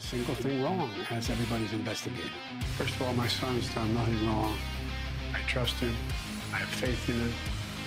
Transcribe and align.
a 0.00 0.02
single 0.02 0.34
thing 0.34 0.62
wrong 0.62 0.90
as 1.10 1.30
everybody's 1.30 1.72
investigating. 1.72 2.30
First 2.76 2.94
of 2.94 3.02
all, 3.02 3.12
my 3.14 3.28
son's 3.28 3.72
done 3.74 3.92
nothing 3.94 4.26
wrong. 4.26 4.56
I 5.34 5.40
trust 5.46 5.74
him. 5.74 5.94
I 6.52 6.56
have 6.56 6.68
faith 6.68 7.08
in 7.08 7.16
him. 7.16 7.32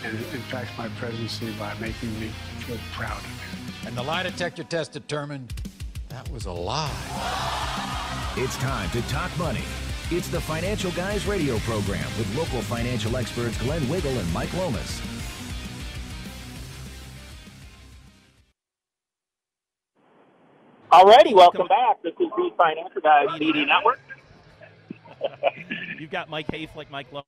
And 0.06 0.20
it 0.20 0.34
impacts 0.34 0.78
my 0.78 0.90
presidency 1.00 1.52
by 1.54 1.74
making 1.80 2.20
me 2.20 2.30
feel 2.60 2.78
proud 2.92 3.18
of 3.18 3.26
him. 3.26 3.88
And 3.88 3.96
the 3.96 4.04
lie 4.04 4.24
detector 4.24 4.64
test 4.64 4.92
determined 4.92 5.54
that 6.10 6.30
was 6.30 6.46
a 6.46 6.52
lie. 6.52 8.34
It's 8.38 8.58
time 8.58 8.90
to 8.92 9.02
talk 9.04 9.36
money. 9.38 9.64
It's 10.12 10.28
the 10.28 10.42
Financial 10.42 10.92
Guys 10.92 11.26
radio 11.26 11.58
program 11.60 12.06
with 12.18 12.36
local 12.36 12.62
financial 12.62 13.16
experts 13.18 13.58
Glenn 13.60 13.88
Wiggle 13.90 14.12
and 14.12 14.34
Mike 14.34 14.54
Lomas. 14.54 15.02
Alrighty, 20.94 21.34
welcome 21.34 21.68
back. 21.68 22.04
This 22.04 22.14
is 22.20 22.30
the 22.38 22.52
Financial 22.56 23.02
Guys 23.02 23.40
Media 23.40 23.66
Network. 23.66 24.00
You've 26.00 26.12
got 26.12 26.30
Mike 26.30 26.46
Hayflick, 26.50 26.92
Mike 26.92 27.08
Lopez, 27.12 27.26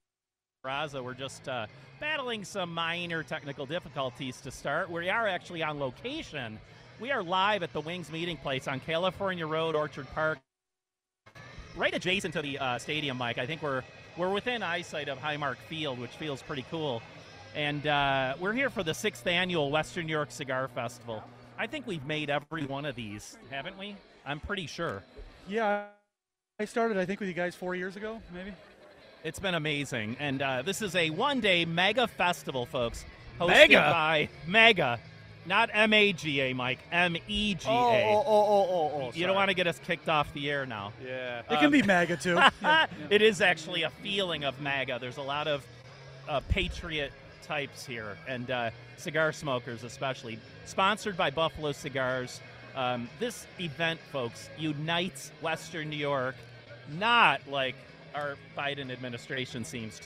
Raza. 0.63 1.03
We're 1.03 1.15
just 1.15 1.49
uh, 1.49 1.65
battling 1.99 2.45
some 2.45 2.71
minor 2.71 3.23
technical 3.23 3.65
difficulties 3.65 4.39
to 4.41 4.51
start. 4.51 4.91
We 4.91 5.09
are 5.09 5.27
actually 5.27 5.63
on 5.63 5.79
location. 5.79 6.59
We 6.99 7.11
are 7.11 7.23
live 7.23 7.63
at 7.63 7.73
the 7.73 7.81
Wings 7.81 8.11
meeting 8.11 8.37
place 8.37 8.67
on 8.67 8.81
California 8.81 9.47
Road, 9.47 9.73
Orchard 9.73 10.05
Park, 10.13 10.37
right 11.75 11.95
adjacent 11.95 12.35
to 12.35 12.43
the 12.43 12.59
uh, 12.59 12.77
stadium, 12.77 13.17
Mike. 13.17 13.39
I 13.39 13.47
think 13.47 13.63
we're 13.63 13.81
we're 14.15 14.29
within 14.31 14.61
eyesight 14.61 15.09
of 15.09 15.17
Highmark 15.17 15.57
Field, 15.69 15.97
which 15.97 16.11
feels 16.11 16.43
pretty 16.43 16.65
cool. 16.69 17.01
And 17.55 17.87
uh, 17.87 18.35
we're 18.39 18.53
here 18.53 18.69
for 18.69 18.83
the 18.83 18.93
sixth 18.93 19.25
annual 19.25 19.71
Western 19.71 20.05
New 20.05 20.11
York 20.11 20.29
Cigar 20.29 20.67
Festival. 20.67 21.23
I 21.57 21.67
think 21.67 21.87
we've 21.87 22.05
made 22.05 22.29
every 22.29 22.65
one 22.65 22.85
of 22.85 22.95
these, 22.95 23.37
haven't 23.49 23.77
we? 23.77 23.95
I'm 24.25 24.39
pretty 24.39 24.67
sure. 24.67 25.03
Yeah, 25.47 25.85
I 26.59 26.65
started, 26.65 26.97
I 26.97 27.05
think, 27.05 27.19
with 27.19 27.29
you 27.29 27.35
guys 27.35 27.55
four 27.55 27.75
years 27.75 27.95
ago, 27.95 28.21
maybe. 28.33 28.51
It's 29.23 29.39
been 29.39 29.55
amazing. 29.55 30.17
And 30.19 30.41
uh, 30.41 30.61
this 30.61 30.81
is 30.81 30.95
a 30.95 31.09
one 31.09 31.39
day 31.39 31.65
mega 31.65 32.07
festival, 32.07 32.65
folks. 32.65 33.05
Hosted 33.39 33.47
Mega? 33.47 33.89
by 33.91 34.29
Mega. 34.47 34.99
Not 35.47 35.69
M 35.73 35.93
A 35.93 36.13
G 36.13 36.41
A, 36.41 36.53
Mike. 36.53 36.79
M 36.91 37.15
E 37.27 37.55
G 37.55 37.67
A. 37.67 37.71
Oh, 37.71 37.75
oh, 37.75 38.23
oh, 38.25 38.27
oh, 38.27 38.67
oh, 38.69 39.01
oh. 39.01 39.11
You 39.13 39.27
don't 39.27 39.35
want 39.35 39.49
to 39.49 39.53
get 39.55 39.67
us 39.67 39.79
kicked 39.79 40.09
off 40.09 40.33
the 40.33 40.49
air 40.49 40.65
now. 40.65 40.91
Yeah. 41.05 41.41
It 41.49 41.59
can 41.59 41.71
be 41.71 41.81
MAGA 41.81 42.17
too. 42.17 42.39
Yeah. 42.61 42.87
It 43.09 43.21
is 43.21 43.41
actually 43.41 43.83
a 43.83 43.89
feeling 43.89 44.43
of 44.43 44.59
MAGA. 44.61 44.97
There's 44.99 45.17
a 45.17 45.21
lot 45.21 45.47
of 45.47 45.65
uh, 46.27 46.41
patriot 46.49 47.11
types 47.45 47.85
here, 47.85 48.17
and 48.27 48.49
uh, 48.49 48.69
cigar 48.97 49.31
smokers 49.31 49.83
especially. 49.83 50.39
Sponsored 50.65 51.15
by 51.15 51.29
Buffalo 51.29 51.71
Cigars. 51.71 52.41
Um, 52.75 53.09
this 53.19 53.47
event, 53.59 53.99
folks, 54.11 54.49
unites 54.57 55.31
Western 55.41 55.89
New 55.89 55.95
York, 55.95 56.35
not 56.97 57.41
like 57.49 57.75
our 58.13 58.35
Biden 58.57 58.91
administration 58.91 59.63
seems 59.63 60.01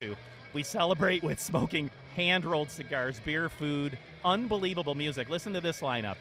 to. 0.00 0.16
We 0.52 0.62
celebrate 0.62 1.22
with 1.22 1.38
smoking 1.38 1.90
hand 2.16 2.44
rolled 2.44 2.70
cigars, 2.70 3.20
beer, 3.20 3.48
food, 3.48 3.98
unbelievable 4.24 4.94
music. 4.94 5.28
Listen 5.28 5.52
to 5.52 5.60
this 5.60 5.80
lineup 5.80 6.16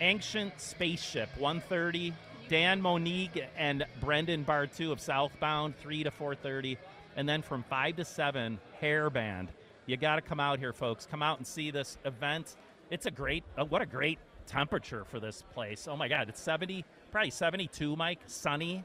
Ancient 0.00 0.60
Spaceship, 0.60 1.28
130. 1.38 2.12
Dan 2.48 2.80
Monique 2.82 3.42
and 3.56 3.86
Brendan 4.00 4.44
Bartu 4.44 4.92
of 4.92 5.00
Southbound, 5.00 5.76
3 5.78 6.04
to 6.04 6.10
4.30. 6.10 6.76
And 7.16 7.28
then 7.28 7.42
from 7.42 7.62
5 7.64 7.96
to 7.96 8.04
7, 8.04 8.58
Hair 8.80 9.10
Band. 9.10 9.48
You 9.86 9.96
got 9.96 10.16
to 10.16 10.22
come 10.22 10.40
out 10.40 10.58
here, 10.58 10.72
folks. 10.72 11.06
Come 11.10 11.22
out 11.22 11.38
and 11.38 11.46
see 11.46 11.70
this 11.70 11.98
event. 12.04 12.56
It's 12.90 13.06
a 13.06 13.10
great, 13.10 13.44
uh, 13.58 13.64
what 13.64 13.82
a 13.82 13.86
great 13.86 14.18
temperature 14.46 15.04
for 15.04 15.20
this 15.20 15.42
place. 15.54 15.86
Oh 15.88 15.96
my 15.96 16.08
God, 16.08 16.28
it's 16.28 16.40
70, 16.40 16.84
probably 17.10 17.30
72, 17.30 17.96
Mike. 17.96 18.20
Sunny. 18.26 18.84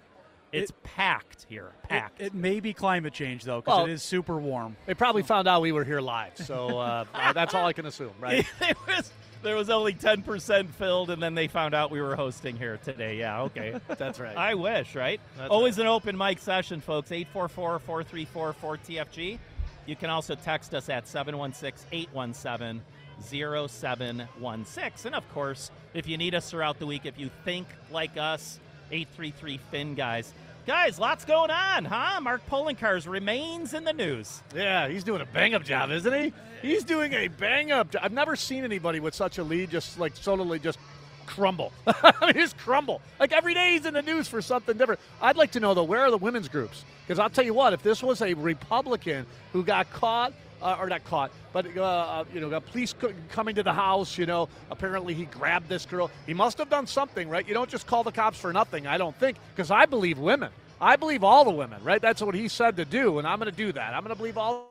It's 0.52 0.74
packed 0.82 1.46
here. 1.48 1.72
Packed. 1.88 2.20
It, 2.20 2.28
it 2.28 2.34
may 2.34 2.60
be 2.60 2.74
climate 2.74 3.14
change 3.14 3.44
though, 3.44 3.62
because 3.62 3.78
Well- 3.78 3.86
it 3.86 3.92
is 3.92 4.02
super 4.04 4.38
warm. 4.38 4.76
They 4.88 4.96
probably 4.96 5.22
found 5.22 5.48
out 5.48 5.62
we 5.62 5.72
were 5.72 5.84
here 5.84 6.02
live, 6.02 6.38
so 6.38 6.80
uh, 6.80 7.06
uh, 7.14 7.34
that's 7.34 7.54
all 7.54 7.68
I 7.68 7.74
can 7.74 7.86
assume, 7.86 8.14
right? 8.20 8.46
It 8.62 8.78
was- 8.88 9.12
there 9.42 9.56
was 9.56 9.70
only 9.70 9.94
10% 9.94 10.70
filled, 10.70 11.10
and 11.10 11.22
then 11.22 11.36
they 11.36 11.48
found 11.48 11.74
out 11.74 11.92
we 11.92 12.02
were 12.02 12.16
hosting 12.16 12.58
here 12.58 12.78
today. 12.84 13.18
Yeah, 13.18 13.44
okay. 13.44 13.80
That's 13.98 14.20
right. 14.20 14.36
I 14.36 14.56
wish, 14.56 14.96
right? 14.96 15.22
That's 15.38 15.50
Always 15.50 15.78
an 15.80 15.88
open 15.88 16.18
mic 16.18 16.40
session, 16.40 16.82
folks. 16.82 17.12
844 17.12 17.80
434 17.80 18.54
4TFG. 18.54 19.40
You 19.86 19.96
can 19.96 20.10
also 20.10 20.36
text 20.36 20.74
us 20.74 20.90
at 20.90 21.08
716 21.08 21.88
817 21.92 22.82
0716. 23.22 25.08
And 25.08 25.16
of 25.16 25.34
course, 25.34 25.72
if 25.94 26.08
you 26.08 26.18
need 26.18 26.36
us 26.36 26.50
throughout 26.50 26.80
the 26.80 26.86
week, 26.86 27.06
if 27.06 27.20
you 27.20 27.30
think 27.46 27.68
like 27.92 28.18
us, 28.18 28.60
833 28.92 29.60
Fin 29.72 29.96
guys. 29.96 30.34
Guys, 30.66 31.00
lots 31.00 31.26
going 31.26 31.50
on, 31.50 31.86
huh? 31.86 32.22
Mark 32.22 32.42
Poloncarz 32.48 33.08
remains 33.08 33.74
in 33.74 33.86
the 33.86 33.94
news. 33.94 34.44
Yeah, 34.56 34.88
he's 34.88 35.04
doing 35.04 35.22
a 35.22 35.26
bang 35.26 35.56
up 35.56 35.64
job, 35.64 35.90
isn't 35.90 36.14
he? 36.14 36.34
He's 36.62 36.84
doing 36.84 37.14
a 37.14 37.28
bang 37.28 37.72
up 37.72 37.92
job. 37.92 38.02
I've 38.04 38.12
never 38.12 38.36
seen 38.36 38.64
anybody 38.64 39.00
with 39.00 39.16
such 39.16 39.38
a 39.38 39.44
lead 39.44 39.72
just 39.72 39.98
like 39.98 40.14
totally 40.22 40.60
just 40.60 40.78
crumble. 41.26 41.72
I 41.88 42.14
mean, 42.22 42.34
just 42.34 42.58
crumble. 42.58 43.02
Like 43.20 43.32
every 43.32 43.54
day 43.54 43.74
he's 43.74 43.86
in 43.86 43.94
the 43.94 44.02
news 44.02 44.28
for 44.28 44.42
something 44.42 44.78
different. 44.78 45.00
I'd 45.22 45.38
like 45.38 45.52
to 45.52 45.60
know 45.60 45.74
though, 45.74 45.84
where 45.84 46.02
are 46.02 46.12
the 46.12 46.18
women's 46.18 46.50
groups? 46.50 46.84
Because 47.08 47.20
I'll 47.20 47.30
tell 47.30 47.46
you 47.46 47.54
what, 47.54 47.74
if 47.74 47.82
this 47.82 48.04
was 48.04 48.22
a 48.22 48.34
Republican 48.36 49.26
who 49.54 49.64
got 49.64 49.92
caught. 49.92 50.34
Uh, 50.62 50.76
or 50.78 50.90
not 50.90 51.04
caught, 51.06 51.32
but 51.54 51.66
uh, 51.78 51.82
uh, 51.82 52.26
you 52.34 52.42
know, 52.42 52.60
police 52.60 52.92
co- 52.92 53.14
coming 53.30 53.56
to 53.56 53.64
the 53.64 53.72
house. 53.72 54.18
You 54.18 54.26
know, 54.26 54.50
apparently 54.70 55.14
he 55.14 55.24
grabbed 55.24 55.70
this 55.70 55.86
girl. 55.86 56.12
He 56.28 56.34
must 56.34 56.58
have 56.58 56.70
done 56.70 56.86
something, 56.86 57.30
right? 57.30 57.48
You 57.48 57.54
don't 57.54 57.70
just 57.70 57.88
call 57.88 58.04
the 58.04 58.12
cops 58.12 58.38
for 58.38 58.52
nothing. 58.52 58.86
I 58.86 58.98
don't 58.98 59.16
think, 59.16 59.38
because 59.56 59.72
I 59.72 59.86
believe 59.86 60.20
women. 60.20 60.52
I 60.82 60.98
believe 60.98 61.24
all 61.24 61.46
the 61.46 61.52
women, 61.52 61.82
right? 61.84 62.02
That's 62.02 62.22
what 62.22 62.36
he 62.36 62.50
said 62.50 62.76
to 62.76 62.86
do, 62.86 63.20
and 63.20 63.28
I'm 63.28 63.40
going 63.40 63.50
to 63.52 63.56
do 63.56 63.72
that. 63.72 63.94
I'm 63.94 64.04
going 64.04 64.14
to 64.14 64.18
believe 64.18 64.38
all 64.38 64.70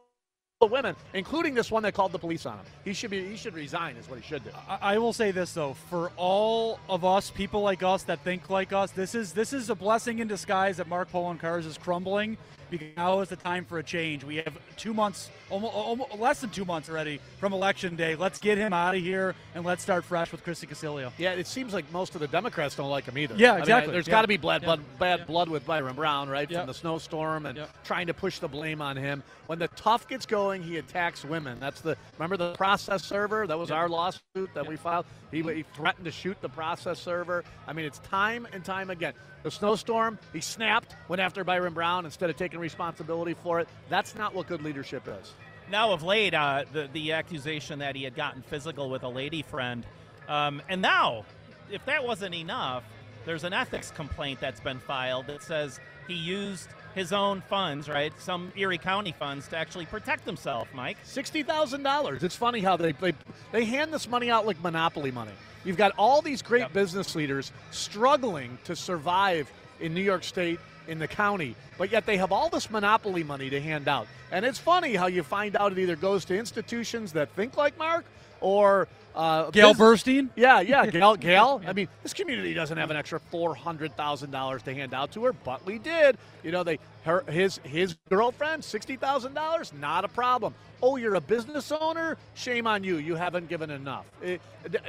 the 0.60 0.66
women, 0.66 0.97
including 1.15 1.54
this 1.54 1.71
one 1.71 1.84
that 1.84 1.94
called 1.94 2.12
the 2.12 2.19
police 2.19 2.44
on 2.44 2.59
him. 2.59 2.65
He 2.84 2.93
should 2.93 3.10
be. 3.10 3.25
He 3.25 3.37
should 3.37 3.54
resign. 3.54 3.97
Is 3.97 4.10
what 4.10 4.19
he 4.19 4.27
should 4.27 4.44
do. 4.44 4.50
I, 4.69 4.94
I 4.94 4.98
will 4.98 5.12
say 5.12 5.31
this 5.31 5.53
though, 5.53 5.75
for 5.88 6.10
all 6.16 6.81
of 6.88 7.04
us, 7.04 7.31
people 7.31 7.62
like 7.62 7.82
us 7.82 8.03
that 8.04 8.21
think 8.25 8.50
like 8.50 8.72
us, 8.72 8.91
this 8.91 9.15
is 9.15 9.32
this 9.32 9.53
is 9.53 9.71
a 9.71 9.75
blessing 9.75 10.19
in 10.19 10.28
disguise 10.28 10.78
that 10.78 10.88
Mark 10.88 11.10
Cars 11.12 11.65
is 11.65 11.78
crumbling. 11.78 12.37
Because 12.71 12.89
now 12.97 13.21
is 13.21 13.29
the 13.29 13.37
time 13.37 13.65
for 13.65 13.79
a 13.79 13.83
change. 13.83 14.25
We 14.25 14.37
have 14.37 14.59
two 14.77 14.93
months, 14.93 15.31
almost, 15.49 15.75
almost 15.75 16.15
less 16.19 16.41
than 16.41 16.51
two 16.51 16.65
months 16.65 16.91
already 16.91 17.21
from 17.39 17.53
election 17.53 17.97
day. 17.97 18.15
Let's 18.15 18.39
get 18.39 18.59
him 18.59 18.73
out 18.73 18.95
of 18.95 19.01
here 19.01 19.34
and 19.55 19.65
let's 19.65 19.83
start 19.83 20.05
fresh 20.05 20.33
with 20.33 20.45
Chrissy 20.45 20.67
Casilio. 20.67 21.11
Yeah, 21.17 21.33
it 21.33 21.47
seems 21.47 21.73
like 21.73 21.91
most 21.93 22.15
of 22.15 22.21
the 22.21 22.28
Democrats 22.28 22.75
don't 22.75 22.91
like 22.91 23.05
him 23.05 23.17
either. 23.17 23.34
Yeah, 23.37 23.53
I 23.53 23.55
mean, 23.55 23.62
exactly. 23.62 23.93
there's 23.93 24.07
Yeah. 24.07 24.11
got 24.12 24.23
to 24.23 24.28
be 24.28 24.37
blood, 24.37 24.62
Yeah. 24.62 24.77
bad 24.99 25.21
Yeah. 25.21 25.25
blood 25.25 25.49
with 25.49 25.67
Byron 25.67 25.95
Brown, 25.95 26.28
right, 26.28 26.51
Yeah. 26.51 26.59
from 26.59 26.67
the 26.67 26.75
snowstorm 26.75 27.47
and 27.47 27.67
trying 27.84 28.09
to 28.09 28.15
push 28.15 28.39
the 28.39 28.49
blame 28.49 28.83
on 28.83 28.97
him. 28.97 29.23
When 29.47 29.59
the 29.59 29.69
tough 29.69 30.07
gets 30.09 30.27
going, 30.27 30.62
he 30.62 30.77
attacks 30.77 31.25
women. 31.25 31.59
That's 31.59 31.81
the 31.81 31.97
remember 32.19 32.37
the 32.37 32.53
process 32.53 33.03
server. 33.03 33.47
That 33.47 33.59
was 33.59 33.71
our 33.71 33.89
lawsuit 33.89 34.53
that 34.55 34.67
we 34.67 34.77
filed. 34.77 35.07
He, 35.31 35.43
he 35.43 35.65
threatened 35.75 36.05
to 36.05 36.11
shoot 36.12 36.39
the 36.43 36.49
process 36.51 36.99
server. 36.99 37.45
I 37.67 37.73
mean, 37.73 37.87
it's 37.87 37.99
time 38.01 38.47
and 38.53 38.65
time 38.65 38.91
again. 38.91 39.15
The 39.43 39.50
snowstorm, 39.50 40.19
he 40.32 40.41
snapped, 40.41 40.97
went 41.09 41.21
after 41.21 41.44
Byron 41.44 41.72
Brown 41.72 42.04
instead 42.04 42.28
of 42.28 42.37
taking 42.37 42.59
responsibility 42.59 43.34
for 43.34 43.60
it. 43.60 43.69
That's 43.88 44.15
not 44.15 44.34
what 44.34 44.49
good 44.49 44.62
leadership 44.62 45.09
is. 45.21 45.32
Now, 45.71 45.93
of 45.93 46.03
late, 46.03 46.34
uh, 46.34 46.65
the 46.72 46.88
the 46.93 47.12
accusation 47.12 47.78
that 47.81 47.94
he 47.94 48.03
had 48.03 48.15
gotten 48.16 48.43
physical 48.43 48.91
with 48.91 49.03
a 49.03 49.09
lady 49.09 49.43
friend, 49.43 49.84
um, 50.28 50.62
and 50.69 50.81
now, 50.82 51.25
if 51.71 51.84
that 51.84 52.04
wasn't 52.04 52.34
enough, 52.34 52.84
there's 53.27 53.44
an 53.44 53.53
ethics 53.53 53.91
complaint 53.91 54.41
that's 54.41 54.60
been 54.60 54.78
filed 54.81 55.27
that 55.27 55.43
says 55.43 55.78
he 56.06 56.15
used 56.15 56.69
his 56.94 57.12
own 57.12 57.43
funds, 57.43 57.88
right, 57.88 58.12
some 58.19 58.50
Erie 58.56 58.78
County 58.78 59.12
funds, 59.12 59.47
to 59.48 59.56
actually 59.59 59.84
protect 59.87 60.25
himself. 60.25 60.69
Mike, 60.72 60.97
Sixty 61.04 61.43
thousand 61.43 61.82
dollars. 61.82 62.25
It's 62.25 62.34
funny 62.37 62.60
how 62.60 62.77
they, 62.78 62.93
they 62.93 63.12
they 63.53 63.65
hand 63.66 63.93
this 63.93 64.09
money 64.09 64.31
out 64.31 64.47
like 64.47 64.60
monopoly 64.62 65.10
money. 65.10 65.32
You've 65.69 65.77
got 65.77 65.93
all 65.99 66.23
these 66.23 66.41
great 66.41 66.61
Yep. 66.61 66.73
business 66.73 67.15
leaders 67.15 67.53
struggling 67.73 68.56
to 68.65 68.75
survive 68.75 69.53
in 69.81 69.92
New 69.92 70.01
York 70.01 70.25
State 70.25 70.59
in 70.87 70.98
the 70.98 71.07
county, 71.07 71.57
but 71.77 71.92
yet 71.92 72.07
they 72.07 72.16
have 72.16 72.33
all 72.33 72.48
this 72.48 72.71
monopoly 72.71 73.22
money 73.22 73.51
to 73.51 73.60
hand 73.60 73.87
out. 73.87 74.07
And 74.33 74.47
it's 74.47 74.59
funny 74.59 74.95
how 74.95 75.09
you 75.09 75.22
find 75.22 75.54
out 75.59 75.72
it 75.72 75.78
either 75.78 75.95
goes 75.95 76.25
to 76.25 76.39
institutions 76.39 77.13
that 77.13 77.28
think 77.37 77.59
like 77.59 77.77
Mark 77.77 78.07
or 78.41 78.89
uh, 79.18 79.50
Gale 79.50 79.74
Burstein? 79.74 80.30
Yeah, 80.36 80.60
yeah, 80.60 80.86
Gale. 80.91 81.16
Gale. 81.16 81.60
I 81.66 81.72
mean, 81.72 81.88
this 82.03 82.15
community 82.15 82.54
doesn't 82.54 82.78
have 82.78 82.91
an 82.91 82.97
extra 82.97 83.18
four 83.18 83.54
hundred 83.54 83.97
thousand 83.97 84.30
dollars 84.30 84.62
to 84.62 84.74
hand 84.74 84.94
out 84.94 85.12
to 85.12 85.24
her, 85.24 85.32
but 85.32 85.66
we 85.66 85.78
did. 85.78 86.16
You 86.44 86.53
know, 86.53 86.62
they 86.62 86.78
her 87.04 87.24
his 87.28 87.59
his 87.65 87.97
girlfriend 88.09 88.65
sixty 88.65 88.97
thousand 88.97 89.34
dollars, 89.34 89.72
not 89.78 90.04
a 90.04 90.09
problem. 90.09 90.54
Oh, 90.80 90.97
you're 90.97 91.16
a 91.16 91.20
business 91.20 91.72
owner? 91.72 92.16
Shame 92.34 92.68
on 92.68 92.84
you. 92.84 92.98
You 92.98 93.16
haven't 93.16 93.48
given 93.48 93.70
enough. 93.70 94.06
It, 94.22 94.41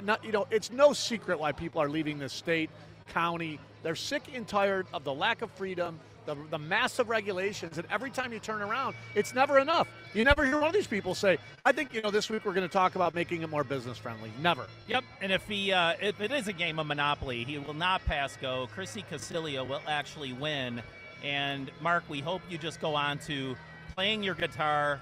not, 0.04 0.24
you 0.24 0.32
know, 0.32 0.46
it's 0.52 0.72
no 0.72 0.94
secret 0.94 1.40
why 1.40 1.52
people 1.52 1.82
are 1.82 1.90
leaving 1.90 2.20
this 2.20 2.32
state, 2.32 2.70
county. 3.08 3.60
They're 3.82 3.96
sick 3.96 4.24
and 4.36 4.48
tired 4.48 4.86
of 4.94 5.04
the 5.04 5.14
lack 5.14 5.42
of 5.42 5.50
freedom, 5.52 6.00
the, 6.30 6.38
the 6.52 6.60
massive 6.60 7.10
regulations, 7.10 7.80
and 7.80 7.88
every 7.90 8.12
time 8.12 8.32
you 8.32 8.40
turn 8.40 8.62
around, 8.62 8.96
it's 9.16 9.34
never 9.34 9.58
enough. 9.58 9.88
You 10.14 10.24
never 10.24 10.46
hear 10.46 10.60
one 10.60 10.68
of 10.68 10.74
these 10.74 10.86
people 10.86 11.16
say, 11.16 11.40
"I 11.66 11.72
think 11.72 11.92
you 11.94 12.02
know 12.04 12.12
this 12.12 12.30
week 12.30 12.46
we're 12.46 12.54
going 12.54 12.68
to 12.68 12.72
talk 12.72 12.96
about 12.96 13.16
making 13.16 13.42
it 13.42 13.50
more 13.50 13.64
business 13.64 13.98
friendly." 13.98 14.32
Never. 14.40 14.68
Yep, 14.88 15.04
and 15.22 15.32
if 15.32 15.48
he 15.48 15.72
uh, 15.72 15.94
if 16.00 16.22
it 16.22 16.32
is 16.32 16.48
a 16.48 16.54
game 16.54 16.78
of 16.78 16.86
Monopoly, 16.86 17.44
he 17.44 17.58
will 17.58 17.74
not 17.74 18.06
pass 18.06 18.38
go. 18.38 18.68
Chrissy 18.76 19.04
Casilio 19.10 19.68
will 19.68 19.82
actually 19.88 20.34
win. 20.34 20.84
And 21.24 21.72
Mark, 21.82 22.04
we 22.08 22.20
hope 22.20 22.42
you 22.50 22.58
just 22.58 22.80
go 22.80 22.96
on 22.96 23.18
to 23.20 23.56
playing 23.96 24.24
your 24.24 24.36
guitar. 24.36 25.02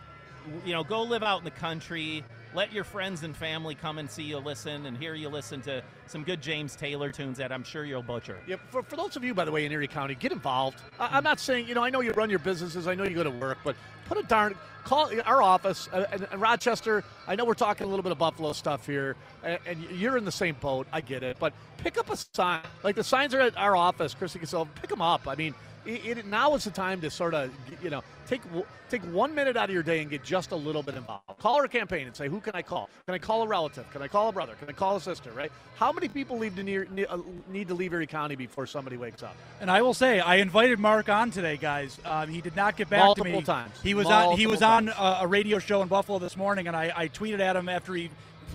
You 0.65 0.73
know, 0.73 0.83
go 0.83 1.03
live 1.03 1.23
out 1.23 1.39
in 1.39 1.43
the 1.43 1.51
country. 1.51 2.23
Let 2.57 2.73
your 2.73 2.85
friends 2.85 3.21
and 3.21 3.37
family 3.37 3.75
come 3.75 3.99
and 3.99 4.09
see 4.09 4.23
you 4.23 4.39
listen 4.39 4.87
and 4.87 4.97
hear 4.97 5.13
you 5.13 5.29
listen 5.29 5.61
to 5.61 5.83
some 6.07 6.23
good 6.23 6.41
James 6.41 6.75
Taylor 6.75 7.11
tunes 7.11 7.37
that 7.37 7.51
I'm 7.51 7.63
sure 7.63 7.85
you'll 7.85 8.01
butcher. 8.01 8.39
Yeah, 8.47 8.55
for, 8.71 8.81
for 8.81 8.95
those 8.95 9.15
of 9.15 9.23
you, 9.23 9.35
by 9.35 9.45
the 9.45 9.51
way, 9.51 9.63
in 9.67 9.71
Erie 9.71 9.87
County, 9.87 10.15
get 10.15 10.31
involved. 10.31 10.81
I, 10.99 11.17
I'm 11.17 11.23
not 11.23 11.39
saying, 11.39 11.67
you 11.67 11.75
know, 11.75 11.83
I 11.83 11.91
know 11.91 12.01
you 12.01 12.13
run 12.13 12.31
your 12.31 12.39
businesses, 12.39 12.87
I 12.87 12.95
know 12.95 13.03
you 13.03 13.13
go 13.13 13.23
to 13.23 13.29
work, 13.29 13.59
but 13.63 13.75
put 14.07 14.17
a 14.17 14.23
darn 14.23 14.55
call 14.85 15.11
our 15.23 15.39
office 15.39 15.87
uh, 15.93 16.05
in, 16.11 16.25
in 16.31 16.39
Rochester. 16.39 17.03
I 17.27 17.35
know 17.35 17.45
we're 17.45 17.53
talking 17.53 17.85
a 17.85 17.89
little 17.91 18.01
bit 18.01 18.11
of 18.11 18.17
Buffalo 18.17 18.53
stuff 18.53 18.87
here, 18.87 19.15
and, 19.43 19.59
and 19.67 19.83
you're 19.91 20.17
in 20.17 20.25
the 20.25 20.31
same 20.31 20.55
boat. 20.59 20.87
I 20.91 21.01
get 21.01 21.21
it, 21.21 21.37
but 21.39 21.53
pick 21.77 21.99
up 21.99 22.09
a 22.09 22.17
sign. 22.17 22.61
Like 22.81 22.95
the 22.95 23.03
signs 23.03 23.35
are 23.35 23.41
at 23.41 23.55
our 23.55 23.75
office, 23.75 24.15
Chrissy 24.15 24.39
Casilio. 24.39 24.67
Pick 24.81 24.89
them 24.89 25.03
up. 25.03 25.27
I 25.27 25.35
mean, 25.35 25.53
it, 25.87 26.17
it, 26.17 26.25
now 26.25 26.53
is 26.55 26.63
the 26.63 26.71
time 26.71 27.01
to 27.01 27.09
sort 27.09 27.33
of, 27.33 27.51
you 27.81 27.89
know, 27.89 28.03
take 28.27 28.41
take 28.89 29.01
one 29.03 29.33
minute 29.33 29.57
out 29.57 29.69
of 29.69 29.73
your 29.73 29.83
day 29.83 30.01
and 30.01 30.09
get 30.09 30.23
just 30.23 30.51
a 30.51 30.55
little 30.55 30.83
bit 30.83 30.95
involved. 30.95 31.23
Call 31.39 31.55
our 31.55 31.67
campaign 31.67 32.07
and 32.07 32.15
say, 32.15 32.27
who 32.27 32.39
can 32.39 32.53
I 32.55 32.61
call? 32.61 32.89
Can 33.05 33.15
I 33.15 33.17
call 33.17 33.43
a 33.43 33.47
relative? 33.47 33.89
Can 33.91 34.01
I 34.01 34.07
call 34.07 34.29
a 34.29 34.31
brother? 34.31 34.53
Can 34.59 34.69
I 34.69 34.73
call 34.73 34.95
a 34.95 35.01
sister? 35.01 35.31
Right? 35.31 35.51
How 35.75 35.91
many 35.91 36.07
people 36.07 36.37
leave 36.37 36.55
to 36.55 36.63
near, 36.63 36.87
uh, 37.09 37.17
need 37.49 37.67
to 37.69 37.73
leave 37.73 37.93
Erie 37.93 38.07
County 38.07 38.35
before 38.35 38.65
somebody 38.67 38.97
wakes 38.97 39.23
up? 39.23 39.35
And 39.61 39.69
I 39.69 39.81
will 39.81 39.93
say, 39.93 40.19
I 40.19 40.35
invited 40.35 40.79
Mark 40.79 41.09
on 41.09 41.31
today, 41.31 41.57
guys. 41.57 41.97
Um, 42.05 42.29
he 42.29 42.41
did 42.41 42.55
not 42.55 42.77
get 42.77 42.89
back 42.89 43.03
Multiple 43.03 43.31
to 43.31 43.37
me. 43.39 43.43
times. 43.43 43.73
He 43.81 43.93
was 43.93 44.05
Multiple 44.05 44.31
on. 44.33 44.37
He 44.39 44.47
was 44.47 44.59
times. 44.59 44.89
on 44.89 45.15
a, 45.15 45.23
a 45.23 45.27
radio 45.27 45.59
show 45.59 45.81
in 45.81 45.87
Buffalo 45.87 46.19
this 46.19 46.35
morning, 46.37 46.67
and 46.67 46.75
I, 46.75 46.91
I 46.95 47.07
tweeted 47.09 47.39
at 47.39 47.55
him 47.55 47.69
after 47.69 47.93
he 47.93 48.09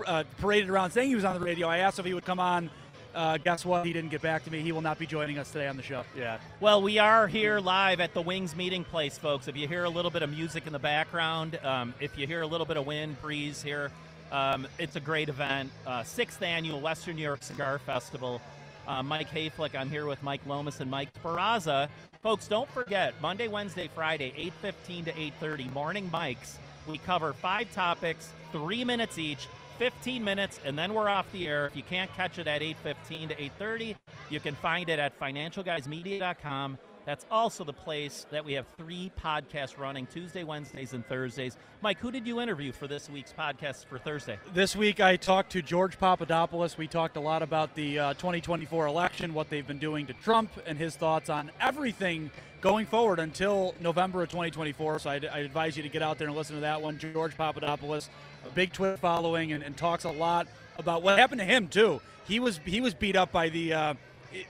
uh, 0.06 0.24
paraded 0.40 0.70
around 0.70 0.90
saying 0.90 1.08
he 1.08 1.14
was 1.14 1.24
on 1.24 1.34
the 1.38 1.44
radio. 1.44 1.68
I 1.68 1.78
asked 1.78 1.98
if 1.98 2.06
he 2.06 2.14
would 2.14 2.24
come 2.24 2.40
on. 2.40 2.70
Uh, 3.14 3.38
guess 3.38 3.64
what? 3.64 3.84
He 3.84 3.92
didn't 3.92 4.10
get 4.10 4.22
back 4.22 4.44
to 4.44 4.50
me. 4.50 4.60
He 4.60 4.72
will 4.72 4.80
not 4.80 4.98
be 4.98 5.06
joining 5.06 5.38
us 5.38 5.50
today 5.50 5.68
on 5.68 5.76
the 5.76 5.82
show. 5.82 6.04
Yeah. 6.16 6.38
Well, 6.60 6.82
we 6.82 6.98
are 6.98 7.26
here 7.26 7.60
live 7.60 8.00
at 8.00 8.14
the 8.14 8.22
Wings 8.22 8.56
meeting 8.56 8.84
place, 8.84 9.18
folks. 9.18 9.48
If 9.48 9.56
you 9.56 9.68
hear 9.68 9.84
a 9.84 9.90
little 9.90 10.10
bit 10.10 10.22
of 10.22 10.30
music 10.30 10.66
in 10.66 10.72
the 10.72 10.78
background, 10.78 11.58
um, 11.62 11.94
if 12.00 12.16
you 12.16 12.26
hear 12.26 12.42
a 12.42 12.46
little 12.46 12.66
bit 12.66 12.76
of 12.76 12.86
wind, 12.86 13.20
breeze 13.20 13.62
here, 13.62 13.90
um, 14.30 14.66
it's 14.78 14.96
a 14.96 15.00
great 15.00 15.28
event. 15.28 15.70
Uh, 15.86 16.02
sixth 16.02 16.42
annual 16.42 16.80
Western 16.80 17.16
New 17.16 17.22
York 17.22 17.42
Cigar 17.42 17.78
Festival. 17.78 18.40
Uh, 18.88 19.02
Mike 19.02 19.30
Hayflick, 19.30 19.78
I'm 19.78 19.90
here 19.90 20.06
with 20.06 20.22
Mike 20.22 20.40
Lomas 20.46 20.80
and 20.80 20.90
Mike 20.90 21.10
Barraza. 21.22 21.88
Folks, 22.22 22.48
don't 22.48 22.68
forget 22.70 23.14
Monday, 23.20 23.46
Wednesday, 23.46 23.88
Friday, 23.94 24.32
8:15 24.36 25.04
to 25.04 25.12
8:30, 25.18 25.72
morning 25.72 26.10
mics. 26.10 26.56
We 26.86 26.98
cover 26.98 27.32
five 27.32 27.72
topics, 27.72 28.30
three 28.50 28.84
minutes 28.84 29.18
each. 29.18 29.46
15 29.82 30.22
minutes 30.22 30.60
and 30.64 30.78
then 30.78 30.94
we're 30.94 31.08
off 31.08 31.26
the 31.32 31.48
air. 31.48 31.66
If 31.66 31.74
you 31.74 31.82
can't 31.82 32.08
catch 32.14 32.38
it 32.38 32.46
at 32.46 32.62
8:15 32.62 33.30
to 33.30 33.34
8:30, 33.34 33.96
you 34.30 34.38
can 34.38 34.54
find 34.54 34.88
it 34.88 35.00
at 35.00 35.18
financialguysmedia.com. 35.18 36.78
That's 37.04 37.26
also 37.32 37.64
the 37.64 37.72
place 37.72 38.24
that 38.30 38.44
we 38.44 38.52
have 38.52 38.64
three 38.76 39.10
podcasts 39.20 39.76
running 39.76 40.06
Tuesday, 40.06 40.44
Wednesdays, 40.44 40.92
and 40.92 41.04
Thursdays. 41.08 41.56
Mike, 41.80 41.98
who 41.98 42.12
did 42.12 42.28
you 42.28 42.40
interview 42.40 42.70
for 42.70 42.86
this 42.86 43.10
week's 43.10 43.32
podcast 43.32 43.86
for 43.86 43.98
Thursday? 43.98 44.38
This 44.54 44.76
week 44.76 45.00
I 45.00 45.16
talked 45.16 45.50
to 45.50 45.62
George 45.62 45.98
Papadopoulos. 45.98 46.78
We 46.78 46.86
talked 46.86 47.16
a 47.16 47.20
lot 47.20 47.42
about 47.42 47.74
the 47.74 47.98
uh, 47.98 48.14
2024 48.14 48.86
election, 48.86 49.34
what 49.34 49.50
they've 49.50 49.66
been 49.66 49.80
doing 49.80 50.06
to 50.06 50.12
Trump, 50.12 50.52
and 50.64 50.78
his 50.78 50.94
thoughts 50.94 51.28
on 51.28 51.50
everything 51.60 52.30
going 52.60 52.86
forward 52.86 53.18
until 53.18 53.74
November 53.80 54.22
of 54.22 54.28
2024. 54.28 55.00
So 55.00 55.10
I, 55.10 55.14
I 55.14 55.38
advise 55.38 55.76
you 55.76 55.82
to 55.82 55.88
get 55.88 56.02
out 56.02 56.18
there 56.18 56.28
and 56.28 56.36
listen 56.36 56.54
to 56.54 56.60
that 56.60 56.80
one. 56.80 57.00
George 57.00 57.36
Papadopoulos, 57.36 58.08
a 58.46 58.50
big 58.50 58.72
Twitter 58.72 58.96
following, 58.96 59.52
and, 59.52 59.62
and 59.62 59.76
talks 59.76 60.04
a 60.04 60.10
lot 60.10 60.46
about 60.78 61.02
what 61.02 61.18
happened 61.18 61.40
to 61.40 61.44
him 61.44 61.68
too. 61.68 62.00
He 62.26 62.40
was 62.40 62.60
he 62.64 62.80
was 62.80 62.94
beat 62.94 63.16
up 63.16 63.32
by 63.32 63.48
the 63.48 63.72
uh, 63.72 63.94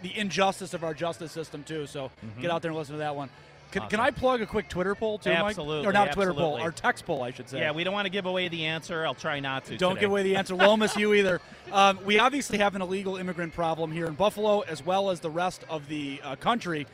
the 0.03 0.17
injustice 0.17 0.75
of 0.75 0.85
our 0.85 0.95
justice 0.95 1.33
system 1.33 1.63
too. 1.65 1.87
So 1.87 2.11
get 2.41 2.51
out 2.51 2.63
there 2.63 2.71
and 2.71 2.79
listen 2.79 2.95
to 2.95 2.99
that 3.01 3.17
one. 3.17 3.31
Can, 3.73 3.89
can 3.89 4.01
I 4.01 4.11
plug 4.11 4.43
a 4.43 4.47
quick 4.47 4.69
Twitter 4.69 4.95
poll 4.95 5.17
too, 5.17 5.31
Mike? 5.31 5.41
Absolutely, 5.41 5.87
Or 5.87 5.93
not 5.93 6.09
a 6.11 6.13
Twitter 6.13 6.35
poll, 6.35 6.59
absolutely. 6.59 6.69
or 6.69 6.73
text 6.73 7.07
poll, 7.07 7.23
I 7.23 7.31
should 7.31 7.49
say. 7.49 7.61
Yeah, 7.61 7.73
we 7.73 7.85
don't 7.85 7.95
want 7.95 8.05
to 8.05 8.11
give 8.11 8.27
away 8.27 8.49
the 8.49 8.67
answer. 8.67 9.07
I'll 9.07 9.15
try 9.15 9.41
not 9.41 9.65
to. 9.65 9.79
Don't 9.79 9.93
today. 9.93 10.03
give 10.03 10.11
away 10.11 10.23
the 10.25 10.37
answer. 10.37 10.55
Lomas, 10.55 10.95
you 10.95 11.15
either. 11.15 11.41
Um, 11.73 11.99
we 12.05 12.19
obviously 12.19 12.59
have 12.59 12.75
an 12.77 12.83
illegal 12.83 13.17
immigrant 13.17 13.55
problem 13.55 13.91
here 13.91 14.05
in 14.07 14.13
Buffalo 14.13 14.61
as 14.61 14.85
well 14.85 15.09
as 15.09 15.21
the 15.21 15.31
rest 15.31 15.65
of 15.71 15.89
the 15.89 16.21
uh, 16.23 16.37
country. 16.37 16.87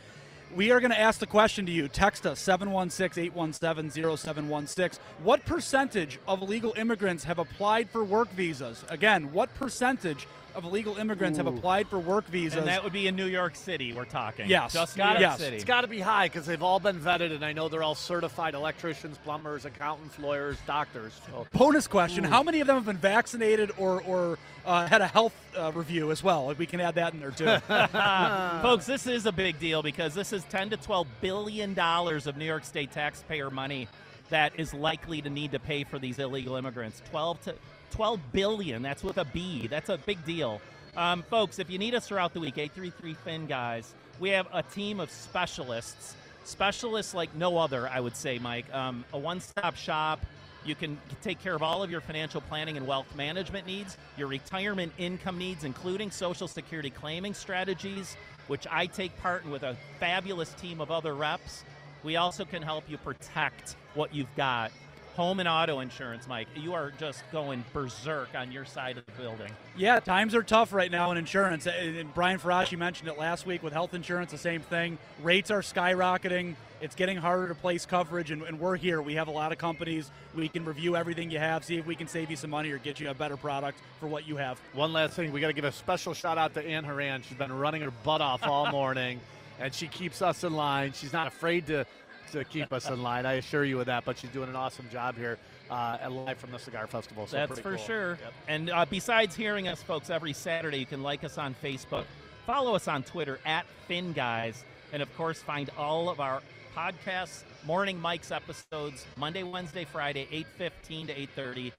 We 0.56 0.70
are 0.70 0.80
going 0.80 0.92
to 0.92 0.98
ask 0.98 1.20
the 1.20 1.26
question 1.26 1.66
to 1.66 1.72
you. 1.72 1.88
Text 1.88 2.26
us 2.26 2.40
716 2.40 3.22
817 3.24 4.16
0716. 4.16 5.04
What 5.22 5.44
percentage 5.44 6.18
of 6.26 6.40
illegal 6.40 6.72
immigrants 6.78 7.24
have 7.24 7.38
applied 7.38 7.90
for 7.90 8.02
work 8.02 8.30
visas? 8.30 8.82
Again, 8.88 9.30
what 9.32 9.54
percentage 9.54 10.26
of 10.58 10.64
illegal 10.64 10.96
immigrants 10.96 11.38
have 11.38 11.46
applied 11.46 11.88
for 11.88 11.98
work 11.98 12.26
visas? 12.26 12.58
And 12.58 12.66
that 12.66 12.84
would 12.84 12.92
be 12.92 13.06
in 13.06 13.16
New 13.16 13.26
York 13.26 13.54
City. 13.56 13.92
We're 13.92 14.04
talking. 14.04 14.48
Yes. 14.48 14.72
just 14.72 14.96
New 14.96 15.04
Gotta- 15.04 15.20
York 15.20 15.32
yes. 15.32 15.38
City. 15.38 15.56
It's 15.56 15.64
got 15.64 15.82
to 15.82 15.86
be 15.86 16.00
high 16.00 16.26
because 16.26 16.44
they've 16.44 16.62
all 16.62 16.80
been 16.80 16.98
vetted, 17.00 17.32
and 17.32 17.44
I 17.44 17.52
know 17.52 17.68
they're 17.68 17.82
all 17.82 17.94
certified 17.94 18.54
electricians, 18.54 19.16
plumbers, 19.18 19.64
accountants, 19.64 20.18
lawyers, 20.18 20.58
doctors. 20.66 21.12
So 21.26 21.46
Bonus 21.52 21.86
question: 21.86 22.24
How 22.24 22.42
many 22.42 22.60
of 22.60 22.66
them 22.66 22.76
have 22.76 22.86
been 22.86 22.96
vaccinated 22.96 23.70
or 23.78 24.02
or 24.02 24.38
uh, 24.66 24.86
had 24.86 25.00
a 25.00 25.06
health 25.06 25.34
uh, 25.56 25.72
review 25.72 26.10
as 26.10 26.22
well? 26.22 26.52
We 26.58 26.66
can 26.66 26.80
add 26.80 26.96
that 26.96 27.14
in 27.14 27.20
there 27.20 27.30
too. 27.30 27.58
Folks, 28.62 28.86
this 28.86 29.06
is 29.06 29.26
a 29.26 29.32
big 29.32 29.58
deal 29.58 29.82
because 29.82 30.14
this 30.14 30.32
is 30.32 30.42
10 30.44 30.70
to 30.70 30.76
12 30.76 31.06
billion 31.20 31.74
dollars 31.74 32.26
of 32.26 32.36
New 32.36 32.44
York 32.44 32.64
State 32.64 32.90
taxpayer 32.92 33.50
money 33.50 33.88
that 34.30 34.52
is 34.58 34.74
likely 34.74 35.22
to 35.22 35.30
need 35.30 35.52
to 35.52 35.58
pay 35.58 35.84
for 35.84 35.98
these 35.98 36.18
illegal 36.18 36.56
immigrants. 36.56 37.00
12 37.10 37.40
to 37.42 37.54
12 37.90 38.20
billion. 38.32 38.82
That's 38.82 39.02
with 39.02 39.18
a 39.18 39.24
B. 39.24 39.66
That's 39.66 39.88
a 39.88 39.98
big 39.98 40.24
deal. 40.24 40.60
Um, 40.96 41.22
folks, 41.22 41.58
if 41.58 41.70
you 41.70 41.78
need 41.78 41.94
us 41.94 42.08
throughout 42.08 42.34
the 42.34 42.40
week, 42.40 42.58
833 42.58 43.14
Fin 43.14 43.46
guys, 43.46 43.94
we 44.18 44.30
have 44.30 44.48
a 44.52 44.62
team 44.62 45.00
of 45.00 45.10
specialists, 45.10 46.16
specialists 46.44 47.14
like 47.14 47.34
no 47.34 47.56
other, 47.58 47.88
I 47.88 48.00
would 48.00 48.16
say, 48.16 48.38
Mike. 48.38 48.72
Um, 48.74 49.04
a 49.12 49.18
one-stop 49.18 49.76
shop. 49.76 50.20
You 50.64 50.74
can 50.74 50.98
take 51.22 51.40
care 51.40 51.54
of 51.54 51.62
all 51.62 51.82
of 51.82 51.90
your 51.90 52.00
financial 52.00 52.40
planning 52.40 52.76
and 52.76 52.86
wealth 52.86 53.14
management 53.16 53.66
needs, 53.66 53.96
your 54.16 54.26
retirement 54.26 54.92
income 54.98 55.38
needs, 55.38 55.64
including 55.64 56.10
Social 56.10 56.48
Security 56.48 56.90
claiming 56.90 57.32
strategies, 57.32 58.16
which 58.48 58.66
I 58.70 58.86
take 58.86 59.16
part 59.18 59.44
in 59.44 59.50
with 59.50 59.62
a 59.62 59.76
fabulous 60.00 60.52
team 60.54 60.80
of 60.80 60.90
other 60.90 61.14
reps. 61.14 61.64
We 62.02 62.16
also 62.16 62.44
can 62.44 62.62
help 62.62 62.84
you 62.88 62.98
protect 62.98 63.76
what 63.94 64.14
you've 64.14 64.34
got. 64.36 64.72
Home 65.18 65.40
and 65.40 65.48
auto 65.48 65.80
insurance, 65.80 66.28
Mike. 66.28 66.46
You 66.54 66.74
are 66.74 66.92
just 66.92 67.24
going 67.32 67.64
berserk 67.72 68.28
on 68.36 68.52
your 68.52 68.64
side 68.64 68.98
of 68.98 69.04
the 69.04 69.10
building. 69.20 69.50
Yeah, 69.76 69.98
times 69.98 70.32
are 70.32 70.44
tough 70.44 70.72
right 70.72 70.92
now 70.92 71.10
in 71.10 71.18
insurance. 71.18 71.66
Uh, 71.66 71.70
and 71.70 71.96
and 71.96 72.14
Brian 72.14 72.38
Farashi 72.38 72.78
mentioned 72.78 73.08
it 73.08 73.18
last 73.18 73.44
week 73.44 73.64
with 73.64 73.72
health 73.72 73.94
insurance, 73.94 74.30
the 74.30 74.38
same 74.38 74.60
thing. 74.60 74.96
Rates 75.20 75.50
are 75.50 75.60
skyrocketing. 75.60 76.54
It's 76.80 76.94
getting 76.94 77.16
harder 77.16 77.48
to 77.48 77.56
place 77.56 77.84
coverage, 77.84 78.30
and, 78.30 78.42
and 78.42 78.60
we're 78.60 78.76
here. 78.76 79.02
We 79.02 79.14
have 79.14 79.26
a 79.26 79.32
lot 79.32 79.50
of 79.50 79.58
companies. 79.58 80.08
We 80.36 80.48
can 80.48 80.64
review 80.64 80.94
everything 80.94 81.32
you 81.32 81.40
have, 81.40 81.64
see 81.64 81.78
if 81.78 81.84
we 81.84 81.96
can 81.96 82.06
save 82.06 82.30
you 82.30 82.36
some 82.36 82.50
money 82.50 82.70
or 82.70 82.78
get 82.78 83.00
you 83.00 83.10
a 83.10 83.14
better 83.14 83.36
product 83.36 83.80
for 83.98 84.06
what 84.06 84.28
you 84.28 84.36
have. 84.36 84.60
One 84.72 84.92
last 84.92 85.14
thing, 85.14 85.32
we 85.32 85.40
got 85.40 85.48
to 85.48 85.52
give 85.52 85.64
a 85.64 85.72
special 85.72 86.14
shout 86.14 86.38
out 86.38 86.54
to 86.54 86.64
Ann 86.64 86.84
Haran. 86.84 87.22
She's 87.22 87.36
been 87.36 87.52
running 87.52 87.82
her 87.82 87.90
butt 88.04 88.20
off 88.20 88.46
all 88.46 88.66
morning, 88.70 89.18
and 89.58 89.74
she 89.74 89.88
keeps 89.88 90.22
us 90.22 90.44
in 90.44 90.54
line. 90.54 90.92
She's 90.92 91.12
not 91.12 91.26
afraid 91.26 91.66
to 91.66 91.86
to 92.32 92.44
keep 92.44 92.72
us 92.72 92.88
in 92.88 93.02
line. 93.02 93.26
I 93.26 93.34
assure 93.34 93.64
you 93.64 93.80
of 93.80 93.86
that. 93.86 94.04
But 94.04 94.18
she's 94.18 94.30
doing 94.30 94.48
an 94.48 94.56
awesome 94.56 94.88
job 94.90 95.16
here 95.16 95.38
uh, 95.70 95.98
at 96.00 96.12
live 96.12 96.38
from 96.38 96.50
the 96.50 96.58
Cigar 96.58 96.86
Festival. 96.86 97.26
So 97.26 97.36
That's 97.36 97.60
for 97.60 97.76
cool. 97.76 97.84
sure. 97.84 98.10
Yep. 98.10 98.32
And 98.48 98.70
uh, 98.70 98.86
besides 98.88 99.34
hearing 99.34 99.68
us, 99.68 99.82
folks, 99.82 100.10
every 100.10 100.32
Saturday, 100.32 100.78
you 100.78 100.86
can 100.86 101.02
like 101.02 101.24
us 101.24 101.38
on 101.38 101.54
Facebook, 101.62 102.04
follow 102.46 102.74
us 102.74 102.88
on 102.88 103.02
Twitter 103.02 103.38
at 103.44 103.66
FinGuys, 103.88 104.62
and 104.92 105.02
of 105.02 105.16
course, 105.16 105.40
find 105.42 105.70
all 105.78 106.08
of 106.08 106.20
our 106.20 106.42
podcasts, 106.76 107.42
Morning 107.66 108.00
Mike's 108.00 108.30
episodes, 108.30 109.06
Monday, 109.16 109.42
Wednesday, 109.42 109.84
Friday, 109.84 110.26
8.15 110.58 111.08
to 111.08 111.14
8.30, 111.40 111.72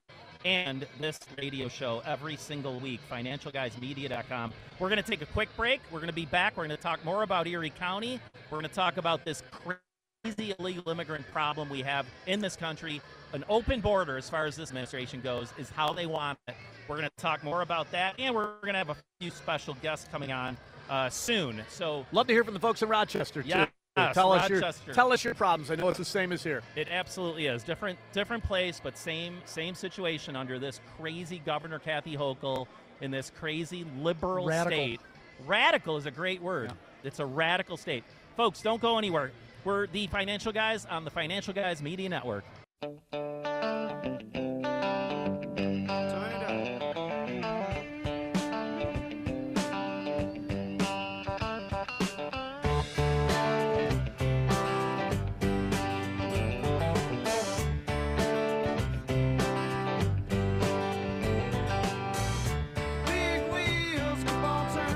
and 0.46 0.86
this 1.00 1.20
radio 1.38 1.68
show 1.68 2.01
every 2.06 2.36
single 2.36 2.79
week, 2.79 3.00
financialguysmedia.com. 3.10 4.53
We're 4.77 4.89
going 4.89 5.01
to 5.01 5.10
take 5.10 5.22
a 5.22 5.25
quick 5.27 5.50
break. 5.58 5.82
We're 5.91 6.00
going 6.00 6.08
to 6.08 6.13
be 6.13 6.25
back. 6.25 6.58
We're 6.58 6.65
going 6.65 6.75
to 6.75 6.82
talk 6.82 7.03
more 7.03 7.24
about 7.24 7.48
Erie 7.48 7.72
County. 7.72 8.20
We're 8.50 8.60
going 8.60 8.70
to 8.70 8.75
talk 8.75 8.98
about 8.98 9.25
this 9.25 9.44
crazy 9.51 9.79
illegal 10.24 10.90
immigrant 10.90 11.26
problem 11.32 11.70
we 11.70 11.82
have 11.82 12.06
in 12.28 12.40
this 12.42 12.56
country. 12.56 13.02
An 13.34 13.44
open 13.50 13.80
border, 13.80 14.18
as 14.18 14.30
far 14.30 14.46
as 14.46 14.56
this 14.56 14.70
administration 14.70 15.22
goes, 15.22 15.54
is 15.58 15.70
how 15.70 15.94
they 15.94 16.06
want 16.06 16.38
it. 16.48 16.56
We're 16.88 16.98
going 16.98 17.10
to 17.10 17.22
talk 17.22 17.44
more 17.44 17.62
about 17.62 17.92
that, 17.92 18.16
and 18.20 18.34
we're 18.34 18.60
going 18.62 18.74
to 18.74 18.80
have 18.80 18.90
a 18.90 18.98
few 19.20 19.32
special 19.32 19.76
guests 19.76 20.08
coming 20.12 20.32
on 20.32 20.58
uh, 20.90 21.10
soon. 21.10 21.62
So 21.70 22.06
Love 22.12 22.28
to 22.28 22.34
hear 22.34 22.44
from 22.44 22.54
the 22.54 22.60
folks 22.60 22.82
in 22.82 22.90
Rochester 22.90 23.44
too. 23.44 23.50
Yes, 23.50 23.70
tell 24.14 24.32
us 24.32 24.50
your 24.50 24.62
tell 24.94 25.14
us 25.14 25.24
your 25.24 25.36
problems. 25.36 25.72
I 25.72 25.76
know 25.76 25.90
it's 25.90 26.00
the 26.00 26.06
same 26.06 26.32
as 26.32 26.44
here. 26.44 26.64
it 26.76 26.88
absolutely 26.90 27.46
is 27.46 27.64
different, 27.64 28.00
different 28.12 28.44
place, 28.44 28.82
but 28.84 28.98
same, 28.98 29.38
same 29.46 29.76
situation 29.76 30.36
under 30.36 30.58
this 30.58 30.82
crazy 30.98 31.42
Governor 31.46 31.80
Kathy 31.80 32.18
Hochul 32.18 32.68
in 33.02 33.12
this 33.12 33.32
crazy 33.40 33.86
liberal 34.00 34.48
Radical. 34.48 34.78
state. 34.78 35.02
Radical 35.46 35.98
is 35.98 36.06
a 36.08 36.12
great 36.12 36.42
word. 36.42 36.74
It's 37.04 37.20
a 37.20 37.26
radical 37.26 37.78
state. 37.78 38.04
Folks, 38.36 38.62
don't 38.62 38.82
go 38.82 38.98
anywhere. 38.98 39.32
We're 39.63 39.88
the 39.88 40.08
Financial 40.08 40.51
Guys 40.51 40.86
on 40.86 41.04
the 41.04 41.12
Financial 41.12 41.54
Guys 41.54 41.82
Media 41.82 42.08
Network. 42.10 42.46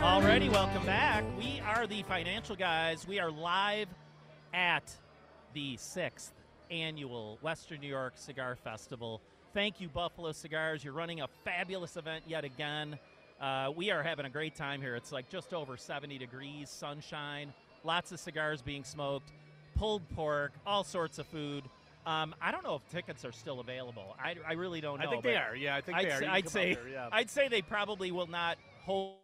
Alrighty, 0.04 0.50
welcome 0.50 0.86
back. 0.86 1.24
We 1.38 1.62
are 1.66 1.86
the 1.86 2.04
Financial 2.04 2.56
Guys. 2.56 3.08
We 3.08 3.20
are 3.20 3.30
live 3.30 3.83
at 4.54 4.92
the 5.54 5.78
sixth 5.78 6.34
annual 6.72 7.38
Western 7.42 7.82
New 7.82 7.88
York 7.88 8.14
Cigar 8.16 8.56
Festival. 8.56 9.22
Thank 9.54 9.80
you, 9.80 9.88
Buffalo 9.88 10.32
Cigars. 10.32 10.84
You're 10.84 10.94
running 10.94 11.22
a 11.22 11.28
fabulous 11.44 11.98
event 11.98 12.24
yet 12.28 12.44
again. 12.44 12.98
Uh, 13.40 13.72
we 13.76 13.92
are 13.92 14.02
having 14.02 14.26
a 14.26 14.30
great 14.30 14.56
time 14.56 14.82
here. 14.82 14.96
It's 14.96 15.12
like 15.12 15.30
just 15.30 15.54
over 15.54 15.78
70 15.78 16.18
degrees, 16.18 16.70
sunshine, 16.70 17.54
lots 17.84 18.12
of 18.12 18.20
cigars 18.20 18.62
being 18.62 18.84
smoked, 18.84 19.32
pulled 19.76 20.08
pork, 20.16 20.54
all 20.66 20.84
sorts 20.84 21.20
of 21.20 21.28
food. 21.28 21.64
Um, 22.06 22.36
I 22.42 22.52
don't 22.52 22.64
know 22.64 22.76
if 22.76 22.88
tickets 22.90 23.24
are 23.26 23.32
still 23.32 23.60
available. 23.60 24.16
I, 24.22 24.36
I 24.48 24.54
really 24.54 24.82
don't 24.82 25.00
know. 25.00 25.08
I 25.08 25.10
think 25.10 25.24
they 25.24 25.36
are. 25.36 25.56
Yeah, 25.56 25.76
I 25.76 25.82
think 25.82 25.98
I'd 25.98 26.06
they 26.06 26.12
are. 26.12 26.20
say, 26.20 26.28
I'd 26.28 26.50
say, 26.50 26.74
there, 26.74 26.88
yeah. 26.88 27.10
I'd 27.12 27.30
say 27.30 27.48
they 27.48 27.62
probably 27.62 28.12
will 28.12 28.28
not 28.28 28.58
hold 28.82 29.16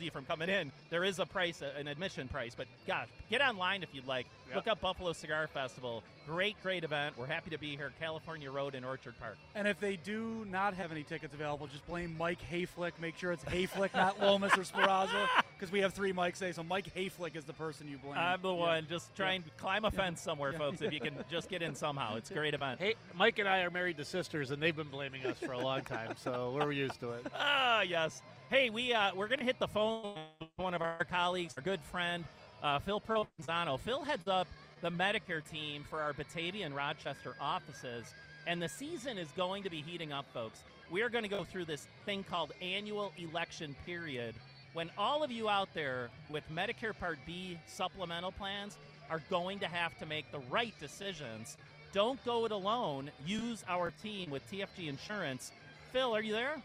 you 0.00 0.10
from 0.10 0.24
coming 0.24 0.48
in. 0.48 0.72
There 0.90 1.04
is 1.04 1.18
a 1.20 1.26
price, 1.26 1.62
uh, 1.62 1.70
an 1.78 1.86
admission 1.86 2.26
price, 2.26 2.54
but 2.56 2.66
gosh, 2.86 3.08
get 3.30 3.40
online 3.40 3.82
if 3.84 3.90
you'd 3.94 4.06
like. 4.06 4.26
Yep. 4.48 4.56
Look 4.56 4.66
up 4.66 4.80
Buffalo 4.80 5.12
Cigar 5.12 5.46
Festival. 5.46 6.02
Great, 6.26 6.56
great 6.62 6.82
event. 6.84 7.16
We're 7.16 7.26
happy 7.26 7.50
to 7.50 7.58
be 7.58 7.76
here, 7.76 7.92
California 8.00 8.50
Road 8.50 8.74
in 8.74 8.82
Orchard 8.84 9.14
Park. 9.20 9.36
And 9.54 9.68
if 9.68 9.78
they 9.78 9.96
do 9.96 10.44
not 10.50 10.74
have 10.74 10.90
any 10.90 11.02
tickets 11.04 11.32
available, 11.34 11.66
just 11.68 11.86
blame 11.86 12.16
Mike 12.18 12.38
Hayflick. 12.50 12.92
Make 13.00 13.16
sure 13.18 13.30
it's 13.30 13.44
Hayflick, 13.44 13.94
not 13.94 14.20
Lomas 14.20 14.52
or 14.56 14.62
Speraza, 14.62 15.28
because 15.56 15.70
we 15.72 15.80
have 15.80 15.94
three 15.94 16.12
Mikes 16.12 16.40
today. 16.40 16.52
So 16.52 16.62
Mike 16.64 16.92
Hayflick 16.96 17.36
is 17.36 17.44
the 17.44 17.52
person 17.52 17.86
you 17.88 17.98
blame. 17.98 18.16
I'm 18.18 18.42
the 18.42 18.52
Yeah. 18.52 18.58
one. 18.60 18.86
Just 18.88 19.14
try 19.14 19.28
Yeah. 19.30 19.34
and 19.36 19.56
climb 19.58 19.84
a 19.84 19.90
fence 19.92 20.20
somewhere, 20.20 20.52
folks. 20.54 20.82
If 20.82 20.92
you 20.92 21.00
can 21.00 21.14
just 21.30 21.48
get 21.48 21.62
in 21.62 21.74
somehow, 21.74 22.16
it's 22.16 22.30
a 22.30 22.34
great 22.34 22.54
event. 22.54 22.80
Hey, 22.80 22.94
Mike 23.14 23.38
and 23.38 23.48
I 23.48 23.60
are 23.60 23.70
married 23.70 23.98
to 23.98 24.04
sisters, 24.04 24.50
and 24.50 24.60
they've 24.62 24.74
been 24.76 24.88
blaming 24.88 25.24
us 25.26 25.38
for 25.38 25.52
a 25.52 25.58
long 25.60 25.82
time, 25.82 26.14
so 26.16 26.52
we're 26.58 26.72
used 26.72 26.98
to 27.00 27.12
it. 27.12 27.26
Ah, 27.36 27.82
yes. 27.82 28.22
Hey, 28.50 28.68
we 28.68 28.92
uh, 28.92 29.14
we're 29.14 29.28
gonna 29.28 29.42
hit 29.42 29.58
the 29.58 29.66
phone. 29.66 30.16
One 30.56 30.74
of 30.74 30.82
our 30.82 31.06
colleagues, 31.10 31.54
our 31.56 31.62
good 31.62 31.80
friend, 31.80 32.24
uh, 32.62 32.78
Phil 32.78 33.00
Provenzano. 33.00 33.80
Phil 33.80 34.02
heads 34.02 34.28
up 34.28 34.46
the 34.82 34.90
Medicare 34.90 35.42
team 35.50 35.82
for 35.88 36.02
our 36.02 36.12
Batavia 36.12 36.66
and 36.66 36.76
Rochester 36.76 37.34
offices, 37.40 38.12
and 38.46 38.60
the 38.60 38.68
season 38.68 39.16
is 39.16 39.28
going 39.34 39.62
to 39.62 39.70
be 39.70 39.80
heating 39.80 40.12
up, 40.12 40.26
folks. 40.34 40.62
We 40.90 41.00
are 41.00 41.08
going 41.08 41.24
to 41.24 41.30
go 41.30 41.42
through 41.42 41.64
this 41.64 41.88
thing 42.04 42.22
called 42.22 42.52
annual 42.60 43.12
election 43.16 43.74
period, 43.86 44.34
when 44.74 44.90
all 44.98 45.22
of 45.22 45.32
you 45.32 45.48
out 45.48 45.70
there 45.72 46.10
with 46.28 46.44
Medicare 46.54 46.96
Part 46.96 47.18
B 47.26 47.58
supplemental 47.66 48.32
plans 48.32 48.76
are 49.08 49.22
going 49.30 49.58
to 49.60 49.66
have 49.66 49.96
to 49.98 50.06
make 50.06 50.30
the 50.30 50.40
right 50.50 50.74
decisions. 50.78 51.56
Don't 51.94 52.22
go 52.26 52.44
it 52.44 52.52
alone. 52.52 53.10
Use 53.24 53.64
our 53.68 53.90
team 54.02 54.28
with 54.30 54.48
TFG 54.50 54.88
Insurance. 54.88 55.50
Phil, 55.92 56.14
are 56.14 56.22
you 56.22 56.32
there? 56.34 56.62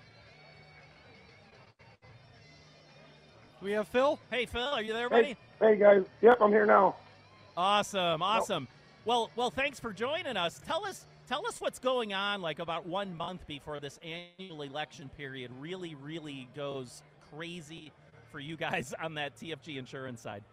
We 3.61 3.71
have 3.71 3.87
Phil. 3.89 4.17
Hey, 4.31 4.45
Phil, 4.45 4.61
are 4.61 4.81
you 4.81 4.93
there, 4.93 5.09
buddy? 5.09 5.35
Hey 5.59 5.75
guys, 5.75 6.03
yep, 6.21 6.37
I'm 6.39 6.51
here 6.51 6.65
now. 6.65 6.95
Awesome, 7.57 8.21
awesome. 8.21 8.67
Well, 9.03 9.29
well, 9.35 9.49
thanks 9.49 9.79
for 9.79 9.91
joining 9.91 10.37
us. 10.37 10.61
Tell 10.65 10.85
us, 10.85 11.05
tell 11.27 11.45
us 11.45 11.59
what's 11.59 11.79
going 11.79 12.13
on. 12.13 12.41
Like 12.41 12.59
about 12.59 12.85
one 12.85 13.17
month 13.17 13.45
before 13.47 13.81
this 13.81 13.99
annual 14.39 14.61
election 14.61 15.09
period 15.17 15.51
really, 15.59 15.95
really 15.95 16.47
goes 16.55 17.03
crazy 17.33 17.91
for 18.31 18.39
you 18.39 18.55
guys 18.55 18.93
on 19.03 19.15
that 19.15 19.35
TFG 19.35 19.77
insurance 19.77 20.21
side. 20.21 20.43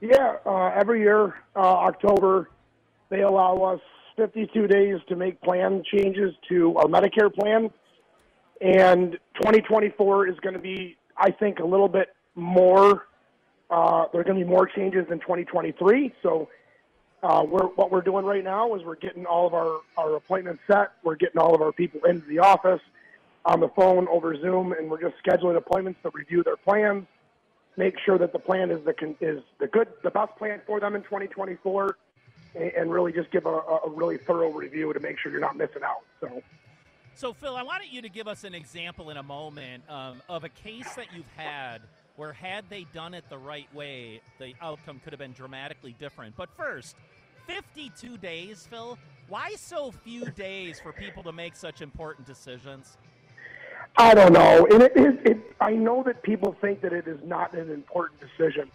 Yeah, 0.00 0.36
uh, 0.46 0.70
every 0.74 1.00
year, 1.00 1.34
uh, 1.54 1.60
October, 1.60 2.48
they 3.10 3.22
allow 3.22 3.56
us 3.58 3.80
52 4.16 4.66
days 4.66 5.00
to 5.08 5.16
make 5.16 5.40
plan 5.42 5.82
changes 5.92 6.34
to 6.48 6.76
our 6.76 6.86
Medicare 6.86 7.32
plan. 7.32 7.70
And 8.60 9.12
2024 9.42 10.28
is 10.28 10.40
going 10.40 10.54
to 10.54 10.60
be, 10.60 10.96
I 11.16 11.30
think, 11.30 11.58
a 11.58 11.64
little 11.64 11.88
bit 11.88 12.14
more. 12.34 13.06
Uh, 13.70 14.06
there 14.12 14.20
are 14.20 14.24
going 14.24 14.38
to 14.38 14.44
be 14.44 14.50
more 14.50 14.66
changes 14.66 15.06
in 15.10 15.20
2023. 15.20 16.14
So, 16.22 16.48
uh, 17.22 17.42
we're, 17.42 17.66
what 17.68 17.90
we're 17.90 18.02
doing 18.02 18.26
right 18.26 18.44
now 18.44 18.74
is 18.74 18.84
we're 18.84 18.96
getting 18.96 19.24
all 19.24 19.46
of 19.46 19.54
our, 19.54 19.80
our 19.96 20.16
appointments 20.16 20.62
set. 20.66 20.92
We're 21.02 21.16
getting 21.16 21.40
all 21.40 21.54
of 21.54 21.62
our 21.62 21.72
people 21.72 22.04
into 22.04 22.26
the 22.26 22.40
office 22.40 22.82
on 23.46 23.60
the 23.60 23.68
phone 23.68 24.06
over 24.08 24.38
Zoom, 24.38 24.72
and 24.72 24.90
we're 24.90 25.00
just 25.00 25.14
scheduling 25.24 25.56
appointments 25.56 26.00
to 26.02 26.10
review 26.12 26.42
their 26.42 26.56
plans 26.56 27.06
make 27.76 27.98
sure 28.04 28.18
that 28.18 28.32
the 28.32 28.38
plan 28.38 28.70
is 28.70 28.84
the 28.84 28.94
is 29.20 29.42
the 29.58 29.66
good 29.66 29.88
the 30.02 30.10
best 30.10 30.34
plan 30.36 30.60
for 30.66 30.80
them 30.80 30.94
in 30.94 31.02
2024 31.02 31.96
and, 32.54 32.64
and 32.64 32.92
really 32.92 33.12
just 33.12 33.30
give 33.30 33.46
a, 33.46 33.48
a 33.48 33.90
really 33.90 34.18
thorough 34.18 34.50
review 34.50 34.92
to 34.92 35.00
make 35.00 35.18
sure 35.18 35.32
you're 35.32 35.40
not 35.40 35.56
missing 35.56 35.82
out 35.82 36.02
so 36.20 36.42
So, 37.16 37.32
Phil, 37.32 37.56
I 37.56 37.62
wanted 37.62 37.92
you 37.92 38.02
to 38.02 38.08
give 38.08 38.26
us 38.26 38.42
an 38.42 38.54
example 38.54 39.10
in 39.10 39.16
a 39.16 39.22
moment 39.22 39.88
um, 39.88 40.20
of 40.28 40.42
a 40.42 40.48
case 40.48 40.92
that 40.96 41.06
you've 41.14 41.30
had 41.36 41.80
where, 42.16 42.32
had 42.32 42.64
they 42.68 42.86
done 42.92 43.14
it 43.14 43.24
the 43.28 43.38
right 43.38 43.72
way, 43.72 44.20
the 44.38 44.54
outcome 44.60 45.00
could 45.02 45.12
have 45.12 45.20
been 45.20 45.32
dramatically 45.32 45.94
different. 45.98 46.36
But 46.36 46.48
first, 46.56 46.96
52 47.46 48.18
days, 48.18 48.66
Phil. 48.68 48.98
Why 49.28 49.54
so 49.56 49.90
few 49.90 50.24
days 50.32 50.80
for 50.80 50.92
people 50.92 51.22
to 51.22 51.32
make 51.32 51.56
such 51.56 51.82
important 51.82 52.26
decisions? 52.26 52.96
i 53.96 54.14
don't 54.14 54.32
know 54.32 54.66
it 54.70 54.96
is 54.96 55.14
it 55.24 55.54
i 55.60 55.70
know 55.70 56.02
that 56.02 56.22
people 56.22 56.56
think 56.60 56.80
that 56.80 56.92
it 56.92 57.06
is 57.06 57.18
not 57.24 57.54
an 57.54 57.70
important 57.70 58.18
decision 58.20 58.68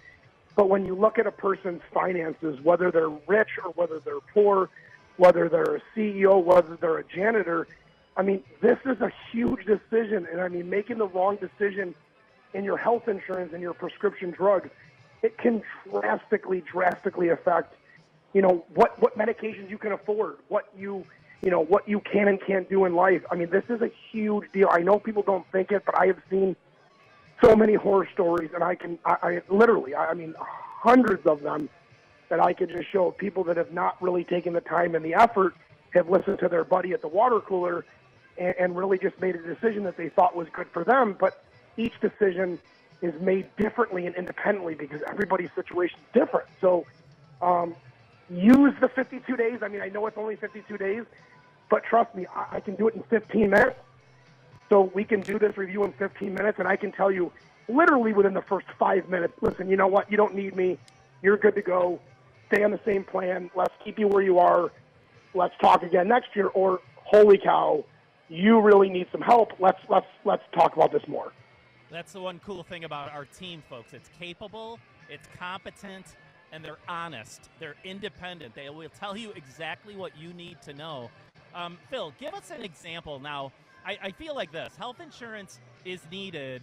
but 0.56 0.70
when 0.70 0.86
you 0.86 0.96
look 0.96 1.20
at 1.20 1.28
a 1.28 1.32
person's 1.32 1.82
finances 1.94 2.60
whether 2.62 2.92
they're 2.92 3.10
rich 3.28 3.50
or 3.64 3.72
whether 3.72 4.00
they're 4.00 4.22
poor 4.34 4.70
whether 5.18 5.50
they're 5.50 5.76
a 5.76 5.82
ceo 5.94 6.42
whether 6.42 6.78
they're 6.78 7.00
a 7.00 7.04
janitor 7.04 7.68
i 8.18 8.22
mean 8.22 8.44
this 8.62 8.78
is 8.86 9.00
a 9.02 9.12
huge 9.32 9.66
decision 9.66 10.28
and 10.32 10.42
i 10.42 10.48
mean 10.48 10.70
making 10.70 10.98
the 10.98 11.08
wrong 11.08 11.36
decision 11.38 11.94
in 12.54 12.64
your 12.64 12.78
health 12.78 13.08
insurance 13.08 13.54
and 13.54 13.62
your 13.62 13.74
prescription 13.74 14.32
drugs, 14.32 14.70
it 15.22 15.38
can 15.38 15.62
drastically, 15.90 16.62
drastically 16.62 17.30
affect, 17.30 17.76
you 18.34 18.42
know, 18.42 18.66
what, 18.74 19.00
what 19.02 19.18
medications 19.18 19.70
you 19.70 19.78
can 19.78 19.92
afford, 19.92 20.38
what 20.48 20.70
you, 20.78 21.06
you 21.42 21.52
know, 21.52 21.62
what 21.62 21.88
you 21.88 22.00
can 22.00 22.28
and 22.28 22.42
can't 22.42 22.70
do 22.70 22.86
in 22.86 22.96
life. 22.96 23.24
I 23.32 23.36
mean, 23.36 23.50
this 23.50 23.64
is 23.70 23.82
a 23.82 23.92
huge 24.12 24.52
deal. 24.52 24.70
I 24.72 24.80
know 24.80 25.00
people 25.00 25.24
don't 25.24 25.46
think 25.52 25.72
it, 25.72 25.84
but 25.86 25.98
I 25.98 26.08
have 26.08 26.22
seen 26.30 26.56
so 27.44 27.56
many 27.56 27.76
horror 27.76 28.08
stories, 28.14 28.52
and 28.54 28.64
I 28.64 28.76
can, 28.76 29.00
I, 29.06 29.16
I 29.22 29.42
literally, 29.50 29.94
I, 29.94 30.08
I 30.08 30.14
mean, 30.14 30.36
hundreds 30.38 31.26
of 31.26 31.42
them 31.42 31.70
that 32.30 32.40
I 32.40 32.54
could 32.54 32.70
just 32.70 32.92
show 32.92 33.12
people 33.12 33.44
that 33.46 33.58
have 33.58 33.72
not 33.72 34.02
really 34.02 34.24
taken 34.24 34.54
the 34.54 34.62
time 34.62 34.96
and 34.96 35.04
the 35.04 35.14
effort, 35.14 35.56
have 35.94 36.10
listened 36.10 36.40
to 36.40 36.48
their 36.48 36.64
buddy 36.64 36.94
at 36.94 37.02
the 37.02 37.08
water 37.08 37.40
cooler, 37.40 37.86
and, 38.40 38.56
and 38.60 38.78
really 38.78 38.98
just 38.98 39.20
made 39.20 39.36
a 39.36 39.42
decision 39.42 39.84
that 39.84 39.98
they 39.98 40.10
thought 40.10 40.36
was 40.36 40.48
good 40.52 40.68
for 40.74 40.84
them. 40.84 41.16
But 41.20 41.44
each 41.78 41.94
decision 42.00 42.60
is 43.02 43.14
made 43.22 43.48
differently 43.58 44.06
and 44.06 44.16
independently 44.16 44.76
because 44.76 45.02
everybody's 45.08 45.52
situation 45.56 46.00
is 46.00 46.22
different. 46.22 46.48
So 46.60 46.86
um, 47.42 47.76
use 48.30 48.74
the 48.82 48.90
52 48.90 49.36
days. 49.38 49.60
I 49.62 49.68
mean, 49.68 49.82
I 49.82 49.90
know 49.90 50.06
it's 50.08 50.18
only 50.18 50.36
52 50.36 50.78
days, 50.78 51.04
but 51.70 51.84
trust 51.84 52.14
me, 52.16 52.26
I, 52.36 52.58
I 52.58 52.60
can 52.60 52.76
do 52.76 52.88
it 52.88 52.96
in 52.96 53.04
15 53.04 53.50
minutes. 53.50 53.80
So 54.70 54.92
we 54.94 55.04
can 55.04 55.22
do 55.22 55.40
this 55.40 55.58
review 55.58 55.84
in 55.84 55.94
15 55.94 56.34
minutes, 56.34 56.60
and 56.60 56.68
I 56.68 56.76
can 56.76 56.92
tell 56.92 57.10
you 57.10 57.32
literally 57.68 58.14
within 58.14 58.34
the 58.34 58.42
first 58.42 58.68
five 58.78 59.10
minutes, 59.10 59.34
listen, 59.42 59.70
you 59.70 59.78
know 59.78 59.88
what? 59.88 60.12
You 60.12 60.18
don't 60.18 60.36
need 60.36 60.56
me. 60.56 60.78
You're 61.24 61.38
good 61.38 61.56
to 61.56 61.62
go. 61.62 62.00
Stay 62.52 62.64
on 62.64 62.72
the 62.72 62.80
same 62.86 63.04
plan. 63.04 63.50
Let's 63.56 63.74
keep 63.84 63.98
you 63.98 64.08
where 64.08 64.22
you 64.22 64.40
are. 64.40 64.72
Let's 65.34 65.56
talk 65.60 65.84
again 65.84 66.08
next 66.08 66.36
year. 66.36 66.48
Or 66.48 66.82
holy 66.96 67.38
cow, 67.38 67.84
you 68.30 68.62
really 68.62 68.90
need 68.90 69.08
some 69.12 69.22
help. 69.22 69.52
Let's 69.60 69.80
let's 69.90 70.06
let's 70.24 70.44
talk 70.54 70.76
about 70.76 70.92
this 70.92 71.04
more. 71.08 71.34
That's 71.92 72.14
the 72.14 72.22
one 72.22 72.40
cool 72.46 72.64
thing 72.64 72.84
about 72.84 73.12
our 73.12 73.26
team, 73.26 73.64
folks. 73.68 73.94
It's 73.94 74.10
capable, 74.20 74.80
it's 75.10 75.28
competent, 75.38 76.06
and 76.52 76.64
they're 76.64 76.78
honest. 76.88 77.50
They're 77.60 77.76
independent. 77.84 78.54
They 78.54 78.70
will 78.70 78.90
tell 78.90 79.18
you 79.18 79.32
exactly 79.36 79.96
what 79.96 80.16
you 80.18 80.32
need 80.34 80.62
to 80.64 80.74
know. 80.74 81.10
Um, 81.56 81.80
Phil, 81.90 82.14
give 82.20 82.34
us 82.36 82.52
an 82.52 82.62
example 82.62 83.20
now. 83.20 83.52
I, 83.84 83.98
I 84.04 84.12
feel 84.12 84.36
like 84.36 84.52
this 84.52 84.76
health 84.76 85.00
insurance 85.00 85.60
is 85.84 86.02
needed 86.12 86.62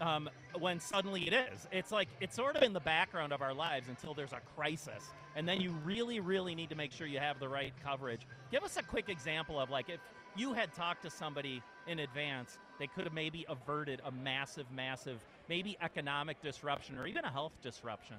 um, 0.00 0.30
when 0.58 0.78
suddenly 0.78 1.26
it 1.26 1.32
is. 1.32 1.66
It's 1.72 1.90
like 1.90 2.08
it's 2.20 2.36
sort 2.36 2.56
of 2.56 2.62
in 2.62 2.72
the 2.72 2.80
background 2.80 3.32
of 3.32 3.42
our 3.42 3.54
lives 3.54 3.88
until 3.88 4.14
there's 4.14 4.32
a 4.32 4.40
crisis. 4.56 5.10
And 5.34 5.46
then 5.48 5.60
you 5.60 5.72
really, 5.84 6.20
really 6.20 6.54
need 6.54 6.68
to 6.70 6.74
make 6.76 6.92
sure 6.92 7.06
you 7.06 7.18
have 7.18 7.38
the 7.38 7.48
right 7.48 7.72
coverage. 7.84 8.26
Give 8.50 8.62
us 8.62 8.76
a 8.76 8.82
quick 8.82 9.08
example 9.08 9.58
of 9.58 9.70
like 9.70 9.88
if 9.88 10.00
you 10.38 10.52
had 10.52 10.72
talked 10.72 11.02
to 11.02 11.10
somebody 11.10 11.62
in 11.86 12.00
advance, 12.00 12.58
they 12.78 12.86
could 12.86 13.04
have 13.04 13.12
maybe 13.12 13.44
averted 13.48 14.00
a 14.04 14.10
massive, 14.10 14.66
massive 14.74 15.18
maybe 15.48 15.76
economic 15.82 16.40
disruption 16.42 16.98
or 16.98 17.06
even 17.06 17.24
a 17.24 17.30
health 17.30 17.52
disruption? 17.62 18.16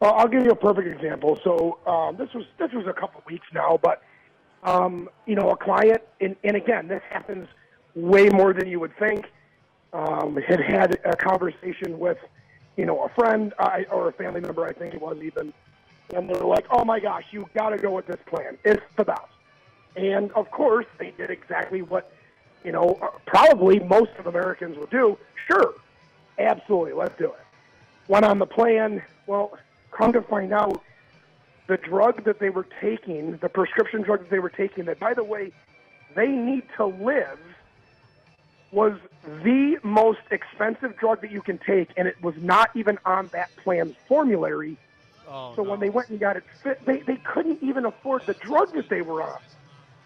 Well, 0.00 0.14
I'll 0.14 0.28
give 0.28 0.44
you 0.44 0.50
a 0.50 0.56
perfect 0.56 0.88
example. 0.88 1.38
So 1.44 1.78
um, 1.86 2.16
this 2.16 2.28
was 2.34 2.44
this 2.58 2.72
was 2.72 2.86
a 2.88 2.92
couple 2.92 3.22
weeks 3.28 3.46
now, 3.54 3.78
but 3.80 4.02
um, 4.64 5.08
you 5.26 5.34
know, 5.34 5.50
a 5.50 5.56
client, 5.56 6.02
and, 6.20 6.36
and 6.44 6.56
again, 6.56 6.88
this 6.88 7.02
happens 7.10 7.48
way 7.94 8.28
more 8.28 8.52
than 8.52 8.68
you 8.68 8.80
would 8.80 8.96
think. 8.98 9.26
Um, 9.92 10.36
had 10.36 10.60
had 10.60 10.98
a 11.04 11.14
conversation 11.14 11.98
with, 11.98 12.16
you 12.76 12.86
know, 12.86 13.04
a 13.04 13.08
friend 13.10 13.52
I, 13.58 13.84
or 13.90 14.08
a 14.08 14.12
family 14.12 14.40
member, 14.40 14.64
I 14.64 14.72
think 14.72 14.94
it 14.94 15.02
was 15.02 15.18
even, 15.22 15.52
and 16.14 16.30
they're 16.30 16.44
like, 16.44 16.66
"Oh 16.70 16.84
my 16.84 16.98
gosh, 16.98 17.24
you 17.30 17.46
got 17.54 17.70
to 17.70 17.76
go 17.76 17.90
with 17.90 18.06
this 18.06 18.20
plan. 18.26 18.56
It's 18.64 18.82
the 18.96 19.04
best." 19.04 19.31
And 19.96 20.32
of 20.32 20.50
course, 20.50 20.86
they 20.98 21.10
did 21.10 21.30
exactly 21.30 21.82
what, 21.82 22.12
you 22.64 22.72
know, 22.72 23.12
probably 23.26 23.78
most 23.80 24.10
of 24.18 24.26
Americans 24.26 24.78
would 24.78 24.90
do. 24.90 25.18
Sure, 25.46 25.74
absolutely, 26.38 26.92
let's 26.92 27.16
do 27.18 27.26
it. 27.26 27.44
Went 28.08 28.24
on 28.24 28.38
the 28.38 28.46
plan. 28.46 29.02
Well, 29.26 29.58
come 29.90 30.12
to 30.12 30.22
find 30.22 30.52
out, 30.52 30.82
the 31.68 31.76
drug 31.76 32.24
that 32.24 32.38
they 32.38 32.50
were 32.50 32.66
taking, 32.80 33.36
the 33.38 33.48
prescription 33.48 34.02
drug 34.02 34.20
that 34.20 34.30
they 34.30 34.40
were 34.40 34.50
taking, 34.50 34.84
that 34.86 34.98
by 34.98 35.14
the 35.14 35.24
way, 35.24 35.52
they 36.14 36.26
need 36.28 36.64
to 36.76 36.86
live, 36.86 37.38
was 38.72 38.94
the 39.42 39.78
most 39.82 40.20
expensive 40.30 40.96
drug 40.96 41.20
that 41.20 41.30
you 41.30 41.42
can 41.42 41.58
take, 41.58 41.90
and 41.96 42.08
it 42.08 42.20
was 42.22 42.34
not 42.38 42.70
even 42.74 42.98
on 43.04 43.28
that 43.32 43.50
plan's 43.56 43.94
formulary. 44.08 44.76
Oh, 45.28 45.54
so 45.54 45.62
no. 45.62 45.70
when 45.70 45.80
they 45.80 45.90
went 45.90 46.08
and 46.08 46.18
got 46.18 46.36
it 46.36 46.44
fit, 46.62 46.84
they, 46.84 46.98
they 47.00 47.16
couldn't 47.16 47.62
even 47.62 47.84
afford 47.84 48.26
the 48.26 48.34
drug 48.34 48.72
that 48.74 48.88
they 48.88 49.02
were 49.02 49.22
on. 49.22 49.38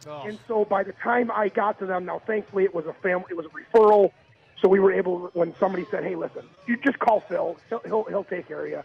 Oh. 0.07 0.23
And 0.27 0.39
so 0.47 0.65
by 0.65 0.83
the 0.83 0.93
time 0.93 1.31
I 1.31 1.49
got 1.49 1.79
to 1.81 1.87
them, 1.87 2.05
now 2.05 2.21
thankfully 2.21 2.65
it 2.65 2.75
was 2.75 2.87
a 2.87 2.93
family, 2.95 3.27
it 3.31 3.37
was 3.37 3.47
a 3.47 3.49
referral, 3.49 4.13
so 4.61 4.69
we 4.69 4.81
were 4.81 4.93
able. 4.93 5.31
When 5.35 5.55
somebody 5.57 5.87
said, 5.91 6.05
"Hey, 6.05 6.15
listen, 6.15 6.45
you 6.67 6.77
just 6.77 6.99
call 6.99 7.21
Phil. 7.21 7.57
He'll 7.69 7.81
he'll, 7.81 8.05
he'll 8.05 8.25
take 8.25 8.49
care 8.49 8.65
of 8.65 8.71
you," 8.71 8.83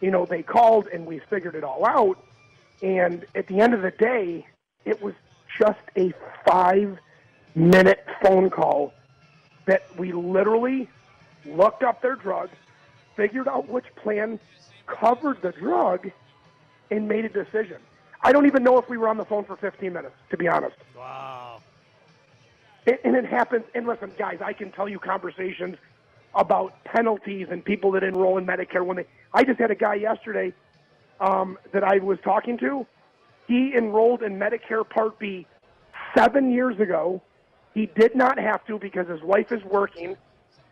you 0.00 0.10
know, 0.10 0.26
they 0.26 0.42
called 0.42 0.88
and 0.88 1.06
we 1.06 1.18
figured 1.30 1.54
it 1.54 1.64
all 1.64 1.84
out. 1.86 2.18
And 2.82 3.24
at 3.34 3.46
the 3.46 3.60
end 3.60 3.74
of 3.74 3.82
the 3.82 3.90
day, 3.90 4.46
it 4.84 5.02
was 5.02 5.14
just 5.58 5.80
a 5.96 6.12
five-minute 6.44 8.06
phone 8.22 8.50
call 8.50 8.92
that 9.64 9.84
we 9.96 10.12
literally 10.12 10.88
looked 11.46 11.82
up 11.82 12.02
their 12.02 12.16
drug, 12.16 12.50
figured 13.16 13.48
out 13.48 13.68
which 13.68 13.86
plan 13.96 14.38
covered 14.86 15.40
the 15.42 15.52
drug, 15.52 16.10
and 16.90 17.08
made 17.08 17.24
a 17.24 17.28
decision. 17.28 17.78
I 18.22 18.32
don't 18.32 18.46
even 18.46 18.62
know 18.62 18.78
if 18.78 18.88
we 18.88 18.96
were 18.96 19.08
on 19.08 19.16
the 19.16 19.24
phone 19.24 19.44
for 19.44 19.56
15 19.56 19.92
minutes, 19.92 20.14
to 20.30 20.36
be 20.36 20.48
honest. 20.48 20.76
Wow. 20.96 21.60
And, 22.86 22.98
and 23.04 23.16
it 23.16 23.26
happens. 23.26 23.64
And 23.74 23.86
listen, 23.86 24.12
guys, 24.18 24.38
I 24.44 24.52
can 24.52 24.72
tell 24.72 24.88
you 24.88 24.98
conversations 24.98 25.76
about 26.34 26.84
penalties 26.84 27.48
and 27.50 27.64
people 27.64 27.90
that 27.92 28.02
enroll 28.02 28.38
in 28.38 28.46
Medicare 28.46 28.84
when 28.84 28.98
they. 28.98 29.06
I 29.32 29.44
just 29.44 29.58
had 29.58 29.70
a 29.70 29.74
guy 29.74 29.94
yesterday 29.94 30.52
um, 31.20 31.58
that 31.72 31.84
I 31.84 31.98
was 31.98 32.18
talking 32.22 32.58
to. 32.58 32.86
He 33.48 33.74
enrolled 33.74 34.22
in 34.22 34.38
Medicare 34.38 34.88
Part 34.88 35.18
B 35.18 35.46
seven 36.16 36.50
years 36.50 36.78
ago. 36.80 37.22
He 37.74 37.86
did 37.86 38.14
not 38.14 38.38
have 38.38 38.64
to 38.66 38.78
because 38.78 39.08
his 39.08 39.22
wife 39.22 39.52
is 39.52 39.62
working. 39.64 40.16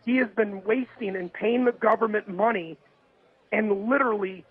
He 0.05 0.17
has 0.17 0.27
been 0.35 0.63
wasting 0.63 1.15
and 1.15 1.31
paying 1.31 1.65
the 1.65 1.71
government 1.71 2.27
money 2.27 2.77
and 3.51 3.89
literally 3.89 4.43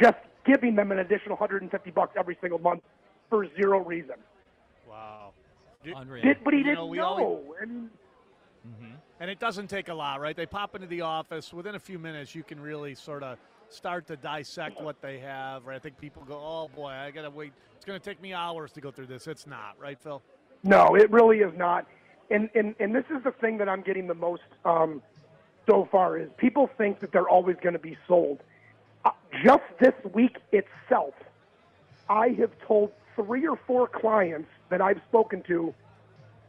just 0.00 0.18
giving 0.46 0.74
them 0.74 0.92
an 0.92 0.98
additional 1.00 1.36
150 1.36 1.90
bucks 1.90 2.14
every 2.18 2.36
single 2.40 2.58
month 2.58 2.82
for 3.28 3.46
zero 3.56 3.84
reason. 3.84 4.14
Wow. 4.88 5.32
Unreal. 5.84 6.22
Did, 6.24 6.38
but 6.44 6.52
he 6.52 6.58
You 6.58 6.64
didn't 6.64 6.78
know, 6.78 6.86
we 6.86 6.98
know. 6.98 7.04
always- 7.04 7.46
and 7.62 7.90
And 9.20 9.30
it 9.30 9.38
doesn't 9.38 9.68
take 9.68 9.88
a 9.88 9.94
lot, 9.94 10.20
right? 10.20 10.36
They 10.36 10.44
pop 10.44 10.74
into 10.74 10.86
the 10.88 11.00
office. 11.00 11.52
Within 11.54 11.74
a 11.76 11.78
few 11.78 11.98
minutes, 11.98 12.34
you 12.34 12.42
can 12.42 12.60
really 12.60 12.94
sort 12.94 13.22
of 13.22 13.38
start 13.68 14.06
to 14.08 14.16
dissect 14.16 14.80
what 14.80 15.00
they 15.00 15.18
have, 15.20 15.64
right? 15.66 15.76
I 15.76 15.78
think 15.78 15.98
people 15.98 16.22
go, 16.24 16.34
oh 16.34 16.68
boy, 16.74 16.88
I 16.90 17.10
got 17.12 17.22
to 17.22 17.30
wait. 17.30 17.52
It's 17.76 17.84
going 17.84 17.98
to 17.98 18.04
take 18.04 18.20
me 18.20 18.34
hours 18.34 18.72
to 18.72 18.80
go 18.80 18.90
through 18.90 19.06
this. 19.06 19.26
It's 19.26 19.46
not, 19.46 19.76
right, 19.78 19.98
Phil? 19.98 20.20
No, 20.64 20.96
it 20.96 21.10
really 21.10 21.38
is 21.38 21.56
not. 21.56 21.86
And 22.30 22.50
and 22.54 22.74
and 22.80 22.92
this 22.94 23.04
is 23.16 23.22
the 23.22 23.30
thing 23.30 23.56
that 23.58 23.68
I'm 23.68 23.82
getting 23.82 24.06
the 24.08 24.14
most 24.14 24.42
um, 24.64 25.00
so 25.70 25.88
far 25.92 26.18
is 26.18 26.28
people 26.36 26.68
think 26.76 26.98
that 27.00 27.12
they're 27.12 27.28
always 27.28 27.56
going 27.62 27.74
to 27.74 27.78
be 27.78 27.96
sold. 28.08 28.42
Just 29.46 29.62
this 29.80 29.94
week 30.12 30.38
itself, 30.50 31.14
I 32.08 32.30
have 32.40 32.50
told 32.66 32.90
three 33.14 33.46
or 33.46 33.56
four 33.64 33.86
clients 33.86 34.48
that 34.70 34.80
I've 34.80 35.00
spoken 35.08 35.44
to, 35.46 35.72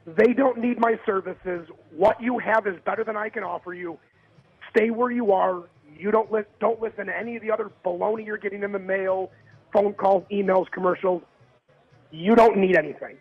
they 0.07 0.33
don't 0.33 0.57
need 0.57 0.79
my 0.79 0.99
services. 1.05 1.67
What 1.95 2.19
you 2.19 2.39
have 2.39 2.65
is 2.65 2.73
better 2.85 3.03
than 3.03 3.15
I 3.15 3.29
can 3.29 3.43
offer 3.43 3.75
you. 3.75 3.99
Stay 4.71 4.89
where 4.89 5.11
you 5.11 5.31
are. 5.31 5.63
You 5.95 6.09
don't 6.09 6.31
li- 6.31 6.49
don't 6.59 6.81
listen 6.81 7.05
to 7.05 7.15
any 7.15 7.35
of 7.35 7.43
the 7.43 7.51
other 7.51 7.69
baloney 7.85 8.25
you're 8.25 8.37
getting 8.37 8.63
in 8.63 8.71
the 8.71 8.79
mail, 8.79 9.29
phone 9.71 9.93
calls, 9.93 10.23
emails, 10.31 10.65
commercials. 10.71 11.21
You 12.09 12.35
don't 12.35 12.57
need 12.57 12.75
anything. 12.75 13.17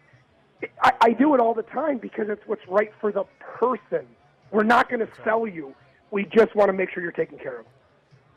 I, 0.83 0.93
I 1.03 1.13
do 1.13 1.35
it 1.35 1.41
all 1.41 1.53
the 1.53 1.65
time 1.65 1.99
because 1.99 2.27
it's 2.31 2.43
what's 2.47 2.67
right 2.67 2.93
for 2.99 3.13
the 3.13 3.25
person. 3.59 4.07
We're 4.51 4.63
not 4.63 4.89
going 4.89 5.01
to 5.01 5.09
sell 5.23 5.47
you. 5.47 5.75
We 6.11 6.25
just 6.25 6.55
want 6.55 6.71
to 6.71 6.73
make 6.73 6.91
sure 6.93 7.03
you're 7.03 7.13
taken 7.13 7.37
care 7.39 7.61
of. 7.61 7.67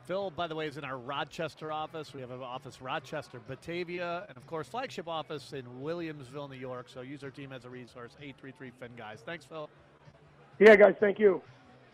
Phil, 0.09 0.31
by 0.31 0.47
the 0.47 0.55
way, 0.55 0.65
is 0.65 0.75
in 0.75 0.83
our 0.83 0.97
Rochester 0.97 1.71
office. 1.71 2.15
We 2.15 2.21
have 2.21 2.31
an 2.31 2.41
office 2.41 2.81
Rochester, 2.81 3.39
Batavia, 3.47 4.25
and 4.27 4.35
of 4.35 4.47
course, 4.47 4.67
flagship 4.67 5.07
office 5.07 5.53
in 5.53 5.63
Williamsville, 5.83 6.49
New 6.49 6.57
York. 6.57 6.89
So 6.89 7.01
use 7.01 7.23
our 7.23 7.29
team 7.29 7.53
as 7.53 7.63
a 7.63 7.69
resource. 7.69 8.17
Eight 8.19 8.35
three 8.41 8.51
three 8.51 8.71
Fin 8.79 8.89
guys. 8.97 9.19
Thanks, 9.23 9.45
Phil. 9.45 9.69
Yeah, 10.57 10.75
guys, 10.75 10.95
thank 10.99 11.19
you. 11.19 11.43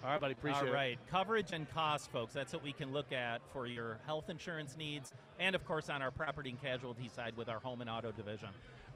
All 0.01 0.11
right, 0.11 0.21
buddy. 0.21 0.31
Appreciate 0.31 0.61
All 0.61 0.67
it. 0.69 0.73
right, 0.73 0.97
coverage 1.11 1.51
and 1.51 1.69
cost, 1.71 2.09
folks. 2.09 2.31
That's 2.31 2.53
what 2.53 2.63
we 2.63 2.71
can 2.71 2.93
look 2.93 3.11
at 3.11 3.41
for 3.51 3.67
your 3.67 3.99
health 4.05 4.29
insurance 4.29 4.77
needs, 4.77 5.11
and 5.37 5.53
of 5.53 5.65
course 5.65 5.89
on 5.89 6.01
our 6.01 6.11
property 6.11 6.51
and 6.51 6.61
casualty 6.61 7.09
side 7.13 7.35
with 7.35 7.49
our 7.49 7.59
home 7.59 7.81
and 7.81 7.89
auto 7.89 8.13
division. 8.13 8.47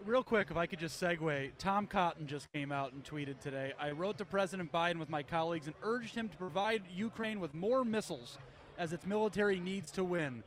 Real 0.06 0.24
quick, 0.24 0.48
if 0.50 0.56
I 0.56 0.66
could 0.66 0.80
just 0.80 1.02
segue, 1.04 1.52
Tom 1.58 1.88
Cotton 1.88 2.26
just 2.26 2.50
came 2.54 2.72
out 2.72 2.94
and 2.94 3.04
tweeted 3.04 3.42
today. 3.42 3.74
I 3.78 3.92
wrote 3.92 4.18
to 4.20 4.24
President 4.24 4.72
Biden 4.72 4.98
with 4.98 5.10
my 5.10 5.24
colleagues 5.24 5.68
and 5.68 5.76
urged 5.84 6.16
him 6.16 6.30
to 6.30 6.38
provide 6.38 6.84
Ukraine 6.90 7.42
with 7.42 7.54
more 7.54 7.84
missiles 7.84 8.38
as 8.80 8.94
its 8.94 9.06
military 9.06 9.60
needs 9.60 9.92
to 9.92 10.04
win. 10.04 10.42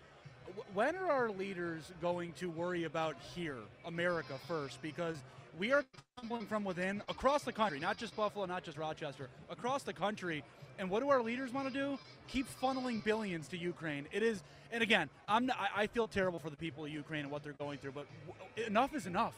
When 0.74 0.96
are 0.96 1.10
our 1.10 1.30
leaders 1.30 1.92
going 2.00 2.32
to 2.38 2.50
worry 2.50 2.84
about 2.84 3.16
here, 3.34 3.58
America 3.84 4.34
first? 4.48 4.80
Because 4.82 5.16
we 5.58 5.70
are 5.72 5.84
crumbling 6.16 6.46
from 6.46 6.64
within 6.64 7.02
across 7.08 7.42
the 7.44 7.52
country, 7.52 7.78
not 7.78 7.98
just 7.98 8.16
Buffalo, 8.16 8.46
not 8.46 8.64
just 8.64 8.78
Rochester, 8.78 9.28
across 9.50 9.82
the 9.82 9.92
country. 9.92 10.42
And 10.78 10.88
what 10.88 11.00
do 11.00 11.10
our 11.10 11.22
leaders 11.22 11.52
want 11.52 11.68
to 11.68 11.74
do? 11.74 11.98
Keep 12.28 12.46
funneling 12.60 13.02
billions 13.04 13.48
to 13.48 13.58
Ukraine. 13.58 14.06
It 14.12 14.22
is, 14.22 14.42
and 14.70 14.82
again, 14.82 15.10
I'm 15.28 15.46
not, 15.46 15.56
I 15.76 15.86
feel 15.86 16.08
terrible 16.08 16.38
for 16.38 16.50
the 16.50 16.56
people 16.56 16.84
of 16.84 16.90
Ukraine 16.90 17.22
and 17.22 17.30
what 17.30 17.42
they're 17.42 17.52
going 17.52 17.78
through, 17.78 17.92
but 17.92 18.06
w- 18.26 18.66
enough 18.66 18.94
is 18.94 19.06
enough. 19.06 19.34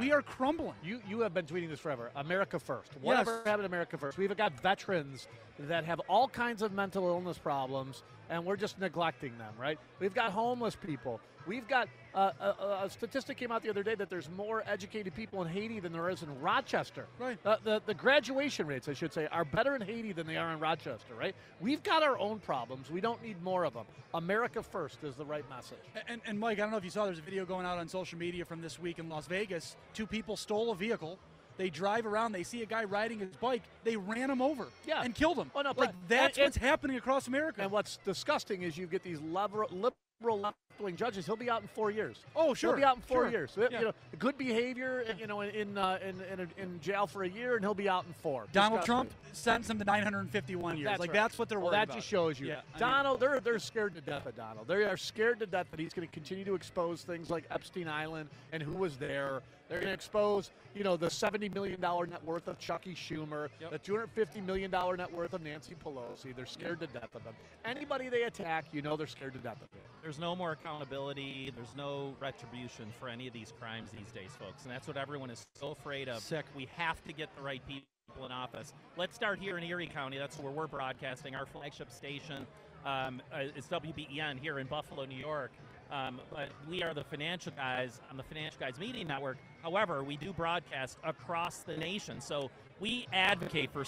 We 0.00 0.10
are 0.10 0.22
crumbling. 0.22 0.74
You 0.82 1.00
you 1.08 1.20
have 1.20 1.32
been 1.32 1.46
tweeting 1.46 1.68
this 1.68 1.78
forever. 1.78 2.10
America 2.16 2.58
first. 2.58 2.90
Whatever 3.00 3.30
Yes. 3.36 3.46
happened 3.46 3.62
to 3.62 3.66
America 3.66 3.96
first? 3.96 4.18
We've 4.18 4.36
got 4.36 4.60
veterans 4.60 5.28
that 5.60 5.84
have 5.84 6.00
all 6.08 6.26
kinds 6.26 6.62
of 6.62 6.72
mental 6.72 7.06
illness 7.06 7.38
problems, 7.38 8.02
and 8.28 8.44
we're 8.44 8.56
just 8.56 8.80
neglecting 8.80 9.38
them, 9.38 9.54
right? 9.56 9.78
We've 10.00 10.14
got 10.14 10.32
homeless 10.32 10.74
people. 10.74 11.20
We've 11.46 11.66
got 11.68 11.88
uh, 12.12 12.32
a, 12.40 12.84
a 12.86 12.90
statistic 12.90 13.36
came 13.38 13.52
out 13.52 13.62
the 13.62 13.70
other 13.70 13.84
day 13.84 13.94
that 13.94 14.10
there's 14.10 14.28
more 14.28 14.64
educated 14.66 15.14
people 15.14 15.40
in 15.42 15.48
Haiti 15.48 15.78
than 15.78 15.92
there 15.92 16.10
is 16.10 16.22
in 16.24 16.40
Rochester. 16.40 17.06
Right. 17.18 17.38
Uh, 17.46 17.56
the 17.62 17.80
the 17.86 17.94
graduation 17.94 18.66
rates, 18.66 18.88
I 18.88 18.94
should 18.94 19.12
say, 19.12 19.28
are 19.30 19.44
better 19.44 19.76
in 19.76 19.80
Haiti 19.80 20.12
than 20.12 20.26
they 20.26 20.36
are 20.36 20.50
in 20.52 20.58
Rochester. 20.58 21.14
Right. 21.16 21.36
We've 21.60 21.82
got 21.84 22.02
our 22.02 22.18
own 22.18 22.27
problems. 22.36 22.90
We 22.90 23.00
don't 23.00 23.22
need 23.22 23.42
more 23.42 23.64
of 23.64 23.72
them. 23.74 23.86
America 24.14 24.62
first 24.62 25.02
is 25.04 25.14
the 25.16 25.24
right 25.24 25.48
message. 25.48 25.78
And, 26.08 26.20
and 26.26 26.38
Mike, 26.38 26.58
I 26.58 26.62
don't 26.62 26.70
know 26.70 26.76
if 26.76 26.84
you 26.84 26.90
saw, 26.90 27.06
there's 27.06 27.18
a 27.18 27.22
video 27.22 27.44
going 27.46 27.64
out 27.66 27.78
on 27.78 27.88
social 27.88 28.18
media 28.18 28.44
from 28.44 28.60
this 28.60 28.78
week 28.78 28.98
in 28.98 29.08
Las 29.08 29.26
Vegas. 29.26 29.76
Two 29.94 30.06
people 30.06 30.36
stole 30.36 30.70
a 30.70 30.74
vehicle. 30.74 31.18
They 31.56 31.70
drive 31.70 32.06
around. 32.06 32.32
They 32.32 32.44
see 32.44 32.62
a 32.62 32.66
guy 32.66 32.84
riding 32.84 33.18
his 33.18 33.34
bike. 33.40 33.62
They 33.84 33.96
ran 33.96 34.30
him 34.30 34.40
over 34.40 34.68
Yeah. 34.86 35.02
and 35.02 35.14
killed 35.14 35.38
him. 35.38 35.50
Oh, 35.54 35.60
no, 35.62 35.70
like 35.70 35.76
but- 35.76 35.94
that's 36.08 36.38
and- 36.38 36.44
what's 36.46 36.56
happening 36.56 36.96
across 36.96 37.26
America. 37.26 37.62
And 37.62 37.70
what's 37.72 37.96
disgusting 38.04 38.62
is 38.62 38.76
you 38.78 38.86
get 38.86 39.02
these 39.02 39.20
liberal, 39.20 39.68
liberal 40.20 40.40
left-wing 40.40 40.96
judges. 40.96 41.26
He'll 41.26 41.36
be 41.36 41.50
out 41.50 41.62
in 41.62 41.68
four 41.68 41.90
years. 41.90 42.16
Oh, 42.34 42.54
sure, 42.54 42.70
He'll 42.70 42.76
be 42.78 42.84
out 42.84 42.96
in 42.96 43.02
four 43.02 43.24
sure. 43.24 43.30
years. 43.30 43.52
Yeah. 43.56 43.78
You 43.78 43.84
know, 43.86 43.92
good 44.18 44.36
behavior. 44.36 45.04
You 45.18 45.26
know, 45.26 45.42
in 45.42 45.78
uh, 45.78 45.98
in, 46.02 46.40
in 46.40 46.48
in 46.56 46.80
jail 46.80 47.06
for 47.06 47.22
a 47.24 47.28
year, 47.28 47.54
and 47.54 47.64
he'll 47.64 47.74
be 47.74 47.88
out 47.88 48.04
in 48.06 48.12
four. 48.14 48.46
Donald 48.52 48.82
Trump 48.82 49.10
sentenced 49.32 49.70
him 49.70 49.78
to 49.78 49.84
951 49.84 50.76
years. 50.76 50.86
That's 50.86 51.00
like 51.00 51.10
right. 51.10 51.14
that's 51.14 51.38
what 51.38 51.48
they're 51.48 51.58
well, 51.58 51.68
worried 51.68 51.78
that 51.78 51.84
about. 51.84 51.96
just 51.96 52.08
shows 52.08 52.40
you. 52.40 52.48
Yeah, 52.48 52.54
I 52.54 52.56
mean- 52.56 52.78
Donald, 52.78 53.20
they're 53.20 53.40
they're 53.40 53.58
scared 53.58 53.94
to 53.94 54.00
death 54.00 54.26
of 54.26 54.36
Donald. 54.36 54.66
They 54.66 54.84
are 54.84 54.96
scared 54.96 55.38
to 55.40 55.46
death 55.46 55.66
that 55.70 55.80
he's 55.80 55.92
going 55.92 56.06
to 56.06 56.12
continue 56.12 56.44
to 56.44 56.54
expose 56.54 57.02
things 57.02 57.30
like 57.30 57.44
Epstein 57.50 57.88
Island 57.88 58.28
and 58.52 58.62
who 58.62 58.72
was 58.72 58.96
there. 58.96 59.42
They're 59.68 59.78
going 59.78 59.88
to 59.88 59.94
expose, 59.94 60.50
you 60.74 60.82
know, 60.82 60.96
the 60.96 61.10
seventy 61.10 61.48
million 61.48 61.80
dollar 61.80 62.06
net 62.06 62.24
worth 62.24 62.48
of 62.48 62.58
Chucky 62.58 62.94
Schumer, 62.94 63.48
Yep. 63.60 63.70
the 63.70 63.78
two 63.78 63.92
hundred 63.94 64.10
fifty 64.10 64.40
million 64.40 64.70
dollar 64.70 64.96
net 64.96 65.12
worth 65.12 65.34
of 65.34 65.42
Nancy 65.42 65.74
Pelosi. 65.84 66.34
They're 66.34 66.46
scared 66.46 66.80
to 66.80 66.86
death 66.86 67.14
of 67.14 67.22
them. 67.24 67.34
Anybody 67.64 68.08
they 68.08 68.22
attack, 68.22 68.66
you 68.72 68.80
know, 68.80 68.96
they're 68.96 69.06
scared 69.06 69.34
to 69.34 69.38
death 69.38 69.60
of 69.62 69.70
them. 69.70 69.80
There's 70.02 70.18
no 70.18 70.34
more 70.34 70.52
accountability. 70.52 71.52
There's 71.54 71.76
no 71.76 72.14
retribution 72.20 72.86
for 72.98 73.08
any 73.08 73.26
of 73.26 73.32
these 73.34 73.52
crimes 73.60 73.90
these 73.90 74.10
days, 74.12 74.30
folks. 74.38 74.62
And 74.64 74.72
that's 74.72 74.86
what 74.88 74.96
everyone 74.96 75.30
is 75.30 75.46
so 75.54 75.72
afraid 75.72 76.08
of. 76.08 76.22
Sick. 76.22 76.46
We 76.56 76.68
have 76.76 77.02
to 77.04 77.12
get 77.12 77.34
the 77.36 77.42
right 77.42 77.60
people 77.66 77.86
people 78.08 78.24
in 78.24 78.32
office. 78.32 78.72
Let's 78.96 79.14
start 79.14 79.38
here 79.38 79.58
in 79.58 79.64
Erie 79.64 79.86
County. 79.86 80.16
That's 80.16 80.38
where 80.38 80.50
we're 80.50 80.66
broadcasting. 80.66 81.34
Our 81.34 81.44
flagship 81.44 81.90
station 81.90 82.46
um, 82.86 83.20
uh, 83.34 83.40
is 83.54 83.66
WBEN 83.66 84.38
here 84.40 84.58
in 84.58 84.66
Buffalo, 84.66 85.04
New 85.04 85.18
York. 85.18 85.50
Um, 85.90 86.20
but 86.30 86.50
we 86.68 86.82
are 86.82 86.92
the 86.92 87.04
financial 87.04 87.52
guys 87.56 88.00
on 88.10 88.16
the 88.16 88.22
Financial 88.22 88.60
Guys 88.60 88.78
Media 88.78 89.04
Network. 89.04 89.38
However, 89.62 90.04
we 90.04 90.16
do 90.16 90.32
broadcast 90.32 90.98
across 91.02 91.58
the 91.60 91.76
nation. 91.76 92.20
So 92.20 92.50
we 92.78 93.06
advocate 93.12 93.70
for 93.72 93.84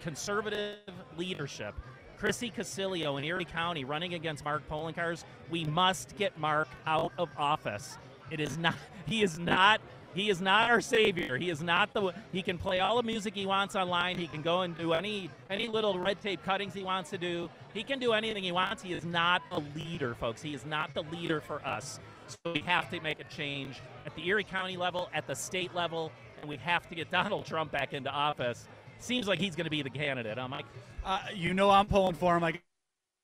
conservative 0.00 0.78
leadership. 1.18 1.74
Chrissy 2.18 2.50
Casilio 2.50 3.18
in 3.18 3.24
Erie 3.24 3.44
County 3.44 3.84
running 3.84 4.14
against 4.14 4.44
Mark 4.44 4.62
Poloncarz. 4.68 5.24
We 5.50 5.64
must 5.64 6.16
get 6.16 6.38
Mark 6.38 6.68
out 6.86 7.12
of 7.18 7.28
office. 7.36 7.98
It 8.30 8.40
is 8.40 8.58
not. 8.58 8.74
He 9.06 9.22
is 9.22 9.40
not. 9.40 9.79
He 10.14 10.28
is 10.28 10.40
not 10.40 10.70
our 10.70 10.80
savior. 10.80 11.36
He 11.36 11.50
is 11.50 11.62
not 11.62 11.92
the. 11.92 12.12
He 12.32 12.42
can 12.42 12.58
play 12.58 12.80
all 12.80 12.96
the 12.96 13.02
music 13.02 13.34
he 13.34 13.46
wants 13.46 13.76
online. 13.76 14.18
He 14.18 14.26
can 14.26 14.42
go 14.42 14.62
and 14.62 14.76
do 14.76 14.92
any 14.92 15.30
any 15.48 15.68
little 15.68 15.98
red 15.98 16.20
tape 16.20 16.42
cuttings 16.44 16.74
he 16.74 16.82
wants 16.82 17.10
to 17.10 17.18
do. 17.18 17.48
He 17.72 17.82
can 17.82 17.98
do 17.98 18.12
anything 18.12 18.42
he 18.42 18.52
wants. 18.52 18.82
He 18.82 18.92
is 18.92 19.04
not 19.04 19.42
a 19.52 19.60
leader, 19.76 20.14
folks. 20.14 20.42
He 20.42 20.54
is 20.54 20.66
not 20.66 20.92
the 20.94 21.02
leader 21.04 21.40
for 21.40 21.64
us. 21.64 22.00
So 22.26 22.52
we 22.52 22.60
have 22.60 22.90
to 22.90 23.00
make 23.00 23.20
a 23.20 23.24
change 23.24 23.80
at 24.06 24.14
the 24.14 24.26
Erie 24.26 24.44
County 24.44 24.76
level, 24.76 25.08
at 25.14 25.26
the 25.26 25.34
state 25.34 25.74
level, 25.74 26.12
and 26.40 26.48
we 26.48 26.56
have 26.58 26.88
to 26.88 26.94
get 26.94 27.10
Donald 27.12 27.46
Trump 27.46 27.70
back 27.70 27.92
into 27.92 28.10
office. 28.10 28.66
Seems 28.98 29.26
like 29.26 29.38
he's 29.38 29.56
going 29.56 29.64
to 29.64 29.70
be 29.70 29.82
the 29.82 29.90
candidate, 29.90 30.38
huh, 30.38 30.48
Mike? 30.48 30.66
Uh, 31.04 31.20
you 31.34 31.54
know 31.54 31.70
I'm 31.70 31.86
pulling 31.86 32.14
for 32.14 32.36
him. 32.36 32.40
Got 32.40 32.54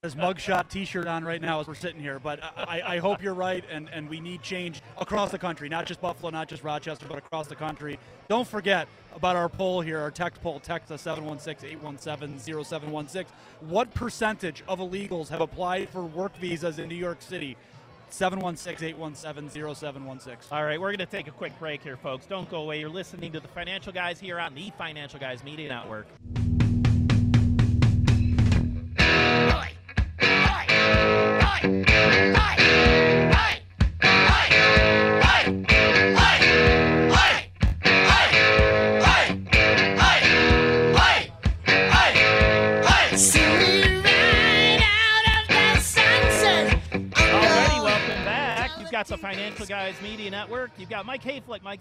his 0.07 0.15
mugshot 0.15 0.69
T-shirt 0.69 1.09
on 1.09 1.25
right 1.25 1.43
now 1.43 1.59
as 1.61 1.67
we're 1.67 1.75
sitting 1.75 2.01
here. 2.01 2.21
But 2.21 2.39
I, 2.57 2.81
I 2.87 2.99
hope 2.99 3.21
you're 3.21 3.35
right, 3.35 3.65
and, 3.71 3.91
and 3.91 4.09
we 4.09 4.21
need 4.21 4.41
change 4.41 4.81
across 4.99 5.33
the 5.33 5.39
country, 5.39 5.69
not 5.69 5.85
just 5.85 6.01
Buffalo, 6.01 6.31
not 6.31 6.47
just 6.49 6.63
Rochester, 6.63 7.07
but 7.09 7.19
across 7.19 7.49
the 7.49 7.57
country. 7.57 7.99
Don't 8.29 8.47
forget 8.47 8.87
about 9.15 9.35
our 9.35 9.49
poll 9.49 9.81
here, 9.81 9.99
our 9.99 10.13
text 10.13 10.41
poll. 10.43 10.61
Text 10.61 10.93
us 10.93 11.05
716-817-0716. 11.05 13.27
What 13.61 13.93
percentage 13.95 14.63
of 14.69 14.79
illegals 14.79 15.29
have 15.29 15.41
applied 15.41 15.89
for 15.91 16.05
work 16.05 16.37
visas 16.37 16.79
in 16.79 16.89
New 16.89 16.95
York 16.95 17.21
City? 17.21 17.57
716-817-0716. 18.13 20.53
All 20.53 20.65
right, 20.65 20.81
we're 20.81 20.91
going 20.91 20.99
to 20.99 21.07
take 21.07 21.27
a 21.27 21.33
quick 21.33 21.59
break 21.59 21.83
here, 21.83 21.97
folks. 21.97 22.27
Don't 22.27 22.49
go 22.49 22.63
away. 22.63 22.79
You're 22.79 22.89
listening 22.89 23.33
to 23.33 23.41
the 23.41 23.49
Financial 23.49 23.93
Guys 23.93 24.21
here 24.21 24.39
on 24.39 24.55
the 24.55 24.71
Financial 24.79 25.19
Guys 25.19 25.43
Media 25.43 25.69
Network. 25.69 26.07
Financial 49.27 49.67
Guys 49.67 50.01
Media 50.01 50.31
Network. 50.31 50.71
You've 50.79 50.89
got 50.89 51.05
Mike 51.05 51.25
Hayflick, 51.25 51.61
Mike 51.65 51.81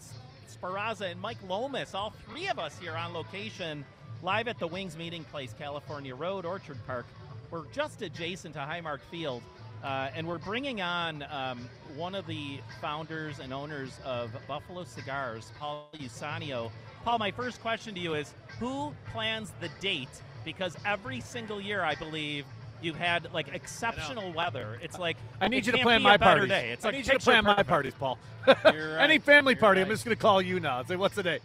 Sparaza, 0.49 1.11
and 1.11 1.21
Mike 1.21 1.37
Lomas. 1.47 1.93
All 1.93 2.11
three 2.27 2.47
of 2.47 2.57
us 2.57 2.75
here 2.79 2.95
on 2.95 3.13
location, 3.13 3.85
live 4.23 4.47
at 4.47 4.57
the 4.57 4.65
Wings 4.65 4.97
Meeting 4.97 5.23
Place, 5.25 5.53
California 5.55 6.15
Road, 6.15 6.43
Orchard 6.43 6.79
Park. 6.87 7.05
We're 7.51 7.65
just 7.71 8.01
adjacent 8.01 8.55
to 8.55 8.61
Highmark 8.61 9.01
Field, 9.11 9.43
uh, 9.83 10.09
and 10.15 10.27
we're 10.27 10.39
bringing 10.39 10.81
on 10.81 11.23
um, 11.29 11.69
one 11.95 12.15
of 12.15 12.25
the 12.25 12.57
founders 12.81 13.37
and 13.37 13.53
owners 13.53 13.99
of 14.03 14.31
Buffalo 14.47 14.83
Cigars, 14.83 15.51
Paul 15.59 15.87
Usanio. 15.97 16.71
Paul, 17.03 17.19
my 17.19 17.29
first 17.29 17.61
question 17.61 17.93
to 17.93 17.99
you 17.99 18.15
is: 18.15 18.33
Who 18.59 18.91
plans 19.11 19.53
the 19.61 19.69
date? 19.79 20.09
Because 20.43 20.75
every 20.83 21.21
single 21.21 21.61
year, 21.61 21.83
I 21.83 21.93
believe. 21.93 22.45
You've 22.85 22.95
had 22.97 23.33
like 23.33 23.47
exceptional 23.51 24.31
weather. 24.31 24.77
It's 24.79 24.99
like 24.99 25.17
I 25.41 25.47
need 25.47 25.65
you 25.65 25.71
to 25.71 25.79
plan 25.79 26.03
my 26.03 26.17
party. 26.17 26.19
better 26.19 26.47
parties. 26.47 26.49
Day. 26.49 26.69
It's 26.71 26.85
I 26.85 26.89
like 26.89 26.93
need 26.93 26.99
you 26.99 27.03
to 27.05 27.11
picture 27.13 27.31
plan 27.31 27.43
my 27.43 27.63
parties, 27.63 27.93
Paul. 27.97 28.19
You're 28.71 28.99
Any 28.99 29.17
family 29.17 29.53
You're 29.53 29.59
party, 29.59 29.81
I'm 29.81 29.87
just 29.87 30.05
going 30.05 30.15
to 30.15 30.21
call 30.21 30.39
you 30.39 30.59
now. 30.59 30.83
Say, 30.83 30.95
what's 30.95 31.15
the 31.15 31.23
date? 31.23 31.41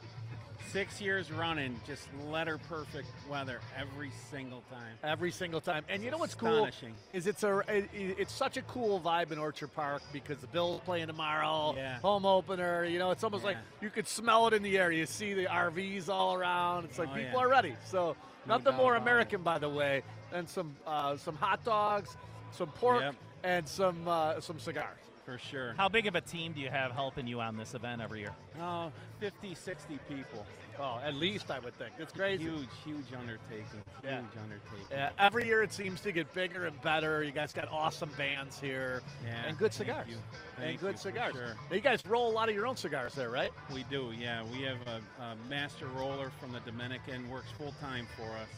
Six 0.70 1.00
years 1.00 1.32
running, 1.32 1.80
just 1.86 2.06
letter 2.30 2.58
perfect 2.68 3.08
weather 3.28 3.58
every 3.76 4.10
single 4.30 4.62
time. 4.70 4.98
Every 5.02 5.32
single 5.32 5.62
time. 5.62 5.82
And 5.88 6.04
you 6.04 6.10
know 6.10 6.18
what's 6.18 6.34
cool 6.34 6.68
is 7.14 7.26
it's 7.26 7.42
a 7.42 7.60
it, 7.68 7.88
it's 7.94 8.32
such 8.32 8.58
a 8.58 8.62
cool 8.62 9.00
vibe 9.00 9.32
in 9.32 9.38
Orchard 9.38 9.74
Park 9.74 10.02
because 10.12 10.38
the 10.38 10.46
Bills 10.46 10.80
playing 10.84 11.06
tomorrow, 11.06 11.74
Yeah. 11.74 11.98
home 12.00 12.26
opener. 12.26 12.84
You 12.84 12.98
know, 12.98 13.10
it's 13.12 13.24
almost 13.24 13.44
like 13.44 13.56
you 13.80 13.88
could 13.88 14.06
smell 14.06 14.46
it 14.46 14.52
in 14.52 14.62
the 14.62 14.76
air. 14.78 14.92
You 14.92 15.06
see 15.06 15.32
the 15.32 15.46
RVs 15.46 16.10
all 16.10 16.34
around. 16.34 16.84
It's 16.84 16.98
like 16.98 17.08
Oh, 17.10 17.14
people 17.16 17.40
yeah. 17.40 17.46
are 17.46 17.48
ready. 17.48 17.74
So 17.86 18.14
No 18.46 18.56
nothing 18.58 18.74
more. 18.76 18.96
American, 18.96 19.42
by 19.42 19.58
the 19.58 19.68
way, 19.68 20.02
than 20.30 20.46
some 20.46 20.74
uh, 20.86 21.16
some 21.16 21.36
hot 21.36 21.64
dogs, 21.64 22.16
some 22.52 22.68
pork, 22.68 23.02
Yep. 23.02 23.14
and 23.44 23.68
some 23.68 24.06
uh, 24.08 24.40
some 24.40 24.58
cigars. 24.58 24.98
For 25.24 25.38
sure. 25.38 25.74
How 25.76 25.88
big 25.88 26.06
of 26.06 26.14
a 26.16 26.20
team 26.20 26.52
do 26.54 26.60
you 26.60 26.70
have 26.70 26.92
helping 26.92 27.26
you 27.26 27.40
on 27.40 27.56
this 27.56 27.74
event 27.74 28.00
every 28.02 28.20
year? 28.20 28.32
Oh, 28.60 28.90
50, 29.20 29.54
60 29.54 29.98
people. 30.08 30.44
Oh, 30.80 30.98
at 31.04 31.14
least 31.14 31.50
I 31.50 31.58
would 31.58 31.74
think. 31.76 31.90
It's 31.98 32.12
crazy. 32.12 32.44
Huge, 32.44 32.68
huge 32.84 33.04
undertaking. 33.18 33.82
Yeah. 34.02 34.20
Huge 34.20 34.42
undertaking. 34.42 34.86
Yeah, 34.90 35.10
every 35.18 35.46
year 35.46 35.62
it 35.62 35.72
seems 35.72 36.00
to 36.00 36.12
get 36.12 36.32
bigger 36.32 36.64
and 36.66 36.80
better. 36.80 37.22
You 37.22 37.32
guys 37.32 37.52
got 37.52 37.68
awesome 37.70 38.10
bands 38.16 38.58
here 38.58 39.02
Yeah, 39.24 39.34
and 39.46 39.58
good 39.58 39.72
thank 39.72 39.88
cigars. 39.88 40.06
you. 40.08 40.16
And 40.64 40.80
good 40.80 40.98
cigars. 40.98 41.34
sure. 41.34 41.54
Now, 41.68 41.76
you 41.76 41.82
guys 41.82 42.00
roll 42.06 42.30
a 42.30 42.32
lot 42.32 42.48
of 42.48 42.54
your 42.54 42.66
own 42.66 42.76
cigars 42.76 43.14
there, 43.14 43.28
right? 43.30 43.50
We 43.74 43.84
do, 43.90 44.12
yeah. 44.18 44.42
We 44.50 44.62
have 44.62 44.78
a, 44.86 45.22
a 45.22 45.36
master 45.50 45.86
roller 45.88 46.30
from 46.40 46.52
the 46.52 46.60
Dominican, 46.60 47.28
works 47.28 47.50
full 47.58 47.74
time 47.80 48.06
for 48.16 48.22
us. 48.38 48.48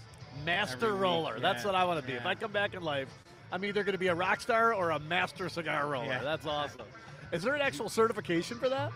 Master 0.45 0.95
roller. 0.95 1.41
That's 1.41 1.65
what 1.65 1.75
I 1.75 1.85
want 1.85 2.01
to 2.01 2.07
be. 2.07 2.13
If. 2.15 2.25
I 2.25 2.35
come 2.37 2.53
back 2.53 2.75
in 2.75 2.83
life, 2.83 3.09
I'm 3.51 3.65
either 3.65 3.83
going 3.83 3.93
to 3.95 3.99
be 3.99 4.07
a 4.09 4.15
rock 4.15 4.41
star 4.41 4.73
or 4.75 4.91
a 4.91 4.99
master 5.01 5.49
cigar 5.49 5.89
roller. 5.89 6.07
Yeah. 6.07 6.23
That's 6.23 6.47
awesome. 6.47 6.87
Is 7.33 7.43
there 7.43 7.55
an 7.55 7.63
actual 7.63 7.89
certification 7.89 8.59
for 8.59 8.69
that? 8.69 8.93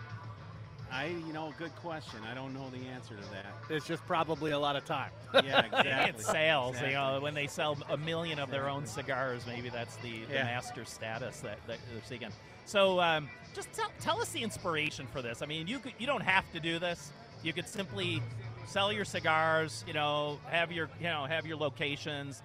I, 0.91 1.07
you 1.07 1.33
know, 1.33 1.53
good 1.57 1.75
question. 1.77 2.19
I 2.29 2.33
don't 2.33 2.53
know 2.53 2.69
the 2.69 2.87
answer 2.87 3.15
to 3.15 3.29
that. 3.31 3.45
It's 3.69 3.85
just 3.85 4.05
probably 4.05 4.51
a 4.51 4.59
lot 4.59 4.75
of 4.75 4.85
time. 4.85 5.11
Yeah, 5.33 5.65
exactly. 5.65 6.09
It's 6.19 6.25
sales. 6.25 6.79
You 6.81 6.91
know, 6.93 7.19
when 7.21 7.33
they 7.33 7.47
sell 7.47 7.77
a 7.89 7.97
million 7.97 8.39
of 8.39 8.49
their 8.49 8.69
own 8.69 8.85
cigars, 8.85 9.45
maybe 9.45 9.69
that's 9.69 9.95
the, 9.97 10.23
the 10.25 10.33
Yeah. 10.35 10.43
master 10.45 10.85
status 10.85 11.41
that, 11.41 11.57
that 11.67 11.77
they're 11.91 12.03
seeking. 12.05 12.29
So, 12.65 12.99
um, 12.99 13.29
just 13.53 13.71
tell, 13.73 13.91
tell 13.99 14.21
us 14.21 14.29
the 14.31 14.43
inspiration 14.43 15.07
for 15.07 15.21
this. 15.21 15.41
I 15.41 15.45
mean, 15.45 15.67
you 15.67 15.79
could, 15.79 15.93
you 15.99 16.07
don't 16.07 16.23
have 16.23 16.49
to 16.53 16.59
do 16.59 16.79
this. 16.79 17.11
You 17.43 17.53
could 17.53 17.67
simply 17.67 18.21
sell 18.67 18.91
your 18.91 19.05
cigars. 19.05 19.83
You 19.87 19.93
know, 19.93 20.39
have 20.49 20.71
your 20.71 20.89
you 20.99 21.05
know 21.07 21.25
have 21.25 21.45
your 21.45 21.57
locations. 21.57 22.41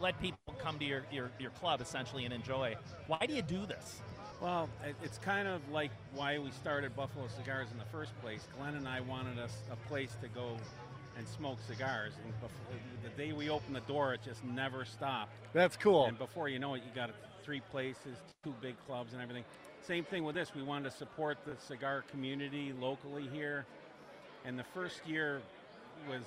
Let 0.00 0.18
people 0.20 0.38
come 0.58 0.78
to 0.78 0.84
your, 0.84 1.02
your, 1.12 1.30
your 1.38 1.50
club 1.50 1.82
essentially 1.82 2.24
and 2.24 2.32
enjoy. 2.32 2.74
Why 3.06 3.18
do 3.26 3.34
you 3.34 3.42
do 3.42 3.66
this? 3.66 4.00
Well, 4.40 4.70
it's 5.02 5.18
kind 5.18 5.46
of 5.46 5.60
like 5.70 5.90
why 6.14 6.38
we 6.38 6.50
started 6.50 6.96
Buffalo 6.96 7.26
Cigars 7.28 7.68
in 7.72 7.78
the 7.78 7.84
first 7.84 8.18
place. 8.22 8.46
Glenn 8.56 8.74
and 8.74 8.88
I 8.88 9.00
wanted 9.00 9.38
us 9.38 9.52
a 9.70 9.76
place 9.88 10.16
to 10.22 10.28
go 10.28 10.56
and 11.18 11.28
smoke 11.28 11.58
cigars. 11.66 12.14
And 12.24 12.32
bef- 12.40 13.04
the 13.04 13.10
day 13.22 13.32
we 13.32 13.50
opened 13.50 13.76
the 13.76 13.80
door, 13.80 14.14
it 14.14 14.20
just 14.24 14.42
never 14.42 14.86
stopped. 14.86 15.32
That's 15.52 15.76
cool. 15.76 16.06
And 16.06 16.16
before 16.18 16.48
you 16.48 16.58
know 16.58 16.72
it, 16.74 16.82
you 16.86 16.94
got 16.94 17.10
three 17.44 17.60
places, 17.70 18.16
two 18.42 18.54
big 18.62 18.76
clubs, 18.86 19.12
and 19.12 19.20
everything. 19.20 19.44
Same 19.86 20.04
thing 20.04 20.24
with 20.24 20.34
this. 20.36 20.54
We 20.54 20.62
wanted 20.62 20.90
to 20.90 20.96
support 20.96 21.36
the 21.44 21.56
cigar 21.68 22.02
community 22.10 22.72
locally 22.80 23.28
here. 23.30 23.66
And 24.46 24.58
the 24.58 24.64
first 24.72 25.06
year 25.06 25.42
was 26.08 26.22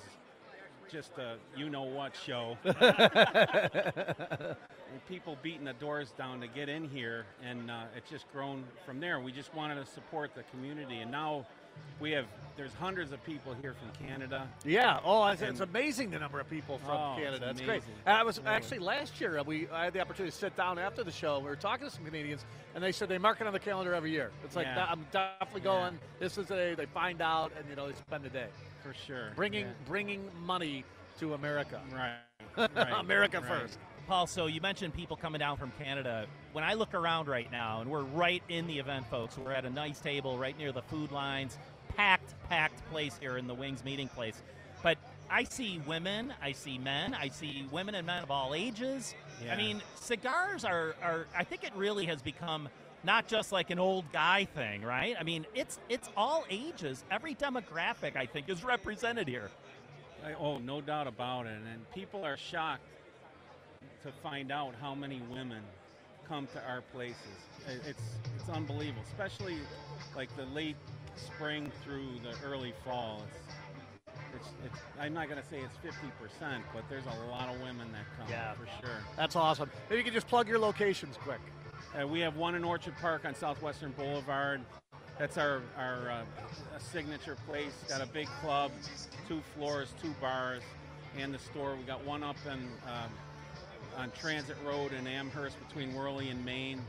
just 0.88 1.18
a 1.18 1.34
you 1.56 1.68
know 1.68 1.82
what 1.82 2.12
show. 2.14 2.56
people 5.08 5.36
beating 5.42 5.64
the 5.64 5.72
doors 5.74 6.12
down 6.16 6.40
to 6.40 6.46
get 6.48 6.68
in 6.68 6.88
here, 6.88 7.24
and 7.42 7.70
uh, 7.70 7.84
it's 7.96 8.10
just 8.10 8.30
grown 8.32 8.64
from 8.86 9.00
there. 9.00 9.20
We 9.20 9.32
just 9.32 9.54
wanted 9.54 9.76
to 9.76 9.86
support 9.86 10.34
the 10.34 10.42
community, 10.44 10.98
and 11.00 11.10
now 11.10 11.46
we 12.00 12.12
have 12.12 12.26
there's 12.56 12.72
hundreds 12.74 13.10
of 13.10 13.22
people 13.24 13.52
here 13.60 13.74
from 13.74 14.06
Canada. 14.06 14.46
Yeah. 14.64 15.00
Oh, 15.04 15.26
it's, 15.26 15.42
it's 15.42 15.58
amazing 15.58 16.10
the 16.10 16.20
number 16.20 16.38
of 16.38 16.48
people 16.48 16.78
from 16.78 16.96
Oh, 16.96 17.14
Canada. 17.18 17.46
That's 17.46 17.60
great. 17.60 17.82
And 18.06 18.16
I 18.16 18.22
was 18.22 18.38
Really. 18.38 18.50
actually 18.50 18.78
last 18.78 19.20
year. 19.20 19.38
uh, 19.38 19.42
We 19.42 19.68
I 19.70 19.84
had 19.84 19.92
the 19.92 20.00
opportunity 20.00 20.30
to 20.30 20.36
sit 20.38 20.56
down 20.56 20.78
after 20.78 21.02
the 21.02 21.10
show. 21.10 21.40
We 21.40 21.46
were 21.46 21.56
talking 21.56 21.88
to 21.88 21.92
some 21.92 22.04
Canadians, 22.04 22.44
and 22.76 22.84
they 22.84 22.92
said 22.92 23.08
they 23.08 23.18
mark 23.18 23.40
it 23.40 23.48
on 23.48 23.52
the 23.52 23.58
calendar 23.58 23.92
every 23.92 24.12
year. 24.12 24.30
It's 24.44 24.54
like 24.54 24.66
Yeah. 24.66 24.86
I'm 24.88 25.04
definitely 25.10 25.62
Yeah. 25.62 25.64
going. 25.64 25.98
This 26.20 26.38
is 26.38 26.46
the 26.46 26.54
day 26.54 26.74
they 26.76 26.86
find 26.86 27.20
out, 27.20 27.50
and 27.58 27.68
you 27.68 27.74
know 27.74 27.88
they 27.88 27.94
spend 27.94 28.22
the 28.22 28.28
day 28.30 28.46
For 28.84 28.94
sure. 28.94 29.32
bringing 29.34 29.66
Yeah. 29.66 29.72
bringing 29.86 30.30
money 30.44 30.84
to 31.18 31.34
America. 31.34 31.80
Right. 31.92 32.18
right. 32.76 32.92
America 33.00 33.40
right. 33.40 33.48
first. 33.48 33.78
Paul, 34.06 34.26
so 34.26 34.46
you 34.46 34.60
mentioned 34.60 34.92
people 34.94 35.16
coming 35.16 35.38
down 35.38 35.56
from 35.56 35.72
Canada. 35.78 36.26
When 36.52 36.62
I 36.62 36.74
look 36.74 36.92
around 36.94 37.26
right 37.26 37.50
now, 37.50 37.80
and 37.80 37.90
we're 37.90 38.02
right 38.02 38.42
in 38.48 38.66
the 38.66 38.78
event, 38.78 39.06
folks, 39.08 39.38
we're 39.38 39.52
at 39.52 39.64
a 39.64 39.70
nice 39.70 39.98
table 39.98 40.36
right 40.38 40.56
near 40.58 40.72
the 40.72 40.82
food 40.82 41.10
lines, 41.10 41.58
packed, 41.96 42.34
packed 42.48 42.84
place 42.90 43.16
here 43.18 43.38
in 43.38 43.46
the 43.46 43.54
Wings 43.54 43.82
meeting 43.82 44.08
place. 44.08 44.42
But 44.82 44.98
I 45.30 45.44
see 45.44 45.80
women, 45.86 46.34
I 46.42 46.52
see 46.52 46.76
men, 46.76 47.14
I 47.14 47.28
see 47.28 47.66
women 47.70 47.94
and 47.94 48.06
men 48.06 48.22
of 48.22 48.30
all 48.30 48.52
ages. 48.54 49.14
I 49.50 49.56
mean, 49.56 49.80
cigars 49.94 50.64
are, 50.66 50.94
are, 51.02 51.26
I 51.34 51.44
think 51.44 51.64
it 51.64 51.72
really 51.74 52.04
has 52.06 52.20
become 52.20 52.68
not 53.04 53.26
just 53.26 53.52
like 53.52 53.70
an 53.70 53.78
old 53.78 54.04
guy 54.12 54.44
thing, 54.44 54.82
right? 54.82 55.16
I 55.18 55.22
mean, 55.22 55.46
it's 55.54 55.78
it's 55.88 56.08
all 56.16 56.44
ages. 56.50 57.04
Every 57.10 57.34
demographic, 57.34 58.16
I 58.16 58.26
think, 58.26 58.48
is 58.48 58.64
represented 58.64 59.28
here. 59.28 59.50
I- 60.24 60.34
oh, 60.34 60.58
no 60.58 60.80
doubt 60.80 61.06
about 61.06 61.46
it. 61.46 61.58
And 61.72 61.90
people 61.92 62.24
are 62.24 62.36
shocked 62.36 62.82
to 64.02 64.12
find 64.22 64.50
out 64.52 64.74
how 64.80 64.94
many 64.94 65.20
women 65.30 65.62
come 66.28 66.46
to 66.54 66.62
our 66.68 66.80
places. 66.92 67.16
It's 67.86 68.02
it's 68.38 68.48
unbelievable, 68.48 69.02
especially 69.08 69.56
like 70.16 70.34
the 70.36 70.44
late 70.46 70.76
spring 71.16 71.70
through 71.82 72.06
the 72.22 72.34
early 72.46 72.72
fall. 72.84 73.22
It's, 74.34 74.46
it's, 74.46 74.48
it's 74.66 74.82
I'm 75.00 75.14
not 75.14 75.28
going 75.28 75.40
to 75.40 75.46
say 75.48 75.58
it's 75.60 75.76
50%, 76.40 76.60
but 76.74 76.82
there's 76.88 77.04
a 77.04 77.30
lot 77.30 77.54
of 77.54 77.60
women 77.60 77.86
that 77.92 78.04
come 78.18 78.26
Yeah. 78.28 78.52
for 78.54 78.66
sure. 78.84 78.96
That's 79.16 79.36
awesome. 79.36 79.70
Maybe 79.88 79.98
you 79.98 80.04
can 80.04 80.12
just 80.14 80.26
plug 80.28 80.48
your 80.48 80.58
locations 80.58 81.16
quick. 81.16 81.40
Uh, 82.00 82.06
we 82.06 82.20
have 82.20 82.36
one 82.36 82.54
in 82.54 82.64
Orchard 82.64 82.94
Park 83.00 83.24
on 83.24 83.34
Southwestern 83.34 83.92
Boulevard. 83.92 84.60
That's 85.18 85.38
our 85.38 85.62
our 85.78 86.10
uh, 86.10 86.22
signature 86.78 87.36
place. 87.46 87.72
Got 87.88 88.02
a 88.02 88.06
big 88.06 88.26
club, 88.40 88.72
two 89.28 89.40
floors, 89.54 89.94
two 90.02 90.12
bars, 90.20 90.62
and 91.16 91.32
the 91.32 91.38
store. 91.38 91.76
We 91.76 91.84
got 91.84 92.04
one 92.04 92.24
up 92.24 92.36
in 92.46 92.52
um, 92.88 93.10
on 93.96 94.10
Transit 94.12 94.56
Road 94.66 94.92
in 94.92 95.06
Amherst 95.06 95.56
between 95.68 95.92
Wehrle 95.92 96.30
and 96.30 96.44
Main. 96.44 96.80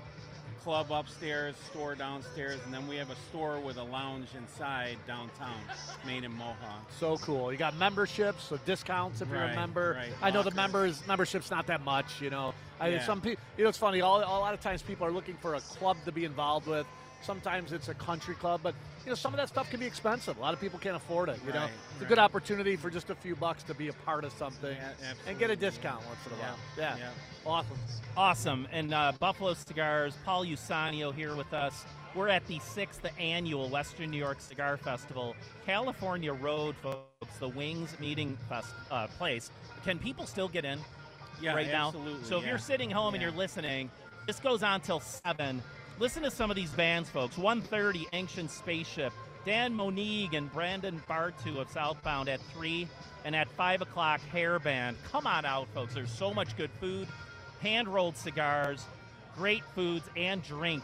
Club 0.64 0.92
upstairs, 0.92 1.54
store 1.70 1.94
downstairs, 1.94 2.60
and 2.66 2.74
then 2.74 2.88
we 2.88 2.96
have 2.96 3.12
a 3.12 3.16
store 3.30 3.60
with 3.60 3.78
a 3.78 3.84
lounge 3.84 4.30
inside 4.36 4.98
downtown, 5.06 5.60
Main 6.08 6.24
and 6.24 6.34
Mohawk. 6.34 6.90
So 7.00 7.18
cool. 7.18 7.52
You 7.52 7.58
got 7.60 7.78
memberships, 7.78 8.46
so 8.46 8.58
discounts 8.66 9.22
if 9.22 9.30
you're 9.30 9.44
a 9.44 9.54
member. 9.54 9.96
right. 9.96 10.12
I 10.24 10.32
know 10.32 10.42
the 10.42 10.50
members 10.50 11.06
membership's 11.08 11.52
not 11.52 11.68
that 11.68 11.84
much, 11.86 12.20
you 12.20 12.32
know. 12.32 12.56
I, 12.80 12.88
Yeah. 12.88 13.06
Some 13.06 13.22
people, 13.22 13.44
you 13.58 13.64
know, 13.64 13.70
it's 13.70 13.78
funny. 13.78 14.02
All, 14.02 14.18
a 14.18 14.26
lot 14.26 14.56
of 14.56 14.62
times 14.62 14.82
people 14.82 15.06
are 15.06 15.12
looking 15.12 15.36
for 15.36 15.54
a 15.54 15.62
club 15.62 15.98
to 16.06 16.12
be 16.12 16.26
involved 16.26 16.66
with. 16.66 16.88
Sometimes 17.30 17.74
it's 17.74 17.90
a 17.90 17.94
country 17.96 18.36
club, 18.36 18.60
but 18.62 18.76
you 19.04 19.10
know 19.10 19.16
some 19.16 19.34
of 19.34 19.38
that 19.38 19.50
stuff 19.50 19.70
can 19.72 19.80
be 19.80 19.86
expensive. 19.88 20.38
A 20.38 20.40
lot 20.42 20.54
of 20.54 20.62
people 20.62 20.78
can't 20.78 20.96
afford 20.96 21.30
it. 21.30 21.40
You 21.46 21.54
know, 21.54 21.62
Right, 21.62 21.72
it's 21.96 22.04
a 22.04 22.06
good 22.06 22.20
opportunity 22.20 22.76
for 22.76 22.92
just 22.92 23.10
a 23.10 23.16
few 23.16 23.36
bucks 23.36 23.64
to 23.64 23.74
be 23.74 23.88
a 23.88 23.94
part 23.94 24.24
of 24.24 24.32
something 24.34 24.76
Yeah, 24.76 24.90
and 25.28 25.40
get 25.40 25.50
a 25.50 25.54
absolutely. 25.54 25.56
discount 25.56 26.06
once 26.06 26.20
in 26.28 26.32
a 26.34 26.36
while. 26.36 26.56
Yeah, 26.78 26.98
yeah. 26.98 27.10
awesome. 27.46 27.78
Awesome. 28.16 28.68
And 28.72 28.94
uh, 28.94 29.14
Buffalo 29.20 29.56
Cigars, 29.56 30.16
Paul 30.24 30.46
Usanio 30.46 31.14
here 31.14 31.36
with 31.36 31.52
us. 31.54 31.84
We're 32.14 32.28
at 32.30 32.46
the 32.48 32.60
sixth 32.60 33.02
annual 33.20 33.70
Western 33.70 34.12
New 34.12 34.18
York 34.20 34.40
Cigar 34.40 34.78
Festival, 34.78 35.36
California 35.66 36.32
Road, 36.32 36.76
folks, 36.78 37.38
the 37.40 37.50
Wings 37.50 38.00
Meeting 38.00 38.38
Fest, 38.48 38.70
uh, 38.92 39.08
place. 39.18 39.50
Can 39.84 39.98
people 39.98 40.26
still 40.28 40.48
get 40.48 40.64
in 40.64 40.80
Yeah, 41.42 41.56
right 41.56 41.68
now? 41.68 41.88
absolutely, 41.88 42.24
So 42.24 42.38
if 42.38 42.44
yeah. 42.44 42.50
you're 42.52 42.60
sitting 42.60 42.92
home 42.92 43.16
and 43.16 43.22
you're 43.24 43.32
listening, 43.32 43.90
this 44.28 44.40
goes 44.40 44.62
on 44.64 44.80
till 44.82 45.00
7. 45.02 45.62
Listen 45.98 46.24
to 46.24 46.32
some 46.32 46.50
of 46.50 46.58
these 46.58 46.72
bands, 46.72 47.10
folks. 47.10 47.38
130, 47.38 48.08
Ancient 48.12 48.52
Spaceship. 48.52 49.14
Dan 49.46 49.74
Monig 49.74 50.34
and 50.34 50.52
Brandon 50.52 51.02
Bartu 51.08 51.58
of 51.58 51.70
Southbound 51.70 52.28
at 52.28 52.42
3. 52.54 52.86
And 53.24 53.34
at 53.34 53.48
5 53.52 53.82
o'clock, 53.82 54.20
Hair 54.32 54.60
Band. 54.60 54.98
Come 55.10 55.26
on 55.26 55.46
out, 55.46 55.68
folks. 55.74 55.94
There's 55.94 56.12
so 56.12 56.34
much 56.34 56.58
good 56.58 56.72
food, 56.82 57.08
hand 57.62 57.88
rolled 57.88 58.18
cigars, 58.18 58.86
great 59.38 59.64
foods, 59.74 60.08
and 60.18 60.44
drink, 60.44 60.84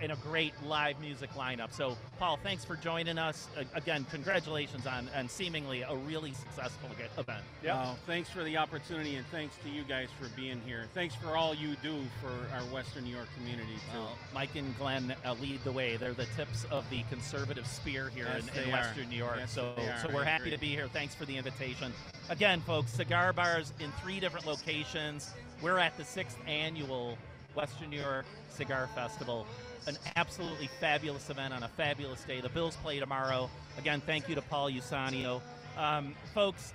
and 0.00 0.12
a 0.12 0.16
great 0.16 0.52
live 0.64 1.00
music 1.00 1.30
lineup. 1.34 1.72
So, 1.72 1.96
Paul, 2.18 2.38
thanks 2.42 2.64
for 2.64 2.76
joining 2.76 3.18
us. 3.18 3.48
Again, 3.74 4.06
congratulations 4.10 4.86
on, 4.86 5.08
on 5.16 5.28
seemingly 5.28 5.82
a 5.82 5.94
really 5.94 6.32
successful 6.32 6.88
event. 7.18 7.42
Well, 7.64 7.98
thanks 8.06 8.30
for 8.30 8.42
the 8.44 8.56
opportunity, 8.56 9.16
and 9.16 9.26
thanks 9.28 9.56
to 9.64 9.70
you 9.70 9.82
guys 9.82 10.08
for 10.20 10.28
being 10.36 10.60
here. 10.66 10.86
Thanks 10.94 11.14
for 11.14 11.36
all 11.36 11.54
you 11.54 11.76
do 11.82 12.02
for 12.20 12.54
our 12.54 12.62
Western 12.72 13.04
New 13.04 13.14
York 13.14 13.28
community 13.36 13.74
too. 13.92 13.98
Well, 13.98 14.16
Mike 14.34 14.54
and 14.56 14.76
Glenn 14.78 15.14
uh, 15.24 15.34
lead 15.40 15.62
the 15.64 15.72
way. 15.72 15.96
They're 15.96 16.12
the 16.12 16.26
tips 16.36 16.64
of 16.70 16.88
the 16.90 17.02
conservative 17.04 17.66
spear 17.66 18.10
here 18.14 18.28
Yes, 18.32 18.56
in, 18.56 18.64
in. 18.64 18.70
Western 18.72 19.08
New 19.08 19.16
York. 19.16 19.36
Yes, 19.38 19.52
so, 19.52 19.74
so 20.02 20.08
we're 20.12 20.24
happy 20.24 20.44
agree. 20.44 20.52
to 20.52 20.58
be 20.58 20.68
here. 20.68 20.88
Thanks 20.88 21.14
for 21.14 21.24
the 21.24 21.36
invitation. 21.36 21.92
Again, 22.28 22.60
folks, 22.60 22.92
cigar 22.92 23.32
bars 23.32 23.72
in 23.80 23.90
three 24.02 24.20
different 24.20 24.46
locations. 24.46 25.30
We're 25.62 25.78
at 25.78 25.96
the 25.96 26.04
sixth 26.04 26.38
annual 26.46 27.18
Western 27.54 27.90
New 27.90 28.00
York 28.00 28.26
Cigar 28.48 28.88
Festival. 28.94 29.46
An 29.86 29.96
absolutely 30.16 30.68
fabulous 30.78 31.30
event 31.30 31.54
on 31.54 31.62
a 31.62 31.68
fabulous 31.68 32.22
day. 32.24 32.40
The 32.40 32.48
Bills 32.48 32.76
play 32.76 32.98
tomorrow. 32.98 33.48
Again, 33.78 34.00
thank 34.04 34.28
you 34.28 34.34
to 34.34 34.42
Paul 34.42 34.70
Usanio. 34.70 35.40
Um, 35.76 36.14
folks, 36.34 36.74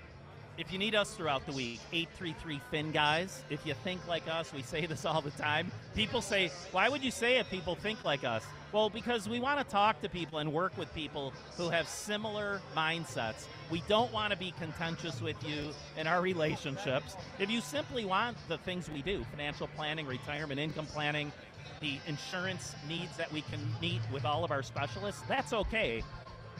if 0.57 0.71
you 0.71 0.79
need 0.79 0.95
us 0.95 1.13
throughout 1.13 1.45
the 1.45 1.51
week, 1.51 1.79
833 1.91 2.61
Fin 2.71 2.91
Guys. 2.91 3.43
If 3.49 3.65
you 3.65 3.73
think 3.83 4.07
like 4.07 4.27
us, 4.29 4.53
we 4.53 4.61
say 4.61 4.85
this 4.85 5.05
all 5.05 5.21
the 5.21 5.31
time. 5.31 5.71
People 5.95 6.21
say, 6.21 6.51
why 6.71 6.87
would 6.89 7.03
you 7.03 7.11
say 7.11 7.37
it? 7.39 7.49
People 7.49 7.75
think 7.75 8.03
like 8.05 8.23
us. 8.23 8.43
Well, 8.71 8.89
because 8.89 9.29
we 9.29 9.39
want 9.39 9.59
to 9.59 9.65
talk 9.65 10.01
to 10.01 10.09
people 10.09 10.39
and 10.39 10.51
work 10.51 10.77
with 10.77 10.93
people 10.93 11.33
who 11.57 11.69
have 11.69 11.87
similar 11.87 12.61
mindsets. 12.75 13.45
We 13.69 13.83
don't 13.87 14.11
want 14.11 14.31
to 14.33 14.37
be 14.37 14.53
contentious 14.59 15.21
with 15.21 15.37
you 15.47 15.69
in 15.97 16.07
our 16.07 16.21
relationships. 16.21 17.15
If 17.39 17.49
you 17.49 17.61
simply 17.61 18.05
want 18.05 18.37
the 18.47 18.57
things 18.57 18.89
we 18.89 19.01
do 19.01 19.25
financial 19.31 19.67
planning, 19.75 20.05
retirement 20.05 20.59
income 20.59 20.87
planning, 20.87 21.31
the 21.81 21.99
insurance 22.07 22.75
needs 22.87 23.15
that 23.17 23.31
we 23.31 23.41
can 23.41 23.59
meet 23.81 24.01
with 24.11 24.25
all 24.25 24.43
of 24.43 24.51
our 24.51 24.63
specialists, 24.63 25.21
that's 25.27 25.53
okay. 25.53 26.03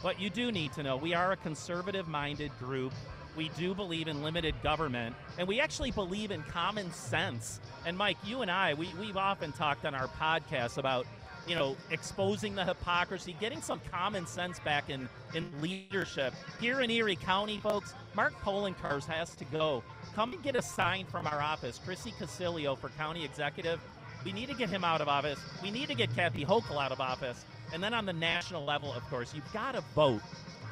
But 0.04 0.20
you 0.20 0.30
do 0.30 0.52
need 0.52 0.74
to 0.74 0.84
know 0.84 0.98
we 0.98 1.14
are 1.14 1.32
a 1.32 1.38
conservative 1.38 2.08
minded 2.08 2.52
group. 2.60 2.94
We 3.36 3.50
do 3.50 3.74
believe 3.74 4.08
in 4.08 4.24
limited 4.24 4.56
government, 4.64 5.16
and 5.38 5.48
we 5.48 5.60
actually 5.60 5.92
believe 5.92 6.32
in 6.32 6.42
common 6.44 6.92
sense. 6.92 7.60
And 7.86 7.98
Mike, 7.98 8.18
you 8.24 8.42
and 8.42 8.50
I, 8.50 8.74
we, 8.74 8.90
we've 9.00 9.18
often 9.18 9.52
talked 9.52 9.86
on 9.86 9.94
our 9.94 10.08
podcast 10.08 10.78
about, 10.78 11.06
you 11.48 11.56
know, 11.56 11.76
exposing 11.92 12.56
the 12.56 12.64
hypocrisy, 12.64 13.36
getting 13.40 13.62
some 13.62 13.82
common 13.92 14.26
sense 14.26 14.60
back 14.60 14.90
in, 14.90 15.10
in 15.34 15.50
leadership. 15.62 16.34
Here 16.60 16.82
in 16.82 16.90
Erie 16.90 17.18
County, 17.18 17.60
folks, 17.60 17.94
Mark 18.16 18.34
Poloncarz 18.42 19.06
has 19.06 19.36
to 19.36 19.46
go. 19.46 19.84
Come 20.14 20.34
and 20.34 20.42
get 20.42 20.56
a 20.56 20.62
sign 20.62 21.06
from 21.06 21.28
our 21.28 21.42
office. 21.42 21.80
Chrissy 21.84 22.12
Casilio 22.12 22.78
for 22.78 22.90
county 22.90 23.26
executive. 23.26 23.82
We 24.24 24.32
need 24.32 24.48
to 24.50 24.56
get 24.56 24.70
him 24.70 24.84
out 24.84 25.02
of 25.02 25.08
office. 25.08 25.40
We 25.62 25.70
need 25.70 25.88
to 25.90 25.94
get 25.96 26.16
Kathy 26.16 26.46
Hochul 26.46 26.84
out 26.84 26.92
of 26.92 27.00
office. 27.00 27.46
And 27.74 27.84
then 27.84 27.94
on 27.94 28.06
the 28.06 28.14
national 28.14 28.64
level, 28.64 28.92
of 28.94 29.04
course, 29.10 29.36
you've 29.36 29.52
got 29.54 29.74
to 29.74 29.82
vote. 29.94 30.22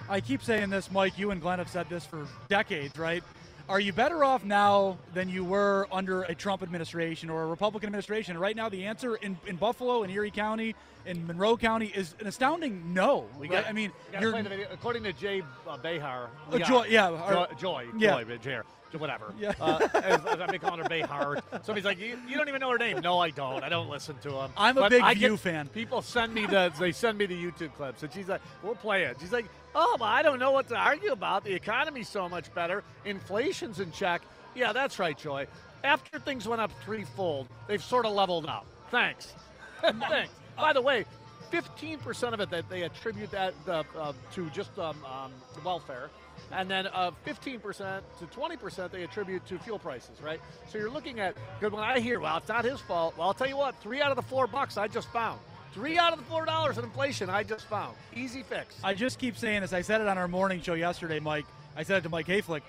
I 0.09 0.19
keep 0.19 0.43
saying 0.43 0.69
this, 0.69 0.91
Mike. 0.91 1.17
You 1.17 1.31
and 1.31 1.41
Glenn 1.41 1.59
have 1.59 1.69
said 1.69 1.87
this 1.89 2.05
for 2.05 2.27
decades, 2.49 2.97
right? 2.97 3.23
Are 3.69 3.79
you 3.79 3.93
better 3.93 4.23
off 4.23 4.43
now 4.43 4.97
than 5.13 5.29
you 5.29 5.45
were 5.45 5.87
under 5.91 6.23
a 6.23 6.35
Trump 6.35 6.61
administration 6.61 7.29
or 7.29 7.43
a 7.43 7.47
Republican 7.47 7.87
administration? 7.87 8.37
Right 8.37 8.55
now, 8.55 8.67
the 8.67 8.85
answer 8.85 9.15
in, 9.15 9.37
in 9.47 9.55
Buffalo, 9.55 10.03
in 10.03 10.09
Erie 10.09 10.31
County, 10.31 10.75
in 11.05 11.25
Monroe 11.27 11.57
County 11.57 11.87
is 11.93 12.15
an 12.19 12.27
astounding 12.27 12.93
no. 12.93 13.25
We 13.39 13.47
Right? 13.47 13.63
got. 13.63 13.69
I 13.69 13.73
mean, 13.73 13.91
you 14.13 14.19
you're 14.19 14.31
play 14.31 14.41
the 14.41 14.49
video. 14.49 14.67
According 14.71 15.03
to 15.03 15.13
Jay 15.13 15.41
uh, 15.67 15.77
Behar, 15.77 16.29
Uh, 16.51 16.59
Joy- 16.59 16.85
yeah, 16.89 17.09
Joy, 17.09 17.15
our- 17.17 17.53
Joy, 17.55 17.85
yeah. 17.97 18.23
Joy, 18.23 18.37
Jer, 18.37 18.65
whatever. 18.97 19.33
Yeah. 19.39 19.53
Uh, 19.59 19.87
as, 19.95 20.23
as 20.25 20.39
I've 20.39 20.49
been 20.49 20.59
calling 20.59 20.79
her 20.81 20.87
Behar. 20.87 21.39
Somebody's 21.63 21.83
like, 21.85 21.99
you, 21.99 22.17
you 22.27 22.37
don't 22.37 22.47
even 22.47 22.59
know 22.61 22.69
her 22.69 22.77
name. 22.77 22.99
No, 22.99 23.17
I 23.19 23.31
don't. 23.31 23.63
I 23.63 23.69
don't 23.69 23.89
listen 23.89 24.15
to 24.21 24.29
them. 24.29 24.51
I'm 24.55 24.77
a 24.77 24.87
big 24.89 25.03
View 25.17 25.35
fan. 25.37 25.67
People 25.69 26.01
send 26.01 26.33
me 26.33 26.45
the 26.45 26.71
they 26.79 26.91
send 26.91 27.17
me 27.17 27.25
the 27.25 27.35
YouTube 27.35 27.73
clips, 27.73 28.03
and 28.03 28.13
she's 28.13 28.27
like, 28.29 28.41
we'll 28.61 28.75
play 28.75 29.03
it. 29.03 29.17
She's 29.19 29.31
like, 29.31 29.45
oh, 29.75 29.95
but 29.97 30.05
I 30.05 30.21
don't 30.21 30.37
know 30.39 30.51
what 30.51 30.67
to 30.69 30.75
argue 30.75 31.11
about. 31.11 31.43
The 31.43 31.53
economy's 31.53 32.07
so 32.07 32.29
much 32.29 32.53
better. 32.53 32.83
Inflation's 33.05 33.79
in 33.79 33.91
check. 33.91 34.21
Yeah, 34.55 34.71
that's 34.73 34.99
right, 34.99 35.17
Joy. 35.17 35.47
After 35.83 36.19
things 36.19 36.47
went 36.47 36.61
up 36.61 36.71
threefold, 36.85 37.47
they've 37.67 37.83
sort 37.83 38.05
of 38.05 38.13
leveled 38.13 38.45
out. 38.45 38.65
Thanks. 38.91 39.33
Thanks. 39.81 40.31
By 40.57 40.73
the 40.73 40.81
way, 40.81 41.05
15% 41.51 42.33
of 42.33 42.39
it 42.39 42.49
that 42.49 42.69
they 42.69 42.83
attribute 42.83 43.31
that 43.31 43.53
uh, 43.67 43.83
uh, 43.97 44.13
to 44.33 44.49
just 44.49 44.77
um, 44.79 44.97
um, 45.05 45.31
welfare, 45.63 46.09
and 46.51 46.69
then 46.69 46.87
uh, 46.87 47.11
15% 47.25 48.01
to 48.19 48.25
20% 48.25 48.91
they 48.91 49.03
attribute 49.03 49.45
to 49.45 49.59
fuel 49.59 49.77
prices, 49.77 50.21
right? 50.21 50.41
So 50.69 50.79
you're 50.79 50.89
looking 50.89 51.19
at, 51.19 51.35
because 51.59 51.73
when 51.73 51.83
I 51.83 51.99
hear, 51.99 52.19
well, 52.19 52.37
it's 52.37 52.47
not 52.47 52.65
his 52.65 52.81
fault, 52.81 53.15
well, 53.17 53.27
I'll 53.27 53.33
tell 53.33 53.47
you 53.47 53.57
what, 53.57 53.75
three 53.81 54.01
out 54.01 54.09
of 54.09 54.15
the 54.15 54.23
four 54.23 54.47
bucks 54.47 54.77
I 54.77 54.87
just 54.87 55.11
found. 55.11 55.39
Three 55.73 55.97
out 55.97 56.13
of 56.13 56.19
the 56.19 56.25
four 56.25 56.45
dollars 56.45 56.77
in 56.77 56.83
inflation 56.83 57.29
I 57.29 57.43
just 57.43 57.65
found. 57.65 57.95
Easy 58.15 58.43
fix. 58.43 58.75
I 58.83 58.93
just 58.93 59.17
keep 59.17 59.35
saying 59.37 59.61
this. 59.61 59.73
I 59.73 59.81
said 59.81 60.01
it 60.01 60.07
on 60.07 60.19
our 60.19 60.27
morning 60.27 60.61
show 60.61 60.75
yesterday, 60.75 61.19
Mike. 61.19 61.45
I 61.75 61.81
said 61.81 61.97
it 61.97 62.01
to 62.01 62.09
Mike 62.09 62.27
Hayflick. 62.27 62.61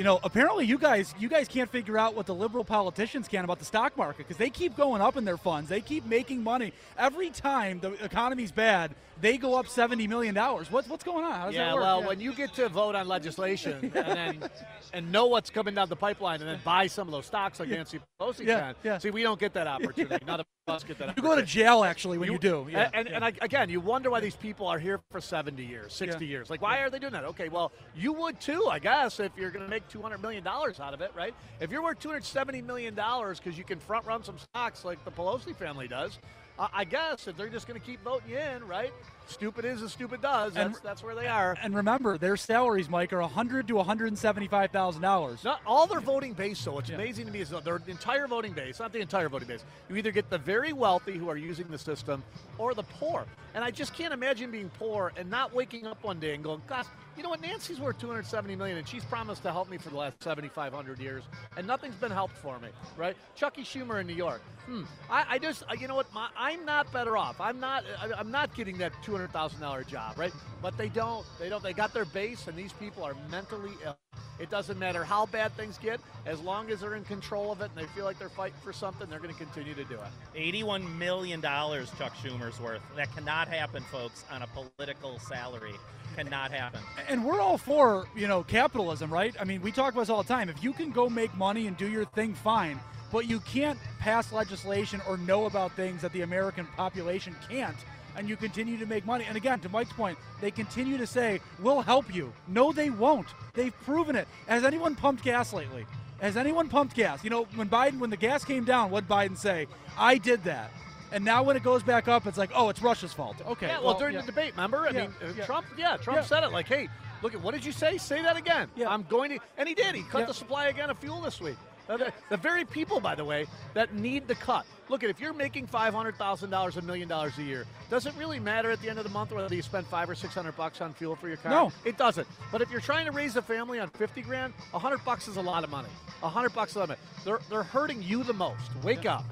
You 0.00 0.04
know, 0.04 0.18
apparently 0.24 0.64
you 0.64 0.78
guys 0.78 1.14
you 1.18 1.28
guys 1.28 1.46
can't 1.46 1.68
figure 1.68 1.98
out 1.98 2.14
what 2.14 2.24
the 2.24 2.34
liberal 2.34 2.64
politicians 2.64 3.28
can 3.28 3.44
about 3.44 3.58
the 3.58 3.66
stock 3.66 3.98
market 3.98 4.26
because 4.26 4.38
they 4.38 4.48
keep 4.48 4.74
going 4.74 5.02
up 5.02 5.18
in 5.18 5.26
their 5.26 5.36
funds. 5.36 5.68
They 5.68 5.82
keep 5.82 6.06
making 6.06 6.42
money 6.42 6.72
every 6.96 7.28
time 7.28 7.80
the 7.80 7.92
economy's 8.02 8.50
bad. 8.50 8.94
They 9.20 9.36
go 9.36 9.54
up 9.58 9.68
seventy 9.68 10.06
million 10.06 10.34
dollars. 10.34 10.70
What's 10.70 10.88
what's 10.88 11.04
going 11.04 11.24
on? 11.24 11.32
How 11.32 11.46
does 11.46 11.54
yeah, 11.54 11.66
that 11.66 11.74
work? 11.74 11.82
well, 11.82 12.00
Yeah. 12.00 12.06
when 12.06 12.20
you 12.20 12.32
get 12.32 12.54
to 12.54 12.68
vote 12.68 12.94
on 12.94 13.06
legislation 13.08 13.92
and 13.94 14.40
then 14.40 14.50
and 14.92 15.12
know 15.12 15.26
what's 15.26 15.50
coming 15.50 15.74
down 15.74 15.88
the 15.88 15.96
pipeline 15.96 16.40
and 16.40 16.48
then 16.48 16.58
buy 16.64 16.86
some 16.86 17.06
of 17.06 17.12
those 17.12 17.26
stocks 17.26 17.60
like 17.60 17.68
Nancy 17.68 18.00
Pelosi 18.20 18.46
Yeah, 18.46 18.60
can. 18.60 18.74
yeah. 18.82 18.98
See, 18.98 19.10
we 19.10 19.22
don't 19.22 19.38
get 19.38 19.52
that 19.54 19.66
opportunity. 19.66 20.24
None 20.24 20.40
of 20.40 20.46
us 20.68 20.84
get 20.84 20.98
that 20.98 21.16
you 21.16 21.22
go 21.22 21.36
to 21.36 21.42
jail 21.42 21.84
actually 21.84 22.18
when 22.18 22.30
you, 22.32 22.38
do. 22.38 22.66
Yeah, 22.70 22.90
and 22.94 23.08
and, 23.08 23.24
and 23.24 23.38
again, 23.42 23.68
you 23.68 23.80
wonder 23.80 24.10
why 24.10 24.20
these 24.20 24.36
people 24.36 24.66
are 24.66 24.78
here 24.78 25.00
for 25.10 25.20
70 25.20 25.64
years, 25.64 25.92
60 25.92 26.24
Yeah. 26.24 26.30
years. 26.30 26.50
Like, 26.50 26.62
why 26.62 26.78
are 26.78 26.90
they 26.90 26.98
doing 26.98 27.12
that? 27.12 27.24
Okay, 27.24 27.48
well, 27.48 27.72
you 27.94 28.12
would 28.12 28.40
too, 28.40 28.66
I 28.70 28.78
guess, 28.78 29.20
if 29.20 29.32
you're 29.36 29.50
going 29.50 29.64
to 29.64 29.70
make 29.70 29.88
$200 29.88 30.20
million 30.20 30.46
out 30.46 30.94
of 30.94 31.00
it, 31.00 31.10
right? 31.14 31.34
If 31.60 31.70
you're 31.70 31.82
worth 31.82 31.98
$270 32.00 32.64
million 32.64 32.94
because 32.94 33.58
you 33.58 33.64
can 33.64 33.78
front 33.80 34.06
run 34.06 34.22
some 34.24 34.38
stocks 34.38 34.84
like 34.84 35.04
the 35.04 35.10
Pelosi 35.10 35.54
family 35.56 35.88
does, 35.88 36.18
I, 36.60 36.84
guess 36.84 37.26
if 37.26 37.36
they're 37.36 37.48
just 37.48 37.66
going 37.66 37.80
to 37.80 37.86
keep 37.86 38.02
voting 38.04 38.30
you 38.30 38.38
in, 38.38 38.66
right? 38.66 38.92
Stupid 39.30 39.64
is 39.64 39.82
as 39.82 39.92
stupid 39.92 40.20
does. 40.20 40.56
And- 40.56 40.70
That's, 40.74 40.80
that's 40.80 41.02
where 41.02 41.14
they 41.14 41.26
are. 41.28 41.56
And 41.62 41.74
remember, 41.74 42.18
their 42.18 42.36
salaries, 42.36 42.88
Mike, 42.88 43.12
are 43.12 43.20
100 43.20 43.68
to 43.68 43.76
175 43.76 44.70
thousand 44.70 45.02
dollars. 45.02 45.44
Not 45.44 45.60
all 45.66 45.86
their 45.86 46.00
voting 46.00 46.32
base, 46.34 46.58
so 46.58 46.72
what's 46.72 46.88
Yeah. 46.90 46.96
amazing 46.96 47.26
to 47.26 47.32
me 47.32 47.40
is 47.40 47.50
their 47.50 47.80
entire 47.86 48.26
voting 48.26 48.52
base, 48.52 48.80
not 48.80 48.92
the 48.92 49.00
entire 49.00 49.28
voting 49.28 49.48
base. 49.48 49.64
You 49.88 49.96
either 49.96 50.10
get 50.10 50.28
the 50.30 50.38
very 50.38 50.72
wealthy 50.72 51.16
who 51.16 51.28
are 51.28 51.36
using 51.36 51.68
the 51.68 51.78
system 51.78 52.22
or 52.58 52.74
the 52.74 52.82
poor. 52.84 53.24
And 53.54 53.64
I 53.64 53.70
just 53.72 53.94
can't 53.94 54.12
imagine 54.14 54.50
being 54.52 54.70
poor 54.78 55.12
and 55.16 55.28
not 55.28 55.52
waking 55.52 55.86
up 55.86 56.02
one 56.04 56.20
day 56.20 56.34
and 56.34 56.44
going, 56.44 56.62
gosh, 56.68 56.86
you 57.16 57.24
know 57.24 57.30
what, 57.30 57.40
Nancy's 57.40 57.80
worth 57.80 57.98
270 57.98 58.54
million 58.54 58.78
and 58.78 58.86
she's 58.88 59.04
promised 59.04 59.42
to 59.42 59.50
help 59.50 59.68
me 59.68 59.76
for 59.76 59.88
the 59.90 59.96
last 59.96 60.22
7,500 60.22 61.00
years 61.00 61.24
and 61.56 61.66
nothing's 61.66 61.96
been 61.96 62.12
helped 62.12 62.36
for 62.36 62.58
me, 62.60 62.68
right? 62.96 63.16
Chucky 63.34 63.62
Schumer 63.62 64.00
in 64.00 64.06
New 64.06 64.14
York. 64.14 64.40
Hmm. 64.66 64.82
I, 65.10 65.24
I 65.30 65.38
just, 65.40 65.64
uh, 65.64 65.74
you 65.78 65.88
know 65.88 65.96
what, 65.96 66.12
my, 66.14 66.28
I'm 66.38 66.64
not 66.64 66.92
better 66.92 67.16
off. 67.16 67.40
I'm 67.40 67.58
not, 67.58 67.82
I, 68.00 68.12
I'm 68.16 68.30
not 68.30 68.54
getting 68.54 68.78
that 68.78 68.92
$200,000 69.28 69.86
job, 69.86 70.18
right? 70.18 70.32
But 70.62 70.76
they 70.76 70.88
don't, 70.88 71.26
they 71.38 71.48
don't, 71.48 71.62
they 71.62 71.72
got 71.72 71.92
their 71.92 72.04
base 72.04 72.46
and 72.46 72.56
these 72.56 72.72
people 72.72 73.02
are 73.02 73.14
mentally 73.30 73.72
ill. 73.84 73.96
It 74.38 74.48
doesn't 74.48 74.78
matter 74.78 75.04
how 75.04 75.26
bad 75.26 75.54
things 75.54 75.76
get, 75.76 76.00
as 76.24 76.40
long 76.40 76.70
as 76.70 76.80
they're 76.80 76.94
in 76.94 77.04
control 77.04 77.52
of 77.52 77.60
it 77.60 77.70
and 77.74 77.76
they 77.76 77.88
feel 77.92 78.06
like 78.06 78.18
they're 78.18 78.30
fighting 78.30 78.56
for 78.62 78.72
something, 78.72 79.08
they're 79.10 79.18
going 79.18 79.34
to 79.34 79.38
continue 79.38 79.74
to 79.74 79.84
do 79.84 79.96
it. 79.96 80.64
$81 80.64 80.96
million 80.96 81.42
Chuck 81.42 82.14
Schumer's 82.22 82.58
worth. 82.58 82.80
That 82.96 83.14
cannot 83.14 83.48
happen, 83.48 83.82
folks, 83.84 84.24
on 84.30 84.40
a 84.40 84.46
political 84.46 85.18
salary. 85.18 85.74
Cannot 86.16 86.52
happen. 86.52 86.80
And 87.06 87.24
we're 87.24 87.40
all 87.40 87.58
for, 87.58 88.06
you 88.16 88.28
know, 88.28 88.42
capitalism, 88.42 89.12
right? 89.12 89.34
I 89.38 89.44
mean, 89.44 89.60
we 89.60 89.70
talk 89.72 89.92
about 89.92 90.02
this 90.02 90.10
all 90.10 90.22
the 90.22 90.28
time. 90.28 90.48
If 90.48 90.64
you 90.64 90.72
can 90.72 90.90
go 90.90 91.10
make 91.10 91.34
money 91.36 91.66
and 91.66 91.76
do 91.76 91.88
your 91.88 92.06
thing, 92.06 92.32
fine. 92.32 92.80
But 93.12 93.28
you 93.28 93.40
can't 93.40 93.78
pass 93.98 94.32
legislation 94.32 95.02
or 95.06 95.18
know 95.18 95.46
about 95.46 95.72
things 95.72 96.00
that 96.02 96.12
the 96.12 96.22
American 96.22 96.66
population 96.76 97.36
can't. 97.48 97.76
And 98.16 98.28
you 98.28 98.36
continue 98.36 98.76
to 98.78 98.86
make 98.86 99.06
money. 99.06 99.24
And 99.26 99.36
again, 99.36 99.60
to 99.60 99.68
Mike's 99.68 99.92
point, 99.92 100.18
they 100.40 100.50
continue 100.50 100.98
to 100.98 101.06
say, 101.06 101.40
we'll 101.60 101.80
help 101.80 102.12
you. 102.14 102.32
No, 102.48 102.72
they 102.72 102.90
won't. 102.90 103.28
They've 103.54 103.74
proven 103.84 104.16
it. 104.16 104.26
Has 104.46 104.64
anyone 104.64 104.94
pumped 104.96 105.22
gas 105.22 105.52
lately? 105.52 105.86
Has 106.20 106.36
anyone 106.36 106.68
pumped 106.68 106.94
gas? 106.94 107.24
You 107.24 107.30
know, 107.30 107.44
when 107.54 107.68
Biden, 107.68 107.98
when 107.98 108.10
the 108.10 108.16
gas 108.16 108.44
came 108.44 108.64
down, 108.64 108.90
what 108.90 109.08
did 109.08 109.10
Biden 109.14 109.36
say? 109.38 109.66
I 109.96 110.18
did 110.18 110.44
that. 110.44 110.70
And 111.12 111.24
now 111.24 111.42
when 111.42 111.56
it 111.56 111.62
goes 111.62 111.82
back 111.82 112.08
up, 112.08 112.26
it's 112.26 112.38
like, 112.38 112.50
oh, 112.54 112.68
it's 112.68 112.82
Russia's 112.82 113.12
fault. 113.12 113.36
Okay. 113.46 113.66
Yeah, 113.68 113.80
well, 113.80 113.98
during 113.98 114.14
yeah. 114.14 114.20
the 114.20 114.26
debate, 114.26 114.52
remember? 114.52 114.86
I 114.86 114.90
Yeah, 114.90 115.00
mean, 115.02 115.14
uh, 115.22 115.32
yeah. 115.36 115.44
Trump, 115.46 115.66
yeah, 115.76 115.96
Trump 115.96 116.18
Yeah. 116.18 116.24
said 116.24 116.44
it 116.44 116.52
like, 116.52 116.68
hey, 116.68 116.88
look 117.22 117.34
at 117.34 117.40
what 117.40 117.52
did 117.54 117.64
you 117.64 117.72
say? 117.72 117.98
Say 117.98 118.22
that 118.22 118.36
again. 118.36 118.68
Yeah. 118.76 118.90
I'm 118.90 119.02
going 119.04 119.30
to, 119.30 119.38
and 119.58 119.68
he 119.68 119.74
did. 119.74 119.94
He 119.94 120.02
cut 120.02 120.20
Yeah. 120.20 120.26
the 120.26 120.34
supply 120.34 120.66
again 120.68 120.90
of 120.90 120.98
fuel 120.98 121.20
this 121.20 121.40
week. 121.40 121.56
The, 121.98 122.12
the 122.28 122.36
very 122.36 122.64
people, 122.64 123.00
by 123.00 123.14
the 123.14 123.24
way, 123.24 123.46
that 123.74 123.94
need 123.94 124.28
the 124.28 124.34
cut. 124.34 124.64
Look 124.88 125.04
at 125.04 125.10
if 125.10 125.20
you're 125.20 125.32
making 125.32 125.66
five 125.66 125.94
hundred 125.94 126.16
thousand 126.16 126.50
dollars, 126.50 126.76
a 126.76 126.82
million 126.82 127.08
dollars 127.08 127.38
a 127.38 127.42
year, 127.42 127.64
does 127.90 128.06
it 128.06 128.14
really 128.18 128.40
matter 128.40 128.70
at 128.70 128.80
the 128.80 128.88
end 128.88 128.98
of 128.98 129.04
the 129.04 129.10
month 129.10 129.32
whether 129.32 129.54
you 129.54 129.62
spend 129.62 129.86
five 129.86 130.08
or 130.10 130.14
six 130.14 130.34
hundred 130.34 130.56
bucks 130.56 130.80
on 130.80 130.92
fuel 130.94 131.16
for 131.16 131.28
your 131.28 131.36
car? 131.36 131.50
No. 131.50 131.72
it 131.84 131.96
doesn't. 131.96 132.26
But 132.50 132.60
if 132.60 132.70
you're 132.70 132.80
trying 132.80 133.06
to 133.06 133.12
raise 133.12 133.36
a 133.36 133.42
family 133.42 133.78
on 133.78 133.88
fifty 133.90 134.22
grand, 134.22 134.52
a 134.74 134.78
hundred 134.78 135.04
bucks 135.04 135.28
is 135.28 135.36
a 135.36 135.42
lot 135.42 135.64
of 135.64 135.70
money. 135.70 135.88
A 136.22 136.28
hundred 136.28 136.54
bucks 136.54 136.72
is 136.72 136.76
a 136.76 136.78
lot 136.80 136.84
of 136.84 136.88
money. 136.90 137.00
They're 137.24 137.40
they're 137.48 137.62
hurting 137.62 138.02
you 138.02 138.24
the 138.24 138.34
most. 138.34 138.70
Wake 138.82 139.06
up. 139.06 139.24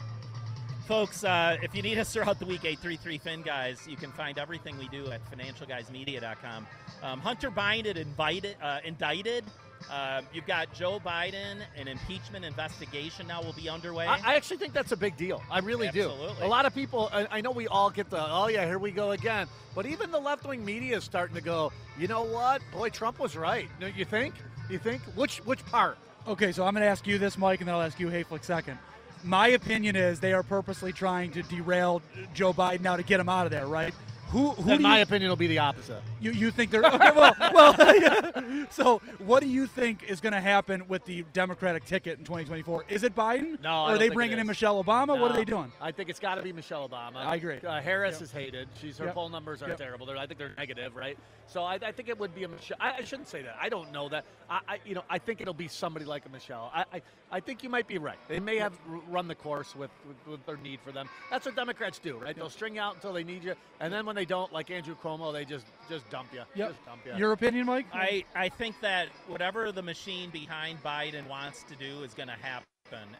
Folks, 0.87 1.23
uh, 1.23 1.59
if 1.62 1.75
you 1.75 1.83
need 1.83 1.99
us 1.99 2.14
throughout 2.14 2.38
the 2.38 2.47
week, 2.47 2.64
833 2.64 3.18
Fin 3.18 3.42
Guys, 3.42 3.87
you 3.87 3.94
can 3.94 4.11
find 4.12 4.38
everything 4.38 4.79
we 4.79 4.88
do 4.88 5.11
at 5.11 5.21
financialguysmedia.com. 5.31 6.66
Um, 7.03 7.21
Hunter 7.21 7.51
Biden 7.51 7.97
invited, 7.97 8.57
uh, 8.62 8.79
indicted. 8.85 9.44
Uh, 9.90 10.22
you've 10.32 10.46
got 10.46 10.72
Joe 10.74 11.00
Biden, 11.00 11.60
an 11.76 11.88
impeachment 11.88 12.44
investigation 12.44 13.26
now 13.26 13.42
will 13.42 13.52
be 13.52 13.68
underway. 13.68 14.06
I, 14.06 14.32
I 14.32 14.34
actually 14.34 14.58
think 14.58 14.72
that's 14.74 14.92
a 14.92 14.96
big 14.96 15.16
deal. 15.16 15.42
I 15.50 15.60
really 15.60 15.88
do. 15.88 16.10
Absolutely. 16.10 16.44
A 16.44 16.48
lot 16.48 16.66
of 16.66 16.74
people, 16.74 17.08
I, 17.12 17.26
I 17.30 17.40
know 17.40 17.50
we 17.50 17.66
all 17.68 17.90
get 17.90 18.10
the, 18.10 18.20
oh 18.20 18.48
yeah, 18.48 18.66
here 18.66 18.78
we 18.78 18.90
go 18.90 19.12
again. 19.12 19.46
But 19.74 19.86
even 19.86 20.10
the 20.10 20.18
left 20.20 20.46
wing 20.46 20.64
media 20.64 20.96
is 20.96 21.04
starting 21.04 21.36
to 21.36 21.42
go, 21.42 21.72
you 21.98 22.08
know 22.08 22.24
what? 22.24 22.62
Boy, 22.72 22.88
Trump 22.90 23.18
was 23.18 23.36
right. 23.36 23.68
No, 23.80 23.86
You 23.86 24.04
think? 24.04 24.34
You 24.68 24.78
think? 24.78 25.02
Which 25.14 25.38
which 25.46 25.64
part? 25.66 25.96
Okay, 26.26 26.52
so 26.52 26.64
I'm 26.64 26.74
going 26.74 26.82
to 26.82 26.88
ask 26.90 27.06
you 27.06 27.16
this, 27.18 27.38
Mike, 27.38 27.60
and 27.60 27.68
then 27.68 27.74
I'll 27.74 27.82
ask 27.82 27.98
you, 27.98 28.08
Hayflick, 28.08 28.44
second. 28.44 28.78
My 29.24 29.48
opinion 29.48 29.96
is 29.96 30.20
they 30.20 30.34
are 30.34 30.42
purposely 30.42 30.92
trying 30.92 31.30
to 31.32 31.42
derail 31.42 32.02
Joe 32.34 32.52
Biden 32.52 32.82
now 32.82 32.96
to 32.96 33.02
get 33.02 33.18
him 33.18 33.28
out 33.28 33.46
of 33.46 33.50
there, 33.50 33.66
right? 33.66 33.94
Who, 34.30 34.50
who 34.50 34.72
In 34.72 34.82
my 34.82 34.98
you, 34.98 35.02
opinion, 35.04 35.30
will 35.30 35.36
be 35.36 35.46
the 35.46 35.58
opposite. 35.58 36.02
you, 36.20 36.32
you 36.32 36.50
think 36.50 36.70
they're 36.70 36.84
okay? 36.84 37.10
Well, 37.12 37.34
well 37.54 38.66
so 38.70 39.00
what 39.18 39.42
do 39.42 39.48
you 39.48 39.66
think 39.66 40.02
is 40.02 40.20
going 40.20 40.34
to 40.34 40.40
happen 40.40 40.86
with 40.86 41.04
the 41.06 41.24
Democratic 41.32 41.86
ticket 41.86 42.18
in 42.18 42.24
2024? 42.24 42.84
Is 42.90 43.04
it 43.04 43.14
Biden? 43.14 43.60
No, 43.62 43.84
or 43.84 43.90
are 43.90 43.98
they 43.98 44.10
bringing 44.10 44.38
in. 44.38 44.46
Michelle 44.46 44.82
Obama? 44.82 45.18
What 45.18 45.30
are 45.30 45.36
they 45.36 45.44
doing? 45.44 45.70
I 45.80 45.92
think 45.92 46.08
it's 46.08 46.18
got 46.18 46.36
to 46.36 46.42
be 46.42 46.52
Michelle 46.52 46.88
Obama. 46.88 47.16
I 47.16 47.36
agree. 47.36 47.58
Uh, 47.58 47.80
Harris 47.80 48.14
Yep. 48.14 48.22
is 48.22 48.32
hated. 48.32 48.68
She's 48.80 48.96
her 48.98 49.06
Yep. 49.06 49.14
poll 49.14 49.28
numbers 49.28 49.62
are 49.62 49.68
Yep. 49.68 49.76
terrible. 49.78 50.06
They're, 50.06 50.16
I 50.16 50.26
think 50.26 50.38
they're 50.38 50.54
negative, 50.56 50.96
right? 50.96 51.18
So 51.46 51.62
I, 51.64 51.74
I 51.74 51.92
think 51.92 52.08
it 52.08 52.18
would 52.18 52.34
be 52.34 52.44
a 52.44 52.48
Michelle. 52.48 52.76
I, 52.80 52.94
I 52.98 53.04
shouldn't 53.04 53.28
say 53.28 53.42
that. 53.42 53.56
I 53.60 53.68
don't 53.68 53.92
know 53.92 54.08
that. 54.08 54.24
I, 54.50 54.60
I 54.68 54.78
you 54.84 54.94
know 54.94 55.04
I 55.08 55.18
think 55.18 55.40
it'll 55.40 55.54
be 55.54 55.68
somebody 55.68 56.04
like 56.04 56.26
a 56.26 56.28
Michelle. 56.28 56.70
I, 56.74 56.84
I, 56.92 57.02
I 57.30 57.40
think 57.40 57.62
you 57.62 57.68
might 57.68 57.86
be 57.86 57.98
right. 57.98 58.18
They 58.28 58.40
may 58.40 58.56
have 58.58 58.72
run 59.08 59.28
the 59.28 59.34
course 59.34 59.74
with, 59.76 59.90
with, 60.06 60.16
with 60.26 60.46
their 60.46 60.56
need 60.58 60.80
for 60.80 60.92
them. 60.92 61.08
That's 61.30 61.44
what 61.46 61.56
Democrats 61.56 61.98
do, 61.98 62.16
right? 62.18 62.34
They'll 62.34 62.50
string 62.50 62.76
you 62.76 62.80
out 62.80 62.94
until 62.94 63.12
they 63.12 63.24
need 63.24 63.44
you, 63.44 63.54
and 63.80 63.92
then 63.92 64.06
when 64.06 64.16
they 64.18 64.24
don't, 64.24 64.52
like 64.52 64.70
Andrew 64.70 64.96
Cuomo, 65.00 65.33
they 65.33 65.44
just 65.44 65.66
just 65.88 66.09
dump 66.11 66.28
you. 66.33 66.42
Yep. 66.57 66.70
Just 66.70 66.85
dump 66.85 67.00
you. 67.07 67.14
Your 67.16 67.33
opinion, 67.33 67.66
Mike? 67.66 67.87
I, 67.92 68.24
I 68.35 68.48
think 68.48 68.81
that 68.81 69.09
whatever 69.28 69.70
the 69.70 69.83
machine 69.83 70.31
behind 70.31 70.83
Biden 70.83 71.26
wants 71.28 71.62
to 71.64 71.76
do 71.76 72.02
is 72.02 72.14
going 72.14 72.28
to 72.28 72.35
happen. 72.35 72.64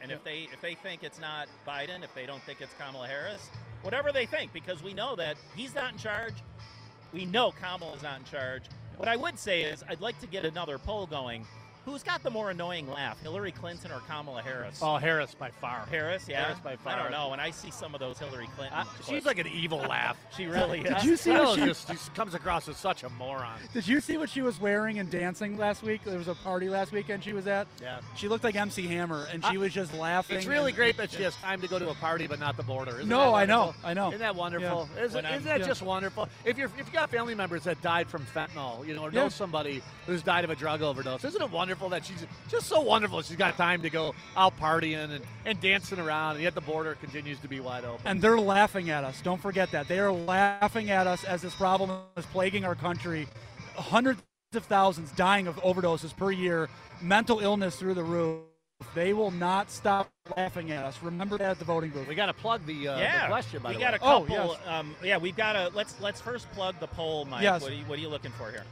And 0.03 0.11
if 0.11 0.25
they 0.25 0.49
if 0.53 0.61
they 0.61 0.75
think 0.75 1.05
it's 1.05 1.21
not 1.21 1.47
Biden, 1.67 2.03
if 2.03 2.13
they 2.15 2.27
don't 2.27 2.43
think 2.43 2.61
it's 2.61 2.75
Kamala 2.81 3.07
Harris, 3.07 3.49
whatever 3.83 4.11
they 4.11 4.27
think, 4.27 4.53
because 4.53 4.83
we 4.83 4.93
know 4.93 5.15
that 5.17 5.37
he's 5.55 5.75
not 5.75 5.93
in 5.93 5.99
charge. 5.99 6.35
We 7.13 7.25
know 7.25 7.53
Kamala's 7.53 8.03
not 8.03 8.19
in 8.19 8.25
charge. 8.25 8.65
What 8.97 9.09
I 9.09 9.17
would 9.17 9.39
say 9.39 9.63
is 9.63 9.85
I'd 9.89 10.01
like 10.01 10.19
to 10.21 10.27
get 10.27 10.45
another 10.45 10.79
poll 10.79 11.07
going. 11.07 11.47
Who's 11.89 12.03
got 12.03 12.23
the 12.23 12.31
more 12.31 12.51
annoying 12.51 12.87
laugh, 12.91 13.19
Hillary 13.23 13.51
Clinton 13.51 13.91
or 13.91 14.01
Kamala 14.01 14.43
Harris? 14.43 14.79
oh, 14.83 14.97
Harris 14.97 15.35
by 15.35 15.51
far. 15.51 15.87
Harris, 15.91 16.27
yeah. 16.29 16.45
Harris 16.45 16.61
by 16.61 16.77
far. 16.77 16.93
I 16.93 17.03
don't 17.03 17.11
know. 17.13 17.31
When 17.31 17.41
I 17.41 17.51
see 17.51 17.71
some 17.71 17.95
of 17.95 18.01
those 18.01 18.19
Hillary 18.19 18.49
Clinton, 18.57 18.77
Uh, 18.79 18.85
she's 19.07 19.25
like 19.25 19.39
an 19.39 19.47
evil 19.47 19.79
laugh. 19.79 20.19
she 20.37 20.45
really 20.45 20.81
is. 20.81 20.95
Did 20.97 21.05
you 21.05 21.17
see 21.17 21.31
She 21.33 21.37
what 21.39 21.59
she, 21.59 21.65
just, 21.65 21.89
just 21.89 22.15
comes 22.15 22.35
across 22.35 22.69
as 22.69 22.77
such 22.77 23.05
a 23.05 23.09
moron. 23.11 23.59
Did 23.73 23.89
you 23.89 24.01
see 24.01 24.19
what 24.19 24.29
she 24.29 24.43
was 24.43 24.61
wearing 24.61 24.99
and 24.99 25.11
dancing 25.11 25.57
last 25.57 25.83
week? 25.83 26.03
There 26.05 26.19
was 26.19 26.29
a 26.29 26.35
party 26.35 26.69
last 26.69 26.93
weekend 26.93 27.25
she 27.25 27.33
was 27.33 27.47
at. 27.47 27.67
Yeah. 27.81 28.01
She 28.17 28.29
looked 28.29 28.45
like 28.45 28.55
MC 28.55 28.87
Hammer, 28.87 29.27
and 29.33 29.43
she 29.47 29.57
Uh, 29.57 29.61
was 29.61 29.73
just 29.73 29.95
laughing. 29.95 30.37
It's 30.37 30.47
really 30.47 30.73
great 30.73 30.99
that 30.99 31.11
she 31.11 31.23
has 31.23 31.35
time 31.37 31.63
to 31.63 31.69
go 31.69 31.79
to 31.79 31.89
a 31.89 31.95
party, 31.95 32.27
but 32.27 32.39
not 32.39 32.59
the 32.59 32.63
border. 32.65 32.97
Isn't 32.97 33.09
No, 33.09 33.35
I 33.35 33.47
know. 33.47 33.75
I 33.83 33.95
know. 33.95 34.09
Isn't 34.09 34.21
that 34.21 34.37
wonderful? 34.37 34.91
Isn't, 35.01 35.25
isn't 35.25 35.45
that 35.45 35.61
Yeah. 35.61 35.67
just 35.67 35.81
wonderful? 35.81 36.29
If 36.45 36.59
you're 36.59 36.69
if 36.79 36.87
you 36.87 36.93
got 36.93 37.09
family 37.09 37.35
members 37.35 37.65
that 37.65 37.81
died 37.81 38.09
from 38.09 38.27
fentanyl, 38.27 38.87
you 38.87 38.95
know, 38.95 39.05
or 39.05 39.11
know 39.11 39.31
somebody 39.31 39.83
who's 40.07 40.23
died 40.23 40.45
of 40.45 40.51
a 40.51 40.55
drug 40.57 40.83
overdose, 40.83 41.25
isn't 41.25 41.41
it 41.41 41.51
wonderful 41.51 41.78
that 41.91 42.05
she's 42.05 42.27
just 42.49 42.67
so 42.67 42.81
wonderful? 42.81 43.23
She's 43.23 43.37
got 43.37 43.57
time 43.57 43.83
to 43.83 43.91
go 43.91 44.15
out 44.37 44.59
partying 44.59 45.11
and, 45.11 45.23
and 45.47 45.61
dancing 45.61 45.99
around, 46.01 46.35
and 46.35 46.43
yet 46.43 46.55
the 46.57 46.61
border 46.61 46.95
continues 46.97 47.39
to 47.41 47.49
be 47.49 47.61
wide 47.61 47.85
open. 47.85 48.01
And 48.05 48.21
they're 48.21 48.41
laughing 48.41 48.91
at 48.91 49.05
us. 49.05 49.21
Don't 49.23 49.41
forget 49.41 49.71
that. 49.71 49.87
They 49.87 50.01
are 50.01 50.11
laughing 50.13 50.91
at 50.91 51.07
us 51.07 51.23
as 51.25 51.43
this 51.43 51.55
problem 51.55 51.91
is 52.17 52.27
plaguing 52.27 52.65
our 52.65 52.75
country. 52.75 53.29
Hundreds 53.77 54.21
of 54.55 54.65
thousands 54.65 55.13
dying 55.13 55.47
of 55.47 55.55
overdoses 55.63 56.17
per 56.17 56.33
year, 56.33 56.69
mental 57.01 57.39
illness 57.39 57.77
through 57.77 57.95
the 57.95 58.03
roof. 58.03 58.41
They 58.95 59.13
will 59.13 59.33
not 59.33 59.73
stop 59.73 60.09
laughing 60.37 60.71
at 60.71 60.85
us. 60.85 61.03
Remember 61.03 61.37
that 61.39 61.51
at 61.51 61.59
the 61.59 61.65
voting 61.65 61.91
booth. 61.91 62.07
we 62.07 62.15
got 62.15 62.27
to 62.27 62.33
plug 62.33 62.65
the, 62.65 62.87
uh, 62.89 62.99
yeah, 62.99 63.23
the 63.23 63.29
question, 63.33 63.61
by 63.61 63.71
we 63.71 63.75
the 63.75 63.81
got 63.81 63.93
way. 63.95 63.99
a 64.01 64.05
Oh, 64.05 64.21
couple. 64.21 64.57
yes. 64.57 64.69
um, 64.69 64.95
yeah, 65.03 65.17
we've 65.19 65.37
got 65.37 65.57
a. 65.57 65.71
Let's 65.75 66.01
let's 66.01 66.21
first 66.21 66.49
plug 66.53 66.77
the 66.79 66.87
poll, 66.87 67.25
Mike. 67.25 67.43
Yes. 67.43 67.61
What, 67.63 67.73
are 67.73 67.75
you, 67.75 67.83
what 67.87 67.99
are 67.99 68.03
you 68.03 68.09
looking 68.09 68.31
for 68.39 68.53
here? 68.53 68.63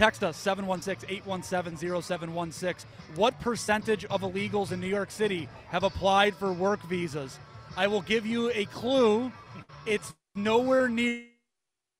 Text 0.00 0.24
us 0.24 0.42
716-817-0716. 0.46 2.86
What 3.16 3.38
percentage 3.38 4.06
of 4.06 4.22
illegals 4.22 4.72
in 4.72 4.80
New 4.80 4.86
York 4.86 5.10
City 5.10 5.46
have 5.68 5.82
applied 5.82 6.34
for 6.34 6.54
work 6.54 6.80
visas? 6.84 7.38
I 7.76 7.86
will 7.86 8.00
give 8.00 8.24
you 8.24 8.50
a 8.54 8.64
clue. 8.64 9.30
It's 9.84 10.14
nowhere 10.34 10.88
near 10.88 11.26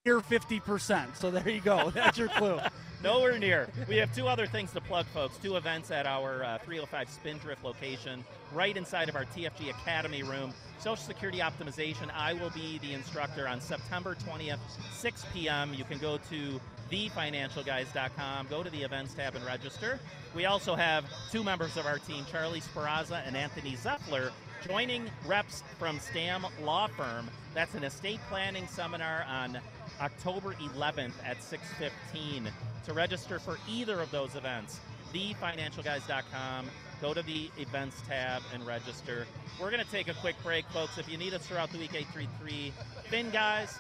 50%. 0.07 1.15
So 1.15 1.31
there 1.31 1.47
you 1.47 1.61
go. 1.61 1.91
That's 1.95 2.17
your 2.17 2.29
clue. 2.29 2.59
Nowhere 3.05 3.39
near. 3.39 3.69
We 3.87 3.99
have 3.99 4.15
two 4.15 4.29
other 4.29 4.47
things 4.47 4.73
to 4.73 4.81
plug, 4.81 5.05
folks. 5.09 5.37
Two 5.37 5.57
events 5.57 5.91
at 5.91 6.07
our 6.07 6.43
uh, 6.43 6.57
305 6.65 7.11
Spindrift 7.11 7.63
location, 7.63 8.25
right 8.55 8.79
inside 8.79 9.11
of 9.11 9.15
our 9.15 9.27
TFG 9.27 9.69
Academy 9.69 10.23
room. 10.23 10.55
Social 10.79 11.05
Security 11.05 11.41
Optimization. 11.41 12.11
I 12.15 12.33
will 12.33 12.49
be 12.49 12.79
the 12.79 12.95
instructor 12.95 13.47
on 13.47 13.61
September 13.61 14.15
20th, 14.15 14.61
6 14.91 15.27
p.m. 15.35 15.75
You 15.75 15.85
can 15.85 15.99
go 15.99 16.17
to 16.31 16.59
thefinancialguys.com, 16.91 18.47
go 18.49 18.63
to 18.63 18.71
the 18.71 18.83
events 18.83 19.15
tab 19.15 19.35
and 19.35 19.45
register. 19.45 19.99
We 20.35 20.47
also 20.47 20.75
have 20.75 21.05
two 21.31 21.43
members 21.43 21.77
of 21.77 21.87
our 21.87 21.99
team, 21.99 22.25
Charlie 22.31 22.61
Sparaza 22.61 23.27
and 23.27 23.37
Anthony 23.37 23.73
Zeffler, 23.73 24.31
joining 24.67 25.11
reps 25.27 25.63
from 25.79 25.99
Stam 25.99 26.47
Law 26.63 26.87
Firm. 26.89 27.31
That's 27.55 27.75
an 27.75 27.85
estate 27.85 28.21
planning 28.29 28.67
seminar 28.69 29.25
on 29.29 29.59
October 30.01 30.55
11th 30.55 31.15
at 31.25 31.39
6:15. 31.43 32.51
To 32.87 32.93
register 32.93 33.39
for 33.39 33.59
either 33.69 34.01
of 34.01 34.11
those 34.11 34.35
events, 34.35 34.81
thefinancialguys.com. 35.13 36.71
Go 37.01 37.15
to 37.15 37.23
the 37.23 37.51
events 37.57 38.03
tab 38.07 38.43
and 38.53 38.67
register. 38.67 39.27
We're 39.61 39.71
going 39.71 39.83
to 39.83 39.91
take 39.91 40.09
a 40.09 40.15
quick 40.15 40.37
break, 40.43 40.67
folks. 40.67 40.99
If 40.99 41.09
you 41.09 41.17
need 41.17 41.33
us 41.33 41.47
throughout 41.47 41.71
the 41.71 41.79
week, 41.79 41.95
833 41.95 42.73
Fin 43.09 43.31
Guys. 43.31 43.79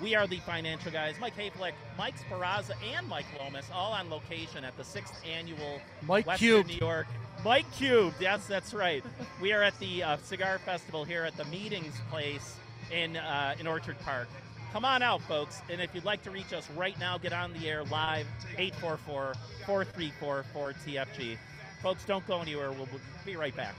We 0.00 0.14
are 0.14 0.26
the 0.26 0.38
financial 0.40 0.90
guys. 0.90 1.14
Mike 1.20 1.36
Hayflick, 1.36 1.72
Mike 1.96 2.14
Sparaza, 2.18 2.72
and 2.96 3.08
Mike 3.08 3.26
Lomas, 3.40 3.66
all 3.72 3.92
on 3.92 4.10
location 4.10 4.64
at 4.64 4.76
the 4.76 4.84
sixth 4.84 5.14
annual 5.26 5.80
Mike 6.02 6.26
Western 6.26 6.48
Cubed. 6.48 6.68
New 6.68 6.86
York. 6.86 7.06
Mike 7.44 7.70
Cubed, 7.72 8.14
yes, 8.20 8.46
that's 8.46 8.74
right. 8.74 9.04
we 9.40 9.52
are 9.52 9.62
at 9.62 9.78
the 9.78 10.02
uh, 10.02 10.16
cigar 10.18 10.58
festival 10.58 11.04
here 11.04 11.24
at 11.24 11.36
the 11.36 11.44
Meetings 11.46 11.94
Place 12.10 12.56
in 12.90 13.16
uh, 13.16 13.54
in 13.58 13.66
Orchard 13.66 13.98
Park. 14.00 14.28
Come 14.72 14.84
on 14.84 15.02
out, 15.02 15.22
folks. 15.22 15.62
And 15.70 15.80
if 15.80 15.94
you'd 15.94 16.04
like 16.04 16.22
to 16.24 16.32
reach 16.32 16.52
us 16.52 16.68
right 16.70 16.98
now, 16.98 17.16
get 17.16 17.32
on 17.32 17.52
the 17.52 17.68
air 17.68 17.84
live 17.84 18.26
844 18.58 19.34
434 19.66 20.44
4TFG. 20.52 21.38
Folks, 21.80 22.04
don't 22.04 22.26
go 22.26 22.40
anywhere. 22.40 22.72
We'll, 22.72 22.88
we'll 22.90 23.00
be 23.24 23.36
right 23.36 23.54
back. 23.54 23.74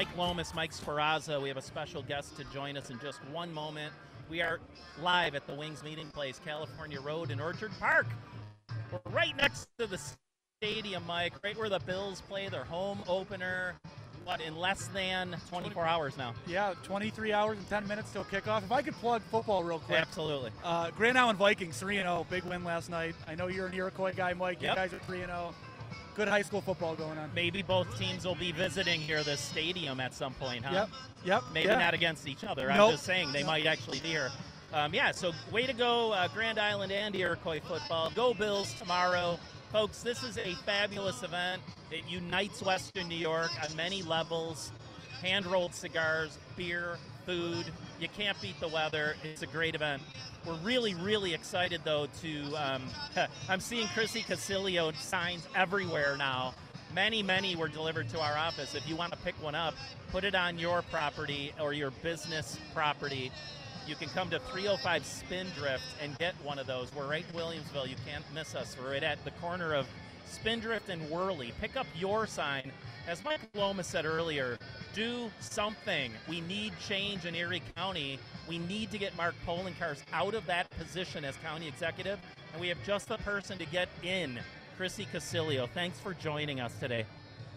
Mike 0.00 0.16
Lomas, 0.16 0.54
Mike 0.54 0.72
Sparaza. 0.72 1.42
We 1.42 1.48
have 1.48 1.58
a 1.58 1.62
special 1.62 2.00
guest 2.00 2.34
to 2.38 2.44
join 2.44 2.78
us 2.78 2.88
in 2.88 2.98
just 3.00 3.18
one 3.32 3.52
moment. 3.52 3.92
We 4.30 4.40
are 4.40 4.58
live 5.02 5.34
at 5.34 5.46
the 5.46 5.52
Wings 5.52 5.84
Meeting 5.84 6.06
Place, 6.06 6.40
California 6.42 6.98
Road 7.02 7.30
in 7.30 7.38
Orchard 7.38 7.70
Park. 7.78 8.06
We're 8.90 9.12
right 9.12 9.36
next 9.36 9.68
to 9.78 9.86
the 9.86 10.00
stadium, 10.56 11.06
Mike, 11.06 11.34
right 11.44 11.54
where 11.54 11.68
the 11.68 11.80
Bills 11.80 12.22
play 12.22 12.48
their 12.48 12.64
home 12.64 13.00
opener. 13.08 13.74
What, 14.24 14.40
in 14.40 14.56
less 14.56 14.86
than 14.86 15.36
24 15.50 15.84
hours 15.84 16.16
now? 16.16 16.32
Yeah, 16.46 16.72
23 16.82 17.34
hours 17.34 17.58
and 17.58 17.68
10 17.68 17.86
minutes 17.86 18.10
till 18.10 18.24
kickoff. 18.24 18.62
If 18.62 18.72
I 18.72 18.80
could 18.80 18.94
plug 18.94 19.20
football 19.30 19.62
real 19.62 19.80
quick. 19.80 19.98
Absolutely. 19.98 20.50
Uh, 20.64 20.90
Grand 20.92 21.18
Island 21.18 21.38
Vikings 21.38 21.78
3 21.78 21.96
0. 21.96 22.26
Big 22.30 22.44
win 22.44 22.64
last 22.64 22.88
night. 22.88 23.16
I 23.28 23.34
know 23.34 23.48
you're 23.48 23.66
an 23.66 23.74
Iroquois 23.74 24.14
guy, 24.14 24.32
Mike. 24.32 24.62
Yep. 24.62 24.70
You 24.70 24.76
guys 24.76 24.94
are 24.94 24.98
3 25.00 25.18
0. 25.18 25.54
Good 26.14 26.28
high 26.28 26.42
school 26.42 26.60
football 26.60 26.94
going 26.94 27.18
on. 27.18 27.30
Maybe 27.34 27.62
both 27.62 27.98
teams 27.98 28.24
will 28.24 28.34
be 28.34 28.52
visiting 28.52 29.00
here 29.00 29.22
this 29.22 29.40
stadium 29.40 30.00
at 30.00 30.12
some 30.12 30.34
point, 30.34 30.64
huh? 30.64 30.74
Yep. 30.74 30.88
Yep. 31.24 31.42
Maybe 31.54 31.68
yeah. 31.68 31.78
not 31.78 31.94
against 31.94 32.26
each 32.28 32.44
other. 32.44 32.68
Nope. 32.68 32.78
I'm 32.78 32.90
just 32.92 33.04
saying 33.04 33.32
they 33.32 33.44
might 33.44 33.66
actually 33.66 34.00
be 34.00 34.08
here. 34.08 34.30
Um, 34.72 34.94
yeah, 34.94 35.10
so 35.10 35.32
way 35.50 35.66
to 35.66 35.72
go, 35.72 36.12
uh, 36.12 36.28
Grand 36.28 36.58
Island 36.58 36.92
and 36.92 37.14
Iroquois 37.16 37.60
football. 37.60 38.10
Go 38.14 38.34
Bills 38.34 38.72
tomorrow. 38.74 39.38
Folks, 39.72 40.02
this 40.02 40.22
is 40.22 40.36
a 40.38 40.54
fabulous 40.66 41.22
event. 41.22 41.62
It 41.90 42.04
unites 42.08 42.62
Western 42.62 43.08
New 43.08 43.16
York 43.16 43.50
on 43.62 43.74
many 43.76 44.02
levels. 44.02 44.72
Hand 45.22 45.46
rolled 45.46 45.74
cigars, 45.74 46.38
beer, 46.56 46.98
food. 47.26 47.66
You 48.00 48.08
can't 48.08 48.40
beat 48.40 48.58
the 48.60 48.68
weather. 48.68 49.14
It's 49.22 49.42
a 49.42 49.46
great 49.46 49.74
event. 49.74 50.00
We're 50.46 50.56
really, 50.62 50.94
really 50.94 51.34
excited, 51.34 51.82
though, 51.84 52.06
to. 52.22 52.54
Um, 52.54 52.82
I'm 53.48 53.60
seeing 53.60 53.86
Chrissy 53.88 54.22
Casilio 54.22 54.96
signs 54.96 55.46
everywhere 55.54 56.16
now. 56.16 56.54
Many, 56.94 57.22
many 57.22 57.56
were 57.56 57.68
delivered 57.68 58.08
to 58.08 58.20
our 58.20 58.38
office. 58.38 58.74
If 58.74 58.88
you 58.88 58.96
want 58.96 59.12
to 59.12 59.18
pick 59.18 59.34
one 59.42 59.54
up, 59.54 59.74
put 60.10 60.24
it 60.24 60.34
on 60.34 60.58
your 60.58 60.80
property 60.80 61.52
or 61.60 61.74
your 61.74 61.90
business 62.02 62.58
property. 62.72 63.30
You 63.86 63.96
can 63.96 64.08
come 64.08 64.30
to 64.30 64.38
305 64.38 65.04
Spindrift 65.04 65.84
and 66.02 66.16
get 66.18 66.34
one 66.42 66.58
of 66.58 66.66
those. 66.66 66.90
We're 66.94 67.08
right 67.08 67.24
in 67.30 67.38
Williamsville. 67.38 67.86
You 67.86 67.96
can't 68.06 68.24
miss 68.34 68.54
us. 68.54 68.76
We're 68.82 68.92
right 68.92 69.02
at 69.02 69.22
the 69.26 69.30
corner 69.32 69.74
of 69.74 69.86
Spindrift 70.26 70.88
and 70.88 71.02
Wehrle. 71.10 71.52
Pick 71.60 71.76
up 71.76 71.86
your 71.94 72.26
sign. 72.26 72.72
As 73.10 73.24
Mike 73.24 73.40
Loma 73.54 73.82
said 73.82 74.06
earlier, 74.06 74.56
do 74.94 75.32
something. 75.40 76.12
We 76.28 76.42
need 76.42 76.72
change 76.78 77.24
in 77.24 77.34
Erie 77.34 77.60
County. 77.74 78.20
We 78.48 78.58
need 78.58 78.92
to 78.92 78.98
get 78.98 79.16
Mark 79.16 79.34
Poloncarz 79.44 80.04
out 80.12 80.34
of 80.34 80.46
that 80.46 80.70
position 80.78 81.24
as 81.24 81.34
county 81.38 81.66
executive, 81.66 82.20
and 82.52 82.60
we 82.60 82.68
have 82.68 82.78
just 82.86 83.08
the 83.08 83.16
person 83.18 83.58
to 83.58 83.66
get 83.66 83.88
in. 84.04 84.38
Chrissy 84.76 85.08
Casilio, 85.12 85.68
thanks 85.74 85.98
for 85.98 86.14
joining 86.14 86.60
us 86.60 86.72
today. 86.78 87.04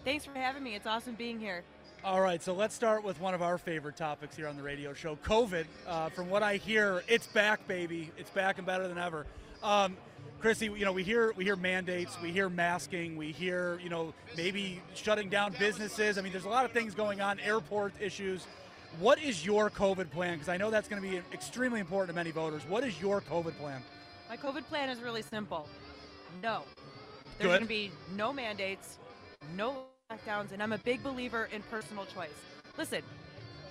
Thanks 0.04 0.24
for 0.24 0.32
having 0.34 0.64
me. 0.64 0.74
It's 0.74 0.88
awesome 0.88 1.14
being 1.14 1.38
here. 1.38 1.62
All 2.02 2.20
right, 2.20 2.42
so 2.42 2.52
let's 2.52 2.74
start 2.74 3.04
with 3.04 3.20
one 3.20 3.32
of 3.32 3.40
our 3.40 3.56
favorite 3.56 3.96
topics 3.96 4.34
here 4.34 4.48
on 4.48 4.56
the 4.56 4.62
radio 4.64 4.92
show 4.92 5.14
COVID. 5.24 5.66
Uh, 5.86 6.08
from 6.08 6.30
what 6.30 6.42
I 6.42 6.56
hear, 6.56 7.04
it's 7.06 7.28
back, 7.28 7.64
baby. 7.68 8.10
It's 8.18 8.30
back 8.30 8.58
and 8.58 8.66
better 8.66 8.88
than 8.88 8.98
ever. 8.98 9.24
Um, 9.62 9.96
Chrissy, 10.44 10.66
you 10.66 10.84
know, 10.84 10.92
we 10.92 11.02
hear 11.02 11.32
we 11.38 11.44
hear 11.44 11.56
mandates, 11.56 12.20
we 12.20 12.30
hear 12.30 12.50
masking, 12.50 13.16
we 13.16 13.32
hear 13.32 13.80
you 13.82 13.88
know 13.88 14.12
maybe 14.36 14.82
shutting 14.94 15.30
down 15.30 15.54
businesses. 15.58 16.18
I 16.18 16.20
mean, 16.20 16.32
there's 16.32 16.44
a 16.44 16.50
lot 16.50 16.66
of 16.66 16.72
things 16.72 16.94
going 16.94 17.22
on, 17.22 17.40
airport 17.40 17.94
issues. 17.98 18.46
What 19.00 19.18
is 19.22 19.46
your 19.46 19.70
COVID 19.70 20.10
plan? 20.10 20.34
Because 20.34 20.50
I 20.50 20.58
know 20.58 20.70
that's 20.70 20.86
going 20.86 21.00
to 21.00 21.08
be 21.08 21.22
extremely 21.32 21.80
important 21.80 22.10
to 22.10 22.14
many 22.14 22.30
voters. 22.30 22.60
What 22.68 22.84
is 22.84 23.00
your 23.00 23.22
COVID 23.22 23.56
plan? 23.56 23.80
My 24.28 24.36
COVID 24.36 24.64
plan 24.64 24.90
is 24.90 25.00
really 25.00 25.22
simple. 25.22 25.66
No. 26.42 26.64
There's 27.38 27.48
going 27.48 27.62
to 27.62 27.66
be 27.66 27.90
no 28.14 28.30
mandates, 28.30 28.98
no 29.56 29.84
lockdowns, 30.12 30.52
and 30.52 30.62
I'm 30.62 30.74
a 30.74 30.78
big 30.78 31.02
believer 31.02 31.48
in 31.54 31.62
personal 31.70 32.04
choice. 32.04 32.36
Listen, 32.76 33.00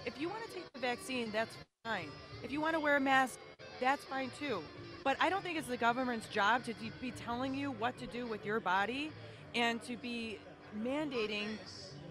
if 0.07 0.19
you 0.19 0.27
want 0.27 0.43
to 0.47 0.51
take 0.51 0.73
the 0.73 0.79
vaccine, 0.79 1.29
that's 1.31 1.55
fine. 1.83 2.09
If 2.41 2.51
you 2.51 2.59
want 2.59 2.73
to 2.73 2.79
wear 2.79 2.97
a 2.97 2.99
mask, 2.99 3.37
that's 3.79 4.03
fine 4.05 4.31
too. 4.39 4.63
But 5.03 5.17
I 5.19 5.29
don't 5.29 5.43
think 5.43 5.57
it's 5.57 5.67
the 5.67 5.77
government's 5.77 6.27
job 6.27 6.63
to 6.65 6.73
be 7.01 7.11
telling 7.11 7.53
you 7.53 7.71
what 7.71 7.97
to 7.99 8.07
do 8.07 8.25
with 8.25 8.45
your 8.45 8.59
body 8.59 9.11
and 9.53 9.81
to 9.83 9.97
be 9.97 10.39
mandating 10.81 11.57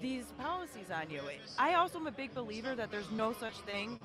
these 0.00 0.24
policies 0.38 0.90
on 0.92 1.08
you. 1.10 1.20
I 1.58 1.74
also 1.74 1.98
am 1.98 2.06
a 2.06 2.12
big 2.12 2.34
believer 2.34 2.74
that 2.74 2.90
there's 2.90 3.10
no 3.10 3.32
such 3.32 3.54
thing 3.60 3.98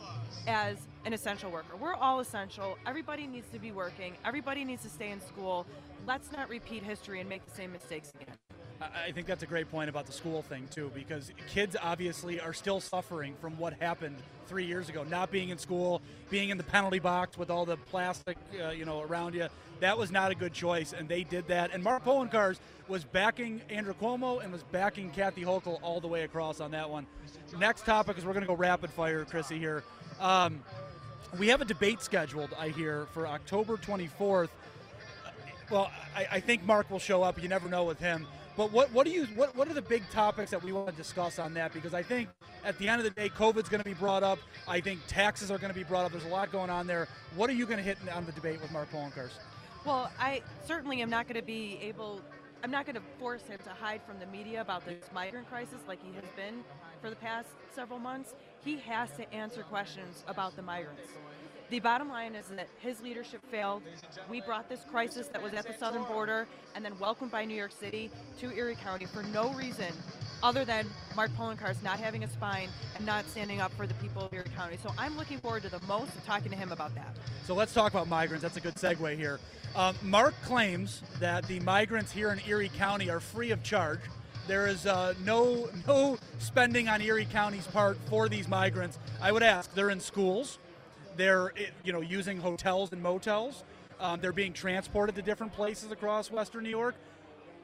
as 0.47 0.77
an 1.05 1.13
essential 1.13 1.51
worker. 1.51 1.75
We're 1.75 1.95
all 1.95 2.19
essential. 2.19 2.77
Everybody 2.85 3.27
needs 3.27 3.49
to 3.49 3.59
be 3.59 3.71
working. 3.71 4.15
Everybody 4.23 4.63
needs 4.63 4.83
to 4.83 4.89
stay 4.89 5.11
in 5.11 5.19
school. 5.19 5.65
Let's 6.05 6.31
not 6.31 6.49
repeat 6.49 6.83
history 6.83 7.19
and 7.19 7.27
make 7.27 7.45
the 7.45 7.55
same 7.55 7.71
mistakes 7.71 8.13
again. 8.21 8.35
I 8.79 9.11
think 9.11 9.25
that's 9.25 9.43
a 9.43 9.47
great 9.47 9.71
point 9.71 9.89
about 9.89 10.05
the 10.05 10.11
school 10.11 10.41
thing 10.43 10.67
too, 10.69 10.91
because 10.93 11.31
kids 11.51 11.75
obviously 11.81 12.39
are 12.39 12.53
still 12.53 12.79
suffering 12.79 13.35
from 13.41 13.57
what 13.57 13.73
happened 13.73 14.17
three 14.47 14.65
years 14.65 14.87
ago, 14.87 15.03
not 15.03 15.31
being 15.31 15.49
in 15.49 15.57
school, 15.57 16.01
being 16.29 16.49
in 16.49 16.57
the 16.57 16.63
penalty 16.63 16.99
box 16.99 17.37
with 17.37 17.49
all 17.49 17.65
the 17.65 17.77
plastic, 17.77 18.37
uh, 18.63 18.69
you 18.69 18.85
know, 18.85 19.01
around 19.01 19.33
you. 19.33 19.47
That 19.79 19.97
was 19.97 20.11
not 20.11 20.31
a 20.31 20.35
good 20.35 20.53
choice, 20.53 20.93
and 20.93 21.09
they 21.09 21.23
did 21.23 21.47
that. 21.47 21.71
And 21.73 21.83
Mark 21.83 22.05
Poloncarz 22.05 22.59
was 22.87 23.03
backing 23.03 23.61
Andrew 23.69 23.93
Cuomo 23.93 24.43
and 24.43 24.51
was 24.51 24.63
backing 24.63 25.09
Kathy 25.11 25.41
Hochul 25.41 25.79
all 25.81 25.99
the 25.99 26.07
way 26.07 26.23
across 26.23 26.59
on 26.59 26.71
that 26.71 26.89
one. 26.89 27.05
Next 27.59 27.85
topic 27.85 28.17
is 28.17 28.25
we're 28.25 28.33
going 28.33 28.45
to 28.45 28.47
go 28.47 28.55
rapid 28.55 28.91
fire, 28.91 29.25
Chrissy. 29.25 29.57
Here, 29.57 29.83
um, 30.19 30.63
we 31.37 31.47
have 31.47 31.61
a 31.61 31.65
debate 31.65 32.01
scheduled. 32.01 32.53
I 32.57 32.69
hear 32.69 33.07
for 33.13 33.27
October 33.27 33.77
24th. 33.77 34.49
Well, 35.69 35.91
I, 36.15 36.27
I 36.31 36.39
think 36.39 36.63
Mark 36.63 36.89
will 36.89 36.99
show 36.99 37.23
up. 37.23 37.41
You 37.41 37.49
never 37.49 37.67
know 37.67 37.83
with 37.83 37.99
him. 37.99 38.25
But 38.57 38.71
what 38.71 38.91
what 38.91 39.05
do 39.05 39.11
you 39.11 39.25
what 39.35 39.55
what 39.55 39.69
are 39.69 39.73
the 39.75 39.83
big 39.83 40.09
topics 40.09 40.49
that 40.49 40.63
we 40.63 40.71
want 40.71 40.89
to 40.89 40.95
discuss 40.95 41.37
on 41.37 41.53
that? 41.53 41.73
Because 41.73 41.93
I 41.93 42.01
think 42.01 42.27
at 42.65 42.75
the 42.79 42.89
end 42.89 42.99
of 42.99 43.03
the 43.03 43.11
day, 43.11 43.29
COVID's 43.29 43.69
going 43.69 43.83
to 43.83 43.85
be 43.85 43.93
brought 43.93 44.23
up. 44.23 44.39
I 44.67 44.81
think 44.81 44.99
taxes 45.07 45.51
are 45.51 45.59
going 45.59 45.71
to 45.71 45.77
be 45.77 45.83
brought 45.83 46.05
up. 46.05 46.11
There's 46.11 46.25
a 46.25 46.29
lot 46.29 46.51
going 46.51 46.71
on 46.71 46.87
there. 46.87 47.07
What 47.35 47.51
are 47.51 47.53
you 47.53 47.67
going 47.67 47.77
to 47.77 47.83
hit 47.83 47.99
on 48.11 48.25
the 48.25 48.31
debate 48.31 48.59
with 48.59 48.71
Mark 48.71 48.91
Poloncarz? 48.91 49.29
Well, 49.85 50.11
I 50.19 50.41
certainly 50.65 51.01
am 51.01 51.09
not 51.09 51.27
going 51.27 51.39
to 51.39 51.45
be 51.45 51.77
able. 51.83 52.19
I'm 52.63 52.71
not 52.71 52.87
going 52.87 52.95
to 52.95 53.01
force 53.19 53.43
him 53.43 53.59
to 53.63 53.69
hide 53.69 54.01
from 54.07 54.19
the 54.19 54.25
media 54.25 54.59
about 54.59 54.83
this 54.83 55.05
migrant 55.13 55.47
crisis 55.47 55.79
like 55.87 55.99
he 56.03 56.15
has 56.15 56.25
been 56.35 56.63
for 56.99 57.11
the 57.11 57.15
past 57.15 57.49
several 57.75 57.99
months. 57.99 58.33
He 58.65 58.77
has 58.77 59.11
to 59.11 59.31
answer 59.31 59.61
questions 59.61 60.23
about 60.27 60.55
the 60.55 60.63
migrants. 60.63 61.11
The 61.69 61.79
bottom 61.81 62.07
line 62.07 62.33
is 62.33 62.47
that 62.47 62.69
his 62.79 63.01
leadership 63.01 63.41
failed. 63.51 63.83
We 64.29 64.39
brought 64.39 64.69
this 64.69 64.85
crisis 64.89 65.27
that 65.27 65.43
was 65.43 65.53
at 65.53 65.67
the 65.67 65.73
southern 65.73 66.03
border 66.03 66.47
and 66.75 66.85
then 66.85 66.97
welcomed 66.97 67.31
by 67.31 67.43
New 67.43 67.55
York 67.55 67.73
City 67.77 68.09
to 68.39 68.55
Erie 68.55 68.75
County 68.75 69.05
for 69.05 69.21
no 69.23 69.53
reason 69.53 69.91
other 70.41 70.63
than 70.63 70.85
Mark 71.15 71.29
Poloncarz 71.31 71.83
not 71.83 71.99
having 71.99 72.23
a 72.23 72.29
spine 72.29 72.69
and 72.95 73.05
not 73.05 73.27
standing 73.27 73.59
up 73.59 73.73
for 73.73 73.85
the 73.85 73.95
people 73.95 74.21
of 74.21 74.33
Erie 74.33 74.45
County. 74.55 74.77
So 74.81 74.93
I'm 74.97 75.17
looking 75.17 75.39
forward 75.39 75.63
to 75.63 75.69
the 75.69 75.81
most 75.87 76.15
of 76.15 76.25
talking 76.25 76.51
to 76.51 76.57
him 76.57 76.71
about 76.71 76.95
that. 76.95 77.17
So 77.43 77.53
let's 77.53 77.73
talk 77.73 77.91
about 77.91 78.07
migrants. 78.07 78.43
That's 78.43 78.55
a 78.55 78.61
good 78.61 78.75
segue 78.75 79.17
here. 79.17 79.39
Um, 79.75 79.95
Mark 80.01 80.35
claims 80.43 81.01
that 81.19 81.45
the 81.47 81.59
migrants 81.59 82.13
here 82.13 82.31
in 82.31 82.39
Erie 82.47 82.71
County 82.77 83.09
are 83.09 83.19
free 83.19 83.51
of 83.51 83.61
charge. 83.61 83.99
There 84.47 84.67
is 84.67 84.85
uh, 84.85 85.15
no 85.25 85.67
no 85.85 86.17
spending 86.39 86.87
on 86.87 87.01
Erie 87.01 87.27
County's 87.29 87.67
part 87.67 87.97
for 88.09 88.29
these 88.29 88.47
migrants. 88.47 88.97
I 89.21 89.33
would 89.33 89.43
ask. 89.43 89.73
They're 89.73 89.89
in 89.89 89.99
schools. 89.99 90.59
They're 91.17 91.51
eh, 91.57 91.65
you 91.83 91.91
know 91.91 92.01
using 92.01 92.39
hotels 92.39 92.91
and 92.93 93.01
motels. 93.01 93.63
Um, 93.99 94.19
they're 94.21 94.31
being 94.31 94.53
transported 94.53 95.15
to 95.15 95.21
different 95.21 95.53
places 95.53 95.91
across 95.91 96.31
Western 96.31 96.63
New 96.63 96.69
York. 96.69 96.95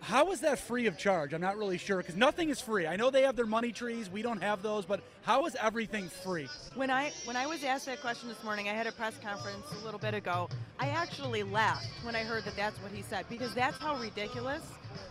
How 0.01 0.31
is 0.31 0.41
that 0.41 0.59
free 0.59 0.87
of 0.87 0.97
charge? 0.97 1.33
I'm 1.33 1.39
not 1.39 1.57
really 1.57 1.77
sure 1.77 1.97
because 1.97 2.17
nothing 2.17 2.49
is 2.49 2.59
free. 2.59 2.85
I 2.85 2.97
know 2.97 3.09
they 3.09 3.21
have 3.21 3.37
their 3.37 3.45
money 3.45 3.71
trees. 3.71 4.09
We 4.09 4.21
don't 4.21 4.43
have 4.43 4.61
those, 4.61 4.85
but 4.85 5.01
how 5.21 5.45
is 5.45 5.55
everything 5.55 6.09
free? 6.09 6.49
When 6.75 6.91
I 6.91 7.13
when 7.23 7.37
I 7.37 7.47
was 7.47 7.63
asked 7.63 7.85
that 7.85 8.01
question 8.01 8.27
this 8.27 8.43
morning, 8.43 8.67
I 8.67 8.73
had 8.73 8.85
a 8.85 8.91
press 8.91 9.13
conference 9.23 9.65
a 9.81 9.85
little 9.85 9.99
bit 9.99 10.13
ago. 10.13 10.49
I 10.77 10.89
actually 10.89 11.43
laughed 11.43 11.87
when 12.03 12.17
I 12.17 12.23
heard 12.23 12.43
that 12.43 12.55
that's 12.57 12.77
what 12.81 12.91
he 12.91 13.01
said 13.01 13.25
because 13.29 13.53
that's 13.53 13.77
how 13.77 13.95
ridiculous 13.95 14.63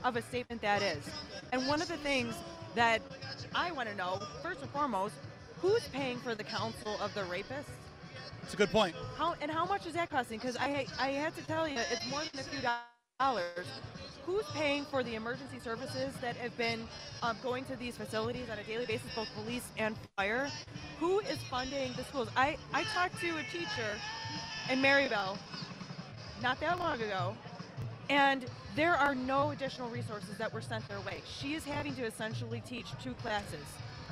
of 0.05 0.17
a 0.17 0.23
statement 0.23 0.61
that 0.61 0.83
is. 0.83 1.09
And 1.53 1.67
one 1.67 1.81
of 1.81 1.89
the 1.89 1.97
things 1.99 2.35
that 2.75 3.01
I 3.55 3.73
want 3.73 3.89
to 3.89 3.95
know, 3.95 4.21
first 4.43 4.61
and 4.61 4.71
foremost, 4.73 5.15
who's 5.63 5.87
paying 5.89 6.19
for 6.19 6.35
the 6.35 6.45
counsel 6.45 7.01
of 7.01 7.15
the 7.15 7.25
rapist? 7.25 7.71
It's 8.43 8.55
a 8.55 8.57
good 8.57 8.71
point. 8.71 8.95
How 9.17 9.35
and 9.41 9.51
how 9.51 9.65
much 9.65 9.87
is 9.87 9.95
that 9.95 10.11
costing? 10.11 10.39
Because 10.39 10.57
I 10.57 10.87
I 10.99 11.09
had 11.09 11.35
to 11.37 11.43
tell 11.47 11.69
you, 11.69 11.79
it's 11.91 12.07
more 12.11 12.21
than 12.21 12.41
a 12.41 12.45
few 12.45 12.61
dollars. 13.21 13.67
Who's 14.27 14.45
paying 14.55 14.85
for 14.85 15.03
the 15.03 15.17
emergency 15.17 15.59
services 15.59 16.15
that 16.21 16.37
have 16.37 16.57
been 16.57 16.87
um, 17.23 17.37
going 17.43 17.65
to 17.65 17.77
these 17.77 17.97
facilities 17.97 18.49
on 18.51 18.59
a 18.59 18.63
daily 18.63 18.87
basis, 18.87 19.13
both 19.17 19.29
police 19.35 19.69
and 19.79 19.97
fire? 20.17 20.49
Who 21.01 21.19
is 21.21 21.39
funding 21.51 21.93
the 21.97 22.05
schools? 22.05 22.29
I 22.37 22.57
I 22.73 22.85
talked 22.85 23.19
to 23.21 23.31
a 23.31 23.43
teacher 23.51 23.99
in 24.71 24.81
Maryvale 24.81 25.39
not 26.43 26.61
that 26.61 26.79
long 26.79 27.01
ago, 27.01 27.37
and 28.11 28.45
there 28.75 28.95
are 28.95 29.15
no 29.15 29.51
additional 29.51 29.89
resources 29.89 30.37
that 30.39 30.53
were 30.53 30.61
sent 30.61 30.87
their 30.89 31.01
way. 31.01 31.23
She 31.27 31.55
is 31.55 31.65
having 31.65 31.95
to 31.97 32.05
essentially 32.05 32.63
teach 32.67 32.87
two 33.03 33.15
classes. 33.15 33.65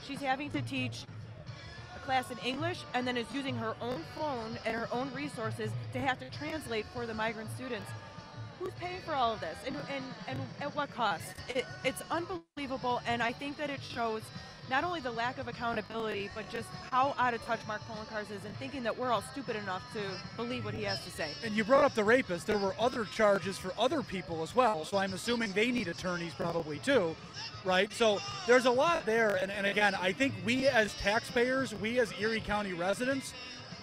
She's 0.06 0.20
having 0.20 0.50
to 0.50 0.62
teach 0.62 1.04
class 2.00 2.30
in 2.30 2.38
English 2.38 2.82
and 2.94 3.06
then 3.06 3.16
is 3.16 3.26
using 3.32 3.54
her 3.56 3.74
own 3.80 4.02
phone 4.16 4.58
and 4.64 4.74
her 4.76 4.88
own 4.92 5.12
resources 5.14 5.70
to 5.92 5.98
have 6.00 6.18
to 6.20 6.30
translate 6.30 6.86
for 6.92 7.06
the 7.06 7.14
migrant 7.14 7.50
students. 7.54 7.90
Who's 8.58 8.74
paying 8.74 9.00
for 9.00 9.14
all 9.14 9.32
of 9.32 9.40
this 9.40 9.56
and, 9.66 9.76
and, 9.94 10.04
and 10.28 10.38
at 10.60 10.74
what 10.76 10.90
cost? 10.92 11.24
It, 11.48 11.64
it's 11.84 12.02
unbelievable, 12.10 13.00
and 13.06 13.22
I 13.22 13.32
think 13.32 13.56
that 13.56 13.70
it 13.70 13.80
shows 13.80 14.22
not 14.70 14.84
only 14.84 15.00
the 15.00 15.10
lack 15.10 15.38
of 15.38 15.48
accountability, 15.48 16.30
but 16.34 16.48
just 16.48 16.68
how 16.92 17.12
out 17.18 17.34
of 17.34 17.44
touch 17.44 17.58
Mark 17.66 17.82
Poloncarz 17.88 18.30
is 18.30 18.44
and 18.44 18.56
thinking 18.56 18.84
that 18.84 18.96
we're 18.96 19.10
all 19.10 19.22
stupid 19.32 19.56
enough 19.56 19.82
to 19.92 20.00
believe 20.36 20.64
what 20.64 20.74
he 20.74 20.84
has 20.84 21.04
to 21.04 21.10
say. 21.10 21.32
And 21.44 21.54
you 21.54 21.64
brought 21.64 21.82
up 21.82 21.94
the 21.94 22.04
rapist. 22.04 22.46
There 22.46 22.56
were 22.56 22.74
other 22.78 23.04
charges 23.04 23.58
for 23.58 23.72
other 23.76 24.02
people 24.02 24.42
as 24.42 24.54
well, 24.54 24.84
so 24.84 24.96
I'm 24.96 25.12
assuming 25.12 25.50
they 25.52 25.72
need 25.72 25.88
attorneys 25.88 26.32
probably 26.34 26.78
too, 26.78 27.16
right? 27.64 27.92
So 27.92 28.20
there's 28.46 28.66
a 28.66 28.70
lot 28.70 29.04
there. 29.04 29.36
And, 29.42 29.50
and 29.50 29.66
again, 29.66 29.96
I 29.96 30.12
think 30.12 30.34
we 30.44 30.68
as 30.68 30.94
taxpayers, 30.94 31.74
we 31.74 31.98
as 31.98 32.12
Erie 32.20 32.40
County 32.40 32.72
residents, 32.72 33.34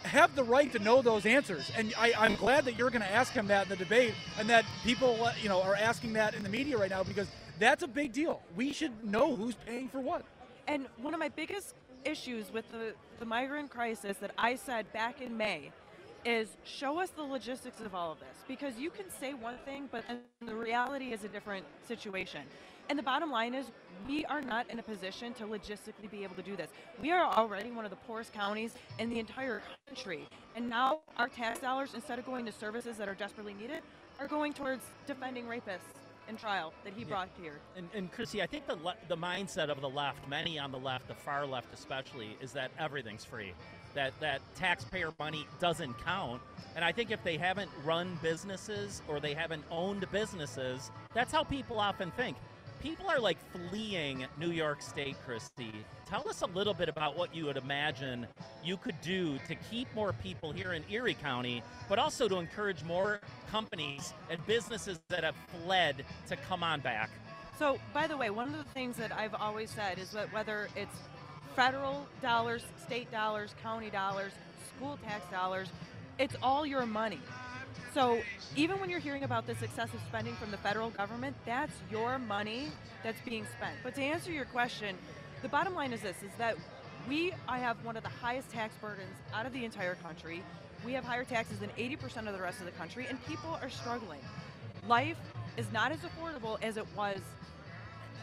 have 0.03 0.33
the 0.35 0.43
right 0.43 0.71
to 0.71 0.79
know 0.79 1.01
those 1.01 1.25
answers. 1.25 1.69
And 1.75 1.93
I, 1.97 2.13
I'm 2.17 2.35
glad 2.35 2.63
that 2.63 2.77
you're 2.77 2.91
going 2.91 3.01
to 3.01 3.11
ask 3.11 3.33
him 3.33 3.47
that 3.47 3.63
in 3.63 3.69
the 3.69 3.75
debate 3.75 4.13
and 4.39 4.49
that 4.49 4.63
people, 4.85 5.21
uh, 5.25 5.33
you 5.41 5.49
know, 5.49 5.61
are 5.63 5.75
asking 5.75 6.13
that 6.13 6.33
in 6.33 6.43
the 6.43 6.49
media 6.49 6.77
right 6.77 6.89
now 6.89 7.03
because 7.03 7.27
that's 7.59 7.83
a 7.83 7.87
big 7.87 8.13
deal. 8.13 8.41
We 8.55 8.71
should 8.71 9.03
know 9.03 9.35
who's 9.35 9.55
paying 9.55 9.89
for 9.89 9.99
what. 9.99 10.23
And 10.67 10.87
one 11.01 11.13
of 11.13 11.19
my 11.19 11.29
biggest 11.29 11.75
issues 12.03 12.51
with 12.51 12.69
the, 12.71 12.93
the 13.19 13.25
migrant 13.25 13.69
crisis 13.69 14.17
that 14.17 14.31
I 14.37 14.55
said 14.55 14.91
back 14.93 15.21
in 15.21 15.35
May 15.37 15.71
is 16.25 16.57
show 16.65 16.99
us 16.99 17.09
the 17.11 17.23
logistics 17.23 17.79
of 17.79 17.95
all 17.95 18.11
of 18.11 18.19
this 18.19 18.43
because 18.47 18.77
you 18.77 18.89
can 18.89 19.05
say 19.09 19.33
one 19.33 19.55
thing, 19.63 19.87
but 19.91 20.03
the 20.45 20.55
reality 20.55 21.13
is 21.13 21.23
a 21.23 21.29
different 21.29 21.65
situation. 21.87 22.41
And 22.89 22.99
the 22.99 23.03
bottom 23.03 23.31
line 23.31 23.53
is, 23.53 23.67
we 24.07 24.25
are 24.25 24.41
not 24.41 24.69
in 24.69 24.79
a 24.79 24.83
position 24.83 25.33
to 25.35 25.45
logistically 25.45 26.09
be 26.09 26.23
able 26.23 26.35
to 26.35 26.41
do 26.41 26.55
this. 26.55 26.69
We 27.01 27.11
are 27.11 27.23
already 27.25 27.71
one 27.71 27.85
of 27.85 27.91
the 27.91 27.97
poorest 27.97 28.33
counties 28.33 28.73
in 28.99 29.09
the 29.09 29.19
entire 29.19 29.61
country. 29.87 30.27
And 30.55 30.69
now 30.69 30.99
our 31.17 31.27
tax 31.27 31.59
dollars, 31.59 31.93
instead 31.93 32.19
of 32.19 32.25
going 32.25 32.45
to 32.45 32.51
services 32.51 32.97
that 32.97 33.09
are 33.09 33.15
desperately 33.15 33.53
needed, 33.53 33.81
are 34.19 34.27
going 34.27 34.53
towards 34.53 34.83
defending 35.05 35.45
rapists 35.45 35.97
in 36.29 36.37
trial 36.37 36.73
that 36.83 36.93
he 36.93 37.03
brought 37.03 37.29
here. 37.41 37.59
And, 37.75 37.87
and 37.93 38.11
Chrissy, 38.11 38.41
I 38.41 38.47
think 38.47 38.67
the 38.67 38.75
le- 38.75 38.95
the 39.07 39.17
mindset 39.17 39.69
of 39.69 39.81
the 39.81 39.89
left, 39.89 40.27
many 40.27 40.59
on 40.59 40.71
the 40.71 40.79
left, 40.79 41.07
the 41.07 41.13
far 41.13 41.45
left 41.45 41.73
especially, 41.73 42.37
is 42.41 42.51
that 42.53 42.71
everything's 42.77 43.23
free, 43.23 43.53
that 43.93 44.13
that 44.19 44.41
taxpayer 44.55 45.11
money 45.19 45.47
doesn't 45.59 45.93
count. 46.03 46.41
And 46.75 46.83
I 46.83 46.91
think 46.91 47.11
if 47.11 47.23
they 47.23 47.37
haven't 47.37 47.71
run 47.83 48.19
businesses 48.21 49.01
or 49.07 49.19
they 49.19 49.33
haven't 49.33 49.63
owned 49.71 50.05
businesses, 50.11 50.91
that's 51.13 51.31
how 51.31 51.43
people 51.43 51.79
often 51.79 52.11
think. 52.11 52.37
People 52.81 53.09
are 53.09 53.19
like 53.19 53.37
fleeing 53.51 54.25
New 54.39 54.51
York 54.51 54.81
State, 54.81 55.15
Christy. 55.25 55.71
Tell 56.07 56.27
us 56.29 56.41
a 56.41 56.45
little 56.45 56.75
bit 56.75 56.89
about 56.89 57.17
what 57.17 57.35
you 57.35 57.45
would 57.45 57.57
imagine 57.57 58.27
you 58.63 58.77
could 58.77 58.99
do 59.01 59.39
to 59.47 59.55
keep 59.55 59.87
more 59.95 60.13
people 60.13 60.51
here 60.51 60.73
in 60.73 60.83
Erie 60.89 61.15
County, 61.15 61.63
but 61.89 61.97
also 61.97 62.27
to 62.27 62.37
encourage 62.37 62.83
more 62.83 63.19
companies 63.49 64.13
and 64.29 64.45
businesses 64.45 64.99
that 65.09 65.23
have 65.23 65.35
fled 65.63 66.05
to 66.27 66.35
come 66.35 66.63
on 66.63 66.79
back. 66.79 67.09
So, 67.57 67.79
by 67.93 68.05
the 68.05 68.15
way, 68.15 68.29
one 68.29 68.49
of 68.49 68.57
the 68.57 68.71
things 68.71 68.95
that 68.97 69.11
I've 69.11 69.33
always 69.33 69.71
said 69.71 69.97
is 69.97 70.11
that 70.11 70.31
whether 70.31 70.69
it's 70.75 70.95
federal 71.55 72.07
dollars, 72.21 72.63
state 72.85 73.11
dollars, 73.11 73.55
county 73.63 73.89
dollars, 73.89 74.31
school 74.75 74.99
tax 75.03 75.27
dollars, 75.31 75.69
it's 76.19 76.35
all 76.43 76.65
your 76.65 76.85
money. 76.85 77.19
So 77.93 78.21
even 78.55 78.79
when 78.79 78.89
you're 78.89 78.99
hearing 78.99 79.23
about 79.23 79.47
this 79.47 79.61
excessive 79.61 79.99
spending 80.07 80.35
from 80.35 80.51
the 80.51 80.57
federal 80.57 80.89
government, 80.91 81.35
that's 81.45 81.73
your 81.89 82.19
money 82.19 82.69
that's 83.03 83.19
being 83.21 83.45
spent. 83.57 83.75
But 83.83 83.95
to 83.95 84.01
answer 84.01 84.31
your 84.31 84.45
question, 84.45 84.95
the 85.41 85.49
bottom 85.49 85.73
line 85.73 85.93
is 85.93 86.01
this: 86.01 86.17
is 86.23 86.31
that 86.37 86.57
we 87.07 87.33
I 87.47 87.59
have 87.59 87.83
one 87.83 87.97
of 87.97 88.03
the 88.03 88.09
highest 88.09 88.49
tax 88.49 88.75
burdens 88.81 89.15
out 89.33 89.45
of 89.45 89.53
the 89.53 89.65
entire 89.65 89.95
country. 89.95 90.43
We 90.85 90.93
have 90.93 91.03
higher 91.03 91.23
taxes 91.23 91.59
than 91.59 91.69
80% 91.71 92.27
of 92.27 92.33
the 92.33 92.41
rest 92.41 92.59
of 92.59 92.65
the 92.65 92.71
country, 92.71 93.07
and 93.09 93.23
people 93.25 93.57
are 93.61 93.69
struggling. 93.69 94.19
Life 94.87 95.17
is 95.57 95.65
not 95.73 95.91
as 95.91 95.99
affordable 95.99 96.61
as 96.61 96.77
it 96.77 96.85
was. 96.95 97.19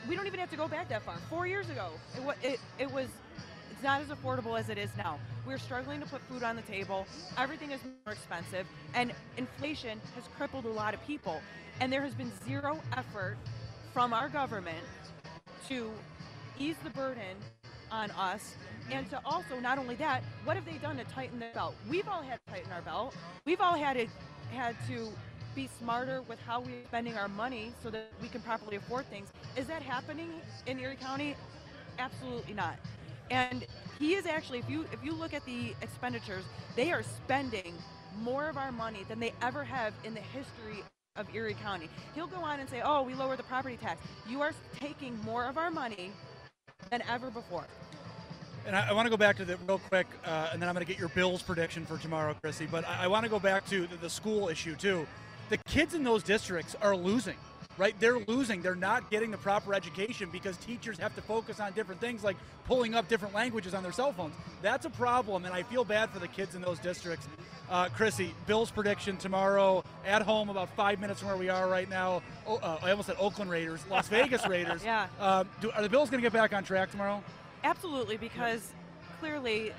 We 0.08 0.14
don't 0.14 0.26
even 0.26 0.38
have 0.38 0.50
to 0.50 0.56
go 0.56 0.68
back 0.68 0.88
that 0.90 1.02
far. 1.02 1.16
Four 1.28 1.46
years 1.46 1.68
ago, 1.68 1.88
it, 2.14 2.52
it, 2.52 2.60
it 2.78 2.92
was 2.92 3.08
not 3.84 4.00
as 4.00 4.08
affordable 4.08 4.58
as 4.58 4.70
it 4.70 4.78
is 4.78 4.90
now. 4.96 5.18
We're 5.46 5.58
struggling 5.58 6.00
to 6.00 6.06
put 6.06 6.22
food 6.22 6.42
on 6.42 6.56
the 6.56 6.62
table. 6.62 7.06
Everything 7.36 7.70
is 7.70 7.80
more 7.84 8.14
expensive, 8.14 8.66
and 8.94 9.12
inflation 9.36 10.00
has 10.14 10.24
crippled 10.38 10.64
a 10.64 10.70
lot 10.70 10.94
of 10.94 11.06
people. 11.06 11.40
And 11.80 11.92
there 11.92 12.00
has 12.00 12.14
been 12.14 12.32
zero 12.46 12.80
effort 12.96 13.36
from 13.92 14.14
our 14.14 14.30
government 14.30 14.78
to 15.68 15.90
ease 16.58 16.76
the 16.82 16.90
burden 16.90 17.36
on 17.92 18.10
us 18.12 18.54
and 18.90 19.08
to 19.10 19.20
also 19.24 19.60
not 19.60 19.78
only 19.78 19.94
that 19.96 20.22
what 20.44 20.56
have 20.56 20.64
they 20.64 20.78
done 20.78 20.96
to 20.96 21.04
tighten 21.04 21.38
the 21.38 21.46
belt 21.54 21.74
we've 21.88 22.08
all 22.08 22.22
had 22.22 22.38
to 22.46 22.52
tighten 22.52 22.72
our 22.72 22.80
belt 22.82 23.14
we've 23.44 23.60
all 23.60 23.74
had 23.74 23.94
to 23.94 24.06
had 24.52 24.74
to 24.88 25.08
be 25.54 25.68
smarter 25.78 26.22
with 26.22 26.40
how 26.40 26.60
we're 26.60 26.84
spending 26.86 27.16
our 27.16 27.28
money 27.28 27.72
so 27.82 27.90
that 27.90 28.10
we 28.20 28.28
can 28.28 28.40
properly 28.40 28.76
afford 28.76 29.06
things 29.06 29.28
is 29.56 29.66
that 29.66 29.82
happening 29.82 30.30
in 30.66 30.78
erie 30.78 30.96
county 30.96 31.36
absolutely 31.98 32.54
not 32.54 32.76
and 33.30 33.66
he 33.98 34.14
is 34.14 34.26
actually, 34.26 34.58
if 34.58 34.68
you 34.68 34.84
if 34.92 35.04
you 35.04 35.12
look 35.12 35.34
at 35.34 35.44
the 35.44 35.74
expenditures, 35.82 36.44
they 36.76 36.92
are 36.92 37.02
spending 37.02 37.74
more 38.20 38.48
of 38.48 38.56
our 38.56 38.72
money 38.72 39.04
than 39.08 39.20
they 39.20 39.32
ever 39.42 39.64
have 39.64 39.92
in 40.04 40.14
the 40.14 40.20
history 40.20 40.82
of 41.16 41.32
Erie 41.34 41.54
County. 41.54 41.88
He'll 42.14 42.26
go 42.26 42.38
on 42.38 42.60
and 42.60 42.68
say, 42.68 42.82
"Oh, 42.84 43.02
we 43.02 43.14
lowered 43.14 43.38
the 43.38 43.44
property 43.44 43.76
tax." 43.76 44.00
You 44.28 44.42
are 44.42 44.52
taking 44.78 45.18
more 45.24 45.44
of 45.44 45.58
our 45.58 45.70
money 45.70 46.12
than 46.90 47.02
ever 47.08 47.30
before. 47.30 47.66
And 48.66 48.74
I, 48.74 48.90
I 48.90 48.92
want 48.92 49.06
to 49.06 49.10
go 49.10 49.16
back 49.16 49.36
to 49.36 49.44
the 49.44 49.56
real 49.68 49.78
quick, 49.78 50.06
uh, 50.24 50.50
and 50.52 50.60
then 50.60 50.68
I'm 50.68 50.74
going 50.74 50.86
to 50.86 50.90
get 50.90 50.98
your 50.98 51.10
Bills 51.10 51.42
prediction 51.42 51.84
for 51.84 51.98
tomorrow, 51.98 52.34
Chrissy. 52.42 52.66
But 52.66 52.88
I, 52.88 53.04
I 53.04 53.06
want 53.08 53.24
to 53.24 53.30
go 53.30 53.38
back 53.38 53.66
to 53.68 53.86
the, 53.86 53.96
the 53.96 54.10
school 54.10 54.48
issue 54.48 54.74
too. 54.74 55.06
The 55.50 55.58
kids 55.68 55.94
in 55.94 56.02
those 56.02 56.22
districts 56.22 56.74
are 56.80 56.96
losing 56.96 57.36
right? 57.78 57.94
They're 57.98 58.18
losing. 58.18 58.62
They're 58.62 58.74
not 58.74 59.10
getting 59.10 59.30
the 59.30 59.38
proper 59.38 59.74
education 59.74 60.28
because 60.30 60.56
teachers 60.58 60.98
have 60.98 61.14
to 61.14 61.22
focus 61.22 61.60
on 61.60 61.72
different 61.72 62.00
things 62.00 62.24
like 62.24 62.36
pulling 62.66 62.94
up 62.94 63.08
different 63.08 63.34
languages 63.34 63.74
on 63.74 63.82
their 63.82 63.92
cell 63.92 64.12
phones. 64.12 64.34
That's 64.62 64.86
a 64.86 64.90
problem, 64.90 65.44
and 65.44 65.54
I 65.54 65.62
feel 65.62 65.84
bad 65.84 66.10
for 66.10 66.18
the 66.18 66.28
kids 66.28 66.54
in 66.54 66.62
those 66.62 66.78
districts. 66.78 67.28
Uh, 67.70 67.88
Chrissy, 67.88 68.34
Bill's 68.46 68.70
prediction 68.70 69.16
tomorrow 69.16 69.82
at 70.06 70.22
home, 70.22 70.50
about 70.50 70.68
five 70.76 71.00
minutes 71.00 71.20
from 71.20 71.28
where 71.28 71.36
we 71.36 71.48
are 71.48 71.68
right 71.68 71.88
now. 71.88 72.22
Oh, 72.46 72.56
uh, 72.56 72.78
I 72.82 72.90
almost 72.90 73.08
said 73.08 73.16
Oakland 73.18 73.50
Raiders, 73.50 73.84
Las 73.90 74.08
Vegas 74.08 74.46
Raiders. 74.48 74.84
yeah. 74.84 75.06
Uh, 75.18 75.44
do, 75.60 75.70
are 75.70 75.82
the 75.82 75.88
Bills 75.88 76.10
going 76.10 76.22
to 76.22 76.26
get 76.26 76.32
back 76.32 76.52
on 76.52 76.62
track 76.62 76.90
tomorrow? 76.90 77.22
Absolutely, 77.62 78.18
because 78.18 78.72
clearly 79.20 79.72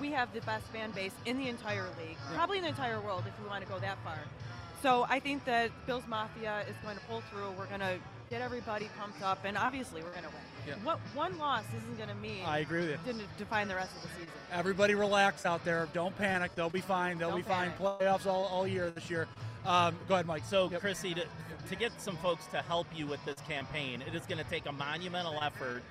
we 0.00 0.10
have 0.10 0.32
the 0.34 0.40
best 0.42 0.66
fan 0.66 0.90
base 0.90 1.12
in 1.24 1.38
the 1.38 1.48
entire 1.48 1.86
league, 1.98 2.16
yeah. 2.30 2.36
probably 2.36 2.58
in 2.58 2.64
the 2.64 2.68
entire 2.68 3.00
world 3.00 3.24
if 3.26 3.42
we 3.42 3.48
want 3.48 3.64
to 3.64 3.70
go 3.70 3.78
that 3.78 3.96
far. 4.04 4.18
So 4.82 5.06
I 5.08 5.20
think 5.20 5.44
that 5.44 5.70
Bills 5.86 6.02
Mafia 6.08 6.64
is 6.68 6.74
going 6.82 6.96
to 6.96 7.02
pull 7.04 7.22
through. 7.30 7.52
We're 7.56 7.66
going 7.66 7.80
to 7.80 7.98
get 8.30 8.42
everybody 8.42 8.90
pumped 8.98 9.22
up, 9.22 9.38
and 9.44 9.56
obviously 9.56 10.02
we're 10.02 10.10
going 10.10 10.24
to 10.24 10.28
win. 10.28 10.38
Yeah. 10.66 10.74
What 10.82 10.98
one 11.14 11.38
loss 11.38 11.64
isn't 11.76 11.96
going 11.96 12.08
to 12.08 12.14
mean. 12.16 12.44
I 12.44 12.58
agree 12.58 12.80
with 12.80 13.06
you. 13.06 13.12
To 13.12 13.18
define 13.38 13.68
the 13.68 13.76
rest 13.76 13.94
of 13.96 14.02
the 14.02 14.08
season. 14.08 14.28
Everybody 14.52 14.94
relax 14.94 15.46
out 15.46 15.64
there. 15.64 15.88
Don't 15.92 16.16
panic. 16.18 16.54
They'll 16.56 16.70
be 16.70 16.80
fine. 16.80 17.18
They'll 17.18 17.30
Don't 17.30 17.38
be 17.38 17.44
panic. 17.44 17.74
fine. 17.78 17.98
Playoffs 17.98 18.26
all, 18.26 18.44
all 18.46 18.66
year 18.66 18.90
this 18.90 19.08
year. 19.08 19.28
Um, 19.64 19.96
go 20.08 20.14
ahead, 20.14 20.26
Mike. 20.26 20.44
So, 20.44 20.68
yep. 20.70 20.80
Chrissy, 20.80 21.14
to, 21.14 21.24
to 21.68 21.76
get 21.76 21.92
some 22.00 22.16
folks 22.16 22.46
to 22.46 22.58
help 22.58 22.88
you 22.94 23.06
with 23.06 23.24
this 23.24 23.38
campaign, 23.48 24.02
it 24.02 24.14
is 24.16 24.26
going 24.26 24.42
to 24.42 24.50
take 24.50 24.66
a 24.66 24.72
monumental 24.72 25.40
effort 25.42 25.82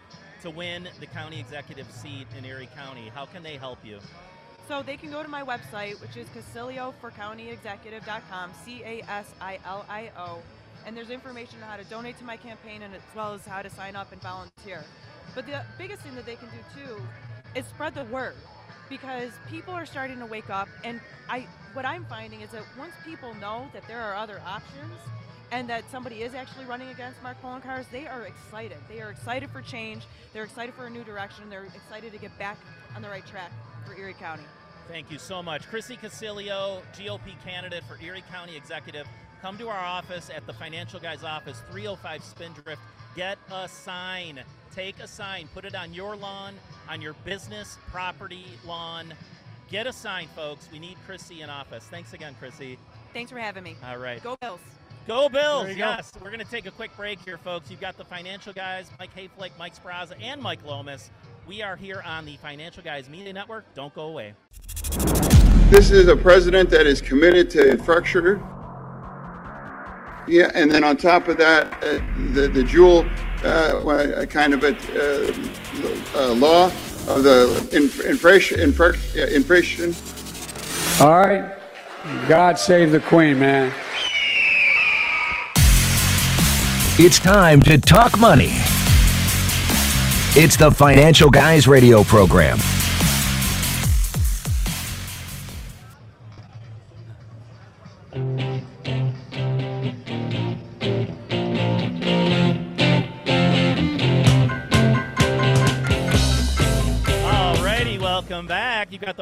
to 0.41 0.49
win 0.49 0.89
the 0.99 1.05
county 1.05 1.39
executive 1.39 1.89
seat 1.91 2.27
in 2.37 2.43
Erie 2.43 2.69
County. 2.75 3.09
How 3.13 3.25
can 3.25 3.43
they 3.43 3.55
help 3.55 3.79
you? 3.85 3.99
So 4.71 4.81
they 4.81 4.95
can 4.95 5.11
go 5.11 5.21
to 5.21 5.27
my 5.27 5.43
website, 5.43 5.99
which 5.99 6.15
is 6.15 6.25
Casilio 6.29 6.93
for 7.01 7.11
County 7.11 7.49
Executive.com, 7.49 8.51
C 8.63 8.81
A 8.85 9.01
S 9.01 9.33
I 9.41 9.59
L 9.65 9.85
I 9.89 10.11
O. 10.17 10.39
and 10.85 10.95
there's 10.95 11.09
information 11.09 11.61
on 11.61 11.69
how 11.69 11.75
to 11.75 11.83
donate 11.83 12.17
to 12.19 12.23
my 12.23 12.37
campaign 12.37 12.81
and 12.81 12.95
as 12.95 13.01
well 13.13 13.33
as 13.33 13.45
how 13.45 13.61
to 13.61 13.69
sign 13.69 13.97
up 13.97 14.13
and 14.13 14.21
volunteer. 14.21 14.85
But 15.35 15.45
the 15.45 15.65
biggest 15.77 16.03
thing 16.03 16.15
that 16.15 16.25
they 16.25 16.37
can 16.37 16.47
do 16.47 16.85
too 16.85 17.01
is 17.53 17.65
spread 17.65 17.95
the 17.95 18.05
word 18.05 18.35
because 18.87 19.31
people 19.49 19.73
are 19.73 19.85
starting 19.85 20.19
to 20.19 20.25
wake 20.25 20.49
up 20.49 20.69
and 20.85 21.01
I 21.27 21.47
what 21.73 21.83
I'm 21.83 22.05
finding 22.05 22.39
is 22.39 22.51
that 22.51 22.63
once 22.79 22.93
people 23.03 23.33
know 23.41 23.67
that 23.73 23.85
there 23.89 23.99
are 23.99 24.15
other 24.15 24.41
options 24.45 24.97
and 25.51 25.67
that 25.69 25.83
somebody 25.91 26.21
is 26.21 26.33
actually 26.33 26.63
running 26.63 26.87
against 26.87 27.21
Mark 27.21 27.35
Poloncarz, 27.43 27.91
they 27.91 28.07
are 28.07 28.21
excited. 28.21 28.77
They 28.87 29.01
are 29.01 29.09
excited 29.11 29.49
for 29.49 29.61
change. 29.61 30.03
They're 30.31 30.45
excited 30.45 30.73
for 30.75 30.85
a 30.85 30.89
new 30.89 31.03
direction. 31.03 31.49
They're 31.49 31.65
excited 31.65 32.13
to 32.13 32.17
get 32.17 32.39
back 32.39 32.57
on 32.95 33.01
the 33.01 33.09
right 33.09 33.27
track 33.27 33.51
for 33.85 33.99
Erie 33.99 34.13
County. 34.13 34.45
Thank 34.87 35.11
you 35.11 35.17
so 35.17 35.41
much. 35.41 35.67
Chrissy 35.67 35.95
Casilio, 35.95 36.81
GOP 36.97 37.41
candidate 37.45 37.83
for 37.85 37.97
Erie 38.03 38.23
County 38.31 38.55
Executive. 38.55 39.07
Come 39.41 39.57
to 39.57 39.69
our 39.69 39.79
office 39.79 40.29
at 40.29 40.45
the 40.45 40.53
Financial 40.53 40.99
Guys 40.99 41.23
office, 41.23 41.61
305 41.71 42.23
Spindrift. 42.23 42.81
Get 43.15 43.37
a 43.51 43.67
sign. 43.67 44.41
Take 44.75 44.99
a 44.99 45.07
sign. 45.07 45.49
Put 45.53 45.65
it 45.65 45.75
on 45.75 45.93
your 45.93 46.15
lawn, 46.15 46.55
on 46.87 47.01
your 47.01 47.13
business 47.25 47.77
property 47.89 48.45
lawn. 48.65 49.13
Get 49.69 49.87
a 49.87 49.93
sign, 49.93 50.27
folks. 50.35 50.67
We 50.71 50.79
need 50.79 50.97
Chrissy 51.05 51.41
in 51.41 51.49
office. 51.49 51.85
Thanks 51.85 52.13
again, 52.13 52.35
Chrissy. 52.39 52.77
Thanks 53.13 53.31
for 53.31 53.39
having 53.39 53.63
me. 53.63 53.75
All 53.85 53.97
right. 53.97 54.21
Go 54.21 54.35
Bills. 54.41 54.59
Go 55.07 55.29
Bills! 55.29 55.63
There 55.63 55.71
you 55.71 55.79
go. 55.79 55.89
Yes, 55.89 56.11
we're 56.21 56.29
going 56.29 56.45
to 56.45 56.51
take 56.51 56.67
a 56.67 56.71
quick 56.71 56.95
break 56.95 57.19
here, 57.21 57.37
folks. 57.37 57.71
You've 57.71 57.81
got 57.81 57.97
the 57.97 58.05
financial 58.05 58.53
guys, 58.53 58.91
Mike 58.99 59.15
Hayflick, 59.15 59.51
Mike 59.57 59.73
Sparaza, 59.75 60.13
and 60.21 60.41
Mike 60.41 60.63
Lomas. 60.63 61.09
We 61.47 61.63
are 61.63 61.75
here 61.75 62.03
on 62.05 62.25
the 62.25 62.37
Financial 62.37 62.83
Guys 62.83 63.09
Media 63.09 63.33
Network. 63.33 63.65
Don't 63.73 63.93
go 63.95 64.03
away. 64.03 64.33
This 65.71 65.89
is 65.89 66.09
a 66.09 66.17
president 66.17 66.69
that 66.71 66.85
is 66.85 66.99
committed 66.99 67.49
to 67.51 67.71
infrastructure. 67.71 68.41
Yeah, 70.27 70.51
and 70.53 70.69
then 70.69 70.83
on 70.83 70.97
top 70.97 71.29
of 71.29 71.37
that, 71.37 71.71
uh, 71.81 72.01
the 72.33 72.49
the 72.49 72.61
jewel 72.61 73.05
uh, 73.45 74.25
kind 74.25 74.53
of 74.53 74.65
a 74.65 74.75
uh, 74.75 75.33
uh, 76.13 76.33
law 76.33 76.65
of 77.07 77.23
the 77.23 77.69
in- 77.71 78.05
inflation, 78.05 78.59
infra- 78.59 78.97
yeah, 79.15 79.27
inflation. 79.27 79.95
All 80.99 81.17
right. 81.17 81.55
God 82.27 82.59
save 82.59 82.91
the 82.91 82.99
Queen, 82.99 83.39
man. 83.39 83.73
It's 86.99 87.17
time 87.17 87.61
to 87.61 87.77
talk 87.77 88.19
money. 88.19 88.57
It's 90.35 90.57
the 90.57 90.69
Financial 90.69 91.29
Guys 91.29 91.65
radio 91.65 92.03
program. 92.03 92.59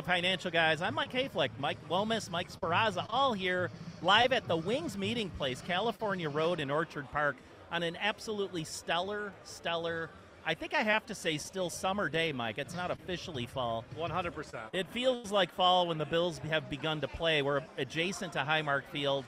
Financial 0.10 0.50
guys. 0.50 0.82
I'm 0.82 0.96
Mike 0.96 1.12
Hayflick, 1.12 1.52
Mike 1.60 1.78
Lomas, 1.88 2.32
Mike 2.32 2.52
Sparaza, 2.52 3.06
all 3.12 3.34
here 3.34 3.70
live 4.02 4.34
at 4.34 4.48
the 4.48 4.58
Wings 4.58 4.98
Meeting 4.98 5.30
Place, 5.30 5.62
California 5.62 6.28
Road 6.28 6.60
in 6.60 6.72
Orchard 6.72 7.08
Park, 7.12 7.36
on 7.72 7.84
an 7.84 7.96
absolutely 7.96 8.64
stellar, 8.64 9.32
stellar. 9.44 10.10
I 10.44 10.56
think 10.56 10.74
I 10.74 10.82
have 10.82 11.06
to 11.06 11.14
say, 11.14 11.38
still 11.38 11.70
summer 11.70 12.10
day, 12.10 12.32
Mike. 12.32 12.58
It's 12.58 12.76
not 12.76 12.90
officially 12.90 13.46
fall. 13.46 13.86
100%. 14.00 14.56
It 14.74 14.88
feels 14.88 15.32
like 15.32 15.52
fall 15.52 15.86
when 15.86 16.00
the 16.00 16.08
Bills 16.08 16.40
have 16.40 16.72
begun 16.72 17.02
to 17.02 17.08
play. 17.08 17.44
We're 17.44 17.62
adjacent 17.78 18.34
to 18.34 18.40
Highmark 18.40 18.86
Field, 18.86 19.26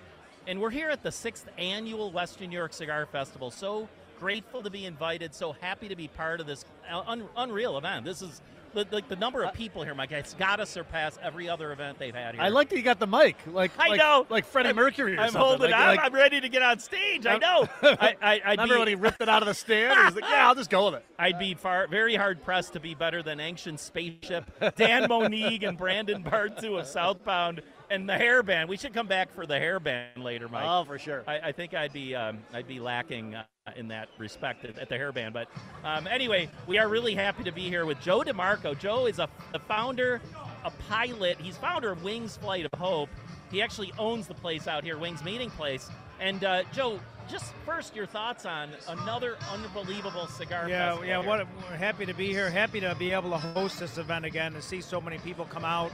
and 0.48 0.60
we're 0.60 0.72
here 0.72 0.90
at 0.90 1.04
the 1.04 1.12
sixth 1.12 1.48
annual 1.60 2.12
Western 2.12 2.50
New 2.50 2.58
York 2.58 2.74
Cigar 2.74 3.06
Festival. 3.06 3.52
So 3.52 3.88
grateful 4.20 4.64
to 4.64 4.72
be 4.72 4.88
invited. 4.88 5.36
So 5.36 5.52
happy 5.52 5.90
to 5.90 5.96
be 5.96 6.08
part 6.08 6.40
of 6.40 6.48
this 6.48 6.66
uh, 6.92 7.04
un- 7.06 7.30
unreal 7.38 7.78
event. 7.78 8.04
This 8.04 8.24
is 8.24 8.42
the, 8.74 8.86
like 8.92 9.08
the 9.08 9.16
number 9.16 9.44
of 9.44 9.50
uh, 9.50 9.52
people 9.52 9.84
here, 9.84 9.94
Mike. 9.94 10.12
It's 10.12 10.34
got 10.34 10.58
to 10.58 10.66
surpass 10.66 11.18
every 11.22 11.50
other 11.50 11.72
event 11.72 12.00
they've 12.00 12.14
had 12.16 12.36
here. 12.36 12.44
I 12.44 12.50
like 12.50 12.70
that 12.70 12.78
you 12.78 12.84
got 12.84 13.00
the 13.00 13.08
mic, 13.08 13.38
like 13.48 13.72
I 13.78 13.90
like, 13.90 14.00
know, 14.00 14.26
like 14.30 14.46
Freddie 14.46 14.68
I'm- 14.68 14.76
Mercury. 14.76 15.18
Or 15.18 15.22
I'm 15.22 15.32
something. 15.32 15.42
holding 15.42 15.72
like, 15.72 15.80
on. 15.80 15.88
Like, 15.96 16.00
I'm 16.06 16.14
ready 16.14 16.42
to 16.42 16.50
get 16.50 16.62
on 16.62 16.80
stage. 16.80 17.26
I 17.26 17.38
know. 17.38 17.68
I, 17.82 18.16
I, 18.22 18.42
I'd 18.46 18.60
Remember 18.60 18.76
be, 18.76 18.80
when 18.80 18.88
he 18.88 18.96
ripped 18.96 19.22
it 19.22 19.30
out 19.30 19.42
of 19.42 19.48
the 19.48 19.54
stand? 19.54 19.98
He 20.00 20.06
was 20.06 20.16
like, 20.16 20.24
"Yeah, 20.24 20.48
I'll 20.48 20.56
just 20.56 20.70
go 20.70 20.86
with 20.86 20.96
it." 20.96 21.06
I'd 21.20 21.40
be 21.40 21.54
far, 21.54 21.88
very 21.88 22.16
hard 22.16 22.42
pressed 22.44 22.74
to 22.74 22.80
be 22.80 22.96
better 22.96 23.22
than 23.22 23.40
Ancient 23.40 23.80
Spaceship, 23.80 24.52
Dan 24.76 25.08
Monique, 25.08 25.64
and 25.64 25.78
Brandon 25.78 26.24
Bartu 26.24 26.80
of 26.80 26.88
Southbound, 26.88 27.62
and 27.92 28.08
the 28.10 28.14
hairband. 28.14 28.68
We 28.68 28.78
should 28.78 28.94
come 28.94 29.08
back 29.08 29.32
for 29.34 29.46
the 29.46 29.56
hairband 29.56 30.18
later, 30.24 30.48
Mike. 30.48 30.66
Oh, 30.68 30.84
for 30.86 30.98
sure. 30.98 31.24
I, 31.28 31.40
I 31.40 31.52
think 31.52 31.74
I'd 31.74 31.94
be 31.94 32.16
um, 32.16 32.40
I'd 32.54 32.68
be 32.68 32.80
lacking 32.80 33.36
uh, 33.36 33.44
in 33.76 33.90
that 33.90 34.10
respect 34.18 34.66
at, 34.66 34.78
at 34.80 34.90
the 34.90 34.96
hairband. 34.96 35.34
But 35.34 35.48
um, 35.84 36.08
anyway, 36.08 36.50
we 36.68 36.78
are 36.78 36.88
really 36.88 37.14
happy 37.14 37.44
to 37.44 37.52
be 37.52 37.64
here 37.70 37.86
with 37.86 38.00
Joe 38.02 38.22
DeMarco. 38.22 38.78
Joe 38.80 39.06
is 39.06 39.20
a 39.20 39.28
the 39.52 39.60
founder, 39.60 40.22
a 40.64 40.72
pilot. 40.90 41.40
He's 41.40 41.58
founder 41.58 41.92
of 41.92 42.04
Wings 42.04 42.38
Flight 42.38 42.66
of 42.72 42.80
Hope. 42.80 43.10
He 43.52 43.62
actually 43.62 43.92
owns 44.00 44.28
the 44.28 44.34
place 44.34 44.68
out 44.68 44.84
here, 44.84 44.98
Wings 44.98 45.24
Meeting 45.24 45.50
Place. 45.52 45.90
And 46.22 46.44
uh, 46.44 46.64
Joe, 46.74 47.00
just 47.30 47.54
first 47.66 47.96
your 47.96 48.06
thoughts 48.06 48.46
on 48.46 48.70
another 48.88 49.38
unbelievable 49.52 50.28
cigar 50.28 50.70
Yeah, 50.70 50.90
festival. 50.92 51.06
yeah. 51.08 51.20
here. 51.22 51.28
What 51.30 51.48
we're 51.70 51.76
happy 51.76 52.06
to 52.06 52.14
be 52.14 52.28
here. 52.28 52.50
Happy 52.50 52.80
to 52.80 52.96
be 52.96 53.12
able 53.12 53.32
to 53.32 53.38
host 53.38 53.80
this 53.80 53.98
event 53.98 54.24
again 54.26 54.54
and 54.54 54.64
see 54.64 54.82
so 54.82 55.02
many 55.02 55.18
people 55.20 55.46
come 55.46 55.66
out. 55.66 55.92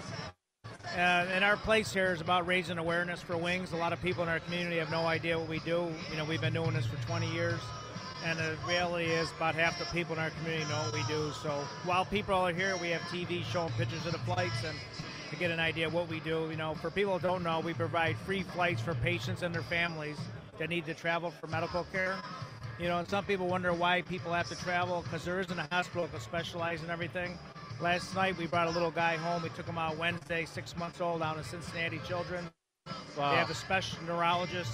Uh, 0.86 1.26
and 1.34 1.44
our 1.44 1.58
place 1.58 1.94
here 1.94 2.14
is 2.14 2.22
about 2.22 2.48
raising 2.48 2.78
awareness 2.78 3.22
for 3.22 3.38
wings. 3.38 3.72
A 3.72 3.76
lot 3.76 3.94
of 3.94 4.02
people 4.02 4.24
in 4.24 4.30
our 4.30 4.40
community 4.40 4.78
have 4.78 4.90
no 4.90 5.06
idea 5.06 5.38
what 5.38 5.50
we 5.50 5.60
do. 5.60 5.92
You 6.10 6.18
know, 6.18 6.26
we've 6.26 6.42
been 6.42 6.54
doing 6.54 6.74
this 6.74 6.86
for 6.86 6.98
20 7.08 7.32
years, 7.34 7.60
and 8.26 8.40
the 8.40 8.56
reality 8.68 9.06
is 9.06 9.30
about 9.38 9.56
half 9.56 9.78
the 9.78 9.86
people 9.86 10.16
in 10.16 10.22
our 10.22 10.30
community 10.32 10.64
know 10.70 10.78
what 10.78 10.94
we 10.94 11.04
do. 11.04 11.32
So 11.44 11.50
while 11.84 12.06
people 12.06 12.36
are 12.36 12.54
here, 12.54 12.76
we 12.78 12.90
have 12.90 13.02
TV 13.02 13.44
showing 13.44 13.72
pictures 13.74 14.06
of 14.06 14.14
the 14.14 14.20
flights 14.20 14.64
and 14.66 14.78
to 15.30 15.36
get 15.36 15.52
an 15.52 15.60
idea 15.60 15.88
of 15.88 15.94
what 15.94 16.08
we 16.08 16.20
do. 16.22 16.48
You 16.50 16.58
know, 16.58 16.74
for 16.74 16.90
people 16.90 17.20
who 17.20 17.28
don't 17.28 17.44
know, 17.44 17.60
we 17.60 17.74
provide 17.74 18.18
free 18.18 18.44
flights 18.44 18.82
for 18.82 18.96
patients 18.96 19.44
and 19.44 19.54
their 19.54 19.64
families 19.64 20.18
that 20.58 20.70
need 20.70 20.86
to 20.86 20.94
travel 20.94 21.32
for 21.32 21.48
medical 21.48 21.84
care. 21.92 22.16
You 22.80 22.88
know, 22.88 23.00
and 23.00 23.08
some 23.08 23.26
people 23.26 23.48
wonder 23.48 23.74
why 23.74 24.04
people 24.04 24.32
have 24.34 24.48
to 24.50 24.56
travel 24.56 25.02
because 25.02 25.26
there 25.26 25.40
isn't 25.40 25.60
a 25.60 25.68
hospital 25.72 26.08
that 26.12 26.22
specializes 26.22 26.86
in 26.86 26.92
everything. 26.92 27.38
Last 27.80 28.16
night 28.16 28.38
we 28.38 28.48
brought 28.48 28.68
a 28.68 28.72
little 28.72 28.92
guy 28.92 29.18
home. 29.18 29.44
We 29.44 29.50
took 29.50 29.68
him 29.68 29.78
out 29.78 29.98
Wednesday, 29.98 30.46
six 30.46 30.76
months 30.78 31.00
old, 31.00 31.20
down 31.22 31.38
to 31.38 31.44
Cincinnati 31.44 32.00
Children. 32.08 32.46
Wow. 33.16 33.32
They 33.32 33.38
have 33.38 33.52
a 33.52 33.56
special 33.56 34.00
neurologist, 34.08 34.72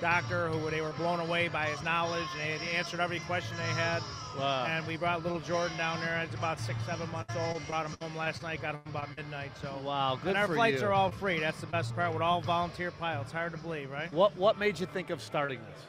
doctor, 0.00 0.48
who 0.48 0.70
they 0.70 0.80
were 0.80 0.92
blown 0.92 1.20
away 1.20 1.48
by 1.48 1.66
his 1.66 1.82
knowledge, 1.82 2.28
and 2.42 2.60
he 2.60 2.76
answered 2.76 3.00
every 3.00 3.20
question 3.20 3.56
they 3.58 3.80
had. 3.80 4.00
Wow. 4.38 4.66
And 4.68 4.86
we 4.86 4.96
brought 4.96 5.22
little 5.22 5.40
Jordan 5.40 5.76
down 5.76 6.00
there. 6.00 6.18
He's 6.24 6.34
about 6.34 6.58
six, 6.58 6.78
seven 6.86 7.10
months 7.10 7.34
old. 7.38 7.66
Brought 7.66 7.86
him 7.86 7.96
home 8.00 8.16
last 8.16 8.42
night. 8.42 8.62
Got 8.62 8.74
him 8.74 8.80
about 8.86 9.08
midnight. 9.16 9.50
So 9.60 9.78
Wow, 9.82 10.18
good 10.22 10.30
and 10.30 10.38
our 10.38 10.46
flights 10.48 10.80
you. 10.80 10.86
are 10.88 10.92
all 10.92 11.10
free. 11.10 11.38
That's 11.38 11.60
the 11.60 11.66
best 11.66 11.94
part. 11.94 12.12
With 12.12 12.22
all 12.22 12.40
volunteer 12.40 12.90
pilots, 12.90 13.32
hard 13.32 13.52
to 13.52 13.58
believe, 13.58 13.90
right? 13.90 14.12
What 14.12 14.36
What 14.36 14.58
made 14.58 14.78
you 14.80 14.86
think 14.86 15.10
of 15.10 15.20
starting 15.22 15.58
this? 15.60 15.82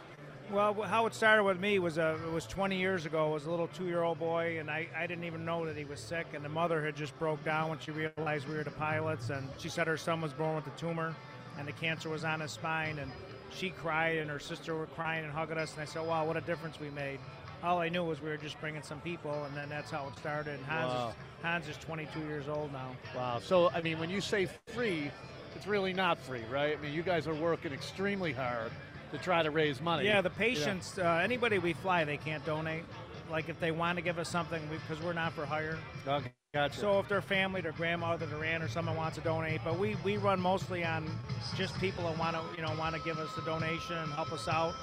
Well, 0.51 0.73
how 0.83 1.05
it 1.07 1.13
started 1.13 1.43
with 1.43 1.59
me 1.59 1.77
was 1.77 1.97
uh, 1.97 2.17
it 2.25 2.31
was 2.31 2.45
20 2.45 2.77
years 2.77 3.05
ago. 3.05 3.27
I 3.29 3.33
was 3.33 3.45
a 3.47 3.51
little 3.51 3.67
two-year-old 3.67 4.17
boy, 4.17 4.59
and 4.59 4.71
I, 4.71 4.87
I 4.97 5.05
didn't 5.05 5.25
even 5.25 5.43
know 5.43 5.65
that 5.65 5.75
he 5.75 5.83
was 5.83 5.99
sick. 5.99 6.25
And 6.33 6.43
the 6.43 6.49
mother 6.49 6.83
had 6.85 6.95
just 6.95 7.17
broke 7.19 7.43
down 7.43 7.69
when 7.69 7.79
she 7.79 7.91
realized 7.91 8.47
we 8.47 8.55
were 8.55 8.63
the 8.63 8.71
pilots, 8.71 9.29
and 9.29 9.49
she 9.57 9.67
said 9.67 9.87
her 9.87 9.97
son 9.97 10.21
was 10.21 10.31
born 10.31 10.55
with 10.55 10.65
a 10.65 10.79
tumor, 10.79 11.13
and 11.59 11.67
the 11.67 11.73
cancer 11.73 12.07
was 12.07 12.23
on 12.23 12.39
his 12.39 12.51
spine. 12.51 12.97
And 12.99 13.11
she 13.51 13.71
cried, 13.71 14.19
and 14.19 14.29
her 14.29 14.39
sister 14.39 14.73
were 14.73 14.85
crying 14.87 15.25
and 15.25 15.33
hugging 15.33 15.57
us. 15.57 15.73
And 15.73 15.81
I 15.81 15.85
said, 15.85 16.07
"Wow, 16.07 16.25
what 16.25 16.37
a 16.37 16.41
difference 16.41 16.79
we 16.79 16.91
made!" 16.91 17.19
All 17.61 17.79
I 17.79 17.89
knew 17.89 18.05
was 18.05 18.21
we 18.21 18.29
were 18.29 18.37
just 18.37 18.59
bringing 18.61 18.83
some 18.83 19.01
people, 19.01 19.43
and 19.43 19.57
then 19.57 19.67
that's 19.67 19.91
how 19.91 20.07
it 20.07 20.17
started. 20.17 20.53
And 20.53 20.65
Hans, 20.65 20.93
Wow. 20.93 21.09
is, 21.09 21.15
Hans 21.43 21.67
is 21.67 21.77
22 21.83 22.19
years 22.21 22.47
old 22.47 22.71
now. 22.71 22.95
Wow. 23.13 23.39
So 23.43 23.69
I 23.71 23.81
mean, 23.81 23.99
when 23.99 24.09
you 24.09 24.21
say 24.21 24.47
free, 24.67 25.11
it's 25.55 25.67
really 25.67 25.91
not 25.91 26.17
free, 26.19 26.43
right? 26.49 26.77
I 26.77 26.81
mean, 26.81 26.93
you 26.93 27.03
guys 27.03 27.27
are 27.27 27.33
working 27.35 27.73
extremely 27.73 28.31
hard 28.31 28.71
to 29.11 29.17
try 29.17 29.43
to 29.43 29.51
raise 29.51 29.81
money. 29.81 30.05
Yeah, 30.05 30.21
the 30.21 30.29
patients, 30.29 30.97
uh, 30.97 31.21
anybody 31.23 31.59
we 31.59 31.73
fly, 31.73 32.03
they 32.03 32.17
can't 32.17 32.45
donate. 32.45 32.83
Like 33.29 33.49
if 33.49 33.59
they 33.59 33.71
want 33.71 33.97
to 33.97 34.01
give 34.03 34.19
us 34.19 34.29
something, 34.29 34.61
because 34.69 35.03
we're 35.03 35.13
not 35.13 35.33
for 35.33 35.45
hire. 35.45 35.77
Okay, 36.07 36.31
gotcha. 36.53 36.79
So 36.79 36.99
if 36.99 37.09
their 37.09 37.21
family, 37.21 37.59
their 37.59 37.73
grandmother, 37.73 38.25
their 38.25 38.43
aunt, 38.43 38.63
or 38.63 38.69
someone 38.69 38.95
wants 38.95 39.17
to 39.17 39.23
donate, 39.23 39.59
but 39.65 39.77
we, 39.77 39.97
we 40.03 40.15
run 40.17 40.39
mostly 40.39 40.85
on 40.85 41.09
just 41.57 41.77
people 41.79 42.05
that 42.05 42.17
want 42.17 42.37
to 42.37 42.41
you 42.55 42.65
know 42.65 42.73
want 42.79 42.95
to 42.95 43.01
give 43.01 43.19
us 43.19 43.29
a 43.37 43.41
donation 43.41 43.97
and 43.97 44.11
help 44.13 44.31
us 44.31 44.47
out. 44.47 44.73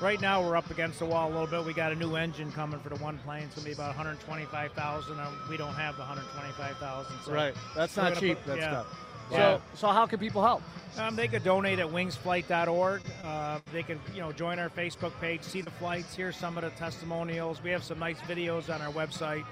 Right 0.00 0.20
now 0.20 0.42
we're 0.42 0.56
up 0.56 0.68
against 0.68 0.98
the 0.98 1.04
wall 1.06 1.28
a 1.28 1.32
little 1.32 1.46
bit. 1.46 1.64
We 1.64 1.72
got 1.74 1.92
a 1.92 1.94
new 1.94 2.16
engine 2.16 2.50
coming 2.50 2.80
for 2.80 2.88
the 2.88 2.96
one 2.96 3.18
plane. 3.18 3.44
It's 3.44 3.54
gonna 3.54 3.66
be 3.66 3.72
about 3.72 3.88
125,000. 3.94 5.16
We 5.48 5.56
don't 5.56 5.74
have 5.74 5.94
the 5.96 6.02
125,000. 6.02 7.14
So 7.24 7.32
Right. 7.32 7.54
That's 7.76 7.96
not 7.96 8.18
cheap. 8.18 8.38
put- 8.38 8.46
that 8.46 8.58
yeah. 8.58 8.68
stuff. 8.82 8.86
Yeah. 9.30 9.36
So, 9.36 9.62
so 9.74 9.88
how 9.88 10.06
can 10.06 10.18
people 10.18 10.42
help? 10.42 10.62
Um, 10.98 11.16
they 11.16 11.26
could 11.28 11.42
donate 11.42 11.78
at 11.78 11.86
wingsflight.org. 11.86 13.00
Uh, 13.24 13.60
they 13.72 13.82
can, 13.82 13.98
you 14.14 14.20
know, 14.20 14.30
join 14.32 14.58
our 14.58 14.68
Facebook 14.68 15.12
page, 15.20 15.42
see 15.42 15.62
the 15.62 15.70
flights, 15.70 16.14
hear 16.14 16.32
some 16.32 16.58
of 16.58 16.64
the 16.64 16.70
testimonials. 16.70 17.62
We 17.62 17.70
have 17.70 17.82
some 17.82 17.98
nice 17.98 18.18
videos 18.20 18.72
on 18.72 18.82
our 18.82 18.92
website. 18.92 19.44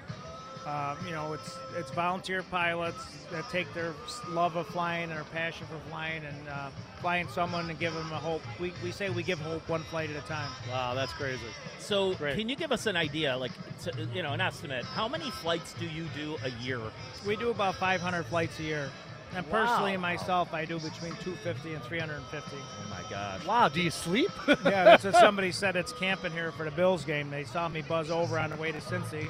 Uh, 0.66 0.94
you 1.06 1.12
know, 1.12 1.32
it's 1.32 1.56
it's 1.76 1.90
volunteer 1.92 2.42
pilots 2.42 2.98
that 3.32 3.48
take 3.50 3.72
their 3.72 3.94
love 4.28 4.56
of 4.56 4.66
flying 4.66 5.04
and 5.04 5.12
their 5.12 5.24
passion 5.24 5.66
for 5.66 5.78
flying 5.88 6.22
and 6.22 6.48
uh, 6.48 6.68
flying 7.00 7.26
someone 7.28 7.70
and 7.70 7.78
give 7.78 7.94
them 7.94 8.12
a 8.12 8.16
hope. 8.16 8.42
We, 8.58 8.74
we 8.84 8.92
say 8.92 9.08
we 9.08 9.22
give 9.22 9.38
hope 9.38 9.66
one 9.68 9.82
flight 9.84 10.10
at 10.10 10.22
a 10.22 10.26
time. 10.26 10.50
Wow, 10.70 10.94
that's 10.94 11.12
crazy. 11.14 11.40
So, 11.78 12.14
Great. 12.14 12.36
can 12.36 12.48
you 12.48 12.56
give 12.56 12.72
us 12.72 12.86
an 12.86 12.96
idea, 12.96 13.36
like, 13.36 13.52
t- 13.82 13.90
you 14.14 14.22
know, 14.22 14.32
an 14.34 14.40
estimate? 14.40 14.84
How 14.84 15.08
many 15.08 15.30
flights 15.30 15.72
do 15.74 15.86
you 15.86 16.04
do 16.14 16.36
a 16.44 16.50
year? 16.62 16.80
We 17.26 17.36
do 17.36 17.50
about 17.50 17.76
500 17.76 18.24
flights 18.24 18.58
a 18.60 18.62
year. 18.62 18.90
And 19.34 19.46
Wow. 19.46 19.60
personally, 19.66 19.96
myself, 19.96 20.52
I 20.52 20.64
do 20.64 20.78
between 20.80 21.12
250 21.22 21.74
and 21.74 21.82
350. 21.84 22.56
Oh 22.56 22.90
my 22.90 23.08
gosh! 23.08 23.44
Wow, 23.44 23.68
do 23.68 23.80
you 23.80 23.90
sleep? 23.90 24.30
yeah, 24.64 24.84
that's 24.84 25.04
what 25.04 25.14
somebody 25.14 25.52
said. 25.52 25.76
It's 25.76 25.92
camping 25.92 26.32
here 26.32 26.50
for 26.52 26.64
the 26.64 26.72
Bills 26.72 27.04
game. 27.04 27.30
They 27.30 27.44
saw 27.44 27.68
me 27.68 27.82
buzz 27.82 28.10
over 28.10 28.38
on 28.38 28.50
the 28.50 28.56
way 28.56 28.72
to 28.72 28.78
Cincy, 28.78 29.28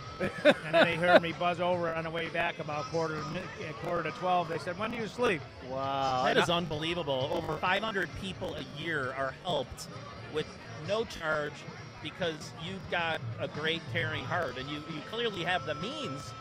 and 0.65 0.75
they 0.87 0.97
heard 0.97 1.21
me 1.21 1.33
buzz 1.39 1.61
over 1.61 1.95
on 1.95 2.05
the 2.05 2.11
way 2.11 2.29
back 2.31 2.59
about 2.61 2.87
quarter 2.87 3.17
to, 3.17 3.21
uh, 3.69 3.73
quarter 3.85 4.05
to 4.11 4.11
12. 4.19 4.49
They 4.49 4.59
said, 4.59 4.79
"When 4.79 4.91
do 4.91 4.97
you 4.97 5.07
sleep?" 5.07 5.43
Wow, 5.69 6.25
That 6.25 6.39
is 6.39 6.49
unbelievable. 6.49 7.29
Over 7.33 7.59
500 7.59 8.09
people 8.21 8.57
a 8.57 8.83
year 8.83 9.13
are 9.19 9.35
helped 9.45 9.87
with 10.33 10.47
no 10.89 11.05
charge 11.05 11.53
because 12.03 12.53
you've 12.65 12.91
got 12.91 13.21
a 13.39 13.49
great 13.49 13.83
caring 13.93 14.25
heart 14.25 14.57
and 14.57 14.67
you, 14.71 14.77
you 14.77 15.01
clearly 15.11 15.45
have 15.45 15.67
the 15.67 15.75
means. 15.75 16.33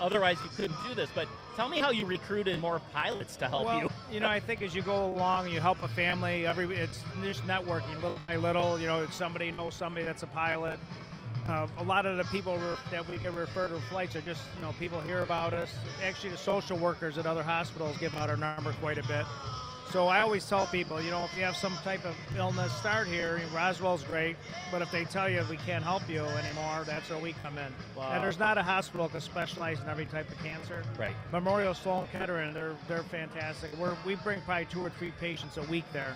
Otherwise, 0.00 0.38
you 0.42 0.50
couldn't 0.56 0.76
do 0.86 0.94
this. 0.94 1.10
But 1.14 1.28
tell 1.56 1.68
me 1.68 1.78
how 1.78 1.90
you 1.90 2.06
recruited 2.06 2.60
more 2.60 2.80
pilots 2.92 3.36
to 3.36 3.48
help 3.48 3.66
well, 3.66 3.80
you. 3.80 3.90
you 4.12 4.20
know, 4.20 4.28
I 4.28 4.40
think 4.40 4.62
as 4.62 4.74
you 4.74 4.82
go 4.82 5.06
along, 5.06 5.50
you 5.50 5.60
help 5.60 5.82
a 5.82 5.88
family. 5.88 6.46
Every 6.46 6.66
it's 6.76 7.02
just 7.22 7.46
networking, 7.46 7.94
little 7.96 8.18
by 8.26 8.36
little. 8.36 8.78
You 8.78 8.86
know, 8.86 9.06
somebody 9.10 9.50
knows 9.52 9.74
somebody 9.74 10.04
that's 10.04 10.22
a 10.22 10.28
pilot. 10.28 10.78
Uh, 11.48 11.66
a 11.78 11.84
lot 11.84 12.04
of 12.04 12.18
the 12.18 12.24
people 12.24 12.56
re- 12.58 12.76
that 12.90 13.08
we 13.08 13.16
can 13.16 13.34
refer 13.34 13.68
to 13.68 13.80
flights 13.88 14.14
are 14.14 14.20
just, 14.20 14.42
you 14.56 14.62
know, 14.62 14.74
people 14.78 15.00
hear 15.00 15.20
about 15.20 15.54
us. 15.54 15.70
Actually, 16.04 16.28
the 16.30 16.36
social 16.36 16.76
workers 16.76 17.16
at 17.16 17.24
other 17.24 17.42
hospitals 17.42 17.96
give 17.96 18.14
out 18.16 18.28
our 18.28 18.36
number 18.36 18.72
quite 18.74 18.98
a 18.98 19.06
bit. 19.08 19.24
So 19.90 20.06
I 20.06 20.20
always 20.20 20.46
tell 20.46 20.66
people, 20.66 21.00
you 21.00 21.10
know, 21.10 21.24
if 21.24 21.34
you 21.34 21.42
have 21.44 21.56
some 21.56 21.74
type 21.82 22.04
of 22.04 22.14
illness, 22.36 22.70
start 22.74 23.06
here. 23.06 23.40
Roswell's 23.54 24.02
great, 24.02 24.36
but 24.70 24.82
if 24.82 24.90
they 24.90 25.04
tell 25.04 25.30
you 25.30 25.42
we 25.48 25.56
can't 25.56 25.82
help 25.82 26.06
you 26.10 26.20
anymore, 26.20 26.84
that's 26.84 27.08
where 27.08 27.18
we 27.18 27.32
come 27.42 27.56
in. 27.56 27.72
Wow. 27.96 28.10
And 28.12 28.22
there's 28.22 28.38
not 28.38 28.58
a 28.58 28.62
hospital 28.62 29.08
that 29.08 29.22
specializes 29.22 29.82
in 29.82 29.88
every 29.88 30.04
type 30.04 30.30
of 30.30 30.38
cancer. 30.44 30.82
Right. 30.98 31.14
Memorial 31.32 31.72
Sloan 31.72 32.06
Kettering, 32.12 32.52
they're 32.52 32.76
they're 32.86 33.02
fantastic. 33.04 33.70
We're, 33.78 33.96
we 34.04 34.16
bring 34.16 34.42
probably 34.42 34.66
two 34.66 34.84
or 34.84 34.90
three 34.90 35.12
patients 35.20 35.56
a 35.56 35.62
week 35.62 35.84
there. 35.94 36.14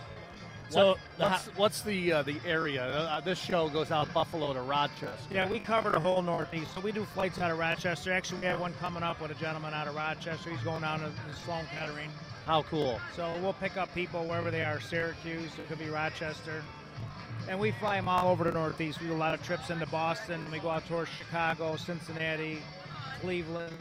So 0.72 0.96
what's, 1.18 1.46
what's 1.58 1.82
the 1.82 2.12
uh, 2.12 2.22
the 2.22 2.36
area? 2.46 2.84
Uh, 2.84 3.20
this 3.20 3.38
show 3.38 3.68
goes 3.68 3.90
out 3.90 4.12
Buffalo 4.14 4.54
to 4.54 4.62
Rochester. 4.62 5.12
Yeah, 5.30 5.48
we 5.48 5.60
cover 5.60 5.90
the 5.90 6.00
whole 6.00 6.22
Northeast. 6.22 6.74
So 6.74 6.80
we 6.80 6.92
do 6.92 7.04
flights 7.04 7.38
out 7.38 7.50
of 7.50 7.58
Rochester. 7.58 8.12
Actually, 8.12 8.40
we 8.40 8.46
have 8.46 8.60
one 8.60 8.72
coming 8.80 9.02
up 9.02 9.20
with 9.20 9.30
a 9.30 9.34
gentleman 9.34 9.74
out 9.74 9.86
of 9.86 9.94
Rochester. 9.94 10.50
He's 10.50 10.62
going 10.62 10.80
down 10.80 11.00
to 11.00 11.06
the 11.06 11.36
Sloan 11.44 11.64
Kettering. 11.78 12.08
How 12.46 12.62
cool! 12.62 12.98
So 13.14 13.32
we'll 13.42 13.52
pick 13.52 13.76
up 13.76 13.94
people 13.94 14.24
wherever 14.24 14.50
they 14.50 14.64
are, 14.64 14.80
Syracuse, 14.80 15.50
it 15.58 15.68
could 15.68 15.78
be 15.78 15.88
Rochester. 15.88 16.62
And 17.48 17.58
we 17.58 17.72
fly 17.72 17.96
them 17.96 18.08
all 18.08 18.30
over 18.30 18.44
the 18.44 18.52
Northeast. 18.52 19.00
We 19.00 19.08
do 19.08 19.12
a 19.12 19.14
lot 19.14 19.34
of 19.34 19.42
trips 19.44 19.70
into 19.70 19.86
Boston. 19.86 20.44
We 20.50 20.58
go 20.58 20.70
out 20.70 20.86
towards 20.88 21.10
Chicago, 21.10 21.76
Cincinnati, 21.76 22.58
Cleveland. 23.20 23.76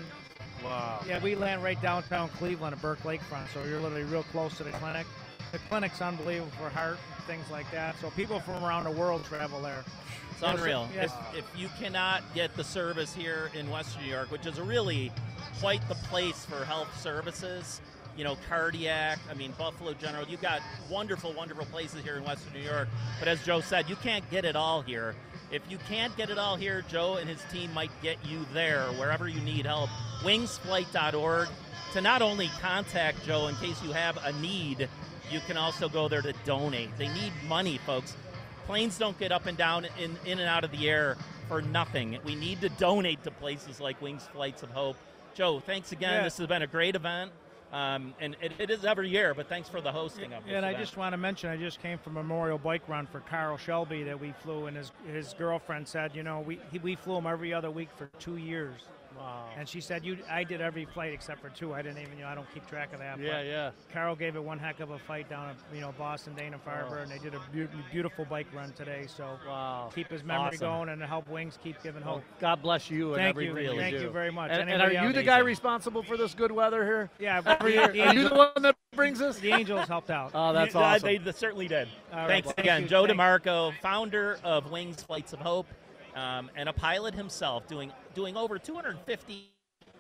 Wow. 0.64 1.02
Yeah, 1.08 1.22
we 1.24 1.36
land 1.36 1.64
right 1.64 1.82
downtown 1.82 2.30
Cleveland 2.30 2.76
at 2.76 2.82
Burke 2.82 3.02
Lakefront, 3.02 3.52
so 3.54 3.64
you're 3.64 3.80
literally 3.80 4.04
real 4.04 4.24
close 4.24 4.58
to 4.58 4.64
the 4.64 4.72
clinic. 4.72 5.08
The 5.52 5.60
clinic's 5.70 6.02
unbelievable 6.02 6.52
for 6.58 6.70
heart, 6.70 6.98
things 7.28 7.50
like 7.52 7.70
that. 7.72 7.96
So 8.00 8.10
people 8.12 8.40
from 8.40 8.64
around 8.64 8.84
the 8.86 8.92
world 8.92 9.24
travel 9.26 9.62
there. 9.62 9.84
It's 10.32 10.42
Yeah, 10.42 10.52
so- 10.52 10.58
unreal. 10.58 10.90
yes. 10.94 11.12
If, 11.34 11.40
if 11.40 11.60
you 11.60 11.70
cannot 11.80 12.24
get 12.34 12.56
the 12.56 12.64
service 12.64 13.14
here 13.14 13.52
in 13.54 13.70
Western 13.70 14.04
New 14.04 14.10
York, 14.10 14.32
which 14.32 14.46
is 14.46 14.60
really 14.60 15.12
quite 15.60 15.86
the 15.88 15.96
place 15.96 16.46
for 16.46 16.64
health 16.66 16.90
services, 17.00 17.82
you 18.18 18.24
know, 18.24 18.38
cardiac, 18.50 19.20
I 19.30 19.34
mean, 19.36 19.54
Buffalo 19.58 19.94
General, 19.94 20.26
you've 20.28 20.42
got 20.42 20.62
wonderful, 20.90 21.32
wonderful 21.34 21.66
places 21.66 22.04
here 22.04 22.18
in 22.18 22.24
Western 22.24 22.54
New 22.54 22.60
York. 22.60 22.88
But 23.20 23.28
as 23.28 23.44
Joe 23.46 23.62
said, 23.62 23.90
you 23.90 23.96
can't 23.98 24.30
get 24.30 24.44
it 24.46 24.56
all 24.56 24.82
here. 24.82 25.16
If 25.52 25.62
you 25.70 25.78
can't 25.90 26.16
get 26.18 26.30
it 26.30 26.38
all 26.38 26.56
here, 26.56 26.84
Joe 26.90 27.16
and 27.16 27.30
his 27.30 27.42
team 27.52 27.74
might 27.74 27.92
get 28.02 28.18
you 28.26 28.46
there 28.54 28.84
wherever 28.94 29.28
you 29.28 29.40
need 29.42 29.66
help. 29.66 29.90
Wingsflight.org 30.24 31.48
to 31.94 32.02
not 32.02 32.22
only 32.22 32.48
contact 32.62 33.26
Joe 33.26 33.48
in 33.48 33.56
case 33.56 33.82
you 33.84 33.92
have 33.92 34.18
a 34.24 34.32
need, 34.42 34.88
you 35.32 35.40
can 35.48 35.58
also 35.58 35.90
go 35.90 36.08
there 36.08 36.22
to 36.22 36.34
donate. 36.46 36.90
They 36.98 37.08
need 37.10 37.32
money, 37.48 37.78
folks. 37.80 38.16
Planes 38.66 38.98
don't 38.98 39.18
get 39.18 39.32
up 39.32 39.46
and 39.48 39.58
down 39.58 39.86
in, 40.00 40.18
in 40.26 40.40
and 40.40 40.48
out 40.48 40.64
of 40.64 40.72
the 40.72 40.90
air 40.90 41.18
for 41.48 41.62
nothing. 41.62 42.18
We 42.24 42.36
need 42.36 42.62
to 42.62 42.70
donate 42.70 43.24
to 43.24 43.32
places 43.32 43.80
like 43.80 44.02
Wings 44.02 44.28
Flights 44.34 44.64
of 44.64 44.70
Hope. 44.70 44.98
Joe, 45.34 45.60
thanks 45.60 45.92
again. 45.92 46.14
Yeah. 46.14 46.24
This 46.24 46.38
has 46.38 46.48
been 46.48 46.62
a 46.62 46.68
great 46.68 46.96
event. 46.96 47.32
Um, 47.72 48.14
and 48.20 48.36
it, 48.42 48.52
it 48.60 48.70
is 48.70 48.84
every 48.84 49.08
year, 49.08 49.34
but 49.34 49.48
thanks 49.48 49.70
for 49.70 49.80
the 49.80 49.94
hosting 49.94 50.34
of 50.34 50.44
this 50.44 50.54
And 50.54 50.66
I 50.66 50.74
just 50.74 50.98
want 50.98 51.14
to 51.14 51.18
mention, 51.18 51.50
I 51.50 51.56
just 51.56 51.82
came 51.82 51.98
from 51.98 52.16
Memorial 52.16 52.58
Bike 52.58 52.88
Run 52.90 53.08
for 53.08 53.22
Carl 53.22 53.56
Shelby 53.56 54.04
that 54.04 54.20
we 54.20 54.34
flew, 54.44 54.66
and 54.66 54.76
his 54.76 54.92
his 55.10 55.34
girlfriend 55.38 55.88
said, 55.88 56.14
you 56.14 56.22
know, 56.22 56.42
we 56.42 56.60
he, 56.70 56.80
we 56.80 56.96
flew 56.96 57.16
him 57.16 57.28
every 57.28 57.54
other 57.54 57.72
week 57.72 57.88
for 57.96 58.10
two 58.20 58.36
years. 58.36 58.76
Wow. 59.18 59.46
And 59.58 59.68
she 59.68 59.82
said, 59.82 60.04
you, 60.06 60.18
I 60.30 60.44
did 60.44 60.62
every 60.62 60.86
flight 60.86 61.14
except 61.14 61.42
for 61.42 61.50
two. 61.50 61.74
I 61.74 61.82
didn't 61.82 62.00
even, 62.02 62.18
you 62.18 62.24
know, 62.24 62.30
I 62.30 62.36
don't 62.36 62.52
keep 62.54 62.66
track 62.68 62.94
of 62.94 63.00
that. 63.00 63.20
Yeah, 63.20 63.38
but 63.38 63.46
yeah. 63.46 63.72
Carol 63.92 64.16
gave 64.16 64.36
it 64.36 64.44
one 64.44 64.58
heck 64.58 64.80
of 64.80 64.92
a 64.92 65.00
fight 65.00 65.30
down 65.30 65.50
at, 65.50 65.56
you 65.74 65.82
know, 65.82 65.94
Boston, 65.98 66.34
Dana 66.36 66.58
Farber, 66.66 67.00
Oh. 67.00 67.02
and 67.04 67.12
they 67.12 67.20
did 67.20 67.34
a 67.36 67.40
beau- 67.54 67.68
beautiful 67.92 68.26
bike 68.26 68.48
run 68.54 68.72
today. 68.74 69.06
So 69.08 69.28
Wow. 69.48 69.90
keep 69.94 70.10
his 70.10 70.24
memory 70.24 70.48
Awesome. 70.56 70.60
going 70.60 70.90
and 70.90 71.02
help 71.04 71.28
Wings 71.30 71.60
keep 71.64 71.82
giving 71.84 72.02
hope. 72.02 72.16
Well, 72.16 72.24
God 72.40 72.62
bless 72.62 72.90
you 72.90 73.10
and 73.14 73.18
Thank 73.18 73.38
you. 73.40 73.50
everything 73.50 73.78
Thank 73.80 73.98
do. 73.98 74.02
you 74.04 74.10
very 74.10 74.32
much. 74.32 74.52
And, 74.52 74.70
and 74.70 74.82
are 74.82 74.92
you 74.92 74.98
else? 75.00 75.14
the 75.16 75.24
guy 75.24 75.40
responsible 75.40 76.04
for 76.04 76.18
this 76.18 76.34
good 76.34 76.52
weather 76.52 76.84
here? 76.86 77.10
Yeah, 77.20 77.42
every 77.46 77.74
year. 77.74 77.84
are 78.08 78.14
you 78.14 78.30
the 78.30 78.36
one 78.36 78.62
that 78.62 78.76
brings 78.96 79.22
us? 79.22 79.38
The 79.40 79.52
Angels 79.52 79.88
helped 79.88 80.10
out. 80.10 80.32
Oh, 80.34 80.54
that's 80.54 80.74
You- 80.74 80.80
awesome. 80.80 81.06
They, 81.08 81.18
they 81.18 81.32
certainly 81.32 81.68
did. 81.68 81.88
All 82.12 82.20
right, 82.20 82.28
Thanks 82.28 82.48
well, 82.48 82.56
again, 82.58 82.84
you. 82.84 82.88
Joe 82.88 83.06
Thank- 83.06 83.20
DeMarco, 83.20 83.74
founder 83.82 84.40
of 84.44 84.72
Wings 84.72 85.02
Flights 85.04 85.34
of 85.34 85.40
Hope, 85.40 85.68
um, 86.16 86.50
and 86.56 86.68
a 86.70 86.74
pilot 86.74 87.14
himself, 87.14 87.68
doing 87.68 87.92
doing 88.14 88.36
over 88.38 88.58
250 88.60 89.44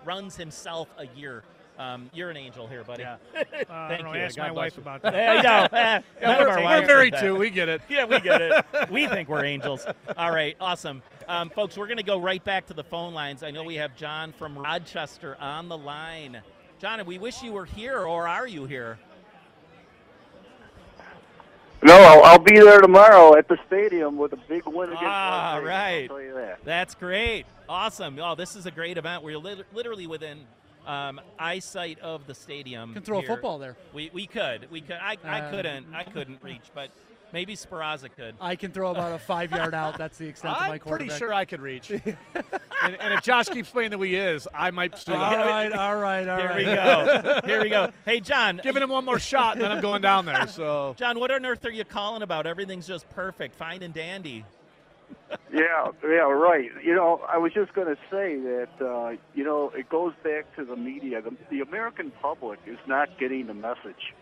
runs 0.05 0.35
himself 0.35 0.87
a 0.97 1.05
year. 1.17 1.43
Um, 1.79 2.09
you're 2.13 2.29
an 2.29 2.37
angel 2.37 2.67
here, 2.67 2.83
buddy. 2.83 3.03
Uh, 3.71 3.87
Thank 3.87 4.01
I 4.01 4.03
don't 4.03 4.13
know, 4.13 4.19
ask 4.19 4.35
God 4.35 4.43
my 4.47 4.51
wife 4.51 4.75
you. 4.75 4.81
about 4.81 5.01
that. 5.03 5.13
Yeah, 5.13 5.29
I 5.39 5.41
know. 5.41 5.77
Eh, 5.77 6.01
Yeah, 6.21 6.39
we're- 6.39 6.63
we're 6.81 6.85
married 6.87 7.15
too. 7.19 7.35
We 7.35 7.49
get 7.49 7.69
it. 7.69 7.81
Yeah, 7.89 8.05
we 8.05 8.19
get 8.19 8.41
it. 8.41 8.65
we 8.91 9.07
think 9.07 9.29
we're 9.29 9.45
angels. 9.45 9.85
All 10.17 10.31
right, 10.31 10.55
awesome. 10.59 11.01
Um, 11.27 11.49
folks, 11.49 11.77
we're 11.77 11.87
going 11.87 11.97
to 11.97 12.03
go 12.03 12.19
right 12.19 12.43
back 12.43 12.65
to 12.67 12.73
the 12.73 12.83
phone 12.83 13.13
lines. 13.13 13.43
I 13.43 13.51
know 13.51 13.63
we 13.63 13.75
have 13.75 13.95
John 13.95 14.33
from 14.33 14.57
Rochester 14.57 15.37
on 15.39 15.69
the 15.69 15.77
line. 15.77 16.41
John, 16.79 17.03
we 17.05 17.17
wish 17.17 17.41
you 17.41 17.53
were 17.53 17.65
here, 17.65 17.99
or 18.01 18.27
are 18.27 18.47
you 18.47 18.65
here? 18.65 18.99
No, 21.83 21.93
I'll, 21.95 22.23
I'll 22.23 22.39
be 22.39 22.59
there 22.59 22.79
tomorrow 22.79 23.35
at 23.35 23.47
the 23.47 23.57
stadium 23.67 24.17
with 24.17 24.33
a 24.33 24.37
big 24.47 24.63
win 24.67 24.89
against 24.89 25.03
Ah, 25.03 25.53
Las 25.55 25.63
Vegas, 25.63 25.67
right. 25.69 26.01
I'll 26.03 26.07
tell 26.09 26.21
you 26.21 26.33
that. 26.35 26.59
That's 26.63 26.93
great. 26.95 27.45
Awesome. 27.67 28.19
Oh, 28.21 28.35
this 28.35 28.55
is 28.55 28.65
a 28.67 28.71
great 28.71 28.97
event. 28.97 29.23
We're 29.23 29.37
lit- 29.39 29.65
literally 29.73 30.05
within 30.05 30.41
um, 30.85 31.19
eyesight 31.39 31.99
of 31.99 32.27
the 32.27 32.35
stadium. 32.35 32.93
Can 32.93 33.01
throw 33.03 33.19
a 33.19 33.23
football 33.23 33.57
there. 33.57 33.75
We, 33.93 34.11
we 34.13 34.27
could. 34.27 34.69
We 34.69 34.81
could. 34.81 34.97
I, 35.01 35.17
I 35.23 35.39
Uh, 35.41 35.49
couldn't. 35.51 35.87
I 35.93 36.03
couldn't 36.03 36.43
reach, 36.43 36.69
but 36.75 36.89
maybe 37.33 37.55
Sparaza 37.55 38.09
could. 38.15 38.35
I 38.39 38.55
can 38.55 38.71
throw 38.71 38.91
about 38.91 39.13
a 39.13 39.19
five 39.19 39.51
yard 39.51 39.73
out. 39.73 39.97
That's 39.97 40.17
the 40.17 40.27
extent 40.27 40.55
of 40.55 40.61
my 40.61 40.73
I'm 40.73 40.79
quarterback. 40.79 41.07
pretty 41.07 41.19
sure 41.19 41.33
I 41.33 41.45
could 41.45 41.61
reach. 41.61 41.89
and, 41.91 42.01
and 42.83 43.13
if 43.13 43.21
Josh 43.23 43.49
keeps 43.49 43.69
playing 43.69 43.91
the 43.91 43.97
way 43.97 44.09
he 44.09 44.15
is, 44.15 44.47
I 44.53 44.71
might 44.71 44.97
suit 44.97 45.15
All 45.15 45.35
right, 45.35 45.71
all 45.71 45.95
right, 45.97 46.27
all 46.27 46.37
Here 46.37 46.47
right. 46.47 46.57
we 46.57 46.63
go. 46.63 47.39
Here 47.45 47.61
we 47.61 47.69
go. 47.69 47.91
Hey, 48.05 48.19
John. 48.19 48.59
Giving 48.63 48.83
him 48.83 48.89
one 48.89 49.05
more 49.05 49.19
shot, 49.19 49.53
and 49.53 49.61
then 49.61 49.71
I'm 49.71 49.81
going 49.81 50.01
down 50.01 50.25
there. 50.25 50.47
So, 50.47 50.95
John, 50.97 51.19
what 51.19 51.31
on 51.31 51.45
earth 51.45 51.65
are 51.65 51.71
you 51.71 51.85
calling 51.85 52.21
about? 52.21 52.45
Everything's 52.47 52.87
just 52.87 53.09
perfect, 53.11 53.55
fine 53.55 53.83
and 53.83 53.93
dandy. 53.93 54.45
Yeah, 55.53 55.87
yeah, 56.03 56.29
right. 56.29 56.69
You 56.83 56.95
know, 56.95 57.21
I 57.27 57.37
was 57.37 57.53
just 57.53 57.73
going 57.73 57.87
to 57.87 57.97
say 58.09 58.37
that, 58.37 58.69
uh, 58.81 59.15
you 59.35 59.43
know, 59.43 59.69
it 59.75 59.89
goes 59.89 60.13
back 60.23 60.53
to 60.55 60.65
the 60.65 60.75
media. 60.75 61.21
The, 61.21 61.33
the 61.49 61.61
American 61.61 62.11
public 62.21 62.59
is 62.65 62.77
not 62.87 63.17
getting 63.17 63.47
the 63.47 63.53
message 63.53 64.13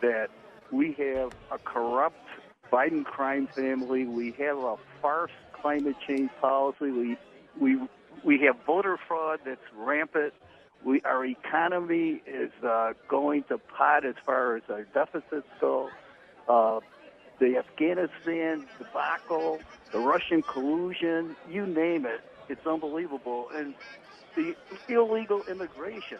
that 0.00 0.28
we 0.70 0.92
have 0.92 1.32
a 1.50 1.58
corrupt 1.58 2.18
Biden 2.72 3.04
crime 3.04 3.46
family. 3.46 4.04
We 4.06 4.32
have 4.32 4.58
a 4.58 4.76
farce 5.00 5.30
climate 5.52 5.96
change 6.06 6.30
policy. 6.40 6.90
We 6.90 7.16
we 7.58 7.78
we 8.24 8.38
have 8.40 8.56
voter 8.66 8.98
fraud 9.08 9.40
that's 9.44 9.60
rampant. 9.76 10.34
We 10.84 11.00
our 11.02 11.24
economy 11.24 12.22
is 12.26 12.52
uh, 12.62 12.92
going 13.08 13.44
to 13.44 13.58
pot 13.58 14.04
as 14.04 14.14
far 14.24 14.56
as 14.56 14.62
our 14.68 14.84
deficits 14.84 15.46
go. 15.60 15.90
Uh, 16.48 16.80
the 17.40 17.56
Afghanistan 17.56 18.66
debacle, 18.78 19.58
the 19.90 19.98
Russian 19.98 20.42
collusion, 20.42 21.34
you 21.50 21.66
name 21.66 22.06
it, 22.06 22.20
it's 22.48 22.64
unbelievable. 22.66 23.48
And 23.52 23.74
the 24.36 24.54
illegal 24.88 25.42
immigration. 25.48 26.18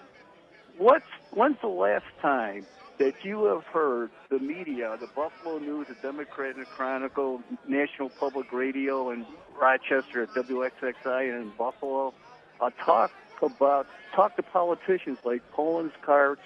What's 0.78 1.04
when's 1.30 1.56
the 1.60 1.68
last 1.68 2.06
time 2.20 2.66
that 2.98 3.24
you 3.24 3.44
have 3.44 3.64
heard 3.64 4.10
the 4.30 4.38
media, 4.38 4.96
the 5.00 5.08
Buffalo 5.14 5.58
News, 5.58 5.88
the 5.88 5.96
Democratic 6.02 6.68
Chronicle, 6.68 7.42
National 7.66 8.08
Public 8.08 8.52
Radio, 8.52 9.10
and 9.10 9.26
Rochester 9.60 10.22
at 10.22 10.28
WXXI 10.30 11.34
and 11.34 11.42
in 11.42 11.52
Buffalo, 11.58 12.14
uh, 12.60 12.70
talk 12.84 13.10
about 13.42 13.86
talk 14.14 14.36
to 14.36 14.42
politicians 14.42 15.18
like 15.24 15.42
Poland's 15.52 15.94
Karts, 16.06 16.36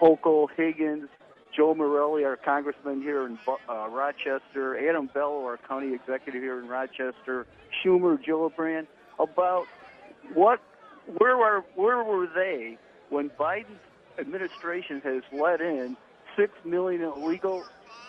Hochul, 0.00 0.48
Higgins, 0.56 1.08
Joe 1.56 1.74
Morelle, 1.74 2.22
our 2.24 2.36
congressman 2.36 3.00
here 3.00 3.26
in 3.26 3.38
uh, 3.46 3.88
Rochester, 3.88 4.76
Adam 4.88 5.08
Bello, 5.12 5.44
our 5.44 5.56
county 5.56 5.94
executive 5.94 6.42
here 6.42 6.58
in 6.60 6.68
Rochester, 6.68 7.46
Schumer, 7.82 8.18
Gillibrand, 8.22 8.86
about 9.18 9.64
what, 10.34 10.60
where 11.16 11.36
were, 11.36 11.64
where 11.76 12.04
were 12.04 12.26
they 12.34 12.76
when 13.08 13.30
Biden's 13.30 13.80
administration 14.18 15.00
has 15.02 15.22
let 15.32 15.60
in 15.60 15.96
six 16.36 16.52
million 16.64 17.02
illegal 17.02 17.64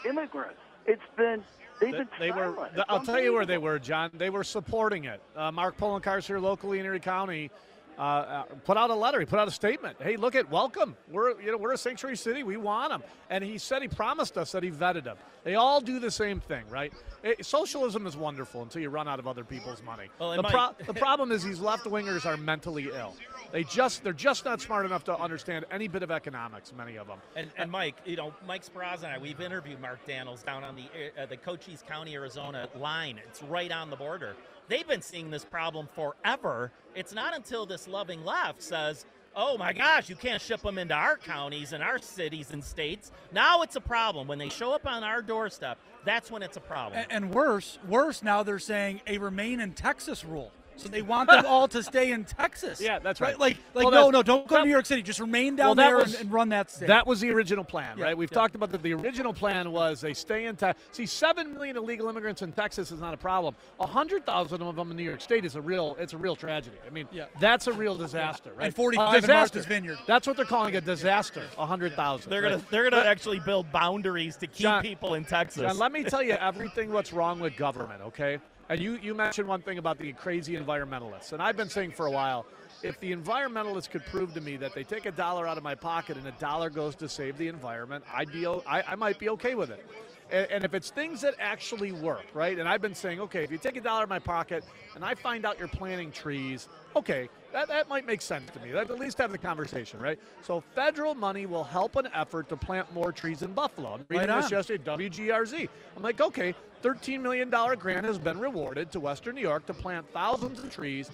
immigrants? 0.08 0.60
It's 0.86 1.02
been 1.18 1.44
they've 1.82 1.92
been 1.92 2.08
They 2.20 2.32
were. 2.32 2.54
silent. 2.56 2.80
I'll 2.90 3.04
tell 3.04 3.20
you 3.20 3.34
where 3.34 3.46
they 3.46 3.58
were, 3.58 3.80
John. 3.80 4.12
They 4.14 4.30
were 4.30 4.44
supporting 4.44 5.06
it. 5.06 5.22
Uh, 5.36 5.52
Mark 5.52 5.78
Poloncarz 5.78 6.26
here 6.26 6.40
locally 6.40 6.80
in 6.80 6.86
Erie 6.86 7.00
County 7.00 7.52
uh, 7.98 8.02
uh, 8.02 8.44
put 8.64 8.78
out 8.78 8.90
a 8.90 8.96
letter. 8.96 9.20
He 9.20 9.26
put 9.26 9.40
out 9.40 9.48
a 9.48 9.52
statement. 9.52 9.98
Hey, 10.00 10.18
look 10.18 10.36
at 10.36 10.50
welcome. 10.52 10.96
We're 11.12 11.40
you 11.42 11.52
know 11.52 11.58
we're 11.58 11.74
a 11.74 11.78
sanctuary 11.78 12.16
city. 12.16 12.44
We 12.44 12.58
want 12.58 12.92
them. 12.92 13.04
And 13.30 13.44
he 13.44 13.58
said 13.58 13.82
he 13.82 13.88
promised 13.88 14.38
us 14.38 14.52
that 14.52 14.64
he 14.64 14.70
vetted 14.70 15.04
them. 15.04 15.18
They 15.44 15.56
all 15.56 15.82
do 15.82 16.00
the 16.00 16.12
same 16.12 16.40
thing, 16.40 16.64
right? 16.70 16.94
It, 17.24 17.46
socialism 17.46 18.06
is 18.06 18.16
wonderful 18.16 18.62
until 18.62 18.82
you 18.82 18.90
run 18.90 19.08
out 19.08 19.18
of 19.20 19.28
other 19.28 19.44
people's 19.44 19.82
money. 19.82 20.10
Well, 20.20 20.36
the, 20.36 20.44
might- 20.44 20.78
the 20.86 20.94
problem 20.94 21.32
is 21.32 21.44
these 21.44 21.60
left 21.60 21.86
wingers 21.86 22.26
are 22.26 22.38
mentally 22.38 22.90
ill. 22.94 23.16
They 23.52 23.64
just 23.64 24.04
they're 24.04 24.14
just 24.14 24.46
not 24.46 24.62
smart 24.62 24.86
enough 24.86 25.04
to 25.06 25.18
understand 25.18 25.66
any 25.72 25.88
bit 25.88 26.04
of 26.04 26.12
economics. 26.12 26.74
Many 26.78 26.98
of 26.98 27.08
them. 27.08 27.20
And, 27.36 27.50
and 27.58 27.72
Mike, 27.72 27.96
you 28.06 28.16
know, 28.16 28.34
Mike 28.46 28.66
Spraz 28.66 28.98
and 29.04 29.08
I, 29.08 29.18
we've 29.18 29.40
interviewed 29.40 29.80
Mark 29.80 30.06
Dannels 30.08 30.44
down 30.46 30.64
on 30.64 30.76
the 30.76 30.84
uh, 31.22 31.26
the 31.26 31.38
Cochise 31.38 31.84
County, 31.88 32.16
Arizona 32.16 32.68
line. 32.76 33.20
It's 33.28 33.42
right 33.44 33.72
on 33.72 33.90
the 33.90 33.96
border. 33.96 34.36
They've 34.68 34.88
been 34.88 35.02
seeing 35.02 35.32
this 35.32 35.46
problem 35.46 35.88
forever. 35.96 36.72
It's 36.94 37.14
not 37.14 37.36
until 37.36 37.66
this 37.66 37.88
loving 37.88 38.26
left 38.26 38.62
says, 38.62 39.06
"Oh 39.36 39.58
my 39.58 39.72
gosh, 39.72 40.10
you 40.10 40.16
can't 40.16 40.42
ship 40.42 40.62
them 40.62 40.78
into 40.78 40.94
our 40.94 41.16
counties 41.18 41.72
and 41.72 41.82
our 41.82 42.00
cities 42.00 42.52
and 42.52 42.64
states." 42.64 43.12
Now 43.32 43.62
it's 43.62 43.78
a 43.78 43.82
problem 43.82 44.28
when 44.28 44.40
they 44.40 44.50
show 44.50 44.74
up 44.74 44.86
on 44.86 45.04
our 45.04 45.22
doorstep. 45.22 45.78
That's 46.04 46.30
when 46.32 46.42
it's 46.42 46.58
a 46.58 46.62
problem. 46.62 47.02
And, 47.02 47.12
and 47.12 47.34
worse, 47.34 47.80
worse 47.88 48.24
now 48.24 48.44
they're 48.44 48.60
saying 48.60 49.02
a 49.08 49.18
remain 49.18 49.60
in 49.60 49.74
Texas 49.74 50.24
rule. 50.24 50.52
So 50.78 50.90
they 50.90 51.02
want 51.02 51.30
them 51.30 51.46
all 51.46 51.68
to 51.70 51.82
stay 51.84 52.12
in 52.12 52.24
Texas. 52.24 52.80
Yeah, 52.88 53.00
that's 53.00 53.20
right. 53.20 53.38
Like, 53.40 53.58
like 53.74 53.84
Well, 53.86 53.92
no, 53.92 54.06
that- 54.06 54.12
no, 54.12 54.24
don't 54.24 54.48
go 54.48 54.56
that- 54.56 54.62
to 54.62 54.66
New 54.66 54.72
York 54.72 54.86
City. 54.86 55.02
Just 55.02 55.20
remain 55.20 55.56
down 55.56 55.68
Well, 55.68 55.76
there 55.76 55.98
was- 55.98 56.14
and, 56.14 56.24
and 56.24 56.32
run 56.32 56.50
that 56.50 56.72
state. 56.72 56.88
That 56.88 57.06
was 57.08 57.20
the 57.20 57.30
original 57.32 57.64
plan, 57.64 57.98
Yeah, 57.98 58.06
right? 58.06 58.18
We've 58.18 58.32
yeah. 58.32 58.36
talked 58.36 58.56
about 58.56 58.72
that. 58.72 58.82
The 58.84 58.94
original 58.94 59.34
plan 59.34 59.72
was 59.72 60.00
they 60.02 60.14
stay 60.14 60.46
in 60.46 60.56
Texas. 60.56 60.84
See, 60.92 61.06
seven 61.06 61.54
million 61.54 61.76
illegal 61.78 62.08
immigrants 62.10 62.42
in 62.42 62.52
Texas 62.52 62.92
is 62.92 63.00
not 63.02 63.14
a 63.14 63.18
problem. 63.18 63.56
A 63.80 63.88
hundred 63.88 64.26
thousand 64.26 64.62
of 64.62 64.76
them 64.76 64.92
in 64.92 64.98
New 64.98 65.04
York 65.04 65.22
State 65.22 65.44
is 65.46 65.56
a 65.56 65.62
real. 65.62 65.96
It's 66.00 66.14
a 66.14 66.18
real 66.18 66.36
tragedy. 66.36 66.78
I 66.86 66.90
mean, 66.92 67.08
Yeah. 67.12 67.26
that's 67.40 67.68
a 67.68 67.74
real 67.74 67.96
disaster, 67.96 68.52
right? 68.56 68.66
And 68.68 68.76
45 68.76 69.08
A 69.14 69.16
in 69.16 69.22
disaster. 69.22 69.58
Martha's 69.58 69.66
Vineyard. 69.66 69.98
That's 70.06 70.28
what 70.28 70.36
they're 70.38 70.46
calling 70.46 70.76
a 70.76 70.82
disaster. 70.82 71.44
A 71.58 71.66
hundred 71.66 71.94
thousand. 71.94 72.30
they're 72.30 72.42
gonna 72.42 72.58
right? 72.58 72.70
they're 72.72 72.90
gonna 72.90 73.04
actually 73.04 73.40
build 73.40 73.72
boundaries 73.72 74.36
to 74.38 74.48
keep 74.48 74.58
John- 74.58 74.82
people 74.84 75.16
in 75.16 75.26
Texas. 75.26 75.62
John, 75.64 75.78
let 75.78 75.92
me 75.92 76.04
tell 76.04 76.22
you 76.22 76.34
everything 76.34 76.92
what's 76.92 77.12
wrong 77.12 77.40
with 77.40 77.56
government, 77.58 78.02
okay? 78.04 78.40
And 78.70 78.82
you, 78.82 79.00
you 79.02 79.14
mentioned 79.14 79.48
one 79.48 79.62
thing 79.62 79.78
about 79.78 79.98
the 79.98 80.12
crazy 80.14 80.58
environmentalists. 80.58 81.32
And 81.32 81.42
I've 81.42 81.56
been 81.56 81.70
saying 81.70 81.92
for 81.92 82.06
a 82.06 82.12
while, 82.12 82.46
if 82.84 83.00
the 83.00 83.14
environmentalists 83.16 83.90
could 83.90 84.06
prove 84.06 84.34
to 84.34 84.42
me 84.42 84.58
that 84.58 84.76
they 84.76 84.84
take 84.84 85.06
a 85.06 85.12
dollar 85.12 85.48
out 85.48 85.58
of 85.58 85.64
my 85.64 85.74
pocket 85.74 86.18
and 86.18 86.28
a 86.28 86.34
dollar 86.34 86.70
goes 86.70 86.96
to 86.98 87.08
save 87.08 87.38
the 87.38 87.48
environment, 87.48 88.04
I'd 88.14 88.32
be—I 88.32 88.96
might 88.96 89.20
be 89.20 89.30
okay 89.30 89.56
with 89.56 89.72
it. 89.72 89.86
And, 90.32 90.52
and 90.52 90.64
if 90.64 90.74
it's 90.74 90.90
things 90.90 91.22
that 91.22 91.36
actually 91.40 91.92
work, 91.92 92.26
right? 92.34 92.58
And 92.58 92.68
I've 92.68 92.82
been 92.82 92.96
saying, 92.96 93.20
okay, 93.22 93.44
if 93.44 93.52
you 93.52 93.58
take 93.58 93.78
a 93.78 93.82
dollar 93.82 94.04
in 94.04 94.10
my 94.10 94.20
pocket 94.20 94.64
and 94.96 95.04
I 95.04 95.16
find 95.16 95.46
out 95.46 95.58
you're 95.60 95.68
planting 95.68 96.12
trees, 96.12 96.68
okay, 96.96 97.30
that, 97.54 97.68
that 97.70 97.88
might 97.90 98.06
make 98.06 98.22
sense 98.22 98.50
to 98.52 98.60
me. 98.60 98.74
Let 98.74 98.90
at 98.90 99.00
least 99.00 99.18
have 99.20 99.32
the 99.32 99.38
conversation, 99.38 100.00
right? 100.00 100.20
So 100.42 100.62
federal 100.76 101.16
money 101.16 101.46
will 101.46 101.64
help 101.64 101.96
an 101.96 102.08
effort 102.14 102.50
to 102.50 102.58
plant 102.58 102.94
more 102.94 103.12
trees 103.12 103.42
in 103.42 103.54
Buffalo. 103.54 103.94
I'm 103.94 104.06
reading 104.10 104.30
Right 104.30 104.42
this 104.42 104.52
yesterday, 104.52 104.84
WGRZ. 104.84 105.70
I'm 105.96 106.04
like, 106.04 106.20
okay, 106.20 106.54
$13 106.84 107.22
million 107.22 107.50
grant 107.50 108.06
has 108.06 108.20
been 108.20 108.40
rewarded 108.40 108.92
to 108.92 109.00
Western 109.00 109.36
New 109.36 109.42
York 109.42 109.66
to 109.68 109.74
plant 109.74 110.06
thousands 110.12 110.60
of 110.60 110.72
trees. 110.72 111.10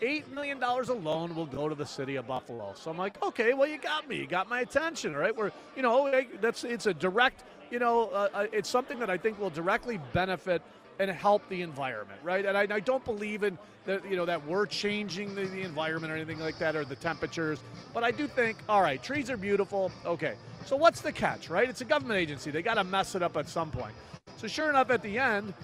$8 0.00 0.28
million 0.30 0.62
alone 0.62 1.34
will 1.34 1.46
go 1.46 1.68
to 1.68 1.74
the 1.74 1.86
city 1.86 2.16
of 2.16 2.26
Buffalo. 2.26 2.72
So 2.76 2.90
I'm 2.90 2.98
like, 2.98 3.22
okay, 3.22 3.54
well, 3.54 3.68
you 3.68 3.78
got 3.78 4.08
me. 4.08 4.16
You 4.16 4.26
got 4.26 4.48
my 4.48 4.60
attention, 4.60 5.14
right? 5.14 5.36
We're, 5.36 5.52
you 5.76 5.82
know, 5.82 6.22
that's 6.40 6.64
it's 6.64 6.86
a 6.86 6.94
direct, 6.94 7.44
you 7.70 7.78
know, 7.78 8.08
uh, 8.08 8.28
uh, 8.32 8.46
it's 8.52 8.68
something 8.68 8.98
that 9.00 9.10
I 9.10 9.16
think 9.16 9.38
will 9.38 9.50
directly 9.50 9.98
benefit 10.12 10.62
and 10.98 11.10
help 11.10 11.48
the 11.48 11.62
environment, 11.62 12.20
right? 12.22 12.44
And 12.44 12.56
I, 12.56 12.66
I 12.70 12.80
don't 12.80 13.04
believe 13.04 13.42
in 13.44 13.56
that, 13.84 14.08
you 14.08 14.16
know, 14.16 14.26
that 14.26 14.44
we're 14.46 14.66
changing 14.66 15.34
the, 15.34 15.44
the 15.44 15.62
environment 15.62 16.12
or 16.12 16.16
anything 16.16 16.40
like 16.40 16.58
that 16.58 16.76
or 16.76 16.84
the 16.84 16.96
temperatures. 16.96 17.60
But 17.94 18.04
I 18.04 18.10
do 18.10 18.26
think, 18.26 18.58
all 18.68 18.82
right, 18.82 19.02
trees 19.02 19.30
are 19.30 19.36
beautiful. 19.36 19.92
Okay. 20.04 20.34
So 20.66 20.76
what's 20.76 21.00
the 21.00 21.12
catch, 21.12 21.48
right? 21.48 21.68
It's 21.68 21.80
a 21.80 21.84
government 21.84 22.18
agency. 22.18 22.50
They 22.50 22.62
got 22.62 22.74
to 22.74 22.84
mess 22.84 23.14
it 23.14 23.22
up 23.22 23.36
at 23.36 23.48
some 23.48 23.70
point. 23.70 23.94
So 24.36 24.46
sure 24.46 24.68
enough, 24.70 24.90
at 24.90 25.02
the 25.02 25.18
end, 25.18 25.54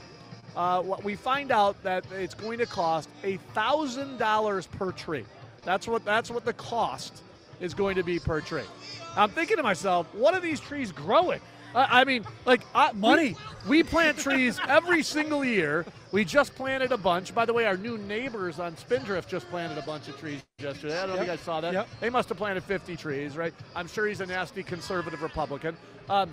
uh, 0.57 0.83
we 1.03 1.17
find 1.17 1.51
out 1.51 1.83
that 1.83 2.05
it's 2.13 2.35
going 2.35 2.59
to 2.59 2.67
cost 2.67 3.09
a 3.23 3.37
thousand 3.55 4.19
dollars 4.19 4.67
per 4.67 4.93
tree. 4.93 5.25
That's 5.63 5.89
what 5.89 6.05
that's 6.05 6.31
what 6.31 6.45
the 6.45 6.53
cost 6.53 7.23
is 7.61 7.75
going 7.75 7.97
to 7.97 8.03
be 8.03 8.19
per 8.19 8.41
tree. 8.41 8.63
I'm 9.17 9.31
thinking 9.31 9.57
to 9.57 9.63
myself, 9.63 10.13
what 10.15 10.35
are 10.35 10.41
these 10.41 10.61
trees 10.61 10.93
growing? 10.93 11.41
I 11.75 12.01
I 12.01 12.05
mean, 12.05 12.25
like 12.45 12.63
I, 12.75 12.93
Money. 12.93 13.37
We, 13.67 13.79
we 13.79 13.83
plant 13.83 14.19
trees 14.19 14.61
every 14.69 15.03
single 15.03 15.45
year. 15.45 15.85
We 16.13 16.25
just 16.25 16.55
planted 16.55 16.93
a 16.93 16.97
bunch. 16.97 17.35
By 17.35 17.45
the 17.45 17.53
way, 17.53 17.65
our 17.65 17.77
new 17.77 17.99
neighbors 17.99 18.61
on 18.61 18.77
Spindrift 18.77 19.29
just 19.29 19.49
planted 19.51 19.79
a 19.79 19.83
bunch 19.83 20.07
of 20.07 20.17
trees 20.19 20.43
yesterday. 20.61 20.97
I 20.97 21.07
don't 21.07 21.17
know 21.17 21.23
if 21.23 21.23
you 21.23 21.27
guys 21.27 21.41
saw 21.41 21.61
that. 21.61 21.73
Yep. 21.73 21.89
They 21.99 22.11
must 22.11 22.29
have 22.29 22.39
planted 22.39 22.63
50 22.63 22.95
trees, 22.97 23.37
right? 23.37 23.53
I'm 23.75 23.89
sure 23.89 24.07
he's 24.07 24.21
a 24.21 24.27
nasty 24.27 24.63
conservative 24.63 25.23
Republican. 25.23 25.77
Um, 26.09 26.33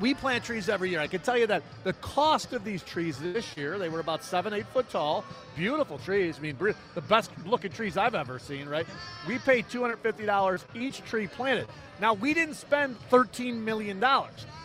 we 0.00 0.14
plant 0.14 0.44
trees 0.44 0.68
every 0.68 0.90
year. 0.90 1.00
I 1.00 1.06
can 1.06 1.20
tell 1.20 1.36
you 1.36 1.46
that 1.48 1.62
the 1.84 1.92
cost 1.94 2.52
of 2.52 2.64
these 2.64 2.82
trees 2.82 3.18
this 3.18 3.56
year, 3.56 3.78
they 3.78 3.88
were 3.88 4.00
about 4.00 4.24
seven, 4.24 4.52
eight 4.54 4.66
foot 4.68 4.88
tall. 4.88 5.24
Beautiful 5.56 5.98
trees. 5.98 6.36
I 6.38 6.40
mean, 6.40 6.56
the 6.94 7.00
best 7.02 7.30
looking 7.44 7.70
trees 7.70 7.96
I've 7.96 8.14
ever 8.14 8.38
seen, 8.38 8.68
right? 8.68 8.86
We 9.28 9.38
paid 9.38 9.68
$250 9.68 10.64
each 10.74 11.02
tree 11.04 11.26
planted. 11.26 11.66
Now, 12.00 12.14
we 12.14 12.32
didn't 12.32 12.54
spend 12.54 12.96
$13 13.10 13.56
million. 13.62 14.02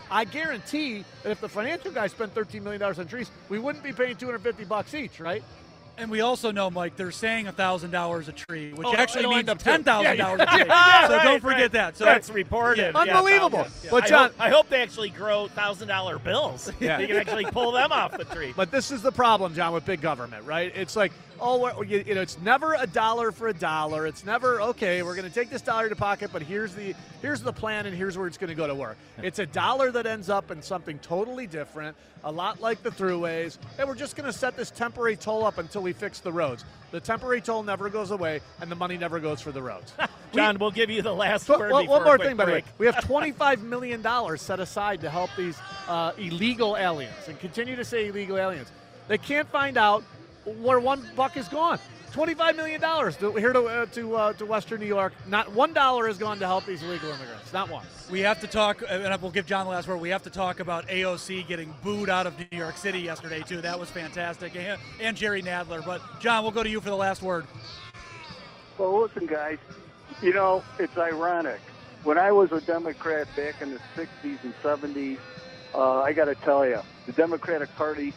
I 0.10 0.24
guarantee 0.24 1.04
that 1.24 1.32
if 1.32 1.42
the 1.42 1.50
financial 1.50 1.92
guy 1.92 2.08
spent 2.08 2.34
$13 2.34 2.62
million 2.62 2.82
on 2.82 3.08
trees, 3.08 3.30
we 3.50 3.60
wouldn't 3.60 3.84
be 3.84 3.92
paying 3.92 4.16
250 4.16 4.64
bucks 4.66 4.94
each, 4.94 5.20
right? 5.20 5.44
And 5.98 6.12
we 6.12 6.22
also 6.22 6.52
know, 6.52 6.70
Mike, 6.70 6.96
they're 6.98 7.12
saying 7.12 7.46
thousand 7.54 7.92
dollars 7.92 8.28
a 8.28 8.34
tree, 8.34 8.74
which 8.74 8.86
Oh, 8.88 8.96
actually 8.96 9.28
means 9.28 9.40
end 9.40 9.50
up 9.50 9.60
too. 9.60 9.64
ten 9.64 9.84
thousand 9.84 10.18
dollars 10.18 10.42
a 10.42 10.46
tree. 10.46 10.64
yeah, 10.68 11.08
so 11.08 11.14
right, 11.16 11.24
don't 11.24 11.42
forget 11.42 11.60
right. 11.62 11.72
that. 11.72 11.98
So 11.98 12.06
That's 12.06 12.30
reported. 12.30 12.94
Yeah. 12.94 13.06
Yeah, 13.06 13.18
Unbelievable. 13.18 13.64
thousand. 13.64 13.90
But 13.92 14.04
I 14.04 14.08
John, 14.08 14.30
hope, 14.30 14.42
I 14.42 14.50
hope 14.50 14.70
they 14.70 14.82
actually 14.82 15.10
grow 15.10 15.48
thousand 15.48 15.88
dollar 15.88 16.20
bills. 16.20 16.70
Yeah. 16.80 16.98
They 16.98 17.08
can 17.08 17.16
actually 17.18 17.46
pull 17.46 17.72
them 17.72 17.92
off 17.92 18.18
the 18.18 18.26
tree. 18.26 18.54
But 18.56 18.72
this 18.72 18.92
is 18.92 19.02
the 19.02 19.12
problem, 19.12 19.54
John, 19.54 19.74
with 19.74 19.86
big 19.86 20.02
government, 20.02 20.46
right? 20.46 20.72
It's 20.76 20.96
like, 20.96 21.14
oh, 21.40 21.82
you, 21.82 22.04
you 22.06 22.16
know, 22.16 22.22
it's 22.22 22.40
never 22.40 22.76
a 22.76 22.88
dollar 22.88 23.32
for 23.32 23.48
a 23.48 23.54
dollar. 23.54 24.08
It's 24.08 24.26
never 24.26 24.62
okay. 24.62 25.04
We're 25.04 25.16
going 25.16 25.28
to 25.28 25.34
take 25.34 25.50
this 25.50 25.62
dollar 25.62 25.90
to 25.90 25.96
pocket, 25.96 26.32
but 26.34 26.42
here's 26.42 26.74
the 26.74 26.96
here's 27.22 27.42
the 27.42 27.54
plan, 27.54 27.86
and 27.86 27.96
here's 27.96 28.18
where 28.18 28.28
it's 28.28 28.38
going 28.38 28.50
to 28.50 28.56
go 28.56 28.68
to 28.68 28.76
work. 28.76 28.98
It's 29.26 29.40
a 29.40 29.46
dollar 29.46 29.92
that 29.92 30.06
ends 30.06 30.30
up 30.30 30.52
in 30.52 30.62
something 30.62 31.00
totally 31.00 31.48
different, 31.48 31.98
a 32.24 32.32
lot 32.32 32.62
like 32.62 32.84
the 32.84 32.92
throughways, 32.92 33.58
and 33.80 33.88
we're 33.88 33.96
just 33.96 34.16
going 34.16 34.32
to 34.32 34.38
set 34.38 34.56
this 34.56 34.70
temporary 34.70 35.16
toll 35.16 35.44
up 35.44 35.58
until 35.58 35.82
we 35.82 35.94
fix 35.94 36.20
the 36.20 36.32
roads. 36.32 36.64
The 36.92 37.00
temporary 37.00 37.42
toll 37.42 37.64
never 37.64 37.90
goes 37.90 38.12
away, 38.12 38.42
and 38.62 38.70
the 38.70 38.76
money 38.76 38.98
never 38.98 39.20
goes 39.20 39.42
for 39.42 39.52
the 39.52 39.62
roads. 39.62 39.94
John, 40.34 40.58
we'll 40.60 40.72
give 40.72 40.90
you 40.90 41.02
the 41.02 41.14
last 41.14 41.50
word. 41.50 41.72
one, 41.72 41.88
one 41.88 42.04
more 42.04 42.18
thing, 42.18 42.36
by 42.36 42.46
the 42.46 42.52
way. 42.52 42.64
We 42.78 42.86
have 42.86 42.96
$25 43.04 43.62
million 43.62 44.04
set 44.38 44.60
aside 44.60 45.02
to 45.02 45.10
help 45.10 45.30
these 45.38 45.58
uh, 45.88 46.12
illegal 46.18 46.78
aliens 46.78 47.28
and 47.28 47.40
continue 47.40 47.76
to 47.76 47.86
say 47.86 48.08
illegal 48.08 48.38
aliens. 48.38 48.72
They 49.08 49.18
can't 49.18 49.48
find 49.50 49.78
out 49.78 50.04
where 50.46 50.80
one 50.80 51.06
buck 51.16 51.38
is 51.38 51.48
gone. 51.48 51.80
$25 52.16 52.56
million 52.56 52.80
to, 52.80 53.34
here 53.34 53.52
to, 53.52 53.66
uh, 53.66 53.86
to, 53.88 54.16
uh, 54.16 54.34
to 54.34 54.46
Western 54.46 54.80
New 54.80 54.86
York. 54.86 55.12
Not 55.28 55.52
one 55.52 55.74
dollar 55.74 56.08
has 56.08 56.18
gone 56.18 56.40
to 56.40 56.46
help 56.46 56.66
these 56.66 56.82
illegal 56.82 57.10
immigrants. 57.10 57.52
Not 57.52 57.70
one. 57.70 57.86
We 58.10 58.22
have 58.22 58.40
to 58.40 58.48
talk, 58.48 58.82
and 58.90 59.22
we'll 59.22 59.32
give 59.32 59.46
John 59.46 59.66
the 59.66 59.72
last 59.72 59.90
word. 59.90 59.98
We 59.98 60.10
have 60.10 60.24
to 60.24 60.30
talk 60.30 60.62
about 60.62 60.88
AOC 60.88 61.46
getting 61.46 61.74
booed 61.84 62.10
out 62.10 62.26
of 62.26 62.40
New 62.40 62.58
York 62.58 62.78
City 62.78 63.00
yesterday 63.00 63.42
too. 63.42 63.60
That 63.60 63.78
was 63.78 63.90
fantastic, 63.90 64.56
and, 64.56 64.80
and 65.02 65.18
Jerry 65.18 65.44
Nadler. 65.44 65.86
But 65.86 66.02
John, 66.22 66.44
we'll 66.44 66.54
go 66.54 66.64
to 66.64 66.70
you 66.70 66.80
for 66.80 66.90
the 66.90 66.96
last 66.96 67.22
word. 67.22 67.48
Well, 68.78 69.02
listen, 69.02 69.26
guys, 69.26 69.58
you 70.22 70.34
know, 70.34 70.64
it's 70.80 70.98
ironic. 70.98 71.60
When 72.04 72.18
I 72.18 72.32
was 72.32 72.54
a 72.54 72.62
Democrat 72.62 73.28
back 73.36 73.62
in 73.62 73.72
the 73.72 73.80
60s 73.98 74.44
and 74.44 74.54
70s, 74.64 75.18
uh, 75.76 76.02
I 76.02 76.14
got 76.14 76.26
to 76.26 76.36
tell 76.36 76.66
you, 76.68 76.80
the 77.06 77.12
Democratic 77.12 77.74
Party 77.76 78.14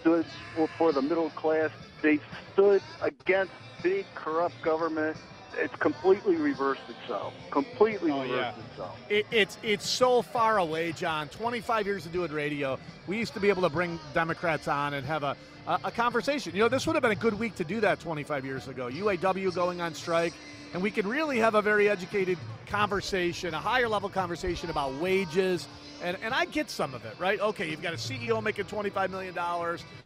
stood 0.00 0.26
for, 0.56 0.68
for 0.78 0.92
the 0.92 1.02
middle 1.02 1.30
class. 1.30 1.70
They 2.00 2.18
stood 2.52 2.82
against 3.00 3.52
big 3.82 4.06
corrupt 4.14 4.60
government. 4.62 5.16
it's 5.58 5.74
completely 5.76 6.36
reversed 6.36 6.80
itself. 6.88 7.34
Completely 7.50 8.10
Oh, 8.10 8.22
reversed 8.22 8.56
yeah. 8.56 8.64
itself. 8.72 8.98
It, 9.10 9.26
it's 9.30 9.58
it's 9.62 9.86
so 9.86 10.22
far 10.22 10.58
away, 10.58 10.92
John. 10.92 11.28
25 11.28 11.86
years 11.86 12.06
of 12.06 12.12
doing 12.12 12.32
radio, 12.32 12.78
we 13.06 13.18
used 13.18 13.34
to 13.34 13.40
be 13.40 13.48
able 13.50 13.62
to 13.62 13.68
bring 13.68 14.00
Democrats 14.14 14.66
on 14.66 14.94
and 14.94 15.04
have 15.06 15.22
a, 15.22 15.36
a, 15.66 15.80
a 15.84 15.90
conversation. 15.90 16.54
You 16.54 16.60
know, 16.62 16.68
this 16.68 16.86
would 16.86 16.96
have 16.96 17.02
been 17.02 17.12
a 17.12 17.16
good 17.16 17.38
week 17.38 17.54
to 17.56 17.64
do 17.64 17.80
that 17.80 18.00
25 18.00 18.44
years 18.44 18.66
ago. 18.68 18.88
UAW 18.88 19.54
going 19.54 19.80
on 19.80 19.94
strike, 19.94 20.32
and 20.72 20.82
we 20.82 20.90
can 20.90 21.06
really 21.06 21.38
have 21.38 21.54
a 21.54 21.62
very 21.62 21.88
educated 21.88 22.38
conversation, 22.66 23.52
a 23.54 23.58
higher 23.58 23.88
level 23.88 24.08
conversation 24.08 24.70
about 24.70 24.94
wages. 24.94 25.68
And, 26.02 26.16
and 26.22 26.34
I 26.34 26.46
get 26.46 26.70
some 26.70 26.94
of 26.94 27.04
it, 27.04 27.14
right? 27.18 27.38
Okay, 27.40 27.70
you've 27.70 27.82
got 27.82 27.92
a 27.92 27.96
CEO 27.96 28.42
making 28.42 28.64
$25 28.64 29.10
million. 29.10 29.34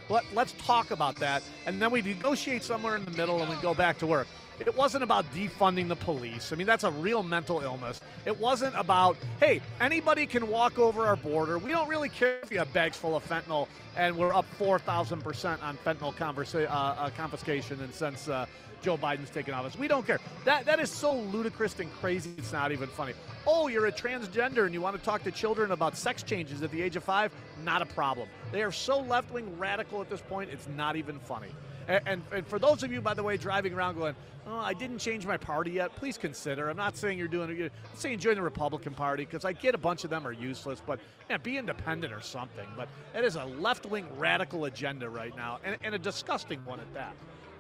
Let, 0.09 0.25
let's 0.35 0.53
talk 0.53 0.91
about 0.91 1.17
that. 1.17 1.43
And 1.65 1.81
then 1.81 1.91
we 1.91 2.03
negotiate 2.03 2.65
somewhere 2.65 2.97
in 2.97 3.05
the 3.05 3.13
middle 3.13 3.41
and 3.41 3.49
we 3.49 3.57
go 3.63 3.73
back 3.73 3.99
to 3.99 4.07
work. 4.07 4.27
It 4.59 4.75
wasn't 4.75 5.05
about 5.05 5.27
defunding 5.35 5.89
the 5.89 5.97
police. 5.97 6.53
I 6.53 6.57
mean, 6.57 6.67
that's 6.67 6.85
a 6.85 6.91
real 6.91 7.23
mental 7.23 7.61
illness. 7.61 8.01
It 8.25 8.39
wasn't 8.39 8.75
about, 8.75 9.17
hey, 9.39 9.61
anybody 9.81 10.27
can 10.27 10.49
walk 10.49 10.79
over 10.79 11.07
our 11.07 11.17
border. 11.17 11.59
We 11.59 11.71
don't 11.71 11.89
really 11.89 12.09
care 12.09 12.39
if 12.43 12.51
you 12.51 12.59
have 12.59 12.73
bags 12.73 12.97
full 12.97 13.17
of 13.17 13.29
fentanyl, 13.29 13.69
and 13.97 14.17
we're 14.17 14.33
up 14.33 14.47
4,000% 14.59 15.63
on 15.63 15.77
fentanyl 15.85 16.15
conversa- 16.15 16.71
uh, 16.71 16.73
uh, 16.73 17.11
confiscation 17.11 17.83
and 17.83 17.93
since 17.93 18.29
uh, 18.29 18.47
Joe 18.87 18.97
Biden's 18.97 19.31
taken 19.31 19.53
office. 19.53 19.77
We 19.77 19.89
don't 19.89 20.07
care. 20.07 20.21
That 20.45 20.65
That 20.65 20.79
is 20.79 20.93
so 20.93 21.13
ludicrous 21.13 21.77
and 21.81 21.93
crazy, 21.95 22.31
it's 22.39 22.53
not 22.53 22.71
even 22.71 22.89
funny. 22.89 23.15
Oh, 23.45 23.67
you're 23.67 23.87
a 23.87 23.93
transgender 23.93 24.65
and 24.65 24.73
you 24.73 24.81
want 24.81 24.97
to 24.97 25.03
talk 25.03 25.25
to 25.25 25.33
children 25.33 25.73
about 25.73 25.97
sex 25.97 26.23
changes 26.23 26.63
at 26.63 26.71
the 26.71 26.81
age 26.81 26.95
of 26.95 27.03
five? 27.03 27.33
Not 27.65 27.83
a 27.83 27.87
problem. 27.87 28.29
They 28.53 28.63
are 28.63 28.71
so 28.71 29.01
left 29.01 29.33
wing 29.33 29.59
radical 29.59 30.01
at 30.03 30.09
this 30.09 30.21
point, 30.21 30.51
it's 30.53 30.69
not 30.69 30.95
even 30.95 31.19
funny. 31.19 31.49
And, 31.89 32.01
and, 32.07 32.23
and 32.31 32.47
for 32.47 32.61
those 32.61 32.85
of 32.85 32.93
you, 32.93 33.01
by 33.01 33.15
the 33.15 33.25
way, 33.25 33.37
driving 33.37 33.75
around 33.75 33.97
going, 33.97 34.15
oh, 34.47 34.57
I 34.57 34.73
didn't 34.73 34.99
change 34.99 35.27
my 35.27 35.37
party 35.37 35.73
yet, 35.73 35.97
please 35.97 36.17
consider. 36.17 36.71
I'm 36.71 36.77
not 36.77 36.97
saying 36.97 37.19
you're 37.19 37.27
doing 37.27 37.51
it. 37.51 37.73
I'm 37.93 37.99
saying 37.99 38.21
join 38.21 38.37
the 38.37 38.43
Republican 38.43 38.95
Party 38.95 39.25
because 39.25 39.45
I 39.45 39.53
get 39.53 39.75
a 39.75 39.79
bunch 39.79 40.05
of 40.05 40.11
them 40.11 40.25
are 40.29 40.33
useless, 40.33 40.81
but 40.87 41.01
yeah, 41.29 41.39
be 41.39 41.59
independent 41.59 42.13
or 42.13 42.21
something. 42.21 42.69
But 42.77 42.89
it 43.17 43.25
is 43.25 43.35
a 43.35 43.47
left 43.47 43.85
wing 43.85 44.07
radical 44.17 44.67
agenda 44.67 45.09
right 45.09 45.37
now 45.37 45.59
and, 45.65 45.77
and 45.83 45.93
a 45.93 45.99
disgusting 45.99 46.65
one 46.65 46.79
at 46.79 46.95
that. 46.95 47.17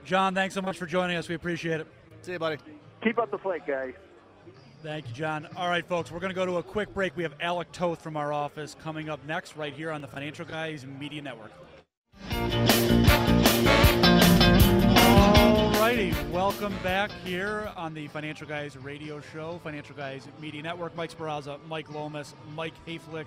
John, 0.07 0.35
thanks 0.37 0.55
so 0.55 0.63
much 0.63 0.79
for 0.79 0.87
joining 0.87 1.17
us. 1.17 1.29
We 1.29 1.35
appreciate 1.35 1.81
it. 1.81 1.89
See 2.23 2.31
you, 2.33 2.39
buddy. 2.39 2.59
Keep 3.03 3.19
up 3.19 3.33
the 3.33 3.39
fight, 3.39 3.67
guys. 3.67 3.93
Thank 4.81 5.09
you, 5.09 5.15
John. 5.15 5.49
All 5.57 5.69
right, 5.69 5.85
folks, 5.85 6.13
we're 6.13 6.21
going 6.21 6.31
to 6.31 6.35
go 6.35 6.47
to 6.47 6.59
a 6.59 6.63
quick 6.63 6.95
break. 6.95 7.17
We 7.17 7.25
have 7.25 7.35
Alec 7.41 7.73
Toth 7.73 8.01
from 8.01 8.17
our 8.17 8.33
office 8.33 8.77
coming 8.85 9.09
up 9.09 9.19
next, 9.27 9.57
right 9.57 9.73
here 9.73 9.91
on 9.91 10.01
the 10.01 10.07
Financial 10.07 10.45
Guys 10.45 10.87
Media 10.87 11.21
Network. 11.23 11.51
All 14.97 15.73
righty, 15.73 16.15
welcome 16.31 16.75
back 16.85 17.11
here 17.25 17.69
on 17.77 17.93
the 17.93 18.07
Financial 18.07 18.47
Guys 18.47 18.77
Radio 18.77 19.21
Show, 19.33 19.61
Financial 19.65 19.97
Guys 19.97 20.29
Media 20.41 20.63
Network. 20.63 20.95
Mike 20.95 21.17
Sparaza, 21.17 21.59
Mike 21.67 21.93
Lomas, 21.93 22.33
Mike 22.55 22.75
Hayflick, 22.87 23.27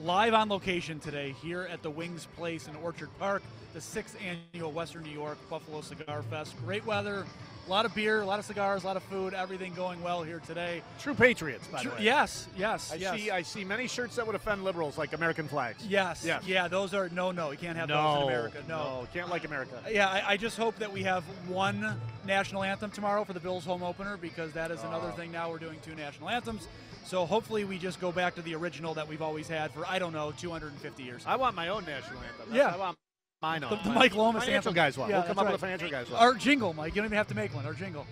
live 0.00 0.32
on 0.32 0.48
location 0.48 1.00
today 1.00 1.34
here 1.42 1.62
at 1.62 1.82
the 1.82 1.90
Wings 1.90 2.28
Place 2.36 2.68
in 2.68 2.76
Orchard 2.76 3.10
Park, 3.18 3.42
the 3.72 3.80
sixth 3.80 4.16
annual 4.52 4.72
Western 4.72 5.02
New 5.02 5.10
York 5.12 5.38
Buffalo 5.48 5.80
Cigar 5.80 6.22
Fest. 6.22 6.54
Great 6.64 6.84
weather, 6.84 7.24
a 7.66 7.70
lot 7.70 7.84
of 7.84 7.94
beer, 7.94 8.20
a 8.22 8.26
lot 8.26 8.38
of 8.38 8.44
cigars, 8.44 8.82
a 8.82 8.86
lot 8.86 8.96
of 8.96 9.02
food, 9.04 9.32
everything 9.32 9.72
going 9.74 10.02
well 10.02 10.22
here 10.22 10.40
today. 10.46 10.82
True 10.98 11.14
patriots, 11.14 11.66
by 11.68 11.82
True- 11.82 11.90
the 11.92 11.96
way. 11.98 12.04
Yes, 12.04 12.48
yes, 12.56 12.90
I 12.92 12.96
yes. 12.96 13.14
see. 13.20 13.30
I 13.30 13.42
see 13.42 13.64
many 13.64 13.86
shirts 13.86 14.16
that 14.16 14.26
would 14.26 14.34
offend 14.34 14.64
liberals, 14.64 14.98
like 14.98 15.12
American 15.12 15.46
flags. 15.46 15.86
Yes. 15.86 16.24
Yes. 16.24 16.42
Yeah, 16.46 16.66
those 16.68 16.94
are 16.94 17.08
no, 17.10 17.30
no. 17.30 17.50
You 17.52 17.58
can't 17.58 17.76
have 17.76 17.88
no, 17.88 18.02
those 18.02 18.22
in 18.22 18.28
America. 18.28 18.58
No. 18.68 18.76
no, 19.02 19.08
can't 19.12 19.28
like 19.30 19.44
America. 19.44 19.80
Uh, 19.86 19.90
yeah, 19.90 20.08
I, 20.08 20.32
I 20.32 20.36
just 20.36 20.56
hope 20.56 20.76
that 20.76 20.92
we 20.92 21.02
have 21.04 21.22
one 21.48 21.94
national 22.26 22.62
anthem 22.64 22.90
tomorrow 22.90 23.24
for 23.24 23.32
the 23.34 23.40
Bills 23.40 23.64
home 23.64 23.82
opener 23.82 24.16
because 24.16 24.52
that 24.52 24.70
is 24.70 24.82
another 24.82 25.10
Oh. 25.12 25.16
thing 25.16 25.30
now. 25.30 25.50
We're 25.50 25.58
doing 25.58 25.78
two 25.84 25.94
national 25.94 26.28
anthems. 26.28 26.66
So 27.04 27.24
hopefully 27.24 27.64
we 27.64 27.78
just 27.78 28.00
go 28.00 28.12
back 28.12 28.34
to 28.36 28.42
the 28.42 28.54
original 28.54 28.94
that 28.94 29.08
we've 29.08 29.22
always 29.22 29.48
had 29.48 29.70
for, 29.72 29.86
I 29.86 29.98
don't 29.98 30.12
know, 30.12 30.32
250 30.32 31.02
years. 31.02 31.22
I 31.26 31.36
want 31.36 31.56
my 31.56 31.68
own 31.68 31.84
national 31.84 32.20
anthem. 32.20 32.54
Yeah. 32.54 32.74
I 32.74 32.76
want 32.76 32.96
mine 33.42 33.64
on. 33.64 33.70
The, 33.70 33.88
the 33.88 33.94
Mike 33.94 34.14
Lomas 34.14 34.44
Financial 34.44 34.70
anthem. 34.70 34.74
guys 34.74 34.98
one. 34.98 35.08
Yeah, 35.08 35.18
we'll 35.18 35.28
come 35.28 35.38
up 35.38 35.46
with 35.46 35.54
a 35.54 35.58
financial 35.58 35.88
guys 35.88 36.10
one. 36.10 36.20
Our 36.20 36.34
jingle, 36.34 36.74
Mike. 36.74 36.94
You 36.94 37.00
don't 37.00 37.06
even 37.06 37.16
have 37.16 37.28
to 37.28 37.34
make 37.34 37.54
one. 37.54 37.64
Our 37.64 37.72
jingle. 37.72 38.06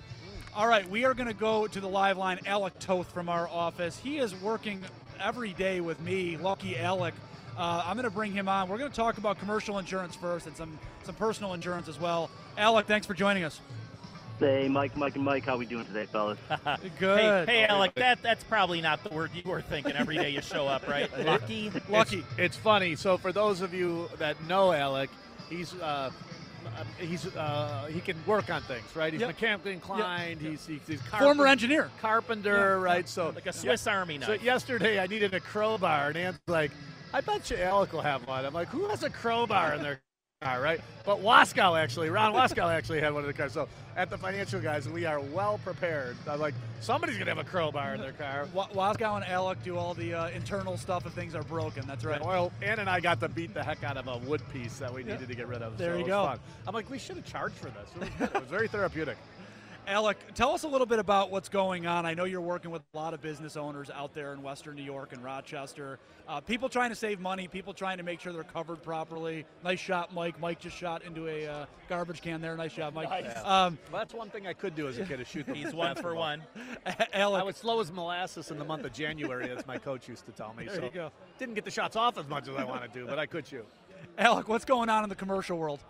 All 0.55 0.66
right, 0.66 0.89
we 0.89 1.05
are 1.05 1.12
going 1.12 1.29
to 1.29 1.35
go 1.35 1.66
to 1.66 1.81
the 1.81 1.89
live 1.89 2.16
line. 2.16 2.41
Alec 2.47 2.79
Toth 2.79 3.12
from 3.12 3.29
our 3.29 3.47
office. 3.49 3.99
He 3.99 4.18
is 4.18 4.35
working 4.37 4.83
every 5.20 5.53
day 5.53 5.81
with 5.81 6.01
me, 6.01 6.39
Lucky 6.39 6.79
Alec. 6.79 7.14
Uh, 7.59 7.83
I'm 7.85 7.97
going 7.97 8.05
to 8.05 8.11
bring 8.11 8.33
him 8.33 8.49
on. 8.49 8.68
We're 8.68 8.79
going 8.79 8.91
to 8.91 8.97
talk 8.97 9.18
about 9.18 9.39
commercial 9.39 9.79
insurance 9.79 10.14
first 10.14 10.47
and 10.47 10.57
some 10.57 10.79
some 11.03 11.14
personal 11.16 11.53
insurance 11.53 11.89
as 11.89 12.01
well. 12.01 12.31
Alec, 12.57 12.87
thanks 12.87 13.07
for 13.07 13.14
joining 13.14 13.45
us. 13.45 13.61
Hey, 14.39 14.68
Mike, 14.68 14.97
Mike, 14.97 15.16
and 15.16 15.24
Mike, 15.24 15.45
how 15.45 15.57
we 15.57 15.66
doing 15.66 15.84
today, 15.86 16.07
fellas? 16.07 16.39
Good. 17.01 17.49
Hey, 17.49 17.57
hey, 17.62 17.64
Alec, 17.66 17.95
that 17.97 18.22
that's 18.22 18.45
probably 18.45 18.80
not 18.80 19.03
the 19.03 19.11
word 19.11 19.30
you 19.34 19.43
were 19.51 19.61
thinking 19.61 19.95
every 19.97 20.16
day 20.16 20.30
you 20.30 20.41
show 20.41 20.68
up, 20.68 20.86
right? 20.86 21.11
Lucky. 21.26 21.72
It's, 21.89 22.14
it's 22.36 22.57
funny. 22.57 22.95
So 22.95 23.18
for 23.18 23.32
those 23.32 23.62
of 23.62 23.74
you 23.74 24.09
that 24.18 24.41
know 24.47 24.70
Alec, 24.72 25.11
he's 25.51 25.74
uh, 25.74 26.11
uh, 26.66 26.84
he's 27.01 27.26
uh, 27.34 27.89
he 27.93 28.01
can 28.01 28.16
work 28.26 28.49
on 28.49 28.62
things, 28.62 28.84
right? 28.95 29.12
He's 29.12 29.20
Yep. 29.22 29.28
mechanically 29.30 29.72
inclined. 29.72 30.41
He's, 30.41 30.64
he's 30.64 30.82
he's 30.86 31.03
Former 31.03 31.49
engineer. 31.49 31.91
carpenter, 32.01 32.55
Yeah. 32.55 32.82
right? 32.84 33.09
So 33.09 33.30
Like 33.30 33.47
a 33.47 33.53
Swiss 33.53 33.89
Army 33.89 34.18
knife. 34.18 34.26
So 34.28 34.32
knife. 34.34 34.45
yesterday 34.45 35.01
I 35.01 35.09
needed 35.09 35.34
a 35.34 35.41
crowbar, 35.41 36.09
and 36.09 36.16
Ant's 36.16 36.39
like, 36.47 36.70
"I 37.12 37.22
bet 37.22 37.51
you 37.51 37.57
Alec 37.57 37.93
will 37.93 38.03
have 38.03 38.24
one." 38.28 38.45
I'm 38.45 38.55
like, 38.55 38.68
"Who 38.68 38.86
has 38.86 39.03
a 39.03 39.11
crowbar 39.11 39.74
in 39.74 39.82
their 39.82 40.01
car, 40.41 40.61
right?" 40.61 40.80
But 41.05 41.18
Waskow 41.20 41.76
actually, 41.80 42.11
Ron 42.11 42.32
Waskow 42.32 42.70
actually 42.72 43.01
had 43.01 43.12
one 43.12 43.22
of 43.22 43.26
the 43.26 43.32
cars. 43.32 43.53
So 43.53 43.66
at 43.97 44.09
the 44.09 44.16
financial 44.18 44.61
guys, 44.61 44.89
we 44.89 45.05
are 45.05 45.18
well 45.20 45.59
prepared. 45.64 46.16
I'm 46.28 46.39
like, 46.39 46.55
somebody's 46.80 47.18
gonna 47.18 47.30
have 47.30 47.39
a 47.39 47.45
crowbar 47.45 47.95
in 47.97 48.01
their 48.01 48.12
car. 48.12 48.47
Wa- 48.55 48.68
Waskow 48.68 49.16
and 49.16 49.24
Alec 49.24 49.59
do 49.64 49.76
all 49.76 49.95
the 49.95 50.14
uh, 50.14 50.28
internal 50.28 50.76
stuff 50.76 51.07
if 51.07 51.12
things 51.12 51.34
are 51.34 51.43
broken. 51.43 51.84
That's 51.89 52.05
right. 52.05 52.24
Well, 52.24 52.53
Ann 52.62 52.78
and 52.78 52.89
I 52.89 53.01
got 53.01 53.18
to 53.20 53.28
beat 53.28 53.53
the 53.53 53.64
heck 53.64 53.82
out 53.82 53.97
of 53.97 54.07
a 54.07 54.18
wood 54.28 54.43
piece 54.53 54.78
that 54.78 54.93
we 54.95 55.03
Yeah. 55.03 55.14
needed 55.14 55.28
to 55.28 55.34
get 55.34 55.49
rid 55.49 55.62
of. 55.62 55.76
There 55.76 55.95
so 55.95 55.99
you 55.99 56.01
it 56.01 56.03
was 56.05 56.09
go. 56.11 56.24
Fun. 56.26 56.41
I'm 56.68 56.74
like, 56.74 56.89
we 56.89 56.99
should 56.99 57.16
have 57.16 57.26
charged 57.26 57.57
for 57.57 57.70
this. 57.70 57.91
It 57.97 58.20
was. 58.20 58.28
It 58.30 58.34
was 58.43 58.49
very 58.51 58.68
therapeutic. 58.68 59.16
Alec, 59.89 60.18
tell 60.34 60.53
us 60.53 60.64
a 60.64 60.68
little 60.68 60.86
bit 60.86 60.99
about 60.99 61.30
what's 61.30 61.49
going 61.49 61.86
on. 61.86 62.05
I 62.05 62.12
know 62.12 62.24
you're 62.24 62.43
working 62.43 62.70
with 62.70 62.82
a 62.93 62.97
lot 62.97 63.14
of 63.14 63.22
business 63.22 63.57
owners 63.57 63.89
out 63.89 64.12
there 64.12 64.34
in 64.34 64.43
Western 64.43 64.76
New 64.76 64.82
York 64.82 65.14
and 65.14 65.24
Rochester. 65.24 65.99
Uh, 66.28 66.43
people 66.43 66.68
trying 66.68 66.91
to 66.91 66.95
save 66.95 67.20
money, 67.20 67.49
people 67.49 67.72
trying 67.72 67.97
to 67.97 68.03
make 68.03 68.20
sure 68.20 68.34
they're 68.34 68.45
covered 68.45 68.82
properly. 68.82 69.47
Nice 69.64 69.80
shot, 69.80 70.12
Mike. 70.12 70.39
Mike 70.39 70.61
just 70.61 70.76
shot 70.76 71.03
into 71.05 71.26
a 71.26 71.47
uh, 71.47 71.66
garbage 71.89 72.20
can 72.20 72.43
there. 72.43 72.55
Nice 72.55 72.72
shot, 72.72 72.93
Mike. 72.93 73.09
Nice. 73.09 73.34
Um, 73.39 73.78
Well, 73.91 74.03
that's 74.03 74.12
one 74.12 74.28
thing 74.28 74.47
I 74.47 74.53
could 74.53 74.76
do 74.76 74.89
as 74.89 74.99
a 74.99 75.07
kid 75.07 75.20
is 75.20 75.26
shoot. 75.26 75.47
the 75.47 75.55
He's 75.55 75.72
one 75.72 75.97
for 75.97 76.14
one. 76.14 76.43
Alec, 77.14 77.41
I 77.41 77.45
was 77.45 77.57
slow 77.57 77.80
as 77.80 77.91
molasses 77.91 78.51
in 78.51 78.59
the 78.59 78.66
month 78.66 78.84
of 78.84 78.93
January, 78.93 79.51
as 79.51 79.66
my 79.66 79.78
coach 79.78 80.07
used 80.07 80.26
to 80.26 80.32
tell 80.32 80.53
me. 80.53 80.66
There 80.66 80.76
so 80.76 80.82
you 80.82 80.91
go. 80.91 81.11
didn't 81.39 81.55
get 81.55 81.64
the 81.64 81.70
shots 81.70 81.97
off 81.97 82.18
as 82.18 82.28
much 82.28 82.47
as 82.47 82.57
I 82.57 82.64
wanted 82.64 82.93
to, 82.93 83.07
but 83.07 83.18
I 83.18 83.24
could 83.24 83.47
shoot. 83.47 83.66
Alec, 84.18 84.49
what's 84.49 84.66
going 84.66 84.91
on 84.91 85.03
in 85.03 85.09
the 85.09 85.16
commercial 85.16 85.57
world? 85.57 85.80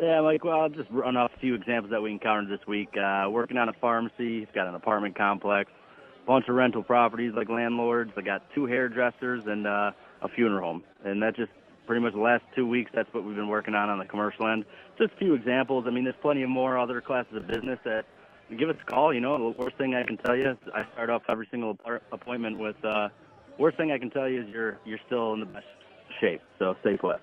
Yeah, 0.00 0.22
Mike, 0.22 0.44
well, 0.44 0.62
I'll 0.62 0.70
just 0.70 0.90
run 0.90 1.18
off 1.18 1.30
a 1.36 1.40
few 1.40 1.54
examples 1.54 1.90
that 1.90 2.00
we 2.00 2.10
encountered 2.10 2.48
this 2.48 2.66
week. 2.66 2.96
Uh, 2.96 3.28
working 3.30 3.58
on 3.58 3.68
a 3.68 3.74
pharmacy, 3.74 4.40
he's 4.40 4.48
got 4.54 4.66
an 4.66 4.74
apartment 4.74 5.14
complex, 5.14 5.70
bunch 6.26 6.48
of 6.48 6.54
rental 6.54 6.82
properties 6.82 7.34
like 7.36 7.50
landlords. 7.50 8.10
I 8.16 8.22
got 8.22 8.42
two 8.54 8.64
hairdressers 8.64 9.44
and 9.44 9.66
uh, 9.66 9.92
a 10.22 10.28
funeral 10.28 10.64
home. 10.66 10.84
And 11.04 11.22
that's 11.22 11.36
just 11.36 11.52
pretty 11.86 12.00
much 12.00 12.14
the 12.14 12.20
last 12.20 12.44
two 12.56 12.66
weeks. 12.66 12.90
That's 12.94 13.12
what 13.12 13.24
we've 13.24 13.36
been 13.36 13.48
working 13.48 13.74
on 13.74 13.90
on 13.90 13.98
the 13.98 14.06
commercial 14.06 14.46
end. 14.48 14.64
Just 14.96 15.12
a 15.12 15.16
few 15.18 15.34
examples. 15.34 15.84
I 15.86 15.90
mean, 15.90 16.04
there's 16.04 16.16
plenty 16.22 16.44
of 16.44 16.48
more 16.48 16.78
other 16.78 17.02
classes 17.02 17.36
of 17.36 17.46
business 17.46 17.78
that 17.84 18.06
give 18.58 18.70
us 18.70 18.76
a 18.80 18.90
call. 18.90 19.12
You 19.12 19.20
know, 19.20 19.52
the 19.52 19.62
worst 19.62 19.76
thing 19.76 19.94
I 19.94 20.04
can 20.04 20.16
tell 20.16 20.34
you 20.34 20.56
I 20.74 20.86
start 20.94 21.10
off 21.10 21.24
every 21.28 21.46
single 21.50 21.76
appointment 22.10 22.58
with, 22.58 22.82
uh, 22.86 23.10
worst 23.58 23.76
thing 23.76 23.92
I 23.92 23.98
can 23.98 24.08
tell 24.08 24.30
you 24.30 24.44
is 24.44 24.48
you're, 24.48 24.78
you're 24.86 25.00
still 25.06 25.34
in 25.34 25.40
the 25.40 25.46
best 25.46 25.66
shape. 26.22 26.40
So 26.58 26.74
stay 26.80 26.96
put. 26.96 27.20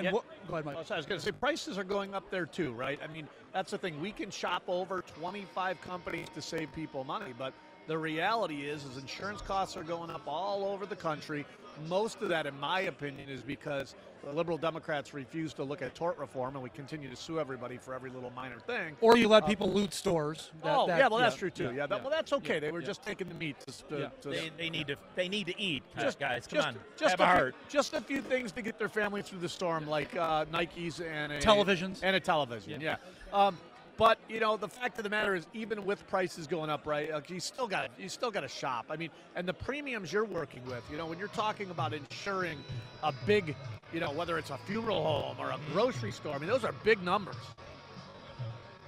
And 0.00 0.06
Yeah. 0.06 0.12
what, 0.12 0.24
go 0.48 0.54
ahead, 0.54 0.64
Mike. 0.64 0.76
Oh, 0.78 0.94
I 0.94 0.96
was 0.96 1.04
going 1.04 1.20
to 1.20 1.24
say 1.24 1.30
prices 1.30 1.76
are 1.76 1.84
going 1.84 2.14
up 2.14 2.30
there 2.30 2.46
too, 2.46 2.72
right? 2.72 2.98
I 3.04 3.06
mean, 3.06 3.28
that's 3.52 3.70
the 3.70 3.76
thing. 3.76 4.00
We 4.00 4.12
can 4.12 4.30
shop 4.30 4.62
over 4.66 5.02
25 5.02 5.78
companies 5.82 6.26
to 6.34 6.40
save 6.40 6.72
people 6.72 7.04
money, 7.04 7.34
but 7.36 7.52
the 7.86 7.98
reality 7.98 8.66
is, 8.66 8.84
is 8.84 8.96
insurance 8.96 9.42
costs 9.42 9.76
are 9.76 9.82
going 9.82 10.08
up 10.08 10.22
all 10.26 10.64
over 10.64 10.86
the 10.86 10.96
country. 10.96 11.44
Most 11.88 12.20
of 12.22 12.28
that, 12.28 12.46
in 12.46 12.58
my 12.60 12.80
opinion, 12.82 13.28
is 13.28 13.42
because 13.42 13.94
the 14.24 14.32
liberal 14.32 14.58
Democrats 14.58 15.14
refuse 15.14 15.54
to 15.54 15.64
look 15.64 15.80
at 15.80 15.94
tort 15.94 16.18
reform, 16.18 16.54
and 16.54 16.62
we 16.62 16.68
continue 16.70 17.08
to 17.08 17.16
sue 17.16 17.40
everybody 17.40 17.78
for 17.78 17.94
every 17.94 18.10
little 18.10 18.30
minor 18.30 18.58
thing. 18.60 18.96
Or 19.00 19.16
you 19.16 19.28
let 19.28 19.44
Uh, 19.44 19.46
people 19.46 19.72
loot 19.72 19.94
stores. 19.94 20.50
That- 20.62 20.76
oh, 20.76 20.86
that- 20.86 20.98
yeah, 20.98 21.08
well, 21.08 21.18
that's 21.18 21.36
true 21.36 21.48
too. 21.50 21.72
Yeah, 21.74 21.86
that, 21.86 21.90
yeah. 21.96 22.00
well, 22.02 22.10
that's 22.10 22.32
okay. 22.34 22.54
Yeah, 22.54 22.60
They 22.60 22.70
were 22.70 22.80
yeah. 22.80 22.86
just 22.86 23.02
taking 23.02 23.28
the 23.28 23.34
meat 23.34 23.56
to, 23.60 23.86
to, 23.88 23.98
Yeah. 23.98 24.08
to 24.20 24.28
They, 24.28 24.50
they 24.58 24.70
need 24.70 24.88
to 24.88 24.96
they 25.14 25.28
need 25.28 25.46
to 25.46 25.58
eat, 25.58 25.82
just 25.98 26.18
guys. 26.18 26.46
Come 26.46 26.56
just, 26.58 26.68
on, 26.68 26.74
just 26.98 27.10
have 27.12 27.20
a 27.20 27.22
a 27.22 27.26
few- 27.26 27.36
heart. 27.36 27.54
just 27.70 27.94
a 27.94 28.00
few 28.00 28.20
things 28.20 28.52
to 28.52 28.62
get 28.62 28.78
their 28.78 28.88
family 28.90 29.22
through 29.22 29.38
the 29.40 29.48
storm, 29.48 29.88
like 29.88 30.14
uh, 30.16 30.44
Nikes 30.46 31.00
and 31.00 31.32
a, 31.32 31.40
Televisions. 31.40 32.00
and 32.02 32.14
a 32.14 32.20
television. 32.20 32.80
Yeah. 32.80 32.96
Um, 33.32 33.56
but 34.00 34.18
you 34.30 34.40
know, 34.40 34.56
the 34.56 34.66
fact 34.66 34.96
of 34.96 35.04
the 35.04 35.10
matter 35.10 35.34
is, 35.34 35.46
even 35.52 35.84
with 35.84 36.06
prices 36.08 36.46
going 36.46 36.70
up, 36.70 36.86
right? 36.86 37.12
Like, 37.12 37.28
you 37.28 37.38
still 37.38 37.68
got 37.68 37.90
you 37.98 38.08
still 38.08 38.30
got 38.30 38.40
to 38.40 38.48
shop. 38.48 38.86
I 38.88 38.96
mean, 38.96 39.10
and 39.36 39.46
the 39.46 39.52
premiums 39.52 40.10
you're 40.10 40.24
working 40.24 40.64
with, 40.64 40.82
you 40.90 40.96
know, 40.96 41.04
when 41.04 41.18
you're 41.18 41.28
talking 41.28 41.68
about 41.70 41.92
insuring 41.92 42.64
a 43.02 43.12
big, 43.26 43.54
you 43.92 44.00
know, 44.00 44.10
whether 44.10 44.38
it's 44.38 44.48
a 44.48 44.56
funeral 44.66 45.04
home 45.04 45.36
or 45.38 45.50
a 45.50 45.58
grocery 45.74 46.12
store, 46.12 46.34
I 46.34 46.38
mean, 46.38 46.48
those 46.48 46.64
are 46.64 46.72
big 46.82 47.02
numbers. 47.02 47.36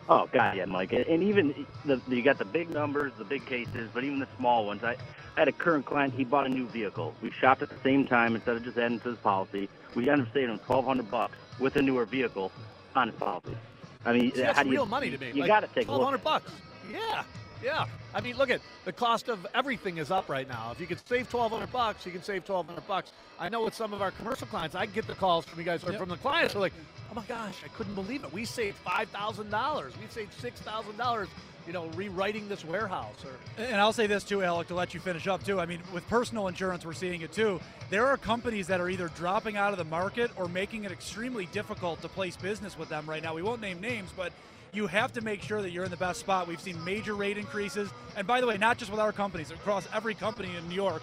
Oh 0.09 0.31
God, 0.33 0.57
yeah, 0.57 0.65
Mike, 0.65 0.95
and, 0.95 1.23
even 1.23 1.67
the, 1.85 2.01
you 2.09 2.23
got 2.23 2.39
the 2.39 2.47
big 2.47 2.71
numbers, 2.71 3.13
the 3.19 3.25
big 3.25 3.45
cases, 3.45 3.91
but 3.93 4.05
even 4.05 4.19
the 4.19 4.29
small 4.39 4.65
ones. 4.65 4.83
I, 4.83 4.93
I 5.37 5.41
had 5.41 5.49
a 5.49 5.53
current 5.53 5.85
client. 5.85 6.15
He 6.15 6.25
bought 6.25 6.47
a 6.47 6.49
new 6.49 6.67
vehicle. 6.69 7.15
We 7.21 7.31
shopped 7.31 7.61
at 7.61 7.69
the 7.69 7.79
same 7.85 8.07
time 8.07 8.35
instead 8.35 8.57
of 8.57 8.65
just 8.65 8.79
adding 8.79 8.99
to 9.01 9.11
his 9.11 9.19
policy. 9.19 9.69
We 9.95 10.09
ended 10.09 10.29
up 10.29 10.33
saving 10.33 10.51
him 10.51 10.59
twelve 10.61 10.87
hundred 10.87 11.11
bucks 11.11 11.37
with 11.61 11.77
a 11.77 11.83
newer 11.83 12.07
vehicle 12.07 12.51
on 12.97 13.09
his 13.09 13.17
policy. 13.19 13.57
I 14.05 14.13
mean, 14.13 14.33
See, 14.35 14.41
that's 14.43 14.59
how 14.59 14.65
real 14.65 14.85
you, 14.85 14.89
money 14.91 15.11
to 15.11 15.19
me. 15.19 15.29
You 15.35 15.41
Like, 15.43 15.49
got 15.49 15.61
to 15.61 15.67
take 15.69 15.85
a 15.85 15.87
twelve 15.87 16.01
look. 16.01 16.07
hundred 16.07 16.25
bucks. 16.25 16.51
Yeah, 16.93 17.23
yeah. 17.63 17.87
I 18.15 18.21
mean, 18.21 18.37
look 18.37 18.51
at 18.51 18.61
the 18.85 18.93
cost 18.93 19.29
of 19.29 19.47
everything 19.55 19.99
is 19.99 20.11
up 20.11 20.29
right 20.29 20.49
now. 20.49 20.71
If 20.73 20.81
you 20.81 20.87
could 20.87 20.99
save 21.09 21.29
twelve 21.31 21.53
hundred 21.53 21.73
bucks, 21.73 22.05
you 22.05 22.13
can 22.13 22.23
save 22.23 22.45
twelve 22.45 22.67
hundred 22.67 22.87
bucks. 22.87 23.13
I 23.39 23.49
know 23.49 23.65
with 23.65 23.75
some 23.75 23.93
of 23.93 24.03
our 24.03 24.11
commercial 24.11 24.47
clients, 24.47 24.75
I 24.75 24.87
get 24.87 25.07
the 25.07 25.15
calls 25.15 25.45
from 25.45 25.59
you 25.59 25.65
guys 25.65 25.85
or 25.85 25.93
from 25.95 26.09
the 26.09 26.17
clients. 26.17 26.55
They're 26.55 26.61
like, 26.63 26.73
"Oh 27.11 27.15
my 27.15 27.25
gosh, 27.25 27.57
I 27.65 27.69
couldn't 27.69 27.95
believe 27.95 28.25
it. 28.25 28.33
We 28.33 28.45
saved 28.45 28.77
five 28.79 29.09
thousand 29.11 29.51
dollars. 29.51 29.95
We 30.01 30.07
saved 30.09 30.35
six 30.41 30.61
thousand 30.61 30.97
dollars. 30.97 31.29
You 31.67 31.73
know, 31.73 31.87
rewriting 31.89 32.49
this 32.49 32.65
warehouse." 32.65 33.25
Or 33.25 33.63
And 33.63 33.81
I'll 33.81 33.93
say 33.93 34.07
this 34.07 34.25
too, 34.25 34.43
Alec, 34.43 34.69
to 34.69 34.75
let 34.75 34.95
you 34.95 35.01
finish 35.01 35.27
up 35.27 35.45
too. 35.45 35.61
I 35.61 35.67
mean, 35.67 35.81
with 35.93 36.07
personal 36.09 36.49
insurance, 36.49 36.85
we're 36.85 36.93
seeing 36.93 37.23
it 37.23 37.33
too. 37.33 37.61
There 37.91 38.07
are 38.07 38.17
companies 38.17 38.67
that 38.69 38.81
are 38.81 38.89
either 38.89 39.09
dropping 39.09 39.57
out 39.57 39.73
of 39.73 39.79
the 39.79 39.85
market 39.85 40.31
or 40.37 40.49
making 40.49 40.85
it 40.85 40.93
extremely 40.93 41.47
difficult 41.47 42.01
to 42.03 42.09
place 42.09 42.37
business 42.37 42.79
with 42.79 42.89
them 42.89 43.09
right 43.09 43.23
now. 43.23 43.35
We 43.35 43.43
won't 43.43 43.61
name 43.61 43.81
names, 43.81 44.11
but 44.17 44.33
you 44.73 44.87
have 44.87 45.13
to 45.13 45.21
make 45.21 45.43
sure 45.43 45.61
that 45.61 45.71
you're 45.71 45.85
in 45.85 45.91
the 45.91 45.97
best 45.97 46.21
spot. 46.21 46.49
We've 46.49 46.61
seen 46.61 46.83
major 46.85 47.15
rate 47.15 47.37
increases. 47.37 47.91
And 48.17 48.27
by 48.27 48.41
the 48.41 48.47
way, 48.47 48.57
not 48.57 48.79
just 48.79 48.91
with 48.91 49.01
our 49.01 49.13
companies, 49.13 49.51
across 49.51 49.87
every 49.93 50.15
company 50.15 50.49
in 50.57 50.67
New 50.69 50.75
York, 50.75 51.03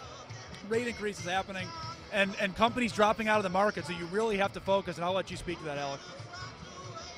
rate 0.67 0.87
increases 0.87 1.25
happening 1.25 1.67
and, 2.11 2.33
and 2.41 2.55
companies 2.55 2.91
dropping 2.91 3.27
out 3.27 3.37
of 3.37 3.43
the 3.43 3.49
market. 3.49 3.85
So 3.85 3.93
you 3.93 4.05
really 4.07 4.37
have 4.37 4.53
to 4.53 4.59
focus, 4.59 4.95
and 4.97 5.05
I'll 5.05 5.13
let 5.13 5.29
you 5.29 5.37
speak 5.37 5.59
to 5.59 5.65
that, 5.65 5.77
Alec. 5.77 5.99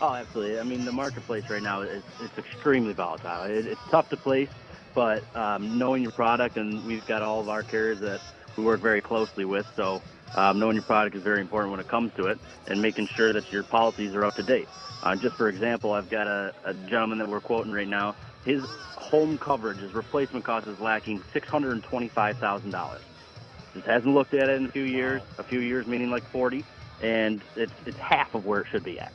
Oh, 0.02 0.16
absolutely. 0.16 0.60
I 0.60 0.64
mean, 0.64 0.84
the 0.84 0.92
marketplace 0.92 1.44
right 1.50 1.62
now 1.62 1.84
is 1.84 2.02
it's 2.20 2.34
extremely 2.38 2.94
volatile. 2.94 3.44
It, 3.44 3.68
it's 3.68 3.82
tough 3.92 4.10
to 4.10 4.18
place, 4.18 4.50
but 4.96 5.24
um, 5.38 5.78
knowing 5.78 6.02
your 6.02 6.12
product, 6.12 6.58
and 6.58 6.84
we've 6.88 7.06
got 7.06 7.22
all 7.22 7.40
of 7.40 7.50
our 7.50 7.62
carriers 7.62 8.00
that 8.02 8.20
we 8.58 8.64
work 8.64 8.82
very 8.82 9.02
closely 9.02 9.46
with, 9.46 9.66
so 9.76 10.02
um, 10.36 10.60
knowing 10.60 10.74
your 10.74 10.84
product 10.84 11.16
is 11.16 11.24
very 11.24 11.40
important 11.40 11.72
when 11.72 11.80
it 11.80 11.88
comes 11.88 12.12
to 12.18 12.26
it, 12.28 12.40
and 12.68 12.82
making 12.82 13.08
sure 13.16 13.32
that 13.32 13.44
your 13.52 13.64
policies 13.64 14.14
are 14.16 14.26
up 14.26 14.36
to 14.38 14.44
date. 14.44 14.68
Uh, 15.04 15.16
just 15.16 15.36
for 15.36 15.50
example, 15.50 15.94
I've 15.94 16.10
got 16.10 16.26
a, 16.26 16.52
a 16.66 16.74
gentleman 16.90 17.20
that 17.20 17.30
we're 17.30 17.42
quoting 17.42 17.72
right 17.72 17.88
now. 17.88 18.16
His 18.44 18.62
home 18.98 19.38
coverage, 19.38 19.80
his 19.80 19.94
replacement 19.94 20.46
cost 20.46 20.68
is 20.68 20.80
lacking 20.80 21.22
six 21.32 21.48
hundred 21.48 21.74
and 21.74 21.84
twenty-five 21.84 22.38
thousand 22.38 22.72
dollars. 22.72 23.02
Just 23.76 23.86
hasn't 23.86 24.14
looked 24.14 24.34
at 24.34 24.50
it 24.50 24.58
in 24.58 24.66
a 24.66 24.72
few 24.72 24.84
years. 24.84 25.22
A 25.38 25.44
few 25.44 25.60
years 25.60 25.86
meaning 25.86 26.10
like 26.10 26.24
forty, 26.32 26.64
and 27.02 27.44
it's 27.56 27.72
it's 27.86 27.98
half 28.00 28.34
of 28.34 28.46
where 28.46 28.62
it 28.62 28.68
should 28.72 28.84
be 28.84 29.00
at. 29.00 29.12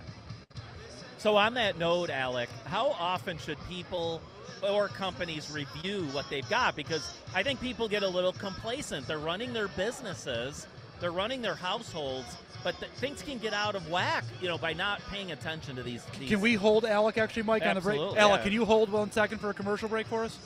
So, 1.26 1.36
on 1.36 1.54
that 1.54 1.76
note, 1.76 2.08
Alec, 2.08 2.48
how 2.66 2.90
often 2.90 3.36
should 3.36 3.58
people 3.68 4.20
or 4.62 4.86
companies 4.86 5.50
review 5.50 6.04
what 6.12 6.24
they've 6.30 6.48
got? 6.48 6.76
Because 6.76 7.12
I 7.34 7.42
think 7.42 7.60
people 7.60 7.88
get 7.88 8.04
a 8.04 8.08
little 8.08 8.32
complacent. 8.32 9.08
They're 9.08 9.18
running 9.18 9.52
their 9.52 9.66
businesses, 9.66 10.68
they're 11.00 11.10
running 11.10 11.42
their 11.42 11.56
households, 11.56 12.36
but 12.62 12.78
th- 12.78 12.92
things 12.92 13.22
can 13.22 13.38
get 13.38 13.52
out 13.54 13.74
of 13.74 13.90
whack, 13.90 14.22
you 14.40 14.46
know, 14.46 14.56
by 14.56 14.72
not 14.72 15.00
paying 15.10 15.32
attention 15.32 15.74
to 15.74 15.82
these. 15.82 16.04
these 16.16 16.28
Can 16.28 16.40
we 16.40 16.54
hold 16.54 16.84
Alec 16.84 17.18
actually, 17.18 17.42
Mike, 17.42 17.66
on 17.66 17.74
the 17.74 17.80
break? 17.80 17.96
Absolutely, 17.96 18.20
Alec, 18.20 18.38
yeah. 18.38 18.44
can 18.44 18.52
you 18.52 18.64
hold 18.64 18.92
one 18.92 19.10
second 19.10 19.40
for 19.40 19.50
a 19.50 19.54
commercial 19.54 19.88
break 19.88 20.06
for 20.06 20.22
us? 20.22 20.38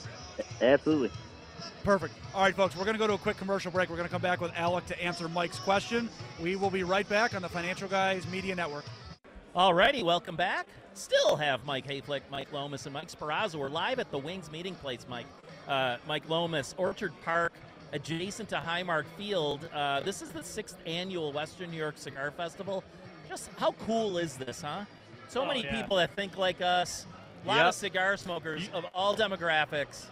Absolutely. 0.63 1.11
Perfect. 1.83 2.15
All 2.33 2.41
right, 2.41 2.55
folks, 2.55 2.75
we're 2.75 2.85
going 2.85 2.95
to 2.95 2.99
go 2.99 3.05
to 3.05 3.13
a 3.13 3.19
quick 3.19 3.37
commercial 3.37 3.69
break. 3.69 3.91
We're 3.91 3.97
going 3.97 4.07
to 4.07 4.11
come 4.11 4.23
back 4.23 4.41
with 4.41 4.51
Alec 4.55 4.87
to 4.87 4.99
answer 4.99 5.29
Mike's 5.29 5.59
question. 5.59 6.09
We 6.39 6.55
will 6.55 6.71
be 6.71 6.81
right 6.81 7.07
back 7.07 7.35
on 7.35 7.43
the 7.43 7.49
Financial 7.49 7.87
Guys 7.87 8.27
Media 8.31 8.55
Network. 8.55 8.85
Alrighty, 9.55 10.03
welcome 10.03 10.35
back. 10.35 10.67
Still 10.93 11.35
have 11.35 11.65
Mike 11.65 11.85
Hayflick, 11.87 12.21
Mike 12.29 12.51
Lomas, 12.53 12.85
and 12.85 12.93
Mike 12.93 13.09
Sparaza. 13.09 13.55
We're 13.55 13.69
live 13.69 13.99
at 13.99 14.09
the 14.11 14.17
Wings 14.17 14.49
meeting 14.51 14.75
place, 14.75 15.05
Mike. 15.09 15.25
Uh, 15.67 15.97
Mike 16.07 16.27
Lomas, 16.29 16.73
Orchard 16.77 17.11
Park, 17.23 17.53
adjacent 17.91 18.49
to 18.49 18.55
Highmark 18.57 19.05
Field. 19.17 19.67
Uh, 19.73 19.99
this 20.01 20.21
is 20.21 20.29
the 20.29 20.43
sixth 20.43 20.77
annual 20.85 21.31
Western 21.33 21.69
New 21.71 21.77
York 21.77 21.97
Cigar 21.97 22.31
Festival. 22.31 22.83
Just 23.27 23.49
how 23.57 23.73
cool 23.85 24.17
is 24.17 24.37
this, 24.37 24.61
huh? 24.61 24.85
So 25.27 25.41
Oh, 25.43 25.45
many 25.45 25.63
yeah. 25.63 25.81
people 25.81 25.97
that 25.97 26.13
think 26.15 26.37
like 26.37 26.61
us. 26.61 27.05
A 27.43 27.47
lot 27.47 27.57
Yep. 27.57 27.65
of 27.67 27.75
cigar 27.75 28.17
smokers 28.17 28.69
of 28.73 28.85
all 28.93 29.15
demographics. 29.15 30.05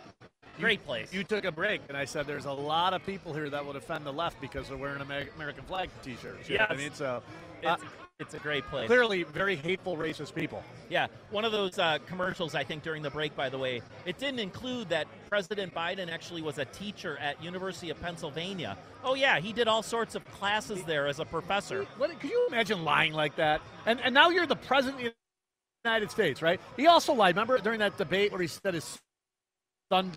Great 0.59 0.83
place. 0.85 1.13
You 1.13 1.23
took 1.23 1.45
a 1.45 1.51
break, 1.51 1.81
and 1.87 1.95
I 1.95 2.03
said 2.05 2.25
there's 2.27 2.45
a 2.45 2.51
lot 2.51 2.93
of 2.93 3.05
people 3.05 3.33
here 3.33 3.49
that 3.49 3.65
would 3.65 3.75
offend 3.77 4.05
the 4.05 4.11
left 4.11 4.41
because 4.41 4.67
they're 4.67 4.77
wearing 4.77 4.99
Amer- 5.01 5.29
American 5.35 5.63
flag 5.65 5.89
T-shirts. 6.03 6.49
Yeah, 6.49 6.65
I 6.69 6.75
mean, 6.75 6.91
so 6.93 7.21
It's, 7.61 7.81
it's 8.19 8.33
a 8.33 8.39
great 8.39 8.65
place. 8.65 8.87
clearly 8.87 9.23
very 9.23 9.55
hateful, 9.55 9.95
racist 9.95 10.35
people. 10.35 10.61
Yeah, 10.89 11.07
one 11.31 11.45
of 11.45 11.53
those 11.53 11.79
uh, 11.79 11.99
commercials, 12.05 12.53
I 12.53 12.65
think, 12.65 12.83
during 12.83 13.01
the 13.01 13.09
break, 13.09 13.33
by 13.33 13.47
the 13.47 13.57
way, 13.57 13.81
it 14.05 14.17
didn't 14.17 14.39
include 14.39 14.89
that 14.89 15.07
President 15.29 15.73
Biden 15.73 16.11
actually 16.11 16.41
was 16.41 16.57
a 16.57 16.65
teacher 16.65 17.17
at 17.19 17.41
University 17.41 17.89
of 17.89 18.01
Pennsylvania. 18.01 18.77
Oh, 19.05 19.13
yeah, 19.13 19.39
he 19.39 19.53
did 19.53 19.69
all 19.69 19.81
sorts 19.81 20.15
of 20.15 20.25
classes 20.33 20.83
there 20.83 21.07
as 21.07 21.19
a 21.19 21.25
professor. 21.25 21.85
What, 21.97 22.19
could 22.19 22.29
you 22.29 22.45
imagine 22.49 22.83
lying 22.83 23.13
like 23.13 23.37
that? 23.37 23.61
And 23.85 24.01
and 24.01 24.13
now 24.13 24.29
you're 24.29 24.45
the 24.45 24.55
president 24.57 25.05
of 25.05 25.13
the 25.83 25.89
United 25.89 26.11
States, 26.11 26.41
right? 26.41 26.59
He 26.75 26.87
also 26.87 27.13
lied. 27.13 27.35
Remember 27.35 27.57
during 27.59 27.79
that 27.79 27.97
debate 27.97 28.31
where 28.33 28.41
he 28.41 28.47
said 28.47 28.73
his 28.73 28.99
son 29.89 30.11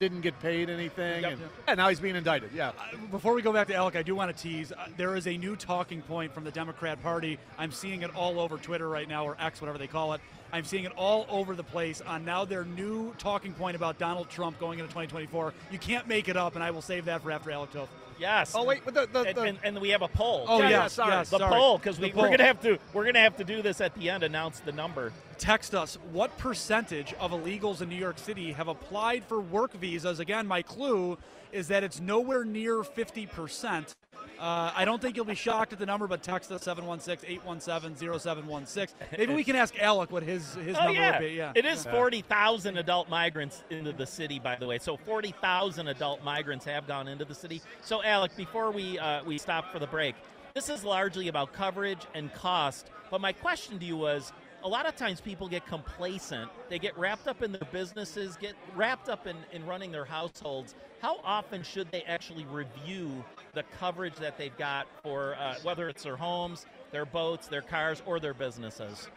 didn't 0.00 0.22
get 0.22 0.40
paid 0.40 0.70
anything, 0.70 1.26
and, 1.26 1.38
and 1.68 1.76
now 1.76 1.90
he's 1.90 2.00
being 2.00 2.16
indicted. 2.16 2.50
Yeah. 2.54 2.72
Before 3.10 3.34
we 3.34 3.42
go 3.42 3.52
back 3.52 3.66
to 3.66 3.74
Alec, 3.74 3.96
I 3.96 4.02
do 4.02 4.14
want 4.14 4.34
to 4.34 4.42
tease. 4.42 4.72
Uh, 4.72 4.86
there 4.96 5.14
is 5.14 5.26
a 5.26 5.36
new 5.36 5.56
talking 5.56 6.00
point 6.00 6.32
from 6.32 6.42
the 6.42 6.50
Democrat 6.50 7.02
Party. 7.02 7.38
I'm 7.58 7.70
seeing 7.70 8.00
it 8.00 8.16
all 8.16 8.40
over 8.40 8.56
Twitter 8.56 8.88
right 8.88 9.06
now, 9.06 9.26
or 9.26 9.36
X, 9.38 9.60
whatever 9.60 9.76
they 9.76 9.86
call 9.86 10.14
it. 10.14 10.22
I'm 10.52 10.64
seeing 10.64 10.84
it 10.84 10.92
all 10.96 11.26
over 11.28 11.54
the 11.54 11.62
place 11.62 12.00
on 12.00 12.24
now 12.24 12.44
their 12.44 12.64
new 12.64 13.14
talking 13.18 13.52
point 13.52 13.76
about 13.76 13.98
Donald 13.98 14.28
Trump 14.28 14.58
going 14.58 14.78
into 14.78 14.88
2024. 14.88 15.54
You 15.70 15.78
can't 15.78 16.06
make 16.08 16.28
it 16.28 16.36
up, 16.36 16.54
and 16.54 16.64
I 16.64 16.70
will 16.70 16.82
save 16.82 17.04
that 17.06 17.22
for 17.22 17.30
after 17.30 17.50
Alec 17.50 17.72
Toth. 17.72 17.88
Yes. 18.18 18.52
Oh 18.54 18.64
wait, 18.64 18.82
but 18.84 18.92
the, 18.92 19.06
the, 19.10 19.20
And, 19.28 19.36
the 19.36 19.42
and, 19.42 19.58
and 19.64 19.78
we 19.80 19.88
have 19.90 20.02
a 20.02 20.08
poll. 20.08 20.44
Oh, 20.46 20.58
Yeah, 20.58 20.68
yes, 20.68 20.72
yeah, 20.72 20.86
sorry. 20.88 21.10
yes, 21.12 21.30
the 21.30 21.38
sorry. 21.38 21.52
poll 21.54 21.78
because 21.78 21.98
we, 21.98 22.10
poll. 22.12 22.24
we're 22.24 22.30
gonna 22.30 22.44
have 22.44 22.60
to 22.60 22.78
we're 22.92 23.06
gonna 23.06 23.18
have 23.20 23.36
to 23.38 23.44
do 23.44 23.62
this 23.62 23.80
at 23.80 23.94
the 23.94 24.10
end. 24.10 24.22
Announce 24.22 24.60
the 24.60 24.72
number. 24.72 25.10
Text 25.38 25.74
us. 25.74 25.96
What 26.12 26.36
percentage 26.36 27.14
of 27.14 27.30
illegals 27.30 27.80
in 27.80 27.88
New 27.88 27.96
York 27.96 28.18
City 28.18 28.52
have 28.52 28.68
applied 28.68 29.24
for 29.24 29.40
work 29.40 29.72
visas? 29.72 30.20
Again, 30.20 30.46
my 30.46 30.60
clue 30.60 31.16
is 31.50 31.68
that 31.68 31.82
it's 31.82 31.98
nowhere 31.98 32.44
near 32.44 32.82
50%. 32.82 33.94
Uh, 34.40 34.72
I 34.74 34.86
don't 34.86 35.02
think 35.02 35.16
you'll 35.16 35.26
be 35.26 35.34
shocked 35.34 35.74
at 35.74 35.78
the 35.78 35.84
number, 35.84 36.06
but 36.06 36.22
text 36.22 36.50
us 36.50 36.64
716-817-0716. 36.64 38.88
Maybe 39.18 39.34
we 39.34 39.44
can 39.44 39.54
ask 39.54 39.78
Alec 39.78 40.10
what 40.10 40.22
his, 40.22 40.54
his 40.54 40.78
oh, 40.78 40.84
number 40.84 40.94
yeah. 40.94 41.20
would 41.20 41.26
be. 41.26 41.34
Yeah. 41.34 41.52
it 41.54 41.66
is 41.66 41.84
forty 41.84 42.22
thousand 42.22 42.78
adult 42.78 43.10
migrants 43.10 43.62
into 43.68 43.92
the 43.92 44.06
city, 44.06 44.38
by 44.38 44.56
the 44.56 44.66
way. 44.66 44.78
So 44.78 44.96
40,000 44.96 45.88
adult 45.88 46.24
migrants 46.24 46.64
have 46.64 46.86
gone 46.86 47.06
into 47.06 47.26
the 47.26 47.34
city. 47.34 47.60
So, 47.82 48.02
Alec, 48.02 48.34
before 48.34 48.70
we, 48.70 48.98
uh, 48.98 49.22
we 49.24 49.36
stop 49.36 49.70
for 49.70 49.78
the 49.78 49.86
break, 49.86 50.14
this 50.54 50.70
is 50.70 50.84
largely 50.84 51.28
about 51.28 51.52
coverage 51.52 52.06
and 52.14 52.32
cost. 52.32 52.90
But 53.10 53.20
my 53.20 53.32
question 53.32 53.78
to 53.78 53.84
you 53.84 53.98
was 53.98 54.32
a 54.62 54.68
lot 54.68 54.86
of 54.86 54.96
times 54.96 55.20
people 55.20 55.48
get 55.48 55.66
complacent. 55.66 56.50
They 56.68 56.78
get 56.78 56.96
wrapped 56.98 57.28
up 57.28 57.42
in 57.42 57.52
their 57.52 57.68
businesses, 57.72 58.36
get 58.36 58.54
wrapped 58.76 59.08
up 59.08 59.26
in, 59.26 59.36
in 59.52 59.64
running 59.66 59.90
their 59.90 60.04
households. 60.04 60.74
How 61.00 61.20
often 61.24 61.62
should 61.62 61.90
they 61.90 62.02
actually 62.02 62.44
review 62.46 63.24
the 63.54 63.62
coverage 63.78 64.16
that 64.16 64.36
they've 64.36 64.56
got 64.56 64.86
for 65.02 65.34
uh, 65.36 65.54
whether 65.62 65.88
it's 65.88 66.02
their 66.02 66.16
homes, 66.16 66.66
their 66.92 67.06
boats, 67.06 67.48
their 67.48 67.62
cars, 67.62 68.02
or 68.04 68.20
their 68.20 68.34
businesses? 68.34 69.08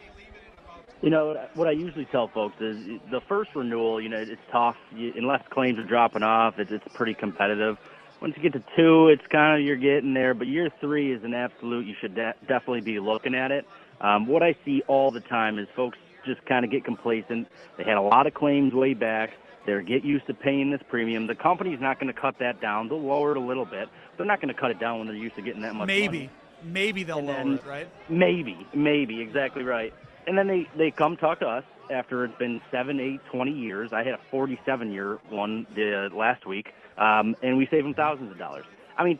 You 1.02 1.10
know, 1.10 1.46
what 1.52 1.68
I 1.68 1.72
usually 1.72 2.06
tell 2.06 2.28
folks 2.28 2.58
is 2.60 2.98
the 3.10 3.20
first 3.28 3.50
renewal, 3.54 4.00
you 4.00 4.08
know, 4.08 4.16
it's 4.16 4.40
tough. 4.50 4.76
Unless 4.92 5.42
claims 5.50 5.78
are 5.78 5.84
dropping 5.84 6.22
off, 6.22 6.58
it's, 6.58 6.72
it's 6.72 6.86
pretty 6.94 7.12
competitive. 7.12 7.76
Once 8.22 8.34
you 8.36 8.42
get 8.42 8.54
to 8.54 8.62
two, 8.74 9.08
it's 9.08 9.26
kind 9.26 9.60
of 9.60 9.66
you're 9.66 9.76
getting 9.76 10.14
there. 10.14 10.32
But 10.32 10.46
year 10.46 10.70
three 10.80 11.12
is 11.12 11.22
an 11.22 11.34
absolute. 11.34 11.84
You 11.84 11.94
should 12.00 12.14
de- 12.14 12.34
definitely 12.48 12.80
be 12.80 13.00
looking 13.00 13.34
at 13.34 13.50
it. 13.50 13.66
Um, 14.04 14.26
what 14.26 14.42
I 14.42 14.54
see 14.66 14.82
all 14.86 15.10
the 15.10 15.20
time 15.20 15.58
is 15.58 15.66
folks 15.74 15.96
just 16.26 16.44
kind 16.44 16.62
of 16.64 16.70
get 16.70 16.84
complacent. 16.84 17.48
They 17.78 17.84
had 17.84 17.96
a 17.96 18.02
lot 18.02 18.26
of 18.26 18.34
claims 18.34 18.74
way 18.74 18.92
back. 18.92 19.30
They're 19.64 19.80
get 19.80 20.04
used 20.04 20.26
to 20.26 20.34
paying 20.34 20.70
this 20.70 20.82
premium. 20.90 21.26
The 21.26 21.34
company's 21.34 21.80
not 21.80 21.98
going 21.98 22.12
to 22.12 22.20
cut 22.20 22.38
that 22.40 22.60
down. 22.60 22.88
They'll 22.88 23.00
lower 23.02 23.30
it 23.30 23.38
a 23.38 23.40
little 23.40 23.64
bit. 23.64 23.88
They're 24.18 24.26
not 24.26 24.42
going 24.42 24.54
to 24.54 24.60
cut 24.60 24.70
it 24.70 24.78
down 24.78 24.98
when 24.98 25.06
they're 25.08 25.16
used 25.16 25.36
to 25.36 25.42
getting 25.42 25.62
that 25.62 25.74
much. 25.74 25.86
money. 25.88 26.00
Maybe. 26.02 26.30
Maybe 26.62 27.02
they'll 27.02 27.18
And 27.18 27.26
lower 27.26 27.36
then- 27.36 27.52
it, 27.54 27.64
right? 27.66 27.88
Maybe, 28.10 28.66
maybe, 28.74 29.22
exactly 29.22 29.62
right. 29.62 29.94
And 30.26 30.36
then 30.36 30.48
they, 30.48 30.68
they 30.76 30.90
come 30.90 31.16
talk 31.16 31.40
to 31.40 31.46
us 31.48 31.64
after 31.90 32.24
it's 32.26 32.36
been 32.38 32.60
seven, 32.70 33.00
eight, 33.00 33.20
twenty 33.30 33.52
years. 33.52 33.92
I 33.92 34.02
had 34.02 34.14
a 34.14 34.20
47 34.30 34.92
year 34.92 35.18
one 35.30 35.66
the, 35.74 36.10
last 36.14 36.46
week, 36.46 36.72
um, 36.98 37.36
and 37.42 37.56
we 37.56 37.66
save 37.70 37.84
them 37.84 37.94
thousands 37.94 38.32
of 38.32 38.38
dollars. 38.38 38.64
I 38.98 39.04
mean, 39.04 39.18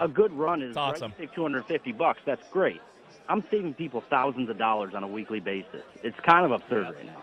a 0.00 0.08
good 0.08 0.32
run 0.32 0.62
is 0.62 0.76
awesome. 0.76 1.10
right, 1.10 1.20
you 1.20 1.26
save 1.26 1.34
250 1.34 1.92
bucks. 1.92 2.20
That's 2.24 2.42
great. 2.52 2.80
I'm 3.28 3.44
saving 3.50 3.74
people 3.74 4.02
thousands 4.10 4.50
of 4.50 4.58
dollars 4.58 4.94
on 4.94 5.02
a 5.02 5.08
weekly 5.08 5.40
basis. 5.40 5.82
It's 6.02 6.18
kind 6.26 6.44
of 6.44 6.52
absurd 6.52 6.94
right 6.94 7.06
now. 7.06 7.22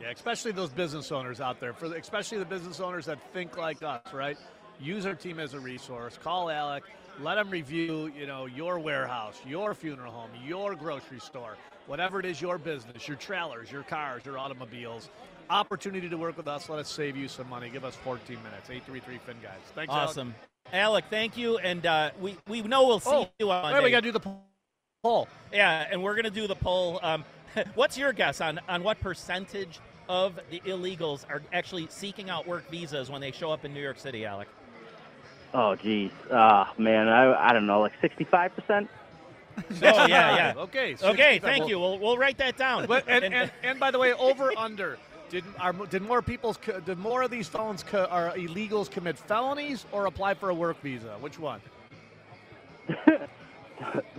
Yeah, 0.00 0.10
especially 0.10 0.52
those 0.52 0.70
business 0.70 1.12
owners 1.12 1.40
out 1.40 1.60
there. 1.60 1.72
For 1.72 1.88
the, 1.88 1.96
especially 1.96 2.38
the 2.38 2.44
business 2.46 2.80
owners 2.80 3.06
that 3.06 3.18
think 3.32 3.56
like 3.58 3.82
us, 3.82 4.00
right? 4.14 4.38
Use 4.80 5.04
our 5.04 5.14
team 5.14 5.38
as 5.38 5.52
a 5.54 5.60
resource. 5.60 6.18
Call 6.22 6.48
Alec. 6.50 6.84
Let 7.20 7.36
him 7.36 7.50
review, 7.50 8.10
you 8.18 8.26
know, 8.26 8.46
your 8.46 8.78
warehouse, 8.78 9.38
your 9.46 9.74
funeral 9.74 10.10
home, 10.10 10.30
your 10.42 10.74
grocery 10.74 11.20
store, 11.20 11.56
whatever 11.86 12.18
it 12.18 12.24
is 12.24 12.40
your 12.40 12.56
business, 12.56 13.06
your 13.06 13.18
trailers, 13.18 13.70
your 13.70 13.82
cars, 13.82 14.24
your 14.24 14.38
automobiles. 14.38 15.10
Opportunity 15.50 16.08
to 16.08 16.16
work 16.16 16.36
with 16.38 16.48
us. 16.48 16.68
Let 16.70 16.78
us 16.78 16.88
save 16.88 17.16
you 17.16 17.28
some 17.28 17.48
money. 17.50 17.68
Give 17.68 17.84
us 17.84 17.94
14 17.96 18.36
minutes. 18.36 18.70
833 18.70 19.18
Fin 19.18 19.36
guys. 19.42 19.52
Thanks. 19.74 19.92
Awesome. 19.92 20.34
Alec, 20.72 21.04
thank 21.10 21.36
you. 21.36 21.58
And 21.58 21.84
uh, 21.84 22.12
we, 22.20 22.36
we 22.48 22.62
know 22.62 22.86
we'll 22.86 23.00
see 23.00 23.10
Oh, 23.10 23.28
you 23.38 23.50
on 23.50 23.64
wait, 23.64 23.70
Monday. 23.72 23.84
we 23.84 23.90
got 23.90 24.00
to 24.00 24.12
do 24.12 24.12
the 24.12 24.20
poll. 25.02 25.28
Yeah, 25.50 25.86
and 25.90 26.02
we're 26.02 26.12
going 26.14 26.24
to 26.26 26.30
do 26.30 26.46
the 26.46 26.54
poll. 26.54 27.00
Um, 27.02 27.24
what's 27.74 27.96
your 27.96 28.12
guess 28.12 28.40
on, 28.42 28.60
on 28.68 28.82
what 28.82 29.00
percentage 29.00 29.80
of 30.10 30.38
the 30.50 30.60
illegals 30.60 31.24
are 31.30 31.40
actually 31.54 31.86
seeking 31.88 32.28
out 32.28 32.46
work 32.46 32.70
visas 32.70 33.10
when 33.10 33.20
they 33.22 33.30
show 33.32 33.50
up 33.50 33.64
in 33.64 33.72
New 33.72 33.80
York 33.80 33.98
City, 33.98 34.26
Alec? 34.26 34.48
Oh, 35.54 35.74
geez. 35.74 36.10
Ah, 36.30 36.72
man, 36.76 37.08
I, 37.08 37.48
I 37.48 37.52
don't 37.52 37.66
know, 37.66 37.80
like 37.80 37.92
65%? 38.00 38.88
Oh, 39.58 40.06
yeah, 40.06 40.06
yeah. 40.06 40.54
Okay. 40.56 40.92
Okay, 41.02 41.34
65. 41.34 41.42
thank 41.42 41.60
Well- 41.60 41.68
you. 41.68 41.80
We'll, 41.80 41.98
we'll 41.98 42.18
write 42.18 42.38
that 42.38 42.56
down. 42.56 42.86
But, 42.86 43.04
and, 43.08 43.24
and, 43.24 43.50
and 43.62 43.80
by 43.80 43.90
the 43.90 43.98
way, 43.98 44.12
over 44.14 44.52
under. 44.56 44.98
Did, 45.28 45.44
are, 45.58 45.72
did 45.72 46.02
more 46.02 46.22
people's 46.22 46.58
did 46.84 46.98
more 46.98 47.22
of 47.22 47.30
these 47.30 47.46
felons 47.46 47.82
co- 47.84 48.06
are 48.06 48.32
illegals 48.32 48.90
commit 48.90 49.16
felonies 49.16 49.86
or 49.92 50.06
apply 50.06 50.34
for 50.34 50.50
a 50.50 50.54
work 50.54 50.80
visa? 50.82 51.16
Which 51.20 51.38
one? 51.38 51.60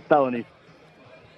Felonies. 0.08 0.44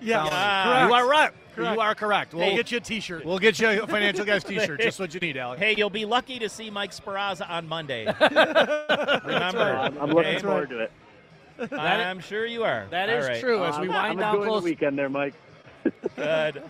Yeah, 0.01 0.25
Yeah. 0.25 0.65
correct. 0.65 0.89
You 0.89 0.95
are 0.95 1.09
right. 1.09 1.31
Correct. 1.55 1.75
You 1.77 1.81
are 1.81 1.95
correct. 1.95 2.35
We'll 2.35 2.47
We'll 2.47 2.57
get 2.57 2.73
you 2.73 2.79
a 2.79 2.81
T-shirt. 2.81 3.25
We'll 3.25 3.39
get 3.39 3.59
you 3.61 3.83
a 3.83 3.87
financial 3.87 4.25
guys 4.25 4.43
T-shirt. 4.45 4.81
Just 4.81 4.99
what 4.99 5.15
you 5.15 5.21
need, 5.21 5.37
Alex. 5.37 5.61
Hey, 5.61 5.75
you'll 5.77 5.89
be 5.91 6.05
lucky 6.05 6.39
to 6.41 6.49
see 6.49 6.69
Mike 6.69 6.91
Sparaza 6.91 7.49
on 7.49 7.69
Monday. 7.69 8.07
Remember, 8.21 9.61
I'm, 9.77 9.97
I'm 9.99 10.11
looking 10.11 10.35
okay? 10.37 10.39
forward 10.41 10.71
to 10.71 10.79
it. 10.81 11.73
I'm 11.73 12.19
sure 12.21 12.45
you 12.47 12.65
are. 12.65 12.87
That 12.91 13.09
is 13.09 13.27
right. 13.27 13.41
true. 13.41 13.63
As 13.65 13.77
Uh, 13.77 13.83
we 13.83 13.89
I'm, 13.89 13.95
wind 13.95 14.07
I'm 14.11 14.17
down 14.19 14.45
close, 14.45 14.63
the 14.63 14.71
weekend 14.71 14.99
there, 14.99 15.09
Mike. 15.09 15.35
Good. 16.17 16.63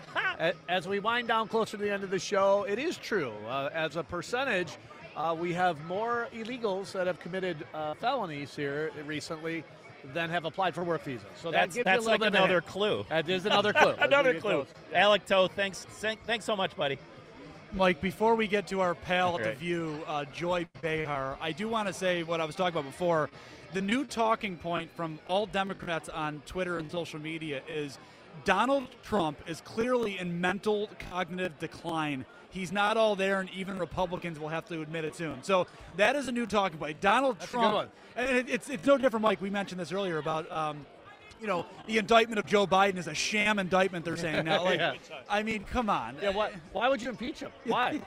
As 0.69 0.87
we 0.87 0.99
wind 0.99 1.27
down 1.27 1.47
closer 1.47 1.77
to 1.77 1.83
the 1.83 1.91
end 1.91 2.03
of 2.03 2.09
the 2.11 2.19
show, 2.19 2.65
it 2.69 2.77
is 2.77 2.97
true. 2.97 3.31
Uh, 3.47 3.69
as 3.73 3.95
a 3.95 4.03
percentage, 4.03 4.77
uh, 5.15 5.35
we 5.37 5.53
have 5.53 5.83
more 5.85 6.27
illegals 6.35 6.91
that 6.91 7.07
have 7.07 7.19
committed 7.19 7.57
uh, 7.73 7.93
felonies 7.95 8.55
here 8.55 8.91
recently 9.05 9.63
than 10.13 10.29
have 10.29 10.45
applied 10.45 10.75
for 10.75 10.83
work 10.83 11.03
visas. 11.03 11.25
So 11.41 11.51
that 11.51 11.61
That's, 11.61 11.75
gives 11.75 11.85
that's 11.85 12.03
you 12.03 12.09
like 12.09 12.19
bit 12.19 12.27
of 12.27 12.33
a 12.33 12.37
another 12.37 12.53
hint. 12.61 12.65
clue. 12.67 13.05
That 13.09 13.29
is 13.29 13.45
another 13.45 13.73
clue. 13.73 13.91
another 13.99 14.33
clue. 14.39 14.51
those. 14.51 14.67
Alec 14.93 15.25
Toth, 15.25 15.51
thanks, 15.53 15.85
thanks 15.85 16.45
so 16.45 16.55
much, 16.55 16.75
buddy. 16.75 16.97
Mike, 17.73 17.99
before 17.99 18.35
we 18.35 18.47
get 18.47 18.67
to 18.67 18.79
our 18.79 18.95
pal 18.95 19.37
at 19.37 19.43
the 19.43 19.51
View, 19.53 20.01
uh, 20.07 20.23
Joy 20.33 20.65
Behar, 20.81 21.37
I 21.41 21.51
do 21.51 21.67
want 21.67 21.87
to 21.87 21.93
say 21.93 22.23
what 22.23 22.39
I 22.39 22.45
was 22.45 22.55
talking 22.55 22.77
about 22.77 22.89
before. 22.89 23.29
The 23.73 23.81
new 23.81 24.05
talking 24.05 24.55
point 24.55 24.89
from 24.95 25.19
all 25.27 25.45
Democrats 25.45 26.07
on 26.07 26.41
Twitter 26.45 26.77
and 26.77 26.89
social 26.89 27.19
media 27.19 27.61
is 27.67 27.97
Donald 28.45 28.87
Trump 29.03 29.37
is 29.47 29.59
clearly 29.61 30.17
in 30.19 30.39
mental 30.39 30.89
cognitive 31.11 31.57
decline. 31.59 32.25
He's 32.55 32.71
not 32.71 32.95
all 32.95 33.17
there, 33.17 33.41
and 33.41 33.49
even 33.49 33.77
Republicans 33.77 34.39
will 34.39 34.47
have 34.47 34.65
to 34.69 34.81
admit 34.81 35.03
it 35.03 35.13
soon. 35.13 35.43
So 35.43 35.67
that 35.97 36.15
is 36.15 36.29
a 36.29 36.31
new 36.31 36.45
talking 36.45 36.77
point. 36.77 37.01
Donald 37.01 37.37
That's 37.37 37.51
Trump, 37.51 37.89
and 38.15 38.37
it, 38.37 38.49
it's 38.49 38.69
it's 38.69 38.85
no 38.85 38.97
different, 38.97 39.23
Mike. 39.23 39.41
We 39.41 39.49
mentioned 39.49 39.79
this 39.81 39.91
earlier 39.91 40.17
about. 40.17 40.49
Um, 40.51 40.85
you 41.41 41.47
know, 41.47 41.65
the 41.85 41.97
indictment 41.97 42.39
of 42.39 42.45
Joe 42.45 42.65
Biden 42.65 42.95
is 42.95 43.07
a 43.07 43.13
sham 43.13 43.59
indictment. 43.59 44.05
They're 44.05 44.15
saying 44.15 44.45
now. 44.45 44.63
Like, 44.63 44.79
Yeah. 44.79 44.93
I 45.29 45.43
mean, 45.43 45.65
come 45.65 45.89
on. 45.89 46.15
Yeah, 46.21 46.29
why, 46.29 46.51
why 46.71 46.87
would 46.87 47.01
you 47.01 47.09
impeach 47.09 47.41
him? 47.41 47.51
Why? 47.65 47.99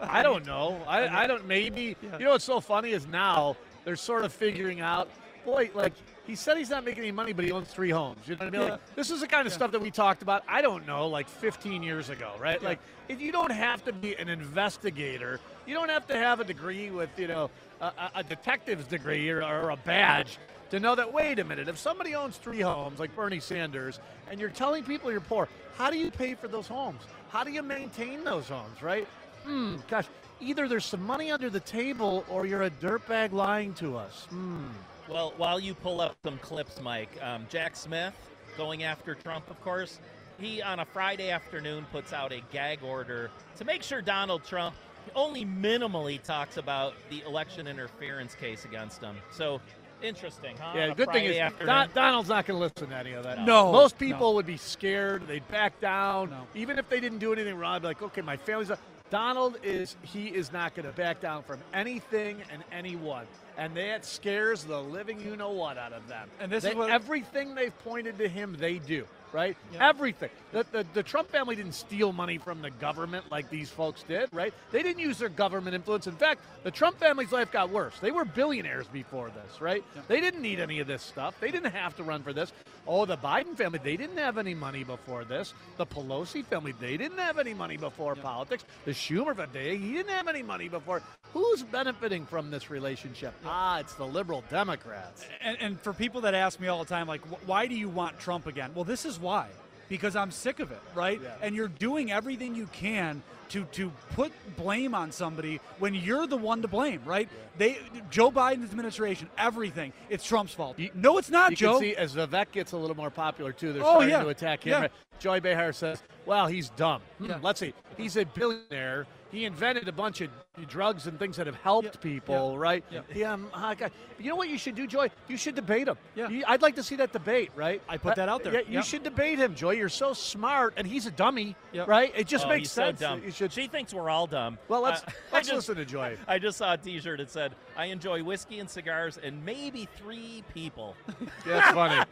I 0.00 0.22
don't 0.22 0.46
know. 0.46 0.80
I, 0.88 1.24
I 1.24 1.26
don't. 1.26 1.46
Maybe. 1.46 1.94
You 2.02 2.24
know 2.24 2.30
what's 2.30 2.44
so 2.44 2.58
funny 2.58 2.92
is 2.92 3.06
now 3.06 3.54
they're 3.84 3.96
sort 3.96 4.24
of 4.24 4.32
figuring 4.32 4.80
out. 4.80 5.10
Boy, 5.44 5.70
like 5.74 5.92
he 6.30 6.36
said, 6.36 6.56
he's 6.56 6.70
not 6.70 6.84
making 6.84 7.02
any 7.02 7.12
money, 7.12 7.32
but 7.32 7.44
he 7.44 7.52
owns 7.52 7.68
three 7.68 7.90
homes. 7.90 8.20
You 8.26 8.36
know 8.36 8.44
what 8.46 8.54
I 8.54 8.58
mean? 8.58 8.66
Yeah. 8.66 8.72
Like, 8.74 8.94
this 8.94 9.10
is 9.10 9.20
the 9.20 9.26
kind 9.26 9.46
of 9.46 9.52
stuff 9.52 9.72
that 9.72 9.80
we 9.80 9.90
talked 9.90 10.22
about. 10.22 10.42
I 10.48 10.62
don't 10.62 10.86
know, 10.86 11.08
like 11.08 11.28
15 11.28 11.82
years 11.82 12.08
ago, 12.08 12.32
right? 12.40 12.62
Like, 12.62 12.78
if 13.08 13.20
you 13.20 13.32
don't 13.32 13.50
have 13.52 13.84
to 13.84 13.92
be 13.92 14.14
an 14.16 14.28
investigator, 14.28 15.40
you 15.66 15.74
don't 15.74 15.88
have 15.90 16.06
to 16.06 16.16
have 16.16 16.40
a 16.40 16.44
degree 16.44 16.90
with, 16.90 17.10
you 17.18 17.26
know, 17.28 17.50
a, 17.80 17.84
a- 17.86 18.10
a 18.16 18.22
detective's 18.22 18.86
degree 18.86 19.28
or, 19.30 19.42
or 19.42 19.70
a 19.70 19.76
badge 19.76 20.38
to 20.70 20.78
know 20.80 20.94
that. 20.94 21.12
Wait 21.12 21.38
a 21.38 21.44
minute, 21.44 21.68
if 21.68 21.78
somebody 21.78 22.14
owns 22.14 22.36
three 22.36 22.60
homes, 22.60 23.00
like 23.00 23.14
Bernie 23.16 23.40
Sanders, 23.40 23.98
and 24.30 24.40
you're 24.40 24.50
telling 24.50 24.84
people 24.84 25.10
you're 25.10 25.20
poor, 25.20 25.48
how 25.76 25.90
do 25.90 25.98
you 25.98 26.10
pay 26.10 26.34
for 26.34 26.46
those 26.48 26.68
homes? 26.68 27.02
How 27.30 27.42
do 27.44 27.50
you 27.50 27.62
maintain 27.62 28.22
those 28.24 28.48
homes, 28.48 28.82
right? 28.82 29.06
Hmm, 29.44 29.76
gosh, 29.88 30.06
either 30.40 30.68
there's 30.68 30.84
some 30.84 31.02
money 31.04 31.30
under 31.32 31.50
the 31.50 31.60
table 31.60 32.24
or 32.28 32.46
you're 32.46 32.62
a 32.62 32.70
dirtbag 32.70 33.32
lying 33.32 33.72
to 33.74 33.96
us. 33.96 34.26
Hmm. 34.30 34.66
Well, 35.10 35.34
while 35.36 35.58
you 35.58 35.74
pull 35.74 36.00
up 36.00 36.16
some 36.24 36.38
clips, 36.38 36.80
Mike, 36.80 37.10
um, 37.20 37.46
Jack 37.50 37.74
Smith 37.74 38.14
going 38.56 38.84
after 38.84 39.16
Trump, 39.16 39.50
of 39.50 39.60
course, 39.62 39.98
he 40.38 40.62
on 40.62 40.78
a 40.78 40.84
Friday 40.84 41.30
afternoon 41.30 41.84
puts 41.90 42.12
out 42.12 42.32
a 42.32 42.40
gag 42.52 42.84
order 42.84 43.30
to 43.56 43.64
make 43.64 43.82
sure 43.82 44.00
Donald 44.00 44.44
Trump 44.44 44.76
only 45.16 45.44
minimally 45.44 46.22
talks 46.22 46.56
about 46.58 46.94
the 47.10 47.22
election 47.26 47.66
interference 47.66 48.34
case 48.36 48.64
against 48.64 49.00
him. 49.00 49.16
So 49.32 49.60
interesting, 50.00 50.56
huh? 50.56 50.72
Yeah, 50.76 50.92
a 50.92 50.94
good 50.94 51.10
thing 51.10 51.24
is. 51.24 51.52
Don, 51.64 51.90
Donald's 51.92 52.28
not 52.28 52.46
going 52.46 52.58
to 52.58 52.64
listen 52.64 52.90
to 52.90 52.96
any 52.96 53.12
of 53.12 53.24
that. 53.24 53.44
No, 53.44 53.72
most 53.72 54.00
no. 54.00 54.06
people 54.06 54.34
would 54.36 54.46
be 54.46 54.56
scared. 54.56 55.26
They'd 55.26 55.46
back 55.48 55.80
down, 55.80 56.30
No. 56.30 56.46
even 56.54 56.78
if 56.78 56.88
they 56.88 57.00
didn't 57.00 57.18
do 57.18 57.32
anything 57.32 57.56
wrong. 57.56 57.74
I'd 57.76 57.82
be 57.82 57.88
like, 57.88 58.02
okay, 58.02 58.22
my 58.22 58.36
family's. 58.36 58.70
Donald 59.10 59.58
is 59.64 59.96
he 60.02 60.28
is 60.28 60.52
not 60.52 60.74
going 60.74 60.86
to 60.86 60.92
back 60.92 61.20
down 61.20 61.42
from 61.42 61.58
anything 61.74 62.40
and 62.52 62.62
anyone, 62.72 63.26
and 63.58 63.76
that 63.76 64.04
scares 64.04 64.62
the 64.64 64.80
living 64.80 65.20
you 65.20 65.36
know 65.36 65.50
what 65.50 65.76
out 65.76 65.92
of 65.92 66.06
them. 66.08 66.28
And 66.38 66.50
this 66.50 66.62
They- 66.62 66.70
is 66.70 66.76
what- 66.76 66.90
everything 66.90 67.54
they've 67.54 67.76
pointed 67.80 68.18
to 68.18 68.28
him, 68.28 68.56
they 68.58 68.78
do. 68.78 69.06
Right? 69.32 69.56
Yeah. 69.72 69.88
Everything. 69.88 70.30
The, 70.52 70.66
the, 70.72 70.86
the 70.92 71.02
Trump 71.02 71.30
family 71.30 71.54
didn't 71.54 71.74
steal 71.74 72.12
money 72.12 72.38
from 72.38 72.62
the 72.62 72.70
government 72.70 73.26
like 73.30 73.48
these 73.48 73.70
folks 73.70 74.02
did, 74.02 74.28
right? 74.32 74.52
They 74.72 74.82
didn't 74.82 74.98
use 75.00 75.18
their 75.18 75.28
government 75.28 75.74
influence. 75.76 76.08
In 76.08 76.16
fact, 76.16 76.40
the 76.64 76.70
Trump 76.72 76.98
family's 76.98 77.30
life 77.30 77.52
got 77.52 77.70
worse. 77.70 77.94
They 78.00 78.10
were 78.10 78.24
billionaires 78.24 78.88
before 78.88 79.30
this, 79.30 79.60
right? 79.60 79.84
They 80.08 80.20
didn't 80.20 80.42
need 80.42 80.58
any 80.58 80.80
of 80.80 80.88
this 80.88 81.02
stuff. 81.02 81.38
They 81.38 81.52
didn't 81.52 81.70
have 81.70 81.94
to 81.96 82.02
run 82.02 82.22
for 82.22 82.32
this. 82.32 82.52
Oh, 82.86 83.06
the 83.06 83.16
Biden 83.16 83.56
family, 83.56 83.78
they 83.82 83.96
didn't 83.96 84.16
have 84.16 84.38
any 84.38 84.54
money 84.54 84.82
before 84.82 85.24
this. 85.24 85.54
The 85.76 85.86
Pelosi 85.86 86.44
family, 86.44 86.74
they 86.80 86.96
didn't 86.96 87.18
have 87.18 87.38
any 87.38 87.54
money 87.54 87.76
before 87.76 88.16
politics. 88.16 88.64
The 88.84 88.90
Schumer 88.92 89.36
family, 89.36 89.78
he 89.78 89.92
didn't 89.92 90.10
have 90.10 90.26
any 90.26 90.42
money 90.42 90.68
before. 90.68 91.02
Who's 91.32 91.62
benefiting 91.62 92.26
from 92.26 92.50
this 92.50 92.70
relationship? 92.70 93.32
Ah, 93.44 93.78
it's 93.78 93.94
the 93.94 94.06
liberal 94.06 94.42
Democrats. 94.50 95.24
and, 95.40 95.56
and 95.60 95.80
for 95.80 95.92
people 95.92 96.22
that 96.22 96.34
ask 96.34 96.58
me 96.58 96.66
all 96.66 96.80
the 96.82 96.88
time, 96.88 97.06
like, 97.06 97.20
why 97.46 97.68
do 97.68 97.76
you 97.76 97.88
want 97.88 98.18
Trump 98.18 98.48
again? 98.48 98.72
Well, 98.74 98.84
this 98.84 99.04
is 99.04 99.19
why. 99.20 99.48
Because 99.88 100.14
I'm 100.14 100.30
sick 100.30 100.60
of 100.60 100.70
it, 100.70 100.80
right? 100.94 101.20
Yeah. 101.22 101.34
And 101.42 101.54
you're 101.56 101.66
doing 101.68 102.12
everything 102.12 102.54
you 102.54 102.66
can 102.72 103.22
to 103.48 103.64
to 103.72 103.90
put 104.14 104.30
blame 104.56 104.94
on 104.94 105.10
somebody 105.10 105.60
when 105.80 105.92
you're 105.94 106.28
the 106.28 106.36
one 106.36 106.62
to 106.62 106.68
blame, 106.68 107.00
right? 107.04 107.28
They 107.58 107.78
Joe 108.08 108.30
Biden's 108.30 108.70
administration, 108.70 109.28
everything, 109.36 109.92
it's 110.08 110.24
Trump's 110.24 110.54
fault. 110.54 110.78
You, 110.78 110.90
no, 110.94 111.18
it's 111.18 111.30
not, 111.30 111.50
You 111.50 111.56
Joe. 111.56 111.72
can 111.72 111.80
see 111.80 111.96
as 111.96 112.14
Vivek 112.14 112.52
gets 112.52 112.70
a 112.70 112.76
little 112.76 112.96
more 112.96 113.10
popular 113.10 113.52
too, 113.52 113.72
they're 113.72 113.82
Oh, 113.82 113.90
starting 113.94 114.10
yeah. 114.10 114.22
to 114.22 114.28
attack 114.28 114.62
him. 114.64 114.70
Yeah. 114.70 114.80
Right? 114.82 114.92
Joy 115.18 115.40
Behar 115.40 115.72
says, 115.72 116.00
"Well, 116.24 116.46
he's 116.46 116.70
dumb." 116.70 117.02
Hmm, 117.18 117.24
Yeah. 117.26 117.38
Let's 117.42 117.58
see. 117.58 117.74
He's 117.96 118.16
a 118.16 118.24
billionaire. 118.24 119.06
He 119.30 119.44
invented 119.44 119.88
a 119.88 119.92
bunch 119.92 120.20
of 120.20 120.30
drugs 120.68 121.06
and 121.06 121.18
things 121.18 121.36
that 121.36 121.46
have 121.46 121.56
helped 121.56 122.00
people, 122.00 122.58
right? 122.58 122.84
Yeah. 122.90 123.00
Yeah. 123.14 123.32
um, 123.32 123.48
uh, 123.54 123.74
guy- 123.74 123.90
you 124.18 124.28
know 124.28 124.36
what 124.36 124.48
you 124.48 124.58
should 124.58 124.74
do, 124.74 124.86
Joy? 124.86 125.08
You 125.28 125.36
should 125.36 125.54
debate 125.54 125.88
him. 125.88 125.96
Yeah. 126.14 126.28
You- 126.28 126.44
I'd 126.46 126.60
like 126.62 126.74
to 126.76 126.82
see 126.82 126.96
that 126.96 127.12
debate, 127.12 127.50
right? 127.56 127.80
I 127.88 127.96
put 127.96 128.16
that 128.16 128.28
out 128.28 128.42
there. 128.44 128.52
Yeah, 128.54 128.60
you 128.60 128.74
Yep. 128.74 128.84
should 128.84 129.02
debate 129.02 129.38
him, 129.38 129.54
Joy. 129.54 129.72
You're 129.72 129.88
so 129.88 130.12
smart, 130.12 130.74
and 130.76 130.86
he's 130.86 131.06
a 131.06 131.10
dummy, 131.10 131.56
Yep. 131.72 131.88
right? 131.88 132.12
It 132.16 132.26
just 132.26 132.44
Oh, 132.44 132.48
makes 132.48 132.60
he's 132.62 132.72
sense. 132.72 132.98
So 133.00 133.06
dumb. 133.06 133.22
You 133.24 133.30
should. 133.30 133.52
She 133.52 133.68
thinks 133.68 133.94
we're 133.94 134.10
all 134.10 134.26
dumb. 134.26 134.58
Well, 134.68 134.82
let's 134.82 135.02
Uh, 135.02 135.06
I 135.10 135.12
let's 135.36 135.48
just- 135.48 135.68
listen 135.68 135.76
to 135.76 135.84
Joy. 135.84 136.16
I 136.28 136.38
just 136.38 136.58
saw 136.58 136.74
a 136.74 136.76
T-shirt 136.76 137.18
that 137.18 137.30
said, 137.30 137.54
"I 137.76 137.86
enjoy 137.86 138.22
whiskey 138.22 138.58
and 138.58 138.68
cigars 138.68 139.16
and 139.16 139.42
maybe 139.44 139.88
three 139.96 140.42
people." 140.52 140.96
That's 141.46 141.70
funny. 141.70 142.04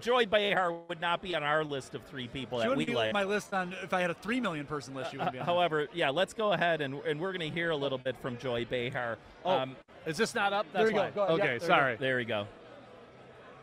Joy 0.00 0.26
Behar 0.26 0.72
would 0.88 1.00
not 1.00 1.22
be 1.22 1.34
on 1.36 1.42
our 1.42 1.62
list 1.64 1.94
of 1.94 2.02
three 2.04 2.28
people 2.28 2.58
She 2.58 2.62
that 2.62 2.68
wouldn't 2.70 2.78
we 2.88 2.92
be 2.92 2.96
like. 2.96 3.08
on 3.08 3.12
my 3.12 3.24
list 3.24 3.52
on 3.54 3.74
if 3.82 3.92
I 3.92 4.00
had 4.00 4.10
a 4.10 4.14
three 4.14 4.40
million 4.40 4.66
person 4.66 4.94
list. 4.94 5.10
She 5.12 5.16
wouldn't 5.18 5.32
be 5.32 5.38
on. 5.38 5.46
there. 5.46 5.54
However, 5.54 5.88
yeah, 5.92 6.10
let's 6.10 6.32
go 6.32 6.45
ahead 6.52 6.80
and, 6.80 6.94
and 7.06 7.20
we're 7.20 7.32
going 7.32 7.48
to 7.48 7.54
hear 7.54 7.70
a 7.70 7.76
little 7.76 7.98
bit 7.98 8.16
from 8.22 8.36
Joy 8.38 8.64
Behar. 8.64 9.18
Oh, 9.44 9.50
Um, 9.50 9.76
is 10.06 10.16
this 10.16 10.34
not 10.34 10.52
up? 10.52 10.66
there 10.72 10.86
you 10.86 10.92
go. 10.92 10.98
why. 10.98 11.10
Go 11.10 11.22
ahead. 11.24 11.34
Okay, 11.40 11.42
Yep, 11.42 11.44
there 11.46 11.54
you 11.54 11.60
go. 11.60 11.66
sorry. 11.66 11.96
there 11.96 12.16
we 12.16 12.24
go. 12.24 12.46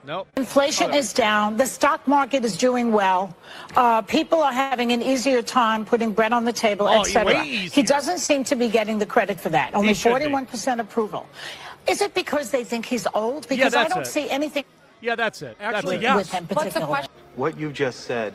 Nope. 0.05 0.27
Inflation 0.35 0.93
is 0.93 1.13
down. 1.13 1.55
The 1.55 1.65
stock 1.65 2.05
market 2.09 2.43
is 2.43 2.57
doing 2.57 2.91
well. 2.91 3.33
Uh, 3.73 4.01
people 4.01 4.41
are 4.43 4.51
having 4.51 4.91
an 4.91 5.01
easier 5.01 5.41
time 5.41 5.85
putting 5.85 6.11
bread 6.11 6.33
on 6.33 6.43
the 6.43 6.51
table, 6.51 6.87
Oh, 6.89 7.01
etc. 7.01 7.41
He 7.45 7.81
doesn't 7.83 8.17
seem 8.17 8.43
to 8.45 8.55
be 8.57 8.67
getting 8.67 8.97
the 8.99 9.05
credit 9.05 9.39
for 9.39 9.47
that. 9.49 9.73
Only 9.73 9.93
41% 9.93 10.79
approval. 10.79 11.25
Is 11.87 12.01
it 12.01 12.13
because 12.13 12.51
they 12.51 12.65
think 12.65 12.85
he's 12.85 13.07
old? 13.13 13.47
Because 13.47 13.73
I 13.73 13.83
that's 13.83 13.93
don't 13.93 14.03
it. 14.03 14.07
see 14.07 14.29
anything 14.29 14.65
Yeah, 14.99 15.15
that's 15.15 15.41
it. 15.41 15.55
Actually, 15.61 15.97
it. 15.97 16.01
yes. 16.01 16.15
with 16.17 16.31
him 16.33 16.47
particularly. 16.47 17.07
What 17.37 17.57
you 17.57 17.71
just 17.71 18.01
said 18.01 18.33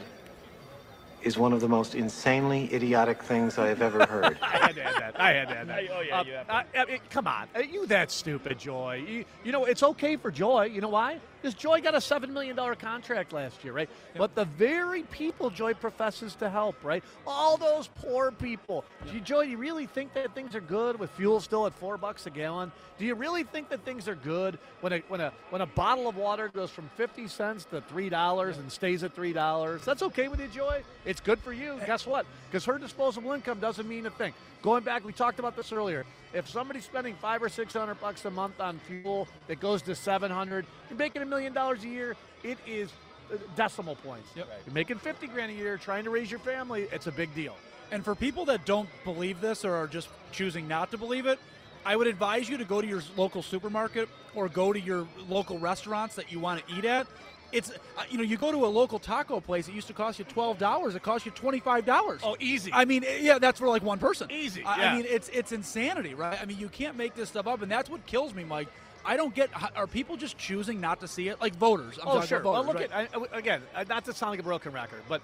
is 1.23 1.37
one 1.39 1.53
of 1.53 1.61
the 1.61 1.69
most 1.69 1.95
insanely 1.95 2.73
idiotic 2.73 3.23
things 3.23 3.59
I 3.59 3.69
have 3.69 3.83
ever 3.83 4.07
heard. 4.07 4.39
I 4.43 4.59
had 4.59 4.75
to 4.77 4.83
add 4.85 4.95
that. 5.03 5.21
I 5.21 5.33
had 5.33 5.49
to 5.49 5.57
add 5.57 5.69
that. 5.69 5.79
Oh, 5.91 6.01
yeah, 6.01 6.21
Uh, 6.21 6.25
you 6.25 6.33
have 6.33 6.49
uh, 6.51 6.63
I 6.77 6.85
mean, 6.85 6.99
come 7.11 7.27
on. 7.27 7.49
Are 7.55 7.63
you 7.63 7.87
that 7.87 8.11
stupid, 8.11 8.59
Joy? 8.59 9.05
You, 9.07 9.25
you 9.45 9.53
know, 9.53 9.65
it's 9.65 9.83
okay 9.83 10.17
for 10.17 10.31
Joy. 10.31 10.65
You 10.65 10.81
know 10.81 10.89
why? 10.89 11.19
Because 11.41 11.55
Joy 11.55 11.81
got 11.81 11.95
a 11.95 11.99
$7 11.99 12.31
million 12.31 12.57
contract 12.77 13.33
last 13.33 13.63
year, 13.63 13.73
right? 13.73 13.89
But 14.17 14.35
the 14.35 14.45
very 14.45 15.05
people 15.05 15.51
Joy 15.51 15.75
professes 15.75 16.35
to 16.37 16.51
help, 16.51 16.83
right? 16.85 17.05
All 17.27 17.57
those 17.57 17.89
poor 17.89 18.33
people. 18.33 18.85
Do 19.07 19.15
you, 19.15 19.21
Joy, 19.21 19.45
do 19.45 19.51
you 19.53 19.57
really 19.57 19.87
think 19.87 20.15
that 20.15 20.35
things 20.35 20.55
are 20.55 20.61
good 20.61 20.99
with 20.99 21.11
fuel 21.11 21.41
still 21.41 21.67
at 21.67 21.75
four 21.75 21.97
bucks 21.97 22.27
a 22.27 22.31
gallon? 22.31 22.73
Do 22.99 23.07
you 23.07 23.15
really 23.15 23.45
think 23.45 23.69
that 23.69 23.85
things 23.85 24.09
are 24.09 24.17
good 24.17 24.59
when 24.81 24.93
a, 24.93 24.99
when 25.09 25.21
a, 25.21 25.33
when 25.51 25.63
a 25.63 25.67
bottle 25.67 26.09
of 26.09 26.17
water 26.17 26.49
goes 26.49 26.71
from 26.71 26.89
50 26.97 27.29
cents 27.29 27.65
to 27.67 27.81
$3 27.81 28.59
and 28.59 28.73
stays 28.73 29.05
at 29.05 29.15
$3? 29.15 29.85
That's 29.85 30.03
okay 30.03 30.29
with 30.29 30.41
you, 30.41 30.49
Joy? 30.49 30.83
It's 31.05 31.21
good 31.21 31.39
for 31.39 31.53
you. 31.53 31.79
Eh. 31.81 31.87
Guess 31.87 32.07
what? 32.07 32.27
Because 32.51 32.65
her 32.65 32.79
disposable 32.79 33.33
income 33.33 33.61
doesn't 33.61 33.89
mean 33.89 34.07
a 34.07 34.11
thing. 34.11 34.33
Going 34.63 34.83
back, 34.83 35.05
we 35.05 35.13
talked 35.13 35.39
about 35.39 35.57
this 35.57 35.73
earlier. 35.73 36.05
If 36.33 36.49
somebody's 36.49 36.85
spending 36.85 37.15
five 37.15 37.43
or 37.43 37.49
six 37.49 37.73
hundred 37.73 38.01
bucks 38.01 38.25
a 38.25 38.31
month 38.31 38.61
on 38.61 38.79
fuel 38.81 39.29
that 39.47 39.61
goes 39.61 39.83
to 39.83 39.95
seven 39.95 40.31
hundred, 40.31 40.67
you're 40.91 40.99
making 40.99 41.23
a 41.23 41.27
million 41.27 41.53
dollars 41.53 41.85
a 41.85 41.89
year. 41.89 42.17
It 42.43 42.59
is 42.67 42.91
uh, 43.33 43.37
decimal 43.57 43.97
points. 43.97 44.29
You're 44.35 44.47
making 44.75 44.99
fifty 44.99 45.27
grand 45.27 45.53
a 45.53 45.55
year, 45.55 45.79
trying 45.79 46.05
to 46.05 46.11
raise 46.11 46.31
your 46.31 46.41
family. 46.41 46.89
It's 46.93 47.07
a 47.07 47.13
big 47.13 47.35
deal. 47.35 47.55
And 47.93 48.05
for 48.05 48.15
people 48.15 48.45
that 48.47 48.67
don't 48.67 48.89
believe 49.05 49.41
this 49.41 49.65
or 49.65 49.75
are 49.75 49.87
just 49.87 50.09
choosing 50.33 50.69
not 50.69 50.91
to 50.91 50.99
believe 50.99 51.27
it, 51.27 51.39
I 51.87 51.97
would 51.97 52.09
advise 52.09 52.49
you 52.49 52.59
to 52.59 52.65
go 52.65 52.83
to 52.83 52.87
your 52.87 53.03
local 53.17 53.43
supermarket 53.43 54.09
or 54.35 54.49
go 54.49 54.73
to 54.73 54.81
your 54.81 55.07
local 55.29 55.59
restaurants 55.59 56.17
that 56.17 56.31
you 56.31 56.41
want 56.41 56.67
to 56.67 56.75
eat 56.77 56.85
at. 56.85 57.07
It's 57.51 57.71
uh, 57.71 58.03
you 58.11 58.19
know 58.19 58.25
you 58.25 58.37
go 58.37 58.53
to 58.53 58.67
a 58.67 58.69
local 58.69 58.99
taco 58.99 59.41
place. 59.41 59.69
It 59.69 59.75
used 59.75 59.87
to 59.87 59.95
cost 59.95 60.19
you 60.19 60.25
twelve 60.27 60.59
dollars. 60.59 60.95
It 60.95 61.03
costs 61.03 61.25
you 61.25 61.33
twenty 61.33 61.61
five 61.61 61.87
dollars. 61.87 62.21
Oh, 62.23 62.37
easy. 62.41 62.71
I 62.73 62.85
mean, 62.85 63.05
yeah, 63.21 63.39
that's 63.39 63.59
for 63.59 63.69
like 63.69 63.83
one 63.83 63.99
person. 63.99 64.31
Easy. 64.31 64.63
I, 64.65 64.87
I 64.87 64.97
mean, 64.97 65.07
it's 65.09 65.29
it's 65.31 65.53
insanity, 65.53 66.15
right? 66.15 66.39
I 66.41 66.45
mean, 66.45 66.59
you 66.59 66.69
can't 66.69 66.97
make 66.97 67.15
this 67.15 67.31
stuff 67.31 67.47
up, 67.47 67.63
and 67.63 67.71
that's 67.71 67.89
what 67.89 68.05
kills 68.07 68.35
me, 68.35 68.45
Mike. 68.45 68.69
I 69.09 69.17
don't 69.17 69.35
get. 69.35 69.49
Are 69.75 69.87
people 69.87 70.19
just 70.19 70.37
choosing 70.37 70.83
not 70.83 71.01
to 71.01 71.09
see 71.09 71.29
it, 71.29 71.41
like 71.41 71.55
voters? 71.55 71.99
I'm 71.99 72.09
oh, 72.09 72.21
sure. 72.21 72.41
about 72.41 72.53
well, 72.53 72.65
look 72.67 72.77
right? 72.77 72.93
at 72.93 73.11
I, 73.17 73.39
again. 73.39 73.63
uh, 73.75 73.85
Not 73.89 74.05
to 74.05 74.13
sound 74.13 74.33
like 74.33 74.41
a 74.41 74.43
broken 74.43 74.71
record, 74.71 75.01
but 75.09 75.23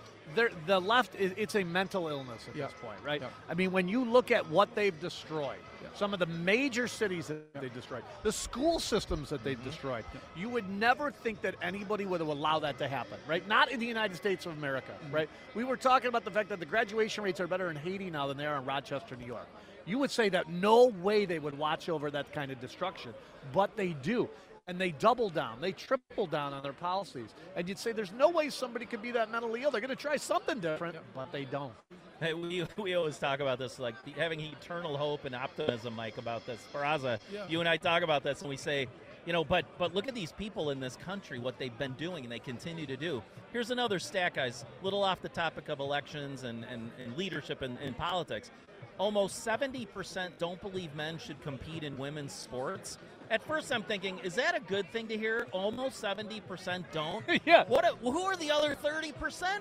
the 0.67 0.81
left 0.81 1.15
is 1.17 1.33
it's 1.37 1.55
a 1.55 1.65
mental 1.65 2.09
illness 2.09 2.47
at 2.49 2.57
Yeah. 2.57 2.69
this 2.69 2.75
point, 2.81 2.97
right? 3.05 3.21
Yeah. 3.21 3.29
I 3.47 3.53
mean, 3.53 3.73
when 3.73 3.87
you 3.87 4.03
look 4.03 4.31
at 4.31 4.49
what 4.49 4.75
they've 4.75 4.99
destroyed, 5.01 5.59
some 5.95 6.15
of 6.15 6.19
the 6.19 6.25
major 6.27 6.89
cities 6.89 7.27
that 7.27 7.53
they 7.61 7.69
destroyed, 7.69 8.05
the 8.23 8.33
school 8.33 8.79
systems 8.81 9.29
that 9.29 9.37
Mm-hmm. 9.41 9.45
they've 9.45 9.65
destroyed, 9.65 10.05
you 10.35 10.49
would 10.49 10.69
never 10.71 11.11
think 11.11 11.43
that 11.43 11.55
anybody 11.61 12.07
would 12.07 12.23
allow 12.23 12.59
that 12.61 12.79
to 12.79 12.89
happen, 12.89 13.19
right? 13.29 13.47
Not 13.47 13.71
in 13.71 13.81
the 13.81 13.87
United 13.87 14.17
States 14.17 14.47
of 14.47 14.53
America, 14.53 14.93
Mm-hmm. 15.05 15.15
right? 15.15 15.29
We 15.55 15.65
were 15.65 15.77
talking 15.77 16.09
about 16.09 16.25
the 16.25 16.31
fact 16.31 16.49
that 16.49 16.59
the 16.59 16.67
graduation 16.67 17.23
rates 17.23 17.39
are 17.39 17.47
better 17.47 17.69
in 17.69 17.77
Haiti 17.77 18.09
now 18.11 18.29
than 18.29 18.39
they 18.39 18.47
are 18.47 18.57
in 18.57 18.65
Rochester, 18.65 19.15
New 19.15 19.27
York. 19.27 19.47
You 19.87 19.99
would 19.99 20.11
say 20.11 20.29
that 20.31 20.49
no 20.49 20.87
way 20.87 21.25
they 21.27 21.39
would 21.39 21.57
watch 21.59 21.89
over 21.89 22.11
that 22.11 22.33
kind 22.33 22.51
of 22.51 22.61
destruction, 22.61 23.13
but 23.53 23.77
they 23.77 23.89
do. 23.89 24.29
And 24.67 24.81
they 24.81 24.93
double 24.93 25.29
down, 25.29 25.61
they 25.61 25.73
triple 25.73 26.27
down 26.27 26.55
on 26.55 26.63
their 26.63 26.73
policies. 26.73 27.35
And 27.55 27.69
you'd 27.69 27.79
say 27.79 27.93
there's 27.93 28.13
no 28.13 28.31
way 28.31 28.49
somebody 28.49 28.87
could 28.87 29.03
be 29.03 29.11
that 29.11 29.31
mentally 29.31 29.63
ill. 29.63 29.71
They're 29.71 29.83
going 29.83 29.91
to 29.91 29.97
try 29.97 30.17
something 30.17 30.59
different, 30.59 30.97
but 31.15 31.31
they 31.33 31.45
don't. 31.45 31.75
Hey, 32.19 32.33
we, 32.33 32.67
we 32.79 32.95
always 32.95 33.19
talk 33.19 33.41
about 33.41 33.59
this, 33.59 33.79
like 33.79 33.95
the- 34.05 34.13
having 34.13 34.41
eternal 34.41 34.97
hope 34.97 35.27
and 35.27 35.35
optimism, 35.35 35.95
Mike, 35.95 36.17
about 36.17 36.47
this. 36.47 36.59
Sparaza, 36.73 37.19
Yeah. 37.31 37.45
you 37.47 37.61
and 37.61 37.69
I 37.69 37.77
talk 37.77 38.03
about 38.03 38.23
this, 38.23 38.41
and 38.41 38.49
we 38.49 38.57
say, 38.57 38.89
you 39.27 39.33
know, 39.35 39.45
but 39.45 39.65
but 39.79 39.95
look 39.95 40.07
at 40.09 40.15
these 40.15 40.33
people 40.33 40.71
in 40.71 40.81
this 40.81 40.97
country, 40.97 41.39
what 41.39 41.59
they've 41.59 41.77
been 41.79 41.93
doing, 41.95 42.25
and 42.25 42.33
they 42.33 42.39
continue 42.39 42.87
to 42.87 42.97
do. 42.97 43.23
Here's 43.53 43.71
another 43.71 43.99
stat, 43.99 44.35
guys. 44.35 44.65
Little 44.83 45.03
off 45.03 45.21
the 45.23 45.31
topic 45.31 45.69
of 45.71 45.81
elections 45.81 46.43
and, 46.45 46.65
and, 46.65 46.91
and 47.03 47.17
leadership 47.17 47.63
in, 47.63 47.77
in 47.79 47.95
politics. 47.95 48.51
Almost 48.99 49.45
70% 49.47 50.31
don't 50.39 50.61
believe 50.61 50.95
men 50.95 51.19
should 51.19 51.41
compete 51.43 51.83
in 51.83 51.99
women's 51.99 52.33
sports. 52.33 52.99
At 53.31 53.43
first, 53.43 53.73
I'm 53.73 53.83
thinking, 53.83 54.19
is 54.23 54.35
that 54.35 54.55
a 54.55 54.61
good 54.61 54.91
thing 54.93 55.09
to 55.09 55.17
hear? 55.17 55.47
Almost 55.51 56.01
70% 56.03 56.85
don't. 56.93 57.25
yeah. 57.47 57.65
What? 57.67 57.85
A, 57.85 57.97
who 57.97 58.21
are 58.23 58.37
the 58.37 58.51
other 58.51 58.77
30%? 58.77 59.15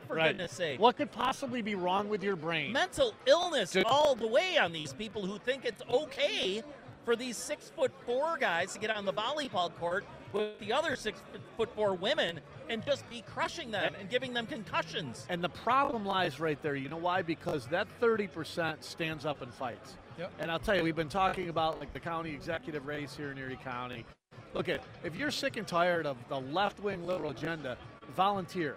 For 0.08 0.16
Right. 0.16 0.28
goodness 0.30 0.52
sake. 0.52 0.80
What 0.80 0.98
could 0.98 1.12
possibly 1.12 1.62
be 1.62 1.74
wrong 1.74 2.10
with 2.10 2.22
your 2.24 2.36
brain? 2.36 2.74
Mental 2.74 3.14
illness 3.26 3.72
Did- 3.72 3.86
all 3.86 4.16
the 4.16 4.28
way 4.28 4.58
on 4.58 4.72
these 4.72 4.94
people 4.94 5.26
who 5.26 5.40
think 5.40 5.66
it's 5.66 5.82
okay 5.90 6.62
for 7.06 7.16
these 7.16 7.36
six 7.38 7.70
foot 7.70 7.92
four 8.06 8.38
guys 8.38 8.74
to 8.74 8.80
get 8.80 8.90
on 8.92 9.06
the 9.06 9.14
volleyball 9.14 9.74
court 9.80 10.06
with 10.34 10.60
the 10.60 10.74
other 10.74 10.96
six 10.96 11.22
foot 11.56 11.74
four 11.76 11.94
women 11.94 12.40
and 12.70 12.84
just 12.86 13.08
be 13.10 13.24
crushing 13.34 13.72
them 13.72 13.94
and 14.00 14.10
giving 14.10 14.34
them 14.34 14.46
concussions. 14.48 15.26
And 15.30 15.44
the 15.44 15.50
problem 15.50 16.06
lies 16.06 16.40
right 16.40 16.62
there. 16.62 16.76
You 16.76 16.90
know 16.90 16.98
why? 16.98 17.22
Because 17.22 17.68
that 17.68 17.88
30% 18.02 18.84
stands 18.84 19.26
up 19.26 19.42
and 19.42 19.54
fights. 19.54 19.96
Yep. 20.18 20.32
And 20.40 20.52
I'll 20.52 20.60
tell 20.60 20.76
you, 20.76 20.84
we've 20.84 20.96
been 20.96 21.10
talking 21.10 21.50
about 21.50 21.80
like 21.80 21.94
the 21.94 22.00
county 22.00 22.32
executive 22.32 22.86
race 22.86 23.16
here 23.16 23.32
in 23.32 23.38
Erie 23.38 23.60
County. 23.64 24.06
Look 24.54 24.70
at 24.70 24.84
if 25.04 25.16
you're 25.16 25.32
sick 25.32 25.58
and 25.58 25.68
tired 25.68 26.06
of 26.06 26.18
the 26.30 26.40
left-wing 26.40 27.06
liberal 27.06 27.32
agenda, 27.32 27.78
volunteer. 28.16 28.76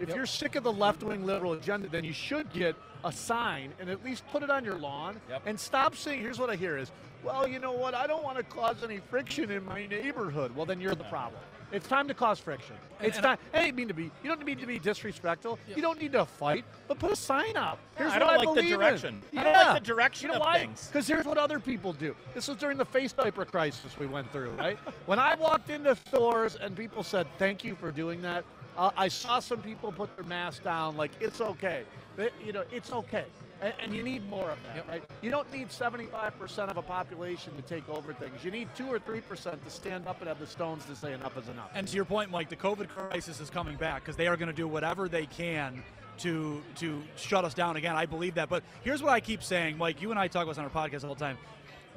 If 0.00 0.08
Yep. 0.08 0.16
you're 0.16 0.26
sick 0.26 0.56
of 0.56 0.64
the 0.64 0.72
left-wing 0.72 1.24
liberal 1.24 1.52
agenda, 1.52 1.88
then 1.88 2.02
you 2.02 2.12
should 2.12 2.52
get 2.52 2.74
a 3.04 3.12
sign 3.12 3.72
and 3.78 3.88
at 3.88 4.04
least 4.04 4.24
put 4.32 4.42
it 4.42 4.50
on 4.50 4.64
your 4.64 4.76
lawn 4.76 5.20
Yep. 5.28 5.42
and 5.46 5.60
stop 5.60 5.94
saying, 5.94 6.20
here's 6.20 6.38
what 6.38 6.50
I 6.50 6.56
hear 6.56 6.76
is, 6.76 6.90
well, 7.24 7.46
you 7.46 7.58
know 7.58 7.72
what, 7.72 7.94
I 7.94 8.06
don't 8.06 8.22
want 8.24 8.36
to 8.38 8.42
cause 8.44 8.82
any 8.82 8.98
friction 8.98 9.50
in 9.50 9.64
my 9.64 9.86
neighborhood. 9.86 10.54
Well, 10.56 10.66
then 10.66 10.80
you're 10.80 10.94
the 10.94 11.04
problem. 11.04 11.40
It's 11.72 11.88
time 11.88 12.06
to 12.08 12.14
cause 12.14 12.38
friction. 12.38 12.76
It's 13.00 13.16
and 13.16 13.24
time. 13.24 13.38
I 13.54 13.62
didn't 13.62 13.76
mean 13.76 13.88
to 13.88 13.94
be. 13.94 14.04
You 14.22 14.28
don't 14.28 14.44
need 14.44 14.58
to 14.60 14.66
be 14.66 14.78
disrespectful. 14.78 15.58
You 15.74 15.80
don't 15.80 15.98
need 15.98 16.12
to 16.12 16.26
fight, 16.26 16.66
but 16.86 16.98
put 16.98 17.10
a 17.10 17.16
sign 17.16 17.56
up. 17.56 17.78
Here's 17.96 18.12
I 18.12 18.18
what 18.18 18.20
don't 18.20 18.28
I 18.28 18.36
like 18.36 18.48
the 18.48 18.54
believe 18.56 18.72
in. 18.74 18.78
direction. 18.78 19.22
I 19.32 19.36
Yeah. 19.36 19.42
don't 19.44 19.52
like 19.54 19.82
the 19.82 19.86
direction 19.86 20.26
you 20.28 20.34
know 20.34 20.40
of 20.40 20.46
why? 20.46 20.58
things. 20.58 20.88
Because 20.88 21.06
here's 21.06 21.24
what 21.24 21.38
other 21.38 21.58
people 21.58 21.94
do. 21.94 22.14
This 22.34 22.48
was 22.48 22.58
during 22.58 22.76
the 22.76 22.84
face 22.84 23.12
diaper 23.12 23.46
crisis 23.46 23.98
we 23.98 24.06
went 24.06 24.30
through, 24.32 24.50
right? 24.50 24.76
when 25.06 25.18
I 25.18 25.34
walked 25.34 25.70
into 25.70 25.96
stores 26.08 26.56
and 26.56 26.76
people 26.76 27.02
said, 27.02 27.26
"Thank 27.38 27.64
you 27.64 27.74
for 27.74 27.90
doing 27.90 28.20
that," 28.20 28.44
uh, 28.76 28.90
I 28.94 29.08
saw 29.08 29.38
some 29.40 29.62
people 29.62 29.92
put 29.92 30.14
their 30.14 30.26
mask 30.26 30.64
down, 30.64 30.98
like 30.98 31.12
it's 31.20 31.40
okay. 31.40 31.84
They- 32.16 32.30
you 32.44 32.52
know, 32.52 32.64
it's 32.70 32.92
okay. 32.92 33.24
And, 33.62 33.72
and 33.80 33.94
you 33.94 34.02
need 34.02 34.28
more 34.28 34.50
of 34.50 34.58
that, 34.64 34.88
right? 34.88 35.02
You 35.22 35.30
don't 35.30 35.50
need 35.52 35.68
75% 35.68 36.68
of 36.68 36.76
a 36.76 36.82
population 36.82 37.54
to 37.56 37.62
take 37.62 37.88
over 37.88 38.12
things. 38.12 38.44
You 38.44 38.50
need 38.50 38.68
2 38.74 38.86
or 38.88 38.98
3% 38.98 39.64
to 39.64 39.70
stand 39.70 40.08
up 40.08 40.18
and 40.18 40.28
have 40.28 40.40
the 40.40 40.46
stones 40.46 40.84
to 40.86 40.96
say 40.96 41.12
enough 41.12 41.38
is 41.38 41.48
enough. 41.48 41.70
And 41.74 41.86
to 41.86 41.96
your 41.96 42.04
point, 42.04 42.30
Mike, 42.30 42.48
the 42.48 42.56
COVID 42.56 42.88
crisis 42.88 43.40
is 43.40 43.48
coming 43.48 43.76
back 43.76 44.02
because 44.02 44.16
they 44.16 44.26
are 44.26 44.36
going 44.36 44.48
to 44.48 44.54
do 44.54 44.66
whatever 44.66 45.08
they 45.08 45.26
can 45.26 45.82
to 46.18 46.62
to 46.76 47.02
shut 47.16 47.44
us 47.44 47.54
down 47.54 47.76
again. 47.76 47.96
I 47.96 48.04
believe 48.04 48.34
that. 48.34 48.48
But 48.48 48.64
here's 48.82 49.02
what 49.02 49.12
I 49.12 49.20
keep 49.20 49.42
saying, 49.42 49.78
Mike. 49.78 50.02
You 50.02 50.10
and 50.10 50.18
I 50.18 50.28
talk 50.28 50.42
about 50.42 50.56
this 50.56 50.58
on 50.58 50.64
our 50.64 50.70
podcast 50.70 51.04
all 51.04 51.14
the 51.14 51.20
time. 51.20 51.38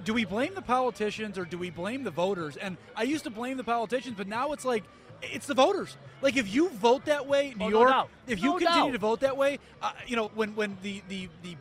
Do 0.03 0.13
we 0.13 0.25
blame 0.25 0.53
the 0.53 0.61
politicians 0.61 1.37
or 1.37 1.45
do 1.45 1.57
we 1.57 1.69
blame 1.69 2.03
the 2.03 2.11
voters? 2.11 2.57
And 2.57 2.77
I 2.95 3.03
used 3.03 3.23
to 3.23 3.29
blame 3.29 3.57
the 3.57 3.63
politicians, 3.63 4.15
but 4.17 4.27
now 4.27 4.51
it's 4.51 4.65
like 4.65 4.83
it's 5.31 5.45
the 5.47 5.53
voters. 5.53 5.97
Like 6.21 6.37
if 6.37 6.53
you 6.53 6.69
vote 6.69 7.05
that 7.05 7.27
way, 7.27 7.53
New 7.57 7.65
Oh, 7.65 7.69
York. 7.69 7.89
doubt. 7.89 8.09
if 8.27 8.39
you 8.39 8.51
No 8.51 8.57
continue 8.57 8.83
doubt. 8.85 8.91
to 8.93 8.97
vote 8.97 9.19
that 9.21 9.37
way, 9.37 9.59
uh, 9.81 9.91
you 10.07 10.15
know 10.15 10.31
when 10.35 10.55
when 10.55 10.77
the 10.81 11.01
the 11.07 11.29
the 11.43 11.55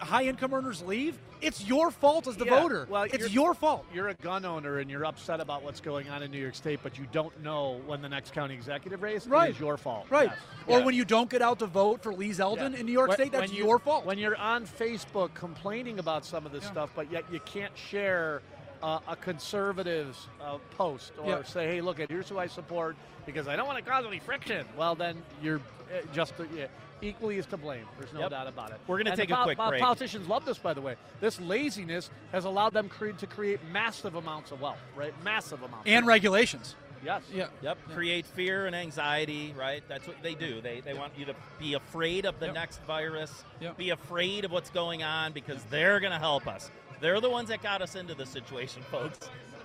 high 0.00 0.24
income 0.24 0.54
earners 0.54 0.80
leave, 0.82 1.18
it's 1.40 1.64
your 1.64 1.90
fault 1.90 2.28
as 2.28 2.36
the 2.36 2.44
Yeah, 2.44 2.60
voter. 2.60 2.86
Well, 2.88 3.02
it's 3.04 3.30
your 3.32 3.52
fault. 3.52 3.84
You're 3.92 4.08
a 4.08 4.14
gun 4.14 4.44
owner 4.44 4.78
and 4.78 4.88
you're 4.88 5.04
upset 5.04 5.40
about 5.40 5.64
what's 5.64 5.80
going 5.80 6.08
on 6.08 6.22
in 6.22 6.30
New 6.30 6.38
York 6.40 6.54
State, 6.54 6.80
but 6.84 6.96
you 6.98 7.06
don't 7.10 7.42
know 7.42 7.80
when 7.86 8.00
the 8.00 8.08
next 8.08 8.32
county 8.32 8.54
executive 8.54 9.02
race 9.02 9.26
Right. 9.26 9.50
is 9.50 9.58
your 9.58 9.76
fault. 9.76 10.06
Right. 10.08 10.28
Yes. 10.30 10.38
Or 10.68 10.78
Yeah. 10.78 10.84
when 10.84 10.94
you 10.94 11.04
don't 11.04 11.28
get 11.28 11.42
out 11.42 11.58
to 11.60 11.66
vote 11.66 12.00
for 12.02 12.12
Lee 12.14 12.30
Zeldin 12.30 12.72
Yeah. 12.74 12.78
in 12.80 12.86
New 12.86 12.92
York 12.92 13.08
When- 13.08 13.16
State, 13.16 13.32
that's 13.32 13.52
you- 13.52 13.64
your 13.64 13.80
fault. 13.80 14.04
When 14.04 14.18
you're 14.18 14.36
on 14.36 14.66
Facebook 14.66 15.34
complaining 15.34 15.98
about 15.98 16.24
some 16.24 16.46
of 16.46 16.52
this 16.52 16.64
stuff, 16.64 16.90
but 16.94 17.10
yet 17.10 17.24
you 17.32 17.40
can't 17.40 17.76
share 17.76 18.40
uh, 18.82 19.00
a 19.08 19.16
conservative's 19.16 20.26
uh, 20.42 20.58
post 20.76 21.12
or 21.18 21.28
Yeah. 21.30 21.42
say, 21.42 21.66
"Hey, 21.66 21.80
look, 21.80 22.00
at 22.00 22.10
here's 22.10 22.28
who 22.28 22.38
I 22.38 22.46
support," 22.46 22.96
because 23.26 23.48
I 23.48 23.56
don't 23.56 23.66
want 23.66 23.84
to 23.84 23.90
cause 23.90 24.04
any 24.06 24.18
friction. 24.18 24.66
Well, 24.76 24.94
then 24.94 25.22
you're 25.42 25.58
uh, 25.58 26.00
just 26.12 26.34
uh, 26.38 26.44
yeah, 26.54 26.66
equally 27.02 27.38
is 27.38 27.46
to 27.46 27.56
blame. 27.56 27.86
There's 27.98 28.12
no 28.12 28.20
Yep. 28.20 28.30
doubt 28.30 28.46
about 28.46 28.70
it. 28.70 28.80
We're 28.86 28.98
gonna 29.02 29.16
take 29.16 29.28
the 29.30 29.40
a 29.40 29.44
quick 29.44 29.58
pol- 29.58 29.70
break. 29.70 29.80
Politicians 29.82 30.28
love 30.28 30.44
this, 30.44 30.58
by 30.58 30.74
the 30.74 30.80
way. 30.80 30.96
This 31.20 31.40
laziness 31.40 32.10
has 32.32 32.44
allowed 32.44 32.72
them 32.72 32.88
cre- 32.88 33.10
to 33.10 33.26
create 33.26 33.60
massive 33.72 34.14
amounts 34.14 34.50
of 34.52 34.60
wealth, 34.60 34.78
right? 34.96 35.12
Massive 35.24 35.62
amounts. 35.62 35.86
and 35.88 36.06
regulations. 36.06 36.74
Yes. 37.04 37.22
Yeah. 37.32 37.46
Yep. 37.62 37.78
Create 37.94 38.26
fear 38.26 38.66
and 38.66 38.74
anxiety, 38.74 39.54
right? 39.56 39.84
That's 39.88 40.08
what 40.08 40.20
they 40.20 40.34
do. 40.34 40.60
They, 40.60 40.80
they 40.80 40.94
want 40.94 41.12
you 41.16 41.26
to 41.26 41.34
be 41.56 41.74
afraid 41.74 42.26
of 42.26 42.40
the 42.40 42.46
Yep. 42.46 42.54
next 42.56 42.82
virus, 42.88 43.44
Yep. 43.60 43.76
be 43.76 43.90
afraid 43.90 44.44
of 44.44 44.50
what's 44.50 44.70
going 44.70 45.04
on 45.04 45.32
because 45.32 45.62
they're 45.70 46.00
going 46.00 46.10
to 46.12 46.18
help 46.18 46.48
us. 46.48 46.72
They're 47.00 47.20
the 47.20 47.30
ones 47.30 47.48
that 47.48 47.62
got 47.62 47.82
us 47.82 47.94
into 47.94 48.14
this 48.14 48.30
situation, 48.30 48.82
folks. 48.90 49.18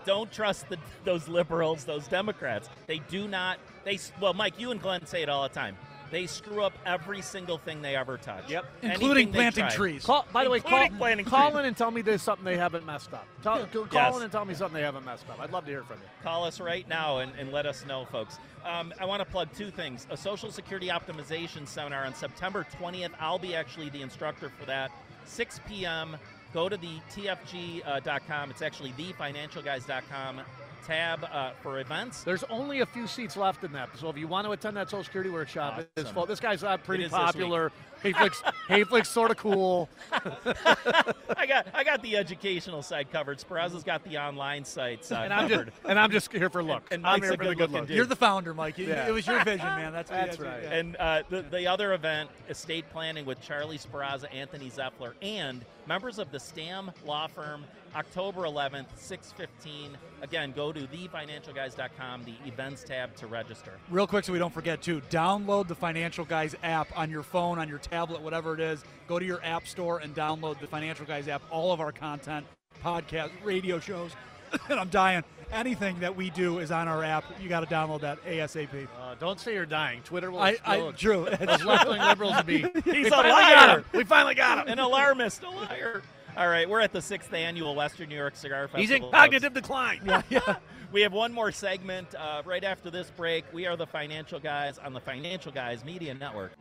Don't 0.05 0.31
trust 0.31 0.67
the, 0.69 0.77
those 1.05 1.27
liberals, 1.27 1.85
those 1.85 2.07
Democrats. 2.07 2.69
They 2.87 2.99
do 3.09 3.27
not. 3.27 3.57
They 3.85 3.99
well, 4.19 4.33
Mike, 4.33 4.59
you 4.59 4.71
and 4.71 4.81
Glenn 4.81 5.05
say 5.05 5.23
it 5.23 5.29
all 5.29 5.43
the 5.43 5.49
time. 5.53 5.77
They 6.11 6.27
screw 6.27 6.61
up 6.63 6.73
every 6.85 7.23
single 7.23 7.57
thing 7.57 7.81
they 7.81 7.95
ever 7.95 8.17
touch. 8.19 8.47
Yep. 8.47 8.65
Including 8.83 9.29
Anything 9.29 9.33
planting 9.33 9.67
trees. 9.69 10.05
Call, 10.05 10.27
by 10.31 10.43
the 10.43 10.49
way, 10.51 10.59
call, 10.59 10.87
planting 10.89 11.25
call 11.25 11.49
trees. 11.49 11.61
in 11.61 11.65
and 11.65 11.75
tell 11.75 11.89
me 11.89 12.03
there's 12.03 12.21
something 12.21 12.45
they 12.45 12.55
haven't 12.57 12.85
messed 12.85 13.13
up. 13.15 13.25
Tell, 13.41 13.65
Call 13.65 13.87
Yes. 13.91 14.15
in 14.17 14.21
and 14.21 14.31
tell 14.31 14.45
me 14.45 14.53
something 14.53 14.75
they 14.75 14.83
haven't 14.85 15.05
messed 15.05 15.27
up. 15.27 15.39
I'd 15.39 15.49
love 15.51 15.65
to 15.65 15.71
hear 15.71 15.81
from 15.83 15.97
you. 15.97 16.05
Call 16.21 16.43
us 16.43 16.59
right 16.59 16.87
now 16.87 17.17
and, 17.17 17.31
and 17.39 17.51
let 17.51 17.65
us 17.65 17.83
know, 17.87 18.05
folks. 18.05 18.37
Um, 18.63 18.93
I 18.99 19.05
want 19.05 19.21
to 19.21 19.25
plug 19.25 19.49
two 19.57 19.71
things. 19.71 20.05
A 20.11 20.17
Social 20.17 20.51
Security 20.51 20.89
Optimization 20.89 21.67
Seminar 21.67 22.05
on 22.05 22.13
September 22.13 22.63
20th. 22.79 23.09
I'll 23.19 23.39
be 23.39 23.55
actually 23.55 23.89
the 23.89 24.03
instructor 24.03 24.49
for 24.59 24.67
that. 24.67 24.91
6 25.25 25.61
p.m. 25.67 26.15
Go 26.53 26.69
to 26.69 26.77
the 26.77 26.99
TFG.com. 27.15 28.51
It's 28.51 28.61
actually 28.61 28.91
thefinancialguys.com 28.91 30.41
tab 30.85 31.23
uh, 31.31 31.51
for 31.61 31.79
events. 31.79 32.23
There's 32.23 32.43
only 32.45 32.81
a 32.81 32.85
few 32.85 33.07
seats 33.07 33.37
left 33.37 33.63
in 33.63 33.71
that, 33.71 33.89
so 33.97 34.09
if 34.09 34.17
you 34.17 34.27
want 34.27 34.45
to 34.47 34.51
attend 34.51 34.75
that 34.75 34.89
Social 34.89 35.05
Security 35.05 35.29
workshop, 35.29 35.79
it's 35.79 35.89
Awesome. 35.97 36.13
full. 36.13 36.25
This 36.25 36.41
guy's 36.41 36.61
uh, 36.61 36.75
pretty 36.77 37.03
It 37.03 37.05
is 37.07 37.11
this 37.13 37.19
popular. 37.21 37.71
Hayflick's, 38.03 38.41
Hayflick's 38.67 39.07
sort 39.07 39.31
of 39.31 39.37
cool. 39.37 39.87
I 40.11 41.45
got 41.47 41.67
I 41.73 41.85
got 41.85 42.01
the 42.01 42.17
educational 42.17 42.81
side 42.83 43.09
covered. 43.13 43.39
Sparaza's 43.39 43.83
got 43.85 44.03
the 44.03 44.17
online 44.17 44.65
sites 44.65 45.09
uh, 45.09 45.19
and 45.23 45.33
I'm 45.33 45.47
just 45.47 45.59
covered. 45.59 45.73
and 45.89 45.97
I'm 45.97 46.11
just 46.11 46.29
here 46.33 46.49
for 46.49 46.61
looks. 46.61 46.91
And 46.91 47.05
I'm 47.07 47.13
Mike's 47.21 47.27
here 47.27 47.33
a 47.33 47.37
for 47.37 47.43
the 47.45 47.49
good 47.51 47.57
good-looking 47.59 47.87
dude. 47.87 47.95
You're 47.95 48.05
the 48.05 48.17
founder, 48.17 48.53
Mike. 48.53 48.77
It- 48.77 48.89
Yeah. 48.89 49.07
It 49.07 49.11
was 49.13 49.25
your 49.25 49.41
vision, 49.45 49.65
man. 49.67 49.93
That's 49.93 50.11
what 50.11 50.19
you 50.19 50.25
That's 50.25 50.37
had 50.37 50.43
to 50.43 50.49
do. 50.49 50.49
right. 50.49 50.63
Yeah. 50.63 50.79
And 50.79 50.95
uh, 50.97 51.23
the, 51.29 51.41
the 51.43 51.65
other 51.67 51.93
event, 51.93 52.29
estate 52.49 52.83
planning 52.91 53.25
with 53.25 53.39
Charlie 53.41 53.77
Sparaza, 53.77 54.25
Anthony 54.35 54.69
Zeffler, 54.69 55.13
and 55.21 55.63
members 55.87 56.19
of 56.19 56.31
the 56.31 56.37
Stamm 56.37 56.93
Law 57.05 57.27
Firm, 57.27 57.65
October 57.95 58.41
11th, 58.41 58.87
6:15. 58.95 59.97
Again, 60.21 60.51
go 60.51 60.71
to 60.71 60.81
thefinancialguys.com, 60.87 62.23
the 62.25 62.35
events 62.45 62.83
tab 62.83 63.15
to 63.17 63.27
register. 63.27 63.73
Real 63.89 64.07
quick, 64.07 64.25
so 64.25 64.33
we 64.33 64.39
don't 64.39 64.53
forget 64.53 64.81
to 64.83 65.01
download 65.09 65.67
the 65.67 65.75
Financial 65.75 66.25
Guys 66.25 66.55
app 66.63 66.87
on 66.97 67.09
your 67.09 67.23
phone, 67.23 67.59
on 67.59 67.67
your 67.67 67.79
tablet, 67.79 68.21
whatever 68.21 68.53
it 68.53 68.59
is. 68.59 68.83
Go 69.07 69.19
to 69.19 69.25
your 69.25 69.43
app 69.43 69.67
store 69.67 69.99
and 69.99 70.15
download 70.15 70.59
the 70.59 70.67
Financial 70.67 71.05
Guys 71.05 71.27
app. 71.27 71.41
All 71.51 71.71
of 71.71 71.79
our 71.79 71.91
content, 71.91 72.45
podcast, 72.83 73.31
radio 73.43 73.79
shows, 73.79 74.11
and 74.69 74.79
I'm 74.79 74.89
dying. 74.89 75.23
Anything 75.53 75.99
that 75.99 76.15
we 76.15 76.29
do 76.31 76.57
is 76.59 76.71
on 76.71 76.87
our 76.87 77.03
app. 77.03 77.23
You 77.39 77.47
got 77.47 77.59
to 77.61 77.67
download 77.67 78.01
that 78.01 78.23
ASAP. 78.25 78.87
Uh, 78.99 79.15
don't 79.19 79.39
say 79.39 79.53
you're 79.53 79.65
dying. 79.67 80.01
Twitter 80.03 80.31
will 80.31 80.39
I- 80.39 80.57
I- 80.65 80.77
explode. 80.77 80.97
true. 80.97 81.27
Those 81.39 81.63
left-wing 81.63 82.01
liberals 82.01 82.35
will 82.37 82.43
be. 82.43 82.57
He's 82.83 82.85
we 82.85 83.05
a 83.05 83.09
finally 83.09 83.29
liar. 83.31 83.53
got 83.55 83.69
him. 83.77 83.85
We 83.93 84.03
finally 84.03 84.35
got 84.35 84.57
him. 84.67 84.67
An 84.73 84.79
alarmist, 84.79 85.43
a 85.47 85.49
liar. 85.49 86.01
All 86.35 86.47
right, 86.47 86.67
we're 86.67 86.79
at 86.79 86.91
the 86.91 87.01
sixth 87.01 87.31
annual 87.31 87.75
Western 87.75 88.09
New 88.09 88.15
York 88.15 88.35
Cigar 88.35 88.67
Festival. 88.67 88.81
He's 88.81 88.89
in 88.89 89.11
cognitive 89.11 89.53
decline. 89.53 90.01
Yeah. 90.29 90.55
We 90.91 91.01
have 91.01 91.13
one 91.13 91.31
more 91.31 91.51
segment 91.51 92.15
uh, 92.15 92.41
right 92.45 92.63
after 92.63 92.89
this 92.89 93.11
break. 93.11 93.45
We 93.53 93.67
are 93.67 93.75
the 93.77 93.85
Financial 93.87 94.39
Guys 94.39 94.79
on 94.79 94.93
the 94.93 94.99
Financial 94.99 95.51
Guys 95.51 95.85
Media 95.85 96.13
Network. 96.15 96.53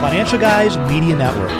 Financial 0.00 0.38
Guys 0.38 0.76
Media 0.90 1.14
Network. 1.16 1.50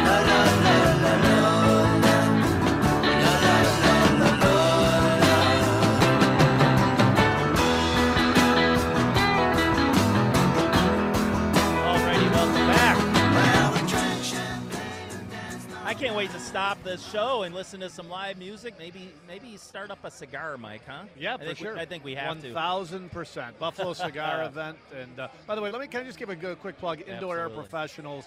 Can't 16.03 16.17
wait 16.17 16.33
to 16.33 16.41
stop 16.41 16.83
this 16.83 17.09
show 17.13 17.45
and 17.45 17.55
listen 17.55 17.79
to 17.79 17.89
some 17.89 18.09
live 18.09 18.37
music. 18.37 18.75
Maybe, 18.77 19.09
maybe 19.29 19.57
start 19.57 19.93
up 19.93 20.05
a 20.05 20.11
cigar, 20.11 20.59
Mike. 20.59 20.83
Huh? 20.85 21.05
Yeah, 21.17 21.35
I 21.35 21.37
for 21.37 21.45
think 21.45 21.59
we- 21.61 21.65
sure. 21.65 21.79
I 21.79 21.85
think 21.85 22.03
we 22.05 22.17
have 22.17 22.27
One 22.27 22.43
to. 22.43 22.53
thousand 22.53 23.13
percent. 23.13 23.57
Buffalo 23.61 23.93
Cigar 23.93 24.43
event, 24.43 24.79
and 25.01 25.21
uh, 25.21 25.29
by 25.47 25.55
the 25.55 25.61
way, 25.63 25.71
let 25.71 25.81
me 25.81 25.87
kind 25.87 26.03
of 26.03 26.09
just 26.09 26.19
give 26.19 26.29
a 26.29 26.35
good, 26.35 26.59
quick 26.59 26.77
plug. 26.77 27.03
Indoor 27.07 27.39
Air 27.39 27.51
Professionals. 27.51 28.25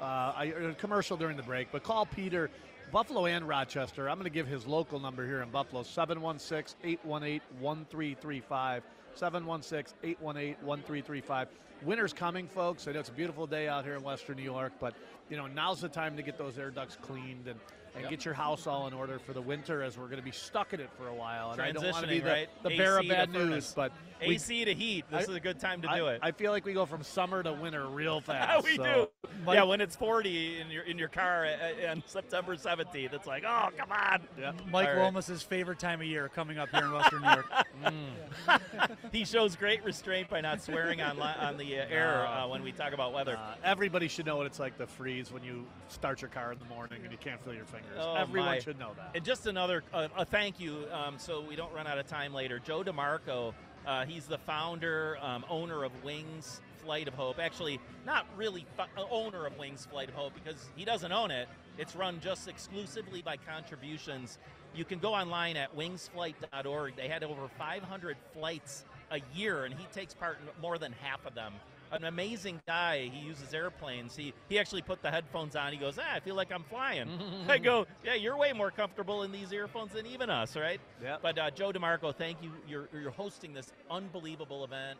Uh, 0.00 0.32
I 0.36 0.44
a 0.58 0.72
commercial 0.72 1.18
during 1.18 1.36
the 1.36 1.42
break, 1.42 1.68
but 1.70 1.82
call 1.82 2.06
Peter. 2.06 2.48
Buffalo 2.90 3.26
and 3.26 3.46
Rochester. 3.46 4.08
I'm 4.08 4.16
going 4.16 4.24
to 4.24 4.30
give 4.30 4.46
his 4.46 4.66
local 4.66 4.98
number 4.98 5.26
here 5.26 5.42
in 5.42 5.50
Buffalo 5.50 5.82
716 5.82 6.78
818 6.82 7.42
1335. 7.60 8.82
716 9.14 9.94
818 10.02 10.66
1335. 10.66 11.48
Winter's 11.82 12.12
coming, 12.12 12.48
folks. 12.48 12.88
I 12.88 12.92
know 12.92 13.00
it's 13.00 13.08
a 13.08 13.12
beautiful 13.12 13.46
day 13.46 13.68
out 13.68 13.84
here 13.84 13.94
in 13.94 14.02
Western 14.02 14.36
New 14.36 14.42
York, 14.42 14.72
but 14.80 14.94
you 15.30 15.36
know 15.36 15.46
now's 15.46 15.80
the 15.80 15.88
time 15.88 16.16
to 16.16 16.22
get 16.22 16.36
those 16.36 16.58
air 16.58 16.70
ducts 16.70 16.96
cleaned 17.00 17.46
and, 17.46 17.58
and 17.98 18.04
Yep. 18.04 18.10
get 18.10 18.24
your 18.24 18.34
house 18.34 18.66
all 18.68 18.86
in 18.86 18.94
order 18.94 19.18
for 19.18 19.32
the 19.32 19.42
winter, 19.42 19.82
as 19.82 19.98
we're 19.98 20.06
going 20.06 20.18
to 20.20 20.24
be 20.24 20.30
stuck 20.30 20.72
in 20.72 20.78
it 20.80 20.88
for 20.96 21.08
a 21.08 21.14
while. 21.14 21.50
And 21.50 21.60
I 21.60 21.72
don't 21.72 21.84
want 21.90 22.04
to 22.04 22.08
be 22.08 22.20
the, 22.20 22.30
right? 22.30 22.48
the 22.62 22.70
bearer 22.76 23.00
of 23.00 23.08
bad 23.08 23.32
news, 23.32 23.72
but 23.74 23.92
we- 24.20 24.34
AC 24.36 24.64
to 24.64 24.72
heat. 24.74 25.04
This 25.10 25.26
I- 25.28 25.30
is 25.30 25.36
a 25.36 25.40
good 25.40 25.58
time 25.58 25.82
to 25.82 25.90
I- 25.90 25.98
do 25.98 26.06
it. 26.06 26.20
I 26.22 26.30
feel 26.30 26.52
like 26.52 26.64
we 26.64 26.72
go 26.72 26.86
from 26.86 27.02
summer 27.02 27.42
to 27.42 27.52
winter 27.52 27.86
real 27.88 28.20
fast. 28.22 28.64
we 28.64 28.76
so- 28.76 29.10
do. 29.44 29.52
yeah, 29.52 29.64
when 29.64 29.80
it's 29.80 29.96
40 29.96 30.60
in 30.60 30.70
your 30.70 30.84
in 30.84 30.96
your 30.98 31.08
car 31.08 31.46
uh, 31.46 31.90
on 31.90 32.02
September 32.06 32.54
17th, 32.56 33.12
it's 33.12 33.26
like, 33.26 33.42
oh, 33.46 33.68
come 33.76 33.90
on. 33.90 34.22
Yeah. 34.38 34.52
Mike 34.70 34.88
All 34.88 34.94
right. 34.94 35.02
Lomas's 35.04 35.42
favorite 35.42 35.78
time 35.80 36.00
of 36.00 36.06
year 36.06 36.28
coming 36.28 36.56
up 36.58 36.68
here 36.70 36.84
in 36.84 36.92
Western 36.92 37.22
New 37.22 37.28
York. 37.30 37.46
he 39.12 39.24
shows 39.24 39.56
great 39.56 39.84
restraint 39.84 40.28
by 40.28 40.40
not 40.40 40.62
swearing 40.62 41.00
on 41.00 41.16
li- 41.16 41.34
on 41.40 41.56
the 41.56 41.78
uh, 41.80 41.86
air 41.88 42.26
uh, 42.26 42.46
when 42.46 42.62
we 42.62 42.72
talk 42.72 42.92
about 42.92 43.12
weather. 43.12 43.36
Uh, 43.36 43.54
everybody 43.64 44.08
should 44.08 44.26
know 44.26 44.36
what 44.36 44.46
it's 44.46 44.58
like 44.58 44.76
to 44.78 44.86
freeze 44.86 45.32
when 45.32 45.42
you 45.42 45.66
start 45.88 46.20
your 46.22 46.28
car 46.30 46.52
in 46.52 46.58
the 46.58 46.64
morning 46.66 47.00
and 47.02 47.10
you 47.12 47.18
can't 47.18 47.42
feel 47.44 47.54
your 47.54 47.64
fingers. 47.64 47.87
Oh, 47.98 48.14
Everyone 48.14 48.48
my. 48.50 48.58
should 48.58 48.78
know 48.78 48.92
that. 48.96 49.10
And 49.14 49.24
just 49.24 49.46
another 49.46 49.82
uh, 49.92 50.08
a 50.16 50.24
thank 50.24 50.58
you, 50.60 50.84
um, 50.92 51.18
so 51.18 51.40
we 51.40 51.56
don't 51.56 51.72
run 51.72 51.86
out 51.86 51.98
of 51.98 52.06
time 52.06 52.34
later. 52.34 52.58
Joe 52.58 52.82
DeMarco, 52.82 53.54
uh, 53.86 54.04
he's 54.04 54.26
the 54.26 54.38
founder, 54.38 55.18
um, 55.20 55.44
owner 55.48 55.84
of 55.84 55.92
Wings 56.04 56.60
Flight 56.84 57.08
of 57.08 57.14
Hope. 57.14 57.38
Actually, 57.38 57.80
not 58.06 58.26
really 58.36 58.66
fu- 58.76 59.00
uh, 59.00 59.06
owner 59.10 59.46
of 59.46 59.56
Wings 59.58 59.86
Flight 59.90 60.08
of 60.08 60.14
Hope 60.14 60.32
because 60.34 60.68
he 60.76 60.84
doesn't 60.84 61.12
own 61.12 61.30
it. 61.30 61.48
It's 61.78 61.94
run 61.94 62.20
just 62.20 62.48
exclusively 62.48 63.22
by 63.22 63.36
contributions. 63.36 64.38
You 64.74 64.84
can 64.84 64.98
go 64.98 65.14
online 65.14 65.56
at 65.56 65.74
wingsflight.org. 65.76 66.96
They 66.96 67.08
had 67.08 67.24
over 67.24 67.48
500 67.58 68.16
flights 68.34 68.84
a 69.10 69.20
year, 69.34 69.64
and 69.64 69.74
he 69.74 69.86
takes 69.92 70.14
part 70.14 70.38
in 70.40 70.62
more 70.62 70.78
than 70.78 70.92
half 71.00 71.24
of 71.26 71.34
them. 71.34 71.54
An 71.92 72.04
amazing 72.04 72.60
guy. 72.66 73.10
He 73.12 73.26
uses 73.26 73.54
airplanes. 73.54 74.16
He 74.16 74.34
he 74.48 74.58
actually 74.58 74.82
put 74.82 75.02
the 75.02 75.10
headphones 75.10 75.56
on. 75.56 75.72
He 75.72 75.78
goes, 75.78 75.98
ah, 75.98 76.14
I 76.14 76.20
feel 76.20 76.34
like 76.34 76.52
I'm 76.52 76.64
flying. 76.64 77.08
I 77.48 77.58
go, 77.58 77.86
yeah, 78.04 78.14
you're 78.14 78.36
way 78.36 78.52
more 78.52 78.70
comfortable 78.70 79.22
in 79.22 79.32
these 79.32 79.52
earphones 79.52 79.92
than 79.92 80.06
even 80.06 80.30
us, 80.30 80.56
right? 80.56 80.80
Yep. 81.02 81.20
But 81.22 81.38
uh, 81.38 81.50
Joe 81.50 81.72
DeMarco, 81.72 82.14
thank 82.14 82.42
you. 82.42 82.50
You're 82.68 82.88
you're 82.92 83.10
hosting 83.10 83.54
this 83.54 83.72
unbelievable 83.90 84.64
event. 84.64 84.98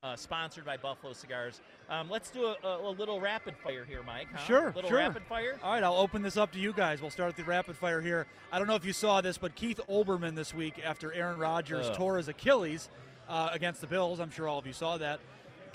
Uh, 0.00 0.14
sponsored 0.14 0.64
by 0.64 0.76
Buffalo 0.76 1.12
Cigars. 1.12 1.60
Um, 1.90 2.08
let's 2.08 2.30
do 2.30 2.44
a, 2.44 2.56
a, 2.62 2.88
a 2.88 2.92
little 2.92 3.20
rapid 3.20 3.56
fire 3.56 3.84
here, 3.84 4.00
Mike. 4.04 4.28
Huh? 4.32 4.44
Sure, 4.44 4.72
little 4.76 4.88
sure. 4.88 5.00
rapid 5.00 5.24
fire. 5.24 5.58
All 5.60 5.72
right, 5.72 5.82
I'll 5.82 5.96
open 5.96 6.22
this 6.22 6.36
up 6.36 6.52
to 6.52 6.60
you 6.60 6.72
guys. 6.72 7.02
We'll 7.02 7.10
start 7.10 7.36
the 7.36 7.42
rapid 7.42 7.76
fire 7.76 8.00
here. 8.00 8.28
I 8.52 8.60
don't 8.60 8.68
know 8.68 8.76
if 8.76 8.84
you 8.84 8.92
saw 8.92 9.20
this, 9.20 9.38
but 9.38 9.56
Keith 9.56 9.80
Olbermann 9.90 10.36
this 10.36 10.54
week, 10.54 10.74
after 10.84 11.12
Aaron 11.12 11.40
Rodgers 11.40 11.88
Ugh. 11.88 11.96
tore 11.96 12.16
his 12.18 12.28
Achilles 12.28 12.90
uh, 13.28 13.48
against 13.52 13.80
the 13.80 13.88
Bills, 13.88 14.20
I'm 14.20 14.30
sure 14.30 14.46
all 14.46 14.60
of 14.60 14.68
you 14.68 14.72
saw 14.72 14.98
that. 14.98 15.18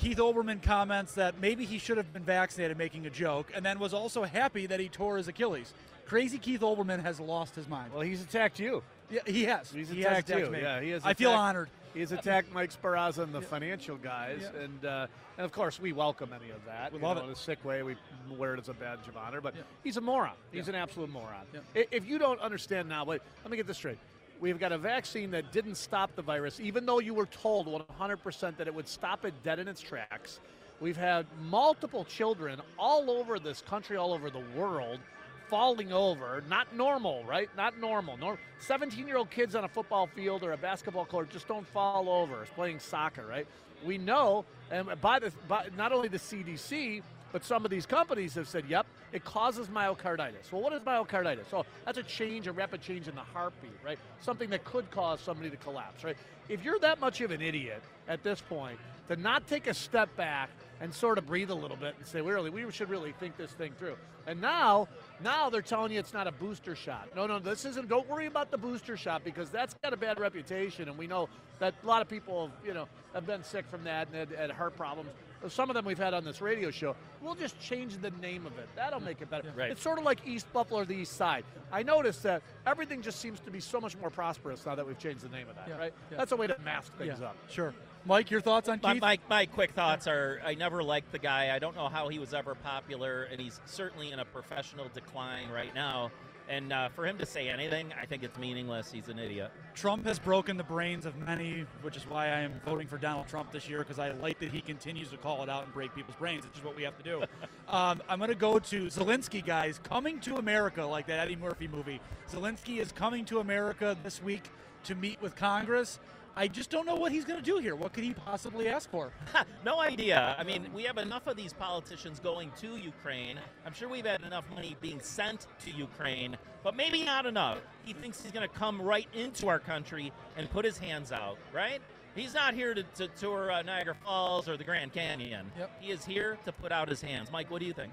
Keith 0.04 0.18
Olbermann 0.18 0.62
comments 0.62 1.14
that 1.14 1.40
maybe 1.40 1.64
he 1.64 1.78
should 1.78 1.96
have 1.96 2.12
been 2.12 2.24
vaccinated, 2.26 2.78
making 2.78 3.06
a 3.06 3.10
joke, 3.10 3.50
and 3.56 3.66
then 3.66 3.80
was 3.80 3.94
also 3.94 4.24
happy 4.24 4.66
that 4.66 4.82
he 4.82 4.90
tore 4.90 5.16
his 5.16 5.30
Achilles. 5.30 5.74
Crazy 6.06 6.38
Keith 6.38 6.60
Olbermann 6.60 7.02
has 7.02 7.22
lost 7.22 7.56
his 7.56 7.70
mind. 7.70 7.94
Well, 7.94 8.02
he's 8.02 8.22
attacked 8.22 8.60
you. 8.60 8.84
Yeah, 9.10 9.22
he 9.26 9.46
has. 9.46 9.72
He's 9.72 9.88
He 9.88 10.02
has 10.02 10.20
attacked, 10.20 10.42
you. 10.42 10.50
me. 10.52 10.60
Yeah, 10.60 10.82
he 10.82 10.90
has. 10.90 11.04
I 11.06 11.14
feel 11.14 11.32
honored. 11.32 11.70
He's 11.94 12.12
attacked 12.12 12.52
Mike 12.52 12.72
Sparaza 12.74 13.20
and 13.20 13.34
the 13.34 13.42
financial 13.42 13.96
guys, 13.96 14.42
Yeah. 14.42 14.64
and 14.64 14.86
uh, 14.86 15.08
and 15.38 15.46
of 15.46 15.54
course 15.54 15.80
we 15.80 15.94
welcome 15.94 16.32
any 16.34 16.52
of 16.52 16.66
that. 16.66 16.92
We 16.92 17.00
love 17.00 17.16
know, 17.16 17.24
it. 17.24 17.28
In 17.28 17.32
a 17.32 17.36
sick 17.38 17.64
way, 17.64 17.82
we 17.84 17.96
wear 18.38 18.56
it 18.56 18.60
as 18.60 18.68
a 18.68 18.74
badge 18.74 19.08
of 19.08 19.16
honor. 19.16 19.40
But 19.40 19.56
Yeah. 19.56 19.62
he's 19.86 19.96
a 19.96 20.02
moron. 20.02 20.34
He's 20.52 20.68
Yeah. 20.68 20.74
an 20.74 20.82
absolute 20.82 21.12
moron. 21.12 21.46
Yeah. 21.54 21.84
If 21.92 22.06
you 22.08 22.18
don't 22.18 22.42
understand 22.42 22.90
now, 22.90 23.06
wait, 23.06 23.22
let 23.44 23.52
me 23.52 23.56
get 23.58 23.68
this 23.68 23.78
straight. 23.78 24.00
We've 24.44 24.60
got 24.60 24.74
a 24.74 24.78
vaccine 24.78 25.32
that 25.32 25.54
didn't 25.54 25.76
stop 25.76 26.18
the 26.18 26.22
virus, 26.22 26.60
even 26.60 26.86
though 26.86 27.00
you 27.00 27.14
were 27.14 27.28
told 27.28 27.66
100% 27.66 28.58
that 28.58 28.68
it 28.68 28.76
would 28.76 28.90
stop 28.90 29.24
it 29.24 29.34
dead 29.42 29.58
in 29.58 29.70
its 29.70 29.80
tracks. 29.80 30.42
We've 30.82 30.98
had 30.98 31.28
multiple 31.44 32.04
children 32.04 32.60
all 32.78 33.10
over 33.10 33.40
this 33.40 33.62
country, 33.62 33.96
all 33.96 34.12
over 34.12 34.30
the 34.30 34.44
world, 34.54 35.00
falling 35.48 35.94
over. 35.94 36.44
Not 36.50 36.76
normal, 36.76 37.24
right? 37.24 37.48
Not 37.56 37.80
normal. 37.80 38.18
Nor 38.18 38.38
17 38.60 39.08
year 39.08 39.16
old 39.16 39.30
kids 39.30 39.56
on 39.56 39.64
a 39.64 39.70
football 39.70 40.08
field 40.08 40.44
or 40.44 40.52
a 40.52 40.58
basketball 40.58 41.06
court 41.06 41.30
just 41.30 41.48
don't 41.48 41.66
fall 41.68 42.10
over. 42.10 42.42
It's 42.42 42.52
playing 42.52 42.80
soccer, 42.80 43.26
right? 43.26 43.48
We 43.86 43.98
know, 43.98 44.44
and 44.70 44.90
by 45.00 45.20
the 45.20 45.32
by, 45.48 45.70
not 45.78 45.94
only 45.94 46.10
the 46.10 46.20
CDC, 46.20 47.02
but 47.34 47.44
some 47.44 47.66
of 47.66 47.72
these 47.72 47.86
companies 47.86 48.36
have 48.36 48.48
said, 48.48 48.64
yep, 48.70 48.86
it 49.12 49.26
causes 49.26 49.68
myocarditis. 49.68 50.52
Well, 50.52 50.62
what 50.62 50.72
is 50.72 50.80
myocarditis? 50.82 51.50
So 51.50 51.66
that's 51.84 51.98
a 51.98 52.04
change, 52.04 52.48
a 52.48 52.54
rapid 52.54 52.82
change 52.82 53.10
in 53.10 53.16
the 53.16 53.22
heartbeat, 53.22 53.74
right? 53.84 54.00
Something 54.22 54.52
that 54.52 54.64
could 54.64 54.90
cause 54.92 55.20
somebody 55.20 55.50
to 55.50 55.58
collapse, 55.58 56.04
right? 56.04 56.16
If 56.48 56.64
you're 56.64 56.80
that 56.80 57.02
much 57.02 57.20
of 57.20 57.32
an 57.32 57.42
idiot 57.42 57.84
at 58.08 58.24
this 58.24 58.40
point, 58.40 58.80
to 59.10 59.16
not 59.16 59.48
take 59.48 59.68
a 59.68 59.74
step 59.74 60.16
back 60.16 60.50
and 60.80 60.94
sort 60.94 61.18
of 61.18 61.26
breathe 61.26 61.50
a 61.50 61.56
little 61.56 61.76
bit 61.78 61.96
and 61.98 62.08
say, 62.08 62.22
we 62.22 62.32
really, 62.32 62.50
we 62.50 62.70
should 62.72 62.90
really 62.90 63.14
think 63.20 63.36
this 63.36 63.52
thing 63.52 63.74
through. 63.80 63.96
And 64.28 64.40
now, 64.40 64.88
now 65.22 65.50
they're 65.50 65.62
telling 65.62 65.92
you 65.92 66.00
it's 66.00 66.14
not 66.14 66.28
a 66.28 66.32
booster 66.32 66.76
shot. 66.76 67.10
No, 67.16 67.26
no, 67.26 67.40
this 67.40 67.66
isn't. 67.66 67.90
Don't 67.90 68.08
worry 68.08 68.28
about 68.28 68.52
the 68.52 68.58
booster 68.58 68.96
shot 68.96 69.24
because 69.24 69.50
that's 69.50 69.74
got 69.84 69.92
a 69.92 69.98
bad 69.98 70.20
reputation, 70.20 70.88
and 70.88 70.98
we 70.98 71.08
know 71.08 71.28
that 71.60 71.74
a 71.84 71.88
lot 71.88 72.02
of 72.02 72.08
people, 72.08 72.48
have, 72.48 72.68
you 72.68 72.74
know, 72.74 72.88
have 73.14 73.26
been 73.26 73.44
sick 73.44 73.66
from 73.70 73.84
that 73.84 74.08
and 74.08 74.16
had, 74.16 74.32
had 74.32 74.52
heart 74.52 74.78
problems. 74.78 75.10
Some 75.48 75.70
of 75.70 75.74
them 75.74 75.86
we've 75.86 75.98
had 75.98 76.14
on 76.14 76.24
this 76.24 76.42
radio 76.42 76.72
show. 76.72 76.96
We'll 77.22 77.36
just 77.36 77.60
change 77.60 77.98
the 77.98 78.12
name 78.22 78.46
of 78.46 78.58
it. 78.58 78.68
That'll 78.76 79.00
mm. 79.00 79.06
make 79.06 79.22
it 79.22 79.30
better. 79.30 79.52
Right. 79.56 79.72
It's 79.72 79.82
sort 79.82 80.00
of 80.00 80.06
like 80.06 80.20
East 80.26 80.52
Buffalo 80.54 80.82
or 80.82 80.86
the 80.86 80.96
East 80.96 81.18
Side. 81.18 81.44
I 81.72 81.84
noticed 81.84 82.24
that 82.24 82.42
everything 82.66 83.02
just 83.02 83.20
seems 83.20 83.40
to 83.42 83.52
be 83.52 83.60
so 83.60 83.80
much 83.80 83.98
more 83.98 84.10
prosperous 84.10 84.66
now 84.66 84.76
that 84.76 84.86
we've 84.86 85.00
changed 85.00 85.22
the 85.22 85.30
name 85.30 85.50
of 85.50 85.56
that. 85.56 85.68
Yeah, 85.68 85.78
Right? 85.78 85.94
yeah. 86.12 86.18
That's 86.18 86.32
a 86.32 86.36
way 86.36 86.48
to 86.48 86.58
mask 86.64 86.96
things 86.98 87.20
Yeah, 87.20 87.28
up. 87.28 87.38
Sure. 87.50 87.74
Mike, 88.06 88.32
your 88.32 88.42
thoughts 88.42 88.68
on 88.68 88.80
My, 88.84 88.94
Keith? 88.94 89.02
my, 89.02 89.20
my 89.30 89.46
quick 89.46 89.72
thoughts 89.72 90.08
are 90.08 90.42
I 90.46 90.56
never 90.56 90.84
liked 90.84 91.12
the 91.14 91.20
guy. 91.20 91.56
I 91.56 91.60
don't 91.60 91.76
know 91.76 91.88
how 91.88 92.10
he 92.10 92.20
was 92.20 92.34
ever 92.34 92.54
popular, 92.54 93.24
and 93.24 93.40
he's 93.40 93.62
certainly 93.66 94.12
in 94.12 94.20
a 94.20 94.26
professional 94.26 94.88
decline 94.94 95.50
right 95.50 95.74
now. 95.74 96.12
And 96.50 96.74
uh, 96.74 96.90
for 96.90 97.06
him 97.06 97.18
to 97.18 97.26
say 97.26 97.48
anything, 97.48 97.94
I 98.00 98.06
think 98.06 98.24
it's 98.24 98.38
meaningless. 98.38 98.92
He's 98.92 99.08
an 99.08 99.18
idiot. 99.18 99.52
Trump 99.74 100.06
has 100.06 100.20
broken 100.20 100.58
the 100.58 100.64
brains 100.64 101.06
of 101.06 101.18
many, 101.18 101.66
which 101.82 101.96
is 101.96 102.04
why 102.08 102.26
I 102.26 102.40
am 102.42 102.60
voting 102.66 102.88
for 102.88 102.98
Donald 102.98 103.28
Trump 103.28 103.52
this 103.52 103.70
year 103.70 103.80
because 103.80 104.00
I 104.00 104.12
like 104.12 104.40
that 104.40 104.52
he 104.52 104.62
continues 104.62 105.10
to 105.10 105.18
call 105.18 105.42
it 105.44 105.50
out 105.50 105.64
and 105.64 105.74
break 105.74 105.96
people's 105.96 106.18
brains. 106.18 106.46
It's 106.46 106.54
just 106.54 106.66
what 106.66 106.76
we 106.76 106.84
have 106.84 106.98
to 106.98 107.04
do. 107.04 107.22
um, 107.70 108.02
I'm 108.10 108.20
going 108.20 108.30
to 108.30 108.36
go 108.36 108.60
to 108.60 108.86
Zelensky, 108.88 109.44
guys, 109.44 109.80
coming 109.84 110.20
to 110.22 110.36
America 110.36 110.86
like 110.86 111.08
that 111.08 111.20
Eddie 111.20 111.36
Murphy 111.38 111.68
movie. 111.68 112.02
Zelensky 112.32 112.80
is 112.80 112.92
coming 112.92 113.26
to 113.26 113.40
America 113.40 113.98
this 114.04 114.22
week 114.22 114.50
to 114.84 114.96
meet 114.96 115.22
with 115.22 115.36
Congress. 115.36 116.00
I 116.36 116.48
just 116.48 116.72
don't 116.72 116.88
know 116.88 116.96
what 116.96 117.12
he's 117.12 117.26
going 117.26 117.40
to 117.40 117.46
do 117.46 117.60
here. 117.60 117.76
What 117.76 117.94
could 117.94 118.04
he 118.04 118.14
possibly 118.14 118.68
ask 118.68 118.90
for? 118.90 119.12
no 119.66 119.80
idea. 119.80 120.36
I 120.38 120.44
mean, 120.44 120.66
we 120.74 120.84
have 120.84 120.98
enough 120.98 121.28
of 121.28 121.38
these 121.38 121.54
politicians 121.54 122.20
going 122.20 122.52
to 122.62 122.76
Ukraine. 122.76 123.40
I'm 123.66 123.74
sure 123.74 123.88
we've 123.88 124.06
had 124.06 124.22
enough 124.22 124.46
money 124.50 124.76
being 124.82 125.00
sent 125.00 125.46
to 125.64 125.72
Ukraine, 125.72 126.36
but 126.64 126.76
maybe 126.76 127.04
not 127.04 127.28
enough. 127.28 127.60
He 127.84 127.94
thinks 127.94 128.22
he's 128.22 128.32
going 128.32 128.48
to 128.48 128.54
come 128.54 128.82
right 128.82 129.08
into 129.14 129.48
our 129.48 129.60
country 129.60 130.12
and 130.36 130.50
put 130.50 130.66
his 130.66 130.78
hands 130.78 131.12
out, 131.12 131.38
right? 131.54 131.82
He's 132.16 132.34
not 132.34 132.56
here 132.56 132.74
to, 132.74 132.84
to 132.84 133.08
tour 133.10 133.52
uh, 133.52 133.62
Niagara 133.62 133.96
Falls 134.04 134.50
or 134.50 134.58
the 134.58 134.64
Grand 134.64 134.92
Canyon. 134.94 135.52
Yep. 135.58 135.72
He 135.82 135.92
is 135.92 136.04
here 136.04 136.38
to 136.46 136.52
put 136.52 136.72
out 136.72 136.90
his 136.90 137.02
hands. 137.02 137.32
Mike, 137.32 137.52
what 137.52 137.60
do 137.60 137.66
you 137.66 137.74
think? 137.74 137.92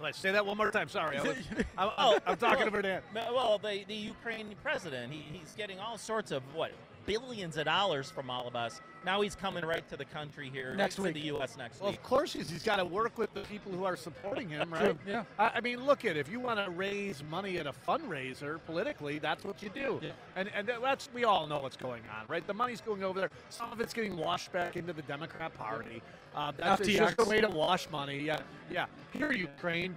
Let's 0.00 0.18
say 0.18 0.30
that 0.30 0.44
one 0.44 0.56
more 0.56 0.70
time. 0.70 0.88
Sorry, 0.88 1.16
I 1.16 1.22
was, 1.22 1.36
I'm, 1.78 1.90
Oh, 1.96 2.18
I'm 2.26 2.36
talking 2.36 2.58
well, 2.58 2.66
over 2.68 2.82
Dan. 2.82 3.02
Well, 3.14 3.58
the, 3.58 3.84
the 3.88 3.94
Ukraine 3.94 4.54
president, 4.62 5.12
he, 5.12 5.24
he's 5.32 5.54
getting 5.56 5.80
all 5.80 5.96
sorts 5.96 6.32
of 6.32 6.42
what 6.54 6.72
billions 7.06 7.56
of 7.56 7.64
dollars 7.64 8.10
from 8.10 8.28
all 8.30 8.46
of 8.46 8.54
us. 8.56 8.80
Now 9.04 9.20
he's 9.20 9.36
coming 9.36 9.64
right 9.64 9.88
to 9.88 9.96
the 9.96 10.04
country 10.04 10.50
here 10.52 10.74
Next 10.74 10.96
to 10.96 11.02
week. 11.02 11.14
the 11.14 11.20
U.S. 11.20 11.56
next 11.56 11.80
Well, 11.80 11.90
week. 11.90 12.00
of 12.00 12.04
course 12.04 12.32
he's, 12.32 12.50
he's 12.50 12.64
got 12.64 12.76
to 12.76 12.84
work 12.84 13.16
with 13.16 13.32
the 13.34 13.40
people 13.42 13.70
who 13.72 13.84
are 13.84 13.96
supporting 13.96 14.48
him, 14.48 14.72
right? 14.72 14.96
Yeah. 15.06 15.22
I, 15.38 15.52
I 15.56 15.60
mean, 15.60 15.84
look 15.86 16.04
at 16.04 16.16
it. 16.16 16.18
if 16.18 16.28
you 16.28 16.40
want 16.40 16.62
to 16.64 16.70
raise 16.70 17.22
money 17.30 17.58
at 17.58 17.66
a 17.66 17.72
fundraiser 17.72 18.58
politically, 18.66 19.18
that's 19.20 19.44
what 19.44 19.62
you 19.62 19.68
do. 19.70 20.00
Yeah. 20.02 20.10
And 20.34 20.50
and 20.54 20.68
that's 20.82 21.08
we 21.14 21.24
all 21.24 21.46
know 21.46 21.60
what's 21.60 21.76
going 21.76 22.02
on, 22.18 22.26
right? 22.28 22.44
The 22.46 22.54
money's 22.54 22.80
going 22.80 23.04
over 23.04 23.20
there. 23.20 23.30
Some 23.48 23.70
of 23.72 23.80
it's 23.80 23.92
getting 23.94 24.16
washed 24.16 24.52
back 24.52 24.76
into 24.76 24.92
the 24.92 25.02
Democrat 25.02 25.54
Party. 25.54 26.02
Uh, 26.34 26.52
that's 26.56 26.80
it's 26.82 26.98
just 26.98 27.14
a 27.20 27.24
way 27.24 27.40
to 27.40 27.48
wash 27.48 27.88
money. 27.90 28.18
Yeah, 28.18 28.40
yeah. 28.70 28.86
Here, 29.12 29.32
Ukraine, 29.32 29.94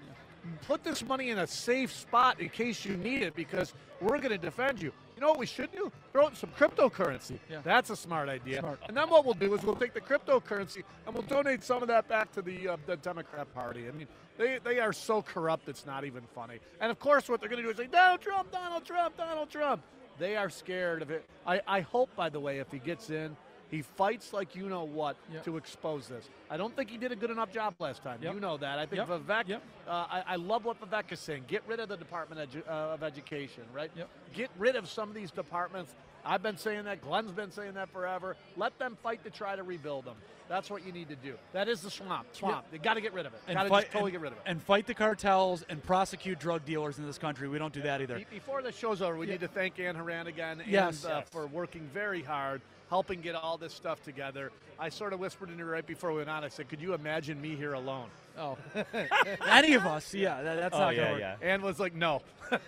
put 0.68 0.84
this 0.84 1.04
money 1.04 1.32
in 1.32 1.40
a 1.40 1.48
safe 1.48 1.92
spot 1.92 2.40
in 2.40 2.50
case 2.50 2.86
you 2.86 2.96
need 2.96 3.24
it, 3.24 3.36
because 3.36 3.74
we're 4.02 4.20
going 4.20 4.30
to 4.30 4.38
defend 4.38 4.82
you. 4.82 4.94
You 5.20 5.26
know 5.26 5.32
what 5.32 5.40
we 5.40 5.48
should 5.48 5.74
do? 5.74 5.92
Throw 6.14 6.28
in 6.28 6.36
some 6.36 6.50
cryptocurrency. 6.58 7.40
Yeah. 7.52 7.60
That's 7.62 7.90
a 7.90 7.96
smart 7.98 8.30
idea. 8.30 8.60
Smart. 8.62 8.80
And 8.88 8.96
then 8.96 9.10
what 9.10 9.26
we'll 9.26 9.34
do 9.34 9.54
is 9.54 9.62
we'll 9.64 9.76
take 9.76 9.94
the 9.94 10.00
cryptocurrency 10.00 10.84
and 11.06 11.14
we'll 11.14 11.24
donate 11.24 11.62
some 11.62 11.82
of 11.82 11.90
that 11.90 12.08
back 12.08 12.32
to 12.36 12.42
the 12.42 12.70
uh, 12.70 12.78
the 12.86 12.96
Democrat 12.96 13.54
Party. 13.54 13.90
I 13.90 13.92
mean, 13.92 14.08
they, 14.38 14.60
they 14.64 14.80
are 14.80 14.94
so 14.94 15.22
corrupt 15.22 15.68
it's 15.68 15.86
not 15.86 16.06
even 16.06 16.24
funny. 16.34 16.60
And 16.80 16.90
of 16.90 17.00
course, 17.00 17.28
what 17.28 17.42
they're 17.42 17.50
going 17.50 17.62
to 17.62 17.68
do 17.68 17.70
is 17.70 17.76
say, 17.76 17.88
Donald 17.92 18.22
Trump, 18.22 18.50
Donald 18.50 18.86
Trump, 18.86 19.18
Donald 19.18 19.50
Trump. 19.50 19.82
They 20.20 20.38
are 20.38 20.50
scared 20.50 21.02
of 21.02 21.12
it. 21.12 21.26
I, 21.46 21.60
I 21.68 21.82
hope, 21.82 22.16
by 22.16 22.30
the 22.30 22.40
way, 22.40 22.60
if 22.60 22.72
he 22.72 22.80
gets 22.80 23.10
in, 23.10 23.36
he 23.70 23.82
fights 23.82 24.34
like 24.34 24.56
you 24.56 24.68
know 24.70 24.84
what 24.84 25.16
Yep. 25.32 25.44
to 25.46 25.58
expose 25.58 26.08
this. 26.08 26.28
I 26.50 26.58
don't 26.58 26.76
think 26.76 26.90
he 26.90 26.98
did 26.98 27.12
a 27.12 27.16
good 27.16 27.30
enough 27.30 27.52
job 27.52 27.76
last 27.80 28.04
time. 28.04 28.20
Yep. 28.22 28.34
You 28.34 28.40
know 28.40 28.58
that. 28.58 28.80
I 28.80 28.86
think 28.86 29.08
Yep. 29.08 29.22
Vivek. 29.28 29.56
Uh, 29.56 29.60
I, 29.88 30.24
I 30.28 30.36
love 30.38 30.66
what 30.66 30.80
Vivek 30.82 31.12
is 31.12 31.20
saying. 31.20 31.46
Get 31.48 31.64
rid 31.68 31.80
of 31.80 31.90
the 31.90 31.98
Department 31.98 32.50
edu- 32.52 32.68
uh, 32.68 32.94
of 32.94 33.04
Education, 33.04 33.64
right? 33.74 33.92
Get 34.34 34.50
rid 34.58 34.76
of 34.76 34.88
some 34.90 35.10
of 35.10 35.16
these 35.16 35.32
departments. 35.32 35.94
I've 36.26 36.44
been 36.44 36.58
saying 36.58 36.84
that. 36.86 37.02
Glenn's 37.02 37.32
been 37.32 37.52
saying 37.52 37.76
that 37.76 37.90
forever. 37.92 38.36
Let 38.58 38.78
them 38.80 38.98
fight 39.02 39.24
to 39.24 39.30
try 39.30 39.56
to 39.56 39.64
rebuild 39.64 40.06
them. 40.06 40.16
That's 40.50 40.70
what 40.72 40.84
you 40.86 40.92
need 40.92 41.08
to 41.10 41.16
do. 41.16 41.36
That 41.54 41.70
is 41.70 41.80
the 41.82 41.92
swamp. 41.92 42.28
Swamp. 42.34 42.66
They 42.72 42.80
got 42.80 42.96
to 42.96 43.02
get 43.02 43.14
rid 43.14 43.26
of 43.28 43.34
it. 43.34 43.42
Got 43.54 43.64
to 43.64 43.70
totally 43.70 44.04
and- 44.06 44.12
get 44.14 44.22
rid 44.22 44.32
of 44.32 44.40
it. 44.40 44.44
And 44.48 44.62
fight 44.62 44.88
the 44.88 44.96
cartels 44.96 45.64
and 45.70 45.82
prosecute 45.82 46.40
drug 46.40 46.66
dealers 46.66 46.98
in 46.98 47.06
this 47.06 47.20
country. 47.20 47.48
We 47.48 47.60
don't 47.60 47.72
do 47.74 47.84
that 47.84 48.02
either. 48.02 48.16
Be- 48.18 48.26
Before 48.32 48.62
the 48.64 48.72
show's 48.72 49.02
over, 49.02 49.16
we 49.16 49.28
Yeah. 49.28 49.34
need 49.34 49.42
to 49.42 49.48
thank 49.48 49.80
Ann 49.80 49.96
Horan 49.96 50.26
again 50.28 50.64
Yes. 50.68 51.04
and, 51.04 51.14
uh, 51.14 51.16
Yes. 51.20 51.30
for 51.30 51.46
working 51.48 51.88
very 51.94 52.24
hard, 52.24 52.62
helping 52.90 53.22
get 53.22 53.36
all 53.36 53.58
this 53.60 53.74
stuff 53.76 54.02
together. 54.04 54.52
I 54.80 54.90
sort 54.90 55.14
of 55.14 55.20
whispered 55.20 55.50
in 55.52 55.60
her 55.60 55.66
right 55.66 55.86
before 55.86 56.12
we 56.12 56.18
went 56.18 56.30
on. 56.32 56.44
I 56.44 56.48
said, 56.48 56.68
"Could 56.68 56.82
you 56.82 56.94
imagine 56.96 57.40
me 57.40 57.56
here 57.56 57.74
alone?" 57.74 58.10
Oh, 58.38 58.58
any 59.48 59.74
of 59.76 59.86
us? 59.86 60.14
Yeah, 60.16 60.42
that, 60.42 60.56
that's 60.56 60.76
Oh, 60.76 60.80
not 60.80 60.96
yeah, 60.96 61.02
gonna 61.02 61.12
work. 61.12 61.38
yeah. 61.42 61.48
Ann 61.48 61.62
was 61.62 61.80
like, 61.80 61.94
"No." 61.94 62.22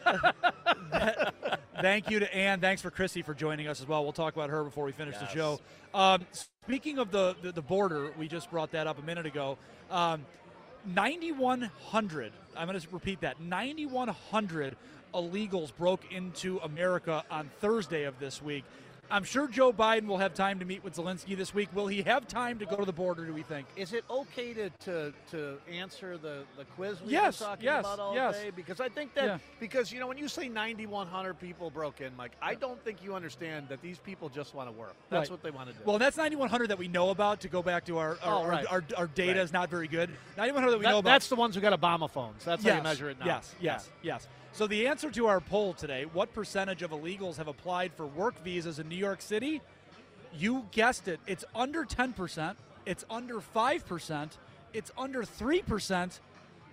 Thank 1.82 2.12
you 2.12 2.20
to 2.20 2.36
Ann. 2.36 2.60
Thanks 2.60 2.82
for 2.82 2.92
Chrissy 2.92 3.22
for 3.24 3.34
joining 3.34 3.68
us 3.68 3.82
as 3.82 3.88
well. 3.88 4.04
We'll 4.04 4.12
talk 4.14 4.36
about 4.36 4.50
her 4.50 4.64
before 4.64 4.86
we 4.86 4.92
finish 4.92 5.16
Yes. 5.20 5.32
the 5.32 5.36
show. 5.36 5.60
Um, 5.94 6.26
speaking 6.68 7.00
of 7.00 7.10
the, 7.10 7.36
the 7.42 7.52
the 7.52 7.62
border, 7.62 8.12
we 8.20 8.28
just 8.28 8.52
brought 8.52 8.72
that 8.72 8.86
up 8.86 9.00
a 9.00 9.02
minute 9.02 9.26
ago. 9.26 9.58
Um, 9.90 10.24
9,100. 10.86 12.32
I'm 12.56 12.68
going 12.68 12.80
to 12.80 12.88
repeat 12.92 13.22
that. 13.22 13.42
9,100 13.42 14.76
illegals 15.12 15.76
broke 15.76 16.12
into 16.12 16.60
America 16.60 17.24
on 17.32 17.50
Thursday 17.62 18.04
of 18.04 18.20
this 18.20 18.44
week. 18.44 18.64
I'm 19.12 19.24
sure 19.26 19.48
Joe 19.48 19.74
Biden 19.74 20.06
will 20.08 20.18
have 20.20 20.34
time 20.34 20.60
to 20.60 20.66
meet 20.66 20.84
with 20.84 20.96
Zelensky 20.96 21.36
this 21.36 21.54
week. 21.54 21.68
Will 21.76 21.88
he 21.88 22.02
have 22.04 22.28
time 22.28 22.60
to 22.60 22.66
go 22.66 22.78
to 22.78 22.86
the 22.86 22.94
border? 22.94 23.26
Do 23.26 23.34
we 23.34 23.42
think? 23.42 23.68
Is 23.76 23.92
it 23.92 24.06
okay 24.10 24.54
to, 24.54 24.70
to, 24.86 25.14
to 25.32 25.58
answer 25.72 26.18
the, 26.18 26.44
the 26.58 26.64
quiz 26.76 27.02
we've 27.02 27.12
Yes, 27.12 27.40
been 27.40 27.48
talking 27.50 27.66
yes, 27.66 27.80
about 27.82 28.00
all 28.00 28.16
yes. 28.16 28.36
day? 28.42 28.52
Because 28.56 28.80
I 28.80 28.88
think 28.88 29.14
that 29.16 29.26
Yeah. 29.26 29.38
because 29.60 29.92
you 29.92 30.00
know 30.00 30.08
when 30.08 30.18
you 30.18 30.28
say 30.30 30.48
9,100 30.48 31.34
people 31.40 31.70
broke 31.70 32.00
in, 32.00 32.16
Mike, 32.16 32.32
I 32.42 32.56
don't 32.56 32.82
think 32.86 33.04
you 33.04 33.14
understand 33.14 33.68
that 33.70 33.82
these 33.82 33.98
people 34.00 34.30
just 34.30 34.56
want 34.56 34.70
to 34.70 34.72
work. 34.72 34.96
That's 35.10 35.30
Right. 35.30 35.32
what 35.32 35.44
they 35.44 35.52
want 35.52 35.68
to 35.70 35.74
do. 35.76 35.82
Well, 35.86 36.00
that's 36.00 36.16
9,100 36.18 36.70
that 36.70 36.80
we 36.80 36.88
know 36.88 37.10
about. 37.10 37.42
To 37.42 37.48
go 37.50 37.62
back 37.62 37.86
to 37.86 37.98
our 37.98 38.12
our, 38.24 38.44
Oh, 38.44 38.46
right. 38.46 38.66
our, 38.68 38.78
our, 38.78 38.84
our 38.98 39.08
data 39.08 39.34
Right. 39.34 39.44
is 39.44 39.52
not 39.54 39.70
very 39.70 39.88
good. 39.88 40.10
9,100 40.38 40.72
that 40.72 40.78
we 40.78 40.84
That- 40.84 40.90
know 40.92 41.00
about. 41.00 41.10
that's 41.12 41.28
the 41.28 41.36
ones 41.36 41.56
who 41.56 41.62
got 41.62 41.80
Obama 41.80 42.10
phones. 42.10 42.44
That's 42.46 42.64
how 42.64 42.76
you 42.78 42.82
measure 42.82 43.10
it 43.10 43.20
now. 43.20 43.26
Yes, 43.26 43.56
yes, 43.60 43.90
yes. 44.02 44.28
So 44.54 44.68
the 44.68 44.88
answer 44.88 45.10
to 45.12 45.28
our 45.28 45.40
poll 45.40 45.74
today: 45.74 46.06
What 46.12 46.34
percentage 46.34 46.82
of 46.82 46.92
illegals 46.92 47.38
have 47.38 47.48
applied 47.48 47.94
for 47.94 48.06
work 48.06 48.44
visas 48.44 48.80
in 48.80 48.90
New 48.90 48.98
York 48.98 49.22
City? 49.22 49.62
You 50.38 50.66
guessed 50.72 51.08
it. 51.08 51.20
It's 51.28 51.46
under 51.56 51.86
10 51.86 52.14
percent. 52.14 52.58
It's 52.86 53.06
under 53.10 53.40
five 53.42 53.86
percent. 53.86 54.38
It's 54.74 54.92
under 54.98 55.24
three 55.24 55.62
percent. 55.62 56.20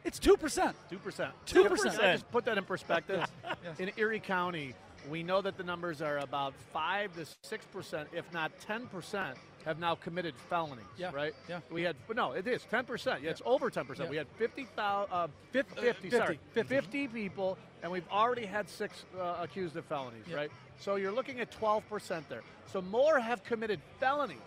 It's 0.04 0.18
two 0.18 0.36
percent. 0.36 0.76
Two 0.88 0.98
percent. 0.98 1.32
2%. 1.46 1.98
I 2.00 2.12
just 2.12 2.30
put 2.30 2.44
that 2.46 2.58
in 2.58 2.64
perspective. 2.64 3.24
Yes, 3.44 3.56
yes. 3.64 3.80
In 3.80 3.90
Erie 3.96 4.20
County, 4.20 4.74
we 5.10 5.22
know 5.22 5.40
that 5.42 5.56
the 5.56 5.64
numbers 5.64 6.02
are 6.02 6.18
about 6.18 6.54
five 6.72 7.14
to 7.16 7.26
six 7.42 7.64
percent, 7.66 8.08
if 8.12 8.30
not 8.32 8.52
ten 8.60 8.86
percent, 8.86 9.36
have 9.68 9.78
now 9.78 9.94
committed 9.94 10.34
felonies. 10.48 10.84
Yeah, 10.96 11.10
Right. 11.12 11.34
yeah. 11.48 11.60
We 11.70 11.82
had, 11.82 11.94
but 12.06 12.16
no, 12.16 12.32
it 12.32 12.46
is 12.46 12.62
ten 12.70 12.84
percent. 12.86 13.22
Yeah, 13.22 13.30
it's 13.30 13.42
over 13.44 13.70
ten 13.70 13.84
percent. 13.84 14.06
Yeah. 14.06 14.10
We 14.10 14.16
had 14.16 14.26
fifty 14.38 14.64
thousand, 14.64 15.12
uh, 15.12 15.28
Fif- 15.52 15.66
uh, 15.76 15.82
50, 15.82 16.08
50, 16.08 16.16
sorry, 16.16 16.38
50. 16.52 16.74
50 16.74 17.08
people, 17.08 17.58
and 17.82 17.92
we've 17.92 18.08
already 18.10 18.46
had 18.46 18.68
six 18.68 19.04
uh, 19.20 19.36
accused 19.40 19.76
of 19.76 19.84
felonies. 19.84 20.24
Yeah. 20.28 20.36
Right. 20.36 20.50
So 20.80 20.96
you're 20.96 21.12
looking 21.12 21.38
at 21.40 21.52
twelve 21.52 21.88
percent 21.88 22.28
there. 22.30 22.42
So 22.72 22.80
more 22.80 23.20
have 23.20 23.44
committed 23.44 23.80
felonies. 24.00 24.38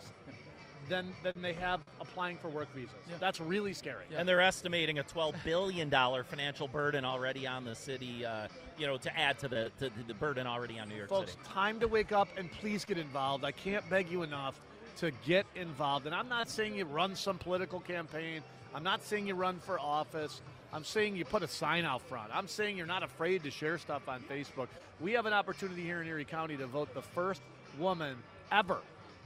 Than, 0.90 1.14
than 1.24 1.42
they 1.42 1.54
have 1.54 1.80
applying 2.02 2.38
for 2.38 2.50
work 2.50 2.68
visas. 2.76 2.90
Yeah. 3.10 3.16
That's 3.18 3.40
really 3.40 3.72
scary. 3.72 4.04
Yeah. 4.12 4.18
And 4.20 4.28
they're 4.28 4.42
estimating 4.42 5.00
a 5.00 5.04
$12 5.04 5.36
billion 5.46 5.90
financial 5.90 6.68
burden 6.68 7.06
already 7.06 7.48
on 7.48 7.64
the 7.64 7.76
city, 7.76 8.26
uh, 8.26 8.48
you 8.78 8.88
know, 8.88 8.98
to 8.98 9.18
add 9.18 9.40
to 9.40 9.48
the, 9.48 9.72
to 9.80 9.90
the 10.06 10.14
burden 10.16 10.48
already 10.48 10.80
on 10.80 10.90
New 10.90 10.96
York 10.96 11.08
City. 11.08 11.22
Folks, 11.22 11.32
City. 11.34 11.44
time 11.46 11.80
to 11.80 11.88
wake 11.88 12.12
up 12.12 12.28
and 12.36 12.52
please 12.52 12.84
get 12.84 12.98
involved. 12.98 13.46
I 13.46 13.52
can't 13.54 13.88
beg 13.90 14.10
you 14.12 14.24
enough 14.24 14.60
to 14.98 15.12
get 15.26 15.46
involved. 15.56 16.06
And 16.06 16.16
I'm 16.16 16.30
not 16.30 16.50
saying 16.50 16.76
you 16.76 16.86
run 16.86 17.16
some 17.16 17.38
political 17.38 17.80
campaign. 17.80 18.42
I'm 18.74 18.84
not 18.84 19.04
saying 19.04 19.28
you 19.28 19.36
run 19.36 19.60
for 19.60 19.80
office. 19.80 20.42
I'm 20.74 20.84
saying 20.84 21.16
you 21.18 21.26
put 21.26 21.44
a 21.44 21.48
sign 21.48 21.84
out 21.84 22.02
front. 22.02 22.30
I'm 22.34 22.48
saying 22.48 22.78
you're 22.78 22.86
not 22.86 23.04
afraid 23.04 23.44
to 23.44 23.52
share 23.52 23.78
stuff 23.78 24.08
on 24.08 24.22
Facebook. 24.22 24.68
We 25.02 25.14
have 25.14 25.26
an 25.26 25.34
opportunity 25.34 25.84
here 25.84 26.02
in 26.02 26.08
Erie 26.08 26.24
County 26.26 26.56
to 26.58 26.68
vote 26.68 26.94
the 26.94 27.02
first 27.02 27.42
woman 27.78 28.16
ever. 28.52 28.78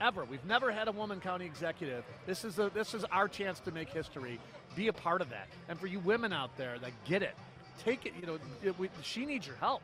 Ever. 0.01 0.25
We've 0.25 0.43
never 0.45 0.71
had 0.71 0.87
a 0.87 0.91
woman 0.91 1.19
county 1.21 1.45
executive. 1.45 2.03
This 2.25 2.43
is 2.43 2.59
a, 2.59 2.69
this 2.73 2.93
is 2.93 3.05
our 3.05 3.27
chance 3.27 3.59
to 3.61 3.71
make 3.71 3.89
history. 3.89 4.39
Be 4.75 4.87
a 4.87 4.93
part 4.93 5.21
of 5.21 5.29
that. 5.29 5.47
And 5.69 5.79
for 5.79 5.87
you 5.87 5.99
women 5.99 6.33
out 6.33 6.57
there 6.57 6.77
that 6.79 6.91
get 7.05 7.21
it, 7.21 7.35
take 7.83 8.05
it. 8.05 8.13
You 8.19 8.25
know, 8.27 8.37
it- 8.63 8.77
we, 8.79 8.89
she 9.03 9.25
needs 9.25 9.45
your 9.47 9.55
help. 9.57 9.81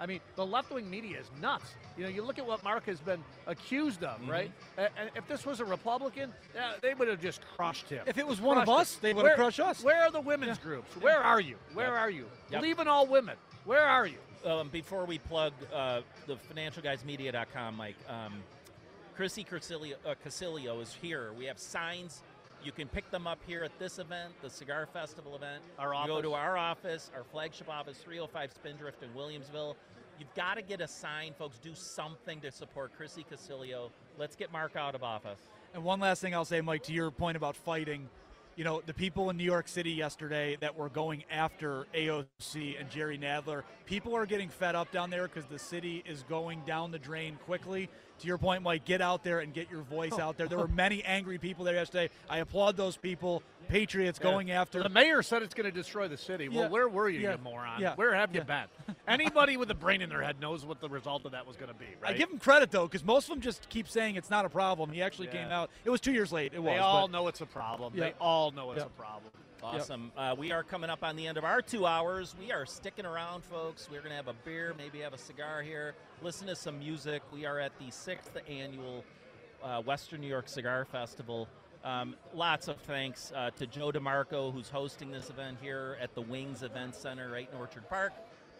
I 0.00 0.06
mean, 0.06 0.20
the 0.36 0.44
left 0.44 0.72
wing 0.72 0.88
media 0.90 1.18
is 1.20 1.30
nuts. 1.40 1.74
You 1.96 2.04
know, 2.04 2.10
you 2.10 2.22
look 2.22 2.38
at 2.38 2.46
what 2.46 2.62
Mark 2.64 2.86
has 2.86 3.00
been 3.00 3.22
accused 3.46 4.02
of, 4.02 4.26
right? 4.28 4.50
And, 4.76 5.10
if 5.14 5.26
this 5.28 5.46
was 5.46 5.60
a 5.60 5.64
Republican, 5.64 6.32
yeah, 6.54 6.72
they 6.82 6.94
would 6.94 7.08
have 7.08 7.20
just 7.20 7.40
crushed 7.56 7.88
him. 7.88 8.02
If 8.06 8.18
it 8.18 8.26
was 8.26 8.40
one 8.40 8.58
of 8.58 8.68
us, 8.68 8.94
him. 8.94 8.98
they 9.02 9.14
would 9.14 9.26
have 9.26 9.36
crushed 9.36 9.60
us. 9.60 9.82
Where 9.82 10.02
are 10.02 10.10
the 10.10 10.20
women's 10.20 10.58
groups? 10.58 10.94
Where 10.96 11.18
are 11.18 11.40
you? 11.40 11.56
Where 11.74 11.88
Yep. 11.88 11.98
are 11.98 12.10
you? 12.10 12.26
Yep. 12.50 12.78
In 12.80 12.88
all 12.88 13.06
women. 13.06 13.36
Where 13.64 13.84
are 13.84 14.06
you? 14.06 14.18
Um, 14.44 14.68
before 14.68 15.06
we 15.06 15.18
plug 15.18 15.52
uh, 15.72 16.02
the 16.26 16.36
financialguysmedia.com, 16.36 17.76
Mike, 17.76 17.96
um, 18.08 18.42
Chrissy 19.16 19.44
Casilio, 19.44 19.94
uh, 20.04 20.14
Casilio 20.24 20.82
is 20.82 20.92
here. 21.00 21.32
We 21.32 21.46
have 21.46 21.58
signs. 21.58 22.22
You 22.64 22.72
can 22.72 22.88
pick 22.88 23.10
them 23.10 23.26
up 23.26 23.38
here 23.46 23.62
at 23.62 23.78
this 23.78 23.98
event, 23.98 24.32
the 24.40 24.48
Cigar 24.48 24.86
Festival 24.86 25.36
event. 25.36 25.62
Our 25.78 25.94
You 25.94 26.06
go 26.06 26.22
to 26.22 26.32
our 26.32 26.56
office, 26.56 27.10
our 27.14 27.22
flagship 27.22 27.68
office, 27.68 27.98
305 27.98 28.52
Spindrift 28.52 29.02
in 29.02 29.10
Williamsville. 29.10 29.74
You've 30.18 30.34
got 30.34 30.54
to 30.54 30.62
get 30.62 30.80
a 30.80 30.88
sign, 30.88 31.34
folks. 31.38 31.58
Do 31.58 31.74
something 31.74 32.40
to 32.40 32.50
support 32.50 32.96
Chrissy 32.96 33.26
Casilio. 33.30 33.90
Let's 34.16 34.34
get 34.34 34.50
Mark 34.50 34.76
out 34.76 34.94
of 34.94 35.02
office. 35.02 35.40
And 35.74 35.84
one 35.84 36.00
last 36.00 36.22
thing 36.22 36.34
I'll 36.34 36.46
say, 36.46 36.62
Mike, 36.62 36.84
to 36.84 36.92
your 36.92 37.10
point 37.10 37.36
about 37.36 37.54
fighting, 37.54 38.08
you 38.56 38.64
know, 38.64 38.80
the 38.86 38.94
people 38.94 39.28
in 39.28 39.36
New 39.36 39.44
York 39.44 39.68
City 39.68 39.90
yesterday 39.90 40.56
that 40.60 40.74
were 40.74 40.88
going 40.88 41.24
after 41.30 41.86
AOC 41.94 42.80
and 42.80 42.88
Jerry 42.88 43.18
Nadler, 43.18 43.64
people 43.84 44.16
are 44.16 44.24
getting 44.24 44.48
fed 44.48 44.74
up 44.74 44.90
down 44.90 45.10
there 45.10 45.28
because 45.28 45.44
the 45.46 45.58
city 45.58 46.02
is 46.06 46.22
going 46.30 46.62
down 46.64 46.92
the 46.92 46.98
drain 46.98 47.36
quickly. 47.44 47.90
To 48.20 48.26
your 48.28 48.38
point, 48.38 48.62
Mike, 48.62 48.84
get 48.84 49.00
out 49.00 49.24
there 49.24 49.40
and 49.40 49.52
get 49.52 49.70
your 49.70 49.82
voice 49.82 50.18
out 50.18 50.36
there. 50.36 50.46
There 50.46 50.58
were 50.58 50.68
many 50.68 51.02
angry 51.02 51.36
people 51.38 51.64
there 51.64 51.74
yesterday. 51.74 52.10
I 52.30 52.38
applaud 52.38 52.76
those 52.76 52.96
people. 52.96 53.42
Patriots 53.68 54.18
going 54.18 54.50
after 54.50 54.82
The 54.82 54.90
mayor 54.90 55.22
said 55.22 55.42
it's 55.42 55.54
going 55.54 55.64
to 55.64 55.74
destroy 55.74 56.06
the 56.06 56.18
city. 56.18 56.50
Well, 56.50 56.68
where 56.68 56.86
were 56.86 57.08
you, 57.08 57.20
Yeah. 57.20 57.32
you 57.32 57.38
moron? 57.42 57.80
Yeah. 57.80 57.94
Where 57.94 58.14
have 58.14 58.34
you 58.34 58.42
Yeah. 58.46 58.66
been? 58.86 58.94
Anybody 59.08 59.56
with 59.56 59.70
a 59.70 59.74
brain 59.74 60.02
in 60.02 60.10
their 60.10 60.20
head 60.22 60.38
knows 60.38 60.66
what 60.66 60.80
the 60.82 60.88
result 60.88 61.24
of 61.24 61.32
that 61.32 61.46
was 61.46 61.56
going 61.56 61.70
to 61.72 61.74
be, 61.78 61.86
right? 62.00 62.14
I 62.14 62.16
give 62.18 62.30
him 62.30 62.38
credit 62.38 62.70
though, 62.70 62.86
because 62.86 63.02
most 63.04 63.24
of 63.24 63.30
them 63.30 63.40
just 63.40 63.68
keep 63.70 63.88
saying 63.88 64.16
it's 64.16 64.28
not 64.28 64.44
a 64.44 64.50
problem. 64.50 64.92
He 64.92 65.00
actually 65.02 65.28
Yeah. 65.28 65.44
came 65.44 65.48
out. 65.48 65.70
It 65.84 65.90
was 65.90 66.00
two 66.02 66.12
years 66.12 66.30
late. 66.30 66.52
It 66.54 66.58
was. 66.62 66.72
They 66.74 66.78
all 66.78 67.06
but- 67.08 67.12
know 67.12 67.26
it's 67.28 67.40
a 67.40 67.46
problem. 67.46 67.94
Yeah. 67.96 68.04
They 68.04 68.12
all 68.20 68.50
know 68.50 68.70
it's 68.72 68.80
Yeah. 68.80 68.86
a 68.86 68.90
problem. 68.90 69.32
Awesome. 69.64 70.12
Uh, 70.14 70.34
we 70.36 70.52
are 70.52 70.62
coming 70.62 70.90
up 70.90 71.02
on 71.02 71.16
the 71.16 71.26
end 71.26 71.38
of 71.38 71.44
our 71.44 71.62
two 71.62 71.86
hours. 71.86 72.34
We 72.38 72.52
are 72.52 72.66
sticking 72.66 73.06
around, 73.06 73.42
folks. 73.44 73.88
We're 73.90 74.00
going 74.00 74.10
to 74.10 74.16
have 74.16 74.28
a 74.28 74.34
beer, 74.44 74.74
maybe 74.76 74.98
have 75.00 75.14
a 75.14 75.18
cigar 75.18 75.62
here, 75.62 75.94
listen 76.20 76.46
to 76.48 76.54
some 76.54 76.78
music. 76.78 77.22
We 77.32 77.46
are 77.46 77.58
at 77.58 77.72
the 77.78 77.90
sixth 77.90 78.36
annual 78.46 79.04
uh, 79.62 79.80
Western 79.80 80.20
New 80.20 80.26
York 80.26 80.50
Cigar 80.50 80.84
Festival. 80.84 81.48
Um, 81.82 82.14
lots 82.34 82.68
of 82.68 82.76
thanks 82.76 83.32
uh, 83.34 83.52
to 83.56 83.66
Joe 83.66 83.90
DeMarco, 83.90 84.52
who's 84.52 84.68
hosting 84.68 85.10
this 85.10 85.30
event 85.30 85.56
here 85.62 85.96
at 85.98 86.14
the 86.14 86.20
Wings 86.20 86.62
Event 86.62 86.94
Center 86.94 87.30
right 87.30 87.48
in 87.50 87.58
Orchard 87.58 87.88
Park. 87.88 88.12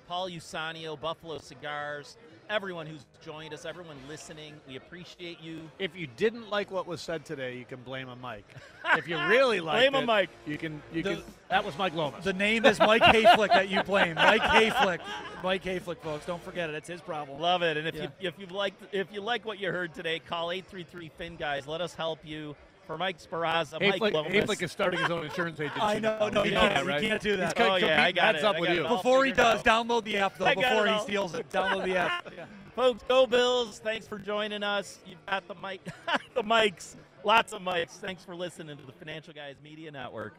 Paul 0.08 0.30
Usanio, 0.30 0.98
Buffalo 0.98 1.36
Cigars, 1.36 2.16
everyone 2.50 2.86
who's 2.86 3.04
joined 3.24 3.52
us, 3.54 3.64
everyone 3.64 3.96
listening. 4.08 4.54
We 4.68 4.76
appreciate 4.76 5.40
you. 5.40 5.60
If 5.78 5.96
you 5.96 6.06
didn't 6.16 6.50
like 6.50 6.70
what 6.70 6.86
was 6.86 7.00
said 7.00 7.24
today, 7.24 7.56
you 7.56 7.64
can 7.64 7.80
blame 7.82 8.08
a 8.08 8.16
Mike. 8.16 8.46
if 8.96 9.08
you 9.08 9.18
really 9.26 9.60
like 9.60 9.80
Blame 9.90 9.94
a 9.94 10.02
it, 10.02 10.06
Mike. 10.06 10.30
You 10.46 10.58
can. 10.58 10.82
You 10.92 11.02
The- 11.02 11.14
can. 11.16 11.24
That 11.50 11.64
was 11.64 11.76
Mike 11.78 11.94
Lomas. 11.94 12.24
The 12.24 12.32
name 12.32 12.64
is 12.66 12.78
Mike 12.78 13.02
Hayflick 13.02 13.48
that 13.48 13.68
you 13.68 13.82
blame. 13.82 14.14
Mike 14.16 14.40
Hayflick. 14.42 14.98
Mike 15.42 15.62
Hayflick, 15.62 15.98
folks. 15.98 16.26
Don't 16.26 16.42
forget 16.42 16.68
it. 16.70 16.74
It's 16.74 16.88
his 16.88 17.00
problem. 17.00 17.40
Love 17.40 17.62
it. 17.62 17.76
And 17.76 17.86
if 17.86 17.94
Yeah. 17.94 18.08
you 18.20 18.28
if 18.28 18.38
you 18.38 18.46
like 18.46 18.74
if 18.92 19.12
you 19.12 19.20
like 19.20 19.44
what 19.44 19.60
you 19.60 19.70
heard 19.70 19.94
today, 19.94 20.18
call 20.18 20.50
833 20.50 21.10
Fin 21.16 21.36
guys. 21.36 21.66
Let 21.66 21.80
us 21.80 21.94
help 21.94 22.18
you. 22.24 22.56
For 22.86 22.98
Mike 22.98 23.18
Sparaza, 23.18 23.80
Mike 23.80 23.94
Hayflick, 24.00 24.12
Lomas. 24.12 24.32
Hayflick 24.32 24.62
is 24.62 24.70
starting 24.70 25.00
his 25.00 25.10
own 25.10 25.24
insurance 25.24 25.58
agency. 25.58 25.80
I 25.80 25.98
know, 25.98 26.28
no, 26.28 26.42
You 26.44 26.50
you 26.50 26.54
know 26.54 26.60
can't, 26.60 26.74
that, 26.74 26.84
you 26.84 26.88
right? 26.90 27.02
can't 27.02 27.22
do 27.22 27.36
that. 27.38 27.56
He's 27.56 27.66
Oh, 27.66 27.76
yeah, 27.76 28.02
I 28.02 28.12
got 28.12 28.24
heads 28.34 28.38
it. 28.40 28.44
up 28.44 28.56
I 28.56 28.60
with 28.60 28.68
got 28.68 28.76
you. 28.76 28.84
it 28.84 28.88
Before 28.88 29.24
he 29.24 29.32
does, 29.32 29.60
out. 29.60 29.64
download 29.88 30.04
the 30.04 30.16
app 30.18 30.36
though. 30.36 30.44
I 30.46 30.54
Before 30.54 30.86
he 30.86 30.98
steals 31.00 31.34
it, 31.34 31.48
download 31.50 31.84
the 31.84 31.96
app. 31.96 32.30
Yeah. 32.36 32.44
Folks, 32.76 33.02
go 33.08 33.26
Bills. 33.26 33.78
Thanks 33.78 34.06
for 34.06 34.18
joining 34.18 34.62
us. 34.62 34.98
You've 35.06 35.24
got 35.26 35.46
the 35.48 35.54
mic 35.62 35.80
the 36.34 36.42
mics. 36.42 36.96
Lots 37.24 37.52
of 37.54 37.62
mics. 37.62 37.92
Thanks 37.92 38.22
for 38.24 38.36
listening 38.36 38.76
to 38.76 38.84
the 38.84 38.92
Financial 38.92 39.32
Guys 39.32 39.54
Media 39.62 39.90
Network. 39.90 40.34